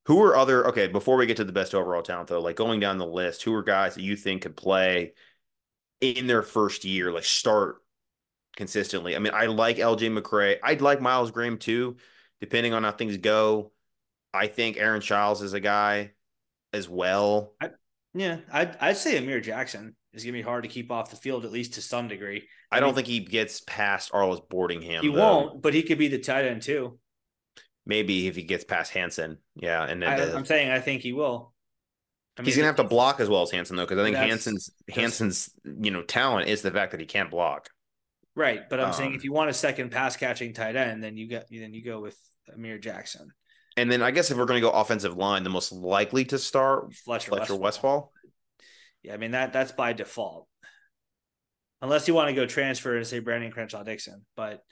Who 0.05 0.22
are 0.22 0.36
other 0.36 0.66
okay, 0.68 0.86
before 0.88 1.16
we 1.16 1.26
get 1.26 1.38
to 1.38 1.44
the 1.44 1.53
best 1.53 1.74
overall 1.74 2.03
talent 2.03 2.28
though, 2.28 2.40
like 2.40 2.57
going 2.57 2.80
down 2.80 2.98
the 2.98 3.07
list, 3.07 3.42
who 3.42 3.55
are 3.55 3.62
guys 3.62 3.94
that 3.94 4.03
you 4.03 4.16
think 4.16 4.42
could 4.42 4.57
play 4.57 5.14
in 6.01 6.26
their 6.26 6.42
first 6.42 6.84
year, 6.84 7.12
like 7.12 7.24
start 7.24 7.76
consistently. 8.57 9.16
I 9.16 9.18
mean, 9.18 9.32
I 9.34 9.46
like 9.46 9.76
LJ 9.76 10.16
McCray. 10.18 10.59
I'd 10.62 10.80
like 10.80 11.01
Myles 11.01 11.30
Graham 11.30 11.59
too, 11.59 11.96
depending 12.40 12.74
on 12.74 12.84
how 12.84 12.92
things 12.92 13.16
go. 13.18 13.72
I 14.32 14.46
think 14.46 14.76
Aaron 14.76 15.01
Chiles 15.01 15.42
is 15.42 15.53
a 15.53 15.61
guy 15.61 16.12
as 16.72 16.88
well. 16.88 17.55
I, 17.61 17.70
yeah, 18.14 18.38
I'd, 18.53 18.76
I'd 18.80 18.96
say 18.96 19.18
Amir 19.18 19.40
Jackson 19.40 19.96
is 20.12 20.24
going 20.24 20.34
to 20.34 20.38
be 20.38 20.42
hard 20.42 20.64
to 20.64 20.68
keep 20.68 20.90
off 20.90 21.11
the 21.11 21.16
field, 21.16 21.44
at 21.44 21.53
least 21.53 21.74
to 21.74 21.82
some 21.82 22.09
degree. 22.09 22.48
I, 22.70 22.76
I 22.76 22.80
don't 22.80 22.94
think 22.94 23.07
he 23.07 23.20
gets 23.20 23.61
past 23.61 24.12
Arlis 24.12 24.46
Boardingham. 24.48 25.01
He 25.01 25.09
though. 25.09 25.18
won't, 25.18 25.62
but 25.62 25.74
he 25.74 25.82
could 25.82 25.98
be 25.98 26.09
the 26.09 26.18
tight 26.18 26.44
end 26.44 26.62
too. 26.62 26.98
Maybe 27.86 28.26
if 28.26 28.36
he 28.36 28.42
gets 28.42 28.64
past 28.64 28.92
Hansen. 28.92 29.38
Yeah. 29.57 29.84
And 29.84 30.05
I, 30.05 30.32
I'm 30.32 30.44
saying 30.44 30.70
I 30.70 30.80
think 30.80 31.03
he 31.03 31.12
will. 31.12 31.53
I 32.37 32.43
mean, 32.43 32.47
he's 32.47 32.57
gonna 32.57 32.66
have 32.66 32.76
to 32.76 32.85
block 32.85 33.20
as 33.20 33.28
well 33.28 33.43
as 33.43 33.51
Hansen 33.51 33.76
though, 33.76 33.85
because 33.85 33.99
I 33.99 34.05
think 34.05 34.16
Hansen's 34.16 34.70
Hansen's 34.89 35.51
you 35.64 35.91
know 35.91 36.03
talent 36.03 36.49
is 36.49 36.62
the 36.62 36.70
fact 36.70 36.93
that 36.93 37.01
he 37.01 37.07
can't 37.07 37.31
block. 37.31 37.68
Right, 38.37 38.62
but 38.70 38.81
I'm 38.81 38.87
um, 38.87 38.93
saying 38.93 39.14
if 39.14 39.24
you 39.24 39.33
want 39.33 39.51
a 39.51 39.55
second 39.55 39.91
pass 39.91 40.16
catching 40.16 40.55
tight 40.55 40.76
end, 40.76 41.03
then 41.03 41.16
you 41.16 41.28
get 41.28 41.47
then 41.51 41.74
you 41.74 41.85
go 41.85 42.01
with 42.01 42.16
Amir 42.55 42.78
Jackson. 42.78 43.31
And 43.76 43.91
then 43.91 44.03
I 44.03 44.11
guess 44.11 44.31
if 44.31 44.37
we're 44.37 44.47
going 44.47 44.61
to 44.61 44.66
go 44.66 44.72
offensive 44.72 45.16
line, 45.16 45.43
the 45.43 45.51
most 45.51 45.72
likely 45.72 46.24
to 46.26 46.39
start 46.39 46.93
Fletcher, 46.95 47.31
Fletcher 47.31 47.57
Westphal. 47.57 47.59
Westphal. 47.59 48.12
Yeah, 49.03 49.14
I 49.14 49.16
mean 49.16 49.33
that 49.33 49.53
that's 49.53 49.72
by 49.72 49.93
default, 49.93 50.47
unless 51.83 52.07
you 52.07 52.14
want 52.14 52.28
to 52.28 52.35
go 52.35 52.47
transfer 52.47 52.97
and 52.97 53.07
say 53.07 53.18
Brandon 53.18 53.51
Crenshaw 53.51 53.83
Dickson. 53.83 54.24
But 54.37 54.62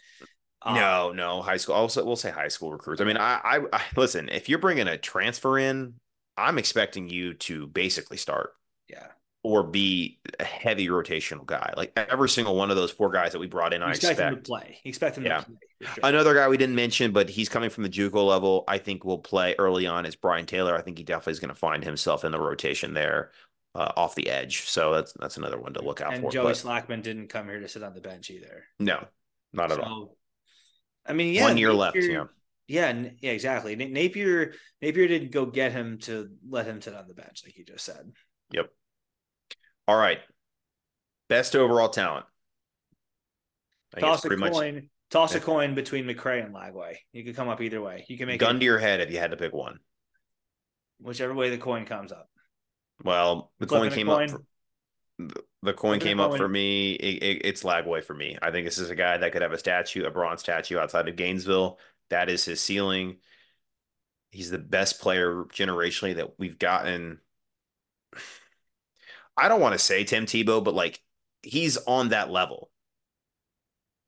um, 0.62 0.74
no, 0.74 1.12
no 1.12 1.42
high 1.42 1.56
school. 1.56 1.74
Also, 1.74 2.04
we'll 2.04 2.16
say 2.16 2.30
high 2.30 2.48
school 2.48 2.72
recruits. 2.72 3.00
I 3.00 3.04
mean, 3.04 3.16
I, 3.16 3.40
I, 3.42 3.60
I 3.72 3.82
listen. 3.96 4.28
If 4.28 4.48
you're 4.48 4.58
bringing 4.58 4.88
a 4.88 4.98
transfer 4.98 5.58
in, 5.58 5.94
I'm 6.38 6.58
expecting 6.58 7.08
you 7.08 7.34
to 7.34 7.66
basically 7.66 8.16
start. 8.16 8.54
Yeah 8.88 9.08
or 9.42 9.62
be 9.62 10.18
a 10.40 10.44
heavy 10.44 10.88
rotational 10.88 11.46
guy. 11.46 11.72
Like 11.76 11.92
every 11.96 12.28
single 12.28 12.56
one 12.56 12.70
of 12.70 12.76
those 12.76 12.90
four 12.90 13.10
guys 13.10 13.32
that 13.32 13.38
we 13.38 13.46
brought 13.46 13.72
in, 13.72 13.80
you 13.80 13.86
I 13.86 13.90
expect, 13.90 14.12
expect 14.12 14.32
him 14.32 14.36
to 14.36 14.42
play. 14.42 14.78
expect 14.84 15.16
him 15.18 15.24
yeah. 15.24 15.38
to 15.38 15.44
play. 15.44 15.56
Sure. 15.80 15.94
Another 16.02 16.34
guy 16.34 16.48
we 16.48 16.56
didn't 16.56 16.74
mention, 16.74 17.12
but 17.12 17.30
he's 17.30 17.48
coming 17.48 17.70
from 17.70 17.84
the 17.84 17.88
JUCO 17.88 18.26
level. 18.26 18.64
I 18.66 18.78
think 18.78 19.04
will 19.04 19.18
play 19.18 19.54
early 19.58 19.86
on 19.86 20.06
is 20.06 20.16
Brian 20.16 20.44
Taylor. 20.44 20.76
I 20.76 20.82
think 20.82 20.98
he 20.98 21.04
definitely 21.04 21.32
is 21.32 21.40
going 21.40 21.50
to 21.50 21.54
find 21.54 21.84
himself 21.84 22.24
in 22.24 22.32
the 22.32 22.40
rotation 22.40 22.94
there. 22.94 23.30
Uh, 23.74 23.92
off 23.96 24.14
the 24.16 24.28
edge, 24.28 24.62
so 24.62 24.94
that's 24.94 25.12
that's 25.20 25.36
another 25.36 25.60
one 25.60 25.72
to 25.74 25.84
look 25.84 26.00
out 26.00 26.12
and 26.12 26.22
for. 26.22 26.28
And 26.28 26.32
Joey 26.32 26.44
but, 26.44 26.56
Slackman 26.56 27.02
didn't 27.02 27.28
come 27.28 27.46
here 27.46 27.60
to 27.60 27.68
sit 27.68 27.82
on 27.82 27.94
the 27.94 28.00
bench 28.00 28.30
either. 28.30 28.64
No, 28.80 29.06
not 29.52 29.70
at 29.70 29.78
all. 29.78 30.16
I 31.06 31.12
mean, 31.12 31.34
yeah, 31.34 31.44
one 31.44 31.58
year 31.58 31.72
left. 31.72 31.96
Yeah, 31.96 32.24
yeah, 32.68 32.92
yeah, 33.20 33.32
exactly. 33.32 33.74
Napier 33.74 34.52
Napier 34.82 35.08
didn't 35.08 35.32
go 35.32 35.46
get 35.46 35.72
him 35.72 35.98
to 36.02 36.28
let 36.48 36.66
him 36.66 36.80
sit 36.82 36.94
on 36.94 37.08
the 37.08 37.14
bench, 37.14 37.42
like 37.44 37.56
you 37.56 37.64
just 37.64 37.84
said. 37.84 38.12
Yep. 38.52 38.70
All 39.88 39.96
right. 39.96 40.18
Best 41.28 41.56
overall 41.56 41.88
talent. 41.88 42.26
I 43.96 44.00
toss 44.00 44.24
a 44.24 44.28
coin. 44.28 44.74
Much, 44.74 44.84
toss 45.10 45.34
a 45.34 45.40
coin 45.40 45.74
between 45.74 46.04
McCray 46.04 46.44
and 46.44 46.54
Lagway. 46.54 46.96
You 47.12 47.24
could 47.24 47.36
come 47.36 47.48
up 47.48 47.62
either 47.62 47.80
way. 47.80 48.04
You 48.08 48.18
can 48.18 48.26
make 48.28 48.38
gun 48.38 48.56
it, 48.56 48.58
to 48.60 48.64
your 48.66 48.78
head 48.78 49.00
if 49.00 49.10
you 49.10 49.18
had 49.18 49.30
to 49.30 49.38
pick 49.38 49.54
one. 49.54 49.78
Whichever 51.00 51.34
way 51.34 51.48
the 51.48 51.58
coin 51.58 51.86
comes 51.86 52.12
up. 52.12 52.28
Well, 53.02 53.50
the 53.60 53.66
coin 53.66 53.90
came 53.90 54.08
coin. 54.08 54.30
up. 54.30 54.40
For, 55.18 55.42
the 55.62 55.72
coin 55.72 56.00
came 56.00 56.20
up 56.20 56.36
for 56.36 56.48
me. 56.48 56.92
It, 56.92 57.22
it, 57.22 57.40
it's 57.44 57.62
Lagway 57.62 58.04
for 58.04 58.14
me. 58.14 58.36
I 58.42 58.50
think 58.50 58.66
this 58.66 58.78
is 58.78 58.90
a 58.90 58.94
guy 58.94 59.16
that 59.16 59.32
could 59.32 59.42
have 59.42 59.52
a 59.52 59.58
statue, 59.58 60.04
a 60.04 60.10
bronze 60.10 60.40
statue 60.40 60.78
outside 60.78 61.08
of 61.08 61.16
Gainesville. 61.16 61.78
That 62.10 62.28
is 62.28 62.44
his 62.44 62.60
ceiling. 62.60 63.16
He's 64.30 64.50
the 64.50 64.58
best 64.58 65.00
player 65.00 65.44
generationally 65.44 66.16
that 66.16 66.38
we've 66.38 66.58
gotten 66.58 67.20
I 69.36 69.48
don't 69.48 69.60
want 69.60 69.74
to 69.74 69.78
say 69.78 70.04
Tim 70.04 70.26
Tebow, 70.26 70.62
but 70.62 70.74
like 70.74 71.00
he's 71.42 71.76
on 71.76 72.08
that 72.08 72.30
level. 72.30 72.70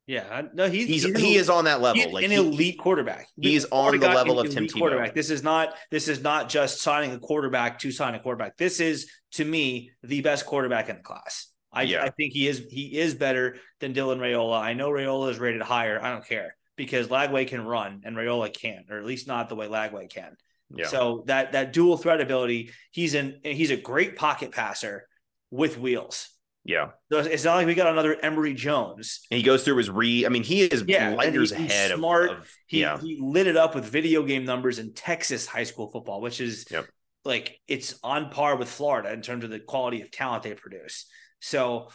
Yeah, 0.07 0.43
no, 0.55 0.69
he's, 0.69 0.89
he's, 0.89 1.05
he's 1.05 1.21
he 1.21 1.37
is 1.37 1.49
on 1.49 1.67
that 1.67 1.81
level, 1.81 2.13
like 2.13 2.25
an 2.25 2.33
he, 2.33 2.37
elite 2.37 2.79
quarterback. 2.81 3.29
He's 3.41 3.65
on 3.67 3.97
the 3.97 4.09
level 4.09 4.41
of 4.41 4.51
Tim 4.51 4.67
Tebow. 4.67 4.79
Quarterback. 4.79 5.15
This 5.15 5.31
is 5.31 5.45
not 5.45 5.77
this 5.93 6.09
is 6.09 6.21
not 6.21 6.49
just 6.49 6.81
signing 6.81 7.13
a 7.13 7.19
quarterback 7.21 7.79
to 7.81 7.93
sign 7.93 8.17
a 8.17 8.19
quarterback. 8.19 8.57
This 8.57 8.81
is 8.81 9.09
to 9.33 9.45
me 9.45 9.93
the 10.03 10.21
best 10.21 10.47
quarterback 10.47 10.89
in 10.89 10.97
the 10.97 11.03
class. 11.03 11.53
I, 11.73 11.83
yeah. 11.83 12.03
I 12.03 12.11
think 12.11 12.33
he 12.33 12.49
is 12.49 12.67
he 12.69 12.99
is 12.99 13.15
better 13.15 13.59
than 13.79 13.95
Dylan 13.95 14.19
Raiola. 14.19 14.61
I 14.61 14.73
know 14.73 14.91
Raiola 14.91 15.31
is 15.31 15.39
rated 15.39 15.63
higher. 15.63 16.03
I 16.03 16.11
don't 16.11 16.27
care 16.27 16.57
because 16.81 17.09
Lagway 17.09 17.47
can 17.47 17.63
run 17.63 18.01
and 18.07 18.17
Raiola 18.17 18.51
can't, 18.51 18.91
or 18.91 18.97
at 18.97 19.05
least 19.05 19.29
not 19.29 19.51
the 19.51 19.55
way 19.55 19.69
Lagway 19.69 20.09
can. 20.09 20.35
Yeah. 20.75 20.87
So 20.87 21.25
that 21.27 21.53
that 21.53 21.75
dual 21.75 21.99
threat 21.99 22.23
ability, 22.23 22.71
he's 22.91 23.13
in 23.13 23.41
he's 23.45 23.71
a 23.71 23.77
great 23.77 24.17
pocket 24.17 24.51
passer 24.51 25.07
with 25.51 25.77
wheels. 25.77 26.31
Yeah. 26.65 26.93
It's 27.11 27.45
not 27.45 27.57
like 27.57 27.67
we 27.67 27.75
got 27.75 27.93
another 27.93 28.17
Emory 28.23 28.55
Jones. 28.55 29.21
And 29.31 29.37
he 29.37 29.43
goes 29.43 29.63
through 29.63 29.77
his 29.77 29.91
re. 29.91 30.25
I 30.25 30.31
mean, 30.31 30.43
he 30.43 30.63
is 30.63 30.83
yeah, 30.87 31.11
light 31.11 31.35
years 31.35 31.53
ahead 31.53 31.93
smart. 31.93 32.31
Of, 32.31 32.39
of, 32.39 32.51
he, 32.67 32.81
yeah. 32.81 32.99
he 32.99 33.19
lit 33.21 33.47
it 33.47 33.59
up 33.59 33.75
with 33.75 33.85
video 33.85 34.23
game 34.23 34.47
numbers 34.47 34.79
in 34.79 34.95
Texas 34.95 35.47
high 35.47 35.65
school 35.65 35.91
football, 35.91 36.23
which 36.23 36.41
is 36.41 36.65
yep. 36.71 36.87
like 37.27 37.61
it's 37.69 37.99
on 38.03 38.31
par 38.31 38.57
with 38.57 38.71
Florida 38.71 39.13
in 39.13 39.21
terms 39.21 39.45
of 39.45 39.51
the 39.51 39.61
quality 39.61 40.01
of 40.01 40.11
talent 40.11 40.45
they 40.45 40.55
produce. 40.55 41.05
So 41.41 41.91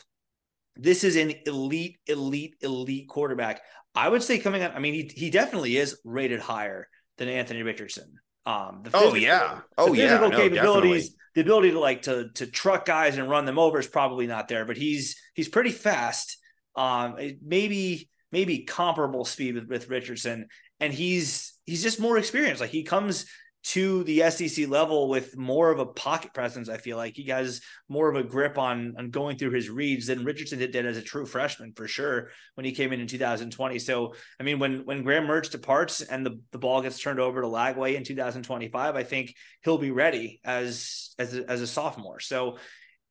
this 0.75 1.03
is 1.03 1.15
an 1.15 1.33
elite, 1.45 1.97
elite, 2.07 2.55
elite 2.61 3.07
quarterback. 3.07 3.61
I 3.93 4.09
would 4.09 4.23
say 4.23 4.39
coming 4.39 4.61
up, 4.61 4.73
I 4.75 4.79
mean, 4.79 4.93
he, 4.93 5.11
he 5.13 5.29
definitely 5.29 5.77
is 5.77 5.99
rated 6.03 6.39
higher 6.39 6.87
than 7.17 7.29
Anthony 7.29 7.63
Richardson. 7.63 8.15
Um, 8.45 8.81
the 8.83 8.91
physical, 8.91 9.13
oh 9.13 9.15
yeah, 9.15 9.59
oh 9.77 9.89
the 9.89 10.01
physical 10.01 10.29
yeah, 10.29 10.37
capabilities, 10.37 11.15
the 11.33 11.41
ability 11.41 11.71
to 11.71 11.79
like 11.79 12.03
to 12.03 12.29
to 12.35 12.45
truck 12.45 12.85
guys 12.85 13.17
and 13.17 13.27
run 13.27 13.45
them 13.45 13.57
over 13.57 13.79
is 13.79 13.87
probably 13.87 14.27
not 14.27 14.47
there, 14.47 14.65
but 14.65 14.77
he's 14.77 15.19
he's 15.33 15.49
pretty 15.49 15.71
fast. 15.71 16.37
Um, 16.75 17.15
maybe 17.43 18.07
maybe 18.31 18.59
comparable 18.59 19.25
speed 19.25 19.55
with, 19.55 19.67
with 19.67 19.89
Richardson, 19.89 20.47
and 20.79 20.93
he's 20.93 21.57
he's 21.65 21.81
just 21.81 21.99
more 21.99 22.19
experienced. 22.19 22.61
Like 22.61 22.69
he 22.69 22.83
comes 22.83 23.25
to 23.65 24.03
the 24.03 24.29
SEC 24.29 24.67
level 24.67 25.09
with 25.09 25.35
more 25.35 25.71
of 25.71 25.79
a 25.79 25.85
pocket 25.87 26.33
presence. 26.35 26.69
I 26.69 26.77
feel 26.77 26.97
like 26.97 27.15
he 27.15 27.25
has 27.25 27.61
more 27.89 28.09
of 28.09 28.15
a 28.15 28.23
grip 28.23 28.59
on 28.59 28.93
on 28.97 29.09
going 29.09 29.37
through 29.37 29.51
his 29.51 29.69
reads 29.69 30.07
than 30.07 30.23
Richardson 30.23 30.59
did, 30.59 30.75
as 30.75 30.97
a 30.97 31.01
true 31.01 31.25
freshman 31.25 31.73
for 31.73 31.87
sure 31.87 32.29
when 32.53 32.65
he 32.65 32.73
came 32.73 32.93
in 32.93 33.01
in 33.01 33.07
2020. 33.07 33.79
So 33.79 34.13
I 34.39 34.43
mean, 34.43 34.59
when 34.59 34.85
when 34.85 35.03
Graham 35.03 35.25
Mertz 35.25 35.49
departs 35.49 36.01
and 36.01 36.23
the, 36.23 36.39
the 36.51 36.59
ball 36.59 36.83
gets 36.83 36.99
turned 36.99 37.19
over 37.19 37.41
to 37.41 37.47
Lagway 37.47 37.95
in 37.95 38.03
2025, 38.03 38.95
I 38.95 39.03
think 39.03 39.33
he'll 39.63 39.79
be 39.79 39.91
ready 39.91 40.41
as 40.43 41.15
as 41.17 41.35
a, 41.35 41.49
as 41.49 41.61
a 41.61 41.67
sophomore. 41.67 42.19
So 42.19 42.57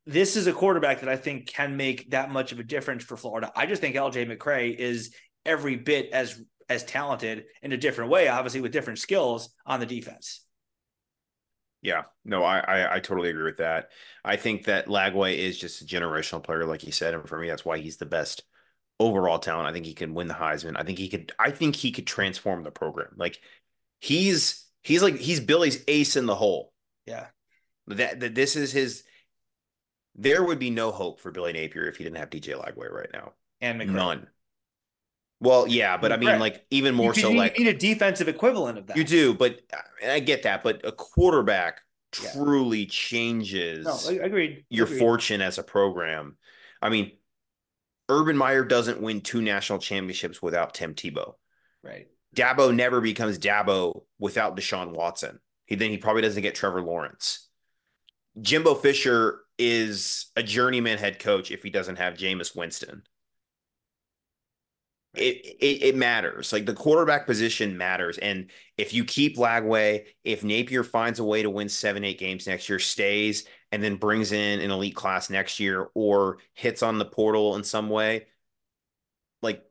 this 0.06 0.36
is 0.36 0.46
a 0.46 0.52
quarterback 0.52 1.00
that 1.00 1.08
I 1.08 1.16
think 1.16 1.48
can 1.48 1.76
make 1.76 2.10
that 2.10 2.30
much 2.30 2.52
of 2.52 2.60
a 2.60 2.64
difference 2.64 3.02
for 3.02 3.16
Florida. 3.16 3.50
I 3.56 3.66
just 3.66 3.80
think 3.80 3.96
LJ 3.96 4.30
McCray 4.30 4.76
is 4.76 5.12
every 5.44 5.74
bit 5.76 6.10
as 6.12 6.40
as 6.68 6.84
talented 6.84 7.44
in 7.62 7.72
a 7.72 7.76
different 7.76 8.10
way, 8.10 8.28
obviously 8.28 8.60
with 8.60 8.72
different 8.72 9.00
skills 9.00 9.50
on 9.66 9.80
the 9.80 9.86
defense. 9.86 10.43
Yeah, 11.84 12.04
no, 12.24 12.42
I, 12.42 12.60
I, 12.60 12.94
I 12.94 13.00
totally 13.00 13.28
agree 13.28 13.44
with 13.44 13.58
that. 13.58 13.90
I 14.24 14.36
think 14.36 14.64
that 14.64 14.86
Lagway 14.86 15.36
is 15.36 15.58
just 15.58 15.82
a 15.82 15.84
generational 15.84 16.42
player, 16.42 16.64
like 16.64 16.82
you 16.82 16.92
said, 16.92 17.12
and 17.12 17.28
for 17.28 17.38
me, 17.38 17.46
that's 17.46 17.66
why 17.66 17.78
he's 17.78 17.98
the 17.98 18.06
best 18.06 18.42
overall 18.98 19.38
talent. 19.38 19.68
I 19.68 19.72
think 19.74 19.84
he 19.84 19.92
can 19.92 20.14
win 20.14 20.26
the 20.26 20.34
Heisman. 20.34 20.78
I 20.78 20.82
think 20.82 20.98
he 20.98 21.10
could. 21.10 21.32
I 21.38 21.50
think 21.50 21.76
he 21.76 21.92
could 21.92 22.06
transform 22.06 22.62
the 22.62 22.70
program. 22.70 23.10
Like 23.18 23.38
he's 24.00 24.64
he's 24.82 25.02
like 25.02 25.18
he's 25.18 25.40
Billy's 25.40 25.84
ace 25.86 26.16
in 26.16 26.24
the 26.24 26.34
hole. 26.34 26.72
Yeah, 27.04 27.26
that 27.88 28.18
that 28.20 28.34
this 28.34 28.56
is 28.56 28.72
his. 28.72 29.04
There 30.14 30.42
would 30.42 30.58
be 30.58 30.70
no 30.70 30.90
hope 30.90 31.20
for 31.20 31.32
Billy 31.32 31.52
Napier 31.52 31.86
if 31.86 31.98
he 31.98 32.04
didn't 32.04 32.16
have 32.16 32.30
DJ 32.30 32.58
Lagway 32.58 32.90
right 32.90 33.10
now. 33.12 33.34
And 33.60 33.78
McCray. 33.78 33.92
none. 33.92 34.26
Well, 35.40 35.68
yeah, 35.68 35.96
but 35.96 36.12
I 36.12 36.16
mean, 36.16 36.38
like 36.38 36.64
even 36.70 36.94
more 36.94 37.12
so, 37.12 37.28
like, 37.28 37.34
you 37.34 37.38
like 37.38 37.58
need 37.58 37.68
a 37.68 37.74
defensive 37.74 38.28
equivalent 38.28 38.78
of 38.78 38.86
that. 38.86 38.96
You 38.96 39.04
do, 39.04 39.34
but 39.34 39.60
uh, 39.72 40.12
I 40.12 40.20
get 40.20 40.44
that. 40.44 40.62
But 40.62 40.80
a 40.84 40.92
quarterback 40.92 41.82
yeah. 42.22 42.32
truly 42.32 42.86
changes. 42.86 43.84
No, 43.84 44.22
agreed. 44.22 44.64
Your 44.70 44.86
agreed. 44.86 44.98
fortune 44.98 45.42
as 45.42 45.58
a 45.58 45.62
program. 45.62 46.36
I 46.80 46.88
mean, 46.88 47.12
Urban 48.08 48.36
Meyer 48.36 48.64
doesn't 48.64 49.00
win 49.00 49.20
two 49.20 49.42
national 49.42 49.80
championships 49.80 50.40
without 50.40 50.74
Tim 50.74 50.94
Tebow. 50.94 51.34
Right. 51.82 52.06
Dabo 52.34 52.74
never 52.74 53.00
becomes 53.00 53.38
Dabo 53.38 54.02
without 54.18 54.56
Deshaun 54.56 54.92
Watson. 54.92 55.40
He 55.66 55.76
then 55.76 55.90
he 55.90 55.98
probably 55.98 56.22
doesn't 56.22 56.42
get 56.42 56.54
Trevor 56.54 56.82
Lawrence. 56.82 57.48
Jimbo 58.40 58.74
Fisher 58.74 59.40
is 59.58 60.26
a 60.36 60.42
journeyman 60.42 60.98
head 60.98 61.18
coach 61.18 61.50
if 61.50 61.62
he 61.62 61.70
doesn't 61.70 61.96
have 61.96 62.14
Jameis 62.14 62.56
Winston 62.56 63.02
it, 65.14 65.56
it, 65.60 65.82
it 65.82 65.96
matters. 65.96 66.52
Like 66.52 66.66
the 66.66 66.74
quarterback 66.74 67.26
position 67.26 67.76
matters. 67.76 68.18
And 68.18 68.50
if 68.76 68.92
you 68.92 69.04
keep 69.04 69.36
Lagway, 69.36 70.06
if 70.24 70.42
Napier 70.42 70.84
finds 70.84 71.18
a 71.18 71.24
way 71.24 71.42
to 71.42 71.50
win 71.50 71.68
seven, 71.68 72.04
eight 72.04 72.18
games 72.18 72.46
next 72.46 72.68
year, 72.68 72.78
stays 72.78 73.44
and 73.72 73.82
then 73.82 73.96
brings 73.96 74.32
in 74.32 74.60
an 74.60 74.70
elite 74.70 74.96
class 74.96 75.30
next 75.30 75.60
year 75.60 75.88
or 75.94 76.38
hits 76.54 76.82
on 76.82 76.98
the 76.98 77.04
portal 77.04 77.56
in 77.56 77.64
some 77.64 77.88
way, 77.88 78.26
like 79.42 79.62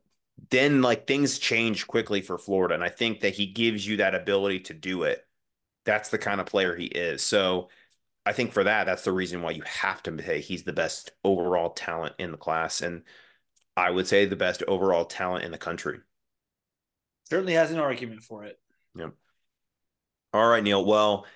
then 0.50 0.82
like 0.82 1.06
things 1.06 1.38
change 1.38 1.86
quickly 1.86 2.20
for 2.20 2.38
Florida. 2.38 2.74
And 2.74 2.84
I 2.84 2.88
think 2.88 3.20
that 3.20 3.34
he 3.34 3.46
gives 3.46 3.86
you 3.86 3.98
that 3.98 4.14
ability 4.14 4.60
to 4.60 4.74
do 4.74 5.04
it. 5.04 5.26
That's 5.84 6.08
the 6.08 6.18
kind 6.18 6.40
of 6.40 6.46
player 6.46 6.74
he 6.74 6.86
is. 6.86 7.22
So 7.22 7.68
I 8.26 8.32
think 8.32 8.52
for 8.52 8.64
that, 8.64 8.84
that's 8.84 9.04
the 9.04 9.12
reason 9.12 9.42
why 9.42 9.50
you 9.50 9.62
have 9.62 10.02
to 10.04 10.22
say 10.22 10.40
he's 10.40 10.64
the 10.64 10.72
best 10.72 11.12
overall 11.24 11.70
talent 11.70 12.14
in 12.18 12.30
the 12.30 12.38
class. 12.38 12.80
And 12.80 13.02
I 13.76 13.90
would 13.90 14.06
say 14.06 14.24
the 14.24 14.36
best 14.36 14.62
overall 14.68 15.04
talent 15.04 15.44
in 15.44 15.52
the 15.52 15.58
country. 15.58 15.98
Certainly 17.28 17.54
has 17.54 17.70
an 17.70 17.78
argument 17.78 18.22
for 18.22 18.44
it. 18.44 18.58
Yeah. 18.94 19.10
All 20.32 20.48
right, 20.48 20.62
Neil. 20.62 20.84
Well, 20.84 21.26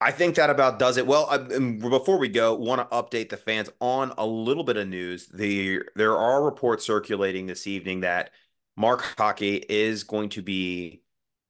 I 0.00 0.10
think 0.10 0.36
that 0.36 0.50
about 0.50 0.78
does 0.78 0.98
it. 0.98 1.06
Well, 1.06 1.26
I, 1.30 1.38
before 1.38 2.18
we 2.18 2.28
go, 2.28 2.54
want 2.54 2.80
to 2.80 2.96
update 2.96 3.30
the 3.30 3.36
fans 3.36 3.70
on 3.80 4.12
a 4.18 4.26
little 4.26 4.64
bit 4.64 4.76
of 4.76 4.88
news. 4.88 5.26
The 5.28 5.80
there 5.94 6.16
are 6.16 6.44
reports 6.44 6.84
circulating 6.84 7.46
this 7.46 7.66
evening 7.66 8.00
that 8.00 8.30
Mark 8.76 9.02
Hocke 9.16 9.64
is 9.68 10.04
going 10.04 10.28
to 10.30 10.42
be 10.42 11.02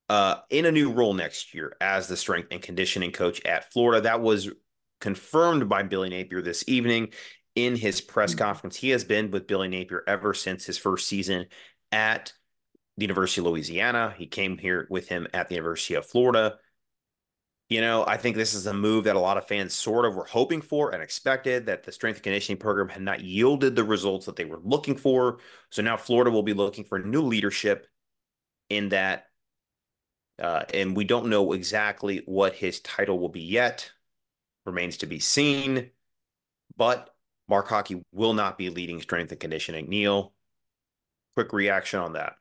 uh, 0.08 0.36
in 0.48 0.64
a 0.64 0.72
new 0.72 0.92
role 0.92 1.12
next 1.12 1.54
year 1.54 1.76
as 1.80 2.06
the 2.06 2.16
strength 2.16 2.48
and 2.52 2.62
conditioning 2.62 3.10
coach 3.10 3.44
at 3.44 3.72
Florida. 3.72 4.02
That 4.02 4.20
was 4.20 4.48
confirmed 5.00 5.68
by 5.68 5.82
Billy 5.82 6.08
Napier 6.08 6.40
this 6.40 6.64
evening 6.68 7.08
in 7.56 7.76
his 7.76 8.00
press 8.02 8.34
Hmm. 8.34 8.38
conference. 8.38 8.76
He 8.76 8.90
has 8.90 9.04
been 9.04 9.32
with 9.32 9.48
Billy 9.48 9.68
Napier 9.68 10.04
ever 10.08 10.34
since 10.34 10.66
his 10.66 10.78
first 10.78 11.08
season 11.08 11.48
at 11.92 12.34
the 12.98 13.04
University 13.04 13.40
of 13.42 13.46
Louisiana. 13.48 14.14
He 14.18 14.26
came 14.28 14.58
here 14.58 14.86
with 14.90 15.08
him 15.08 15.26
at 15.34 15.48
the 15.48 15.56
University 15.56 15.94
of 15.94 16.06
Florida. 16.06 16.60
You 17.68 17.80
know, 17.80 18.04
I 18.06 18.16
think 18.16 18.36
this 18.36 18.54
is 18.54 18.66
a 18.66 18.74
move 18.74 19.04
that 19.04 19.16
a 19.16 19.20
lot 19.20 19.38
of 19.38 19.48
fans 19.48 19.74
sort 19.74 20.04
of 20.04 20.14
were 20.14 20.24
hoping 20.26 20.62
for 20.62 20.92
and 20.94 21.02
expected 21.02 21.66
that 21.66 21.82
the 21.82 21.90
strength 21.92 22.18
and 22.18 22.24
conditioning 22.24 22.58
program 22.58 22.88
had 22.88 23.02
not 23.02 23.22
yielded 23.22 23.74
the 23.74 23.84
results 23.84 24.26
that 24.26 24.36
they 24.36 24.44
were 24.44 24.60
looking 24.62 24.96
for. 24.96 25.40
So 25.70 25.82
now 25.82 25.96
Florida 25.96 26.30
will 26.30 26.44
be 26.44 26.54
looking 26.54 26.84
for 26.84 27.00
new 27.00 27.22
leadership 27.22 27.88
in 28.70 28.90
that. 28.90 29.26
Uh, 30.38 30.64
and 30.74 30.96
we 30.96 31.04
don't 31.04 31.26
know 31.26 31.52
exactly 31.54 32.22
what 32.26 32.54
his 32.54 32.80
title 32.80 33.18
will 33.18 33.30
be 33.30 33.40
yet. 33.42 33.90
Remains 34.64 34.98
to 34.98 35.06
be 35.06 35.18
seen. 35.18 35.90
But 36.76 37.15
Mark 37.48 37.68
Hocke 37.68 38.02
will 38.12 38.32
not 38.32 38.58
be 38.58 38.70
leading 38.70 39.00
strength 39.00 39.30
and 39.30 39.40
conditioning. 39.40 39.88
Neil, 39.88 40.32
quick 41.34 41.52
reaction 41.52 42.00
on 42.00 42.14
that. 42.14 42.34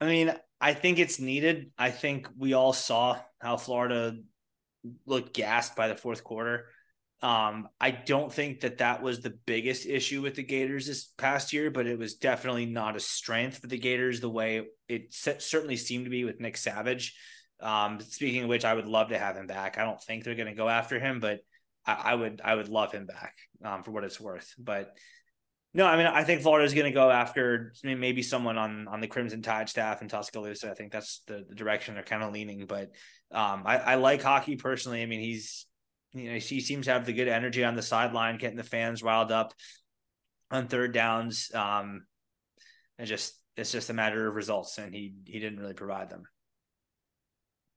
I 0.00 0.06
mean, 0.06 0.34
I 0.60 0.74
think 0.74 0.98
it's 0.98 1.18
needed. 1.18 1.72
I 1.78 1.90
think 1.90 2.28
we 2.36 2.54
all 2.54 2.72
saw 2.72 3.18
how 3.40 3.56
Florida 3.56 4.16
looked 5.06 5.34
gassed 5.34 5.76
by 5.76 5.88
the 5.88 5.96
fourth 5.96 6.24
quarter. 6.24 6.66
Um, 7.20 7.68
I 7.80 7.92
don't 7.92 8.32
think 8.32 8.60
that 8.60 8.78
that 8.78 9.00
was 9.00 9.20
the 9.20 9.38
biggest 9.46 9.86
issue 9.86 10.22
with 10.22 10.34
the 10.34 10.42
Gators 10.42 10.86
this 10.86 11.04
past 11.04 11.52
year, 11.52 11.70
but 11.70 11.86
it 11.86 11.98
was 11.98 12.14
definitely 12.14 12.66
not 12.66 12.96
a 12.96 13.00
strength 13.00 13.58
for 13.58 13.68
the 13.68 13.78
Gators 13.78 14.20
the 14.20 14.28
way 14.28 14.66
it 14.88 15.14
certainly 15.14 15.76
seemed 15.76 16.06
to 16.06 16.10
be 16.10 16.24
with 16.24 16.40
Nick 16.40 16.56
Savage. 16.56 17.16
Um, 17.60 18.00
speaking 18.00 18.42
of 18.42 18.48
which, 18.48 18.64
I 18.64 18.74
would 18.74 18.88
love 18.88 19.10
to 19.10 19.18
have 19.18 19.36
him 19.36 19.46
back. 19.46 19.78
I 19.78 19.84
don't 19.84 20.02
think 20.02 20.24
they're 20.24 20.34
going 20.34 20.48
to 20.48 20.54
go 20.54 20.68
after 20.68 20.98
him, 20.98 21.20
but 21.20 21.40
I, 21.86 21.92
I, 21.92 22.14
would 22.14 22.40
I 22.44 22.54
would 22.54 22.68
love 22.68 22.92
him 22.92 23.06
back 23.06 23.34
um, 23.64 23.82
for 23.82 23.90
what 23.90 24.04
it's 24.04 24.20
worth. 24.20 24.54
But 24.58 24.96
no, 25.74 25.86
I 25.86 25.96
mean, 25.96 26.06
I 26.06 26.22
think 26.24 26.42
Florida 26.42 26.66
is 26.66 26.74
going 26.74 26.86
to 26.86 26.92
go 26.92 27.10
after 27.10 27.72
maybe 27.82 28.22
someone 28.22 28.58
on 28.58 28.88
on 28.88 29.00
the 29.00 29.06
Crimson 29.06 29.40
Tide 29.40 29.68
staff 29.68 30.02
in 30.02 30.08
Tuscaloosa. 30.08 30.70
I 30.70 30.74
think 30.74 30.92
that's 30.92 31.22
the, 31.26 31.44
the 31.48 31.54
direction 31.54 31.94
they're 31.94 32.02
kind 32.02 32.22
of 32.22 32.32
leaning. 32.32 32.66
But 32.66 32.90
um, 33.32 33.62
I, 33.64 33.78
I, 33.78 33.94
like 33.94 34.22
Hocke 34.22 34.58
personally. 34.58 35.02
I 35.02 35.06
mean, 35.06 35.20
he's 35.20 35.66
you 36.12 36.30
know 36.30 36.38
he 36.38 36.60
seems 36.60 36.86
to 36.86 36.92
have 36.92 37.06
the 37.06 37.14
good 37.14 37.28
energy 37.28 37.64
on 37.64 37.74
the 37.74 37.82
sideline, 37.82 38.36
getting 38.36 38.58
the 38.58 38.64
fans 38.64 39.02
riled 39.02 39.32
up 39.32 39.54
on 40.50 40.66
third 40.68 40.92
downs. 40.92 41.50
Um, 41.54 42.04
and 42.98 43.08
just 43.08 43.34
it's 43.56 43.72
just 43.72 43.90
a 43.90 43.94
matter 43.94 44.28
of 44.28 44.34
results, 44.34 44.76
and 44.76 44.94
he 44.94 45.14
he 45.24 45.40
didn't 45.40 45.58
really 45.58 45.74
provide 45.74 46.10
them. 46.10 46.24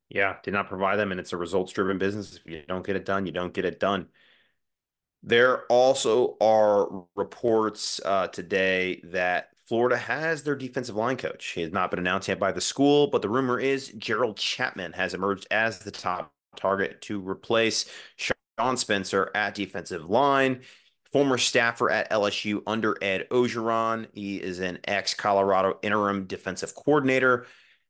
Yeah, 0.10 0.38
did 0.44 0.54
not 0.54 0.70
provide 0.70 0.98
them, 0.98 1.12
and 1.12 1.20
it's 1.20 1.34
a 1.34 1.38
results 1.38 1.74
driven 1.74 1.98
business. 1.98 2.36
If 2.36 2.46
you 2.46 2.64
don't 2.68 2.86
get 2.86 2.96
it 2.96 3.06
done, 3.06 3.26
you 3.26 3.32
don't 3.32 3.54
get 3.54 3.66
it 3.66 3.80
done. 3.80 4.08
There 5.24 5.66
also 5.66 6.38
are 6.40 7.06
reports 7.16 8.00
uh, 8.06 8.28
today 8.28 9.02
that 9.06 9.50
Florida 9.68 9.98
has 9.98 10.44
their 10.44 10.56
defensive 10.56 10.96
line 10.96 11.18
coach. 11.18 11.48
He 11.48 11.62
has 11.62 11.72
not 11.72 11.90
been 11.90 12.00
announced 12.00 12.28
yet 12.28 12.40
by 12.40 12.52
the 12.52 12.62
school, 12.62 13.08
but 13.08 13.24
the 13.24 13.30
rumor 13.30 13.60
is 13.60 13.90
Gerald 13.98 14.38
Chapman 14.38 14.94
has 14.94 15.16
emerged 15.16 15.48
as 15.50 15.80
the 15.80 15.90
top 15.90 16.32
target 16.56 17.02
to 17.02 17.20
replace 17.28 17.90
Sean 18.16 18.78
Spencer 18.78 19.32
at 19.34 19.56
defensive 19.56 20.08
line. 20.08 20.62
Former 21.12 21.38
staffer 21.40 21.90
at 21.90 22.12
LSU 22.12 22.62
under 22.68 22.96
Ed 23.02 23.28
Orgeron. 23.32 24.08
He 24.14 24.36
is 24.38 24.60
an 24.60 24.80
ex 24.86 25.16
Colorado 25.16 25.80
interim 25.82 26.26
defensive 26.26 26.76
coordinator 26.76 27.48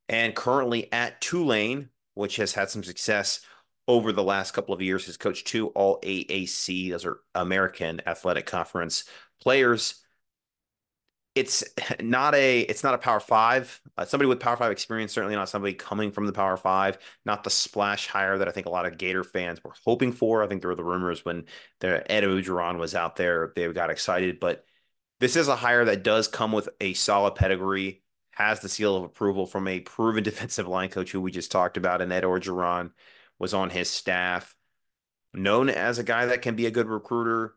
and 0.08 0.36
currently 0.36 0.92
at 0.94 1.20
Tulane, 1.20 1.90
which 2.16 2.38
has 2.38 2.54
had 2.54 2.70
some 2.70 2.84
success 2.84 3.42
over 3.88 4.12
the 4.12 4.24
last 4.24 4.52
couple 4.52 4.74
of 4.74 4.82
years 4.82 5.06
has 5.06 5.18
coached 5.18 5.48
two 5.48 5.68
all 5.70 6.00
AAC, 6.02 6.92
those 6.92 7.06
are 7.06 7.20
American 7.36 8.02
Athletic 8.08 8.46
Conference 8.46 9.06
players. 9.42 10.02
It's 11.36 11.64
not 12.02 12.34
a 12.34 12.62
it's 12.62 12.84
not 12.84 12.96
a 12.96 12.98
Power 13.00 13.20
Five. 13.20 13.80
Uh, 13.98 14.06
somebody 14.06 14.28
with 14.28 14.40
Power 14.40 14.58
Five 14.58 14.72
experience, 14.72 15.14
certainly 15.14 15.36
not 15.36 15.50
somebody 15.50 15.74
coming 15.74 16.12
from 16.12 16.26
the 16.26 16.34
Power 16.34 16.58
Five. 16.58 16.98
Not 17.26 17.44
the 17.44 17.50
splash 17.50 18.08
hire 18.08 18.38
that 18.40 18.48
I 18.48 18.52
think 18.52 18.66
a 18.66 18.72
lot 18.72 18.86
of 18.86 18.98
Gator 18.98 19.24
fans 19.24 19.64
were 19.64 19.74
hoping 19.84 20.12
for. 20.12 20.44
I 20.44 20.48
think 20.48 20.62
there 20.62 20.70
were 20.70 20.76
the 20.76 20.84
rumors 20.84 21.24
when 21.24 21.46
the 21.80 22.10
Ed 22.12 22.24
Orgeron 22.24 22.80
was 22.80 22.96
out 22.96 23.18
there, 23.18 23.54
they 23.56 23.72
got 23.72 23.92
excited. 23.92 24.40
But 24.40 24.66
this 25.20 25.36
is 25.36 25.48
a 25.48 25.56
hire 25.56 25.86
that 25.86 26.04
does 26.04 26.28
come 26.28 26.52
with 26.52 26.70
a 26.82 26.94
solid 26.94 27.36
pedigree, 27.36 28.02
has 28.36 28.60
the 28.60 28.70
seal 28.70 28.96
of 28.96 29.04
approval 29.04 29.46
from 29.46 29.68
a 29.68 29.80
proven 29.80 30.24
defensive 30.24 30.68
line 30.68 30.90
coach 30.90 31.12
who 31.12 31.22
we 31.22 31.32
just 31.32 31.52
talked 31.52 31.78
about, 31.78 32.02
and 32.02 32.14
Ed 32.14 32.24
Orgeron 32.24 32.92
was 33.40 33.54
on 33.54 33.70
his 33.70 33.90
staff, 33.90 34.56
known 35.34 35.70
as 35.70 36.00
a 36.00 36.04
guy 36.04 36.28
that 36.28 36.42
can 36.42 36.56
be 36.56 36.66
a 36.66 36.72
good 36.72 36.88
recruiter. 36.88 37.56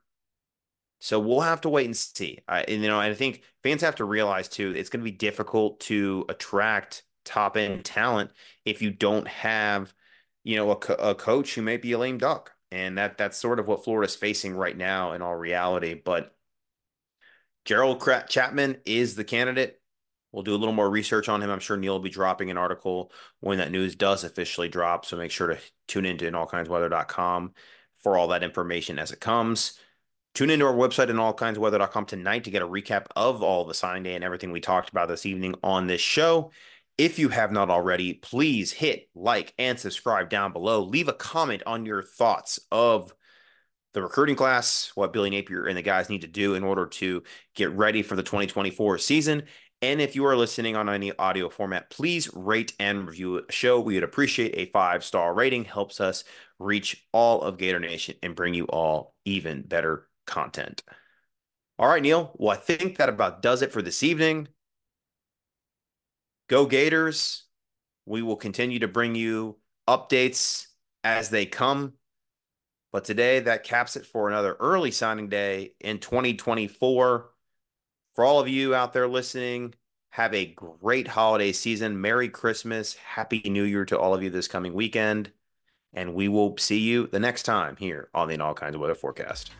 So 1.01 1.21
we'll 1.21 1.43
have 1.43 1.61
to 1.61 1.69
wait 1.69 1.87
and 1.87 1.97
see. 1.97 2.41
I, 2.49 2.63
and, 2.63 2.83
you 2.83 2.89
know, 2.89 2.99
I 2.99 3.15
think 3.15 3.43
fans 3.63 3.83
have 3.83 3.97
to 3.97 4.05
realize 4.05 4.49
too, 4.49 4.73
it's 4.75 4.89
going 4.89 5.01
to 5.01 5.11
be 5.11 5.17
difficult 5.17 5.79
to 5.81 6.25
attract 6.29 7.05
top 7.25 7.57
end 7.57 7.85
talent 7.85 8.31
if 8.65 8.83
you 8.83 8.91
don't 8.91 9.29
have, 9.29 9.93
you 10.43 10.57
know, 10.57 10.73
a, 10.73 10.93
a 10.95 11.15
coach 11.15 11.55
who 11.55 11.63
may 11.63 11.77
be 11.77 11.93
a 11.93 11.99
lame 11.99 12.19
duck. 12.19 12.53
And 12.71 12.99
that 12.99 13.17
that's 13.17 13.39
sort 13.39 13.61
of 13.61 13.67
what 13.67 13.85
Florida's 13.85 14.17
facing 14.17 14.55
right 14.55 14.77
now 14.77 15.13
in 15.13 15.23
all 15.23 15.37
reality. 15.37 15.95
But 15.95 16.35
Gerald 17.65 18.03
Chapman 18.29 18.79
is 18.85 19.15
the 19.15 19.25
candidate. 19.25 19.81
We'll 20.33 20.43
do 20.43 20.55
a 20.55 20.57
little 20.57 20.75
more 20.75 20.91
research 20.91 21.29
on 21.29 21.43
him. 21.43 21.51
I'm 21.51 21.61
sure 21.61 21.77
Neil 21.77 21.95
will 21.95 22.01
be 22.01 22.11
dropping 22.11 22.51
an 22.51 22.59
article 22.59 23.13
when 23.41 23.59
that 23.59 23.71
news 23.71 23.97
does 23.97 24.25
officially 24.25 24.69
drop. 24.69 25.07
So 25.07 25.17
make 25.17 25.31
sure 25.31 25.49
to 25.49 25.59
tune 25.87 26.05
into 26.05 26.31
allkindsweather.com 26.31 27.53
for 28.03 28.17
all 28.17 28.29
that 28.29 28.43
information 28.43 28.99
as 28.99 29.11
it 29.11 29.21
comes. 29.21 29.79
Tune 30.35 30.51
into 30.51 30.67
our 30.67 30.75
website 30.75 31.11
and 31.11 31.19
allkindsweather.com 31.19 32.07
tonight 32.07 32.45
to 32.45 32.51
get 32.51 32.63
a 32.63 32.69
recap 32.69 33.07
of 33.17 33.43
all 33.43 33.65
the 33.65 33.75
sign 33.75 34.03
day 34.03 34.15
and 34.15 34.23
everything 34.23 34.53
we 34.53 34.61
talked 34.61 34.91
about 34.91 35.09
this 35.09 35.27
evening 35.27 35.55
on 35.63 35.87
this 35.87 36.01
show. 36.01 36.51
If 36.99 37.19
you 37.19 37.29
have 37.31 37.53
not 37.53 37.71
already, 37.71 38.15
please 38.15 38.73
hit 38.73 39.09
like 39.15 39.55
and 39.59 39.79
subscribe 39.79 40.29
down 40.29 40.53
below. 40.53 40.83
Leave 40.83 41.09
a 41.09 41.13
comment 41.13 41.63
on 41.65 41.87
your 41.87 42.03
thoughts 42.03 42.61
of 42.71 43.15
the 43.95 44.03
recruiting 44.03 44.37
class, 44.37 44.93
what 44.95 45.13
Billy 45.13 45.31
Napier 45.31 45.67
and 45.67 45.77
the 45.77 45.83
guys 45.83 46.11
need 46.11 46.21
to 46.21 46.27
do 46.27 46.55
in 46.55 46.63
order 46.63 46.87
to 46.87 47.23
get 47.55 47.71
ready 47.71 48.03
for 48.03 48.17
the 48.17 48.23
2024 48.23 48.99
season. 48.99 49.45
And 49.81 50.01
if 50.01 50.17
you 50.17 50.25
are 50.27 50.37
listening 50.37 50.75
on 50.75 50.89
any 50.89 51.17
audio 51.17 51.49
format, 51.49 51.89
please 51.89 52.29
rate 52.35 52.73
and 52.81 53.07
review 53.07 53.45
the 53.47 53.53
show. 53.53 53.79
We 53.79 53.95
would 53.95 54.03
appreciate 54.03 54.55
a 54.57 54.71
five 54.73 55.05
star 55.05 55.33
rating, 55.33 55.65
helps 55.65 56.01
us 56.01 56.25
reach 56.59 57.07
all 57.13 57.43
of 57.43 57.59
Gator 57.59 57.79
Nation 57.79 58.17
and 58.23 58.35
bring 58.35 58.55
you 58.55 58.65
all 58.65 59.15
even 59.25 59.63
better 59.63 60.09
content. 60.27 60.83
All 61.79 61.89
right, 61.89 62.03
Neil. 62.03 62.33
Well, 62.35 62.57
I 62.57 62.61
think 62.61 62.99
that 62.99 63.09
about 63.09 63.41
does 63.41 63.63
it 63.63 63.73
for 63.73 63.81
this 63.81 64.03
evening. 64.03 64.49
Go 66.49 66.67
Gators. 66.67 67.45
We 68.05 68.23
will 68.23 68.37
continue 68.37 68.81
to 68.81 68.89
bring 68.89 69.15
you 69.15 69.59
updates 69.87 70.67
as 71.05 71.31
they 71.31 71.47
come. 71.47 71.93
But 72.91 73.05
today, 73.05 73.41
that 73.41 73.65
caps 73.65 73.97
it 73.97 74.07
for 74.07 74.29
another 74.29 74.57
early 74.59 74.91
signing 74.91 75.29
day 75.29 75.75
in 75.79 75.99
2024 75.99 77.31
for 78.19 78.25
all 78.25 78.41
of 78.41 78.49
you 78.49 78.75
out 78.75 78.93
there 78.93 79.07
listening, 79.07 79.75
have 80.11 80.35
a 80.35 80.47
great 80.47 81.07
holiday 81.07 81.53
season. 81.53 82.01
Merry 82.01 82.29
Christmas. 82.29 82.97
Happy 82.97 83.41
New 83.45 83.63
Year 83.63 83.85
to 83.85 83.97
all 83.97 84.13
of 84.13 84.25
you 84.25 84.29
this 84.29 84.49
coming 84.49 84.75
weekend. 84.75 85.31
And 85.93 86.15
we 86.15 86.27
will 86.27 86.57
see 86.59 86.81
you 86.81 87.07
the 87.07 87.21
next 87.21 87.45
time 87.45 87.77
here 87.77 88.09
on 88.13 88.27
the 88.27 88.35
In 88.35 88.41
All 88.41 88.55
Kinds 88.55 88.75
of 88.75 88.81
Weather 88.81 88.97
Forecast. 88.97 89.53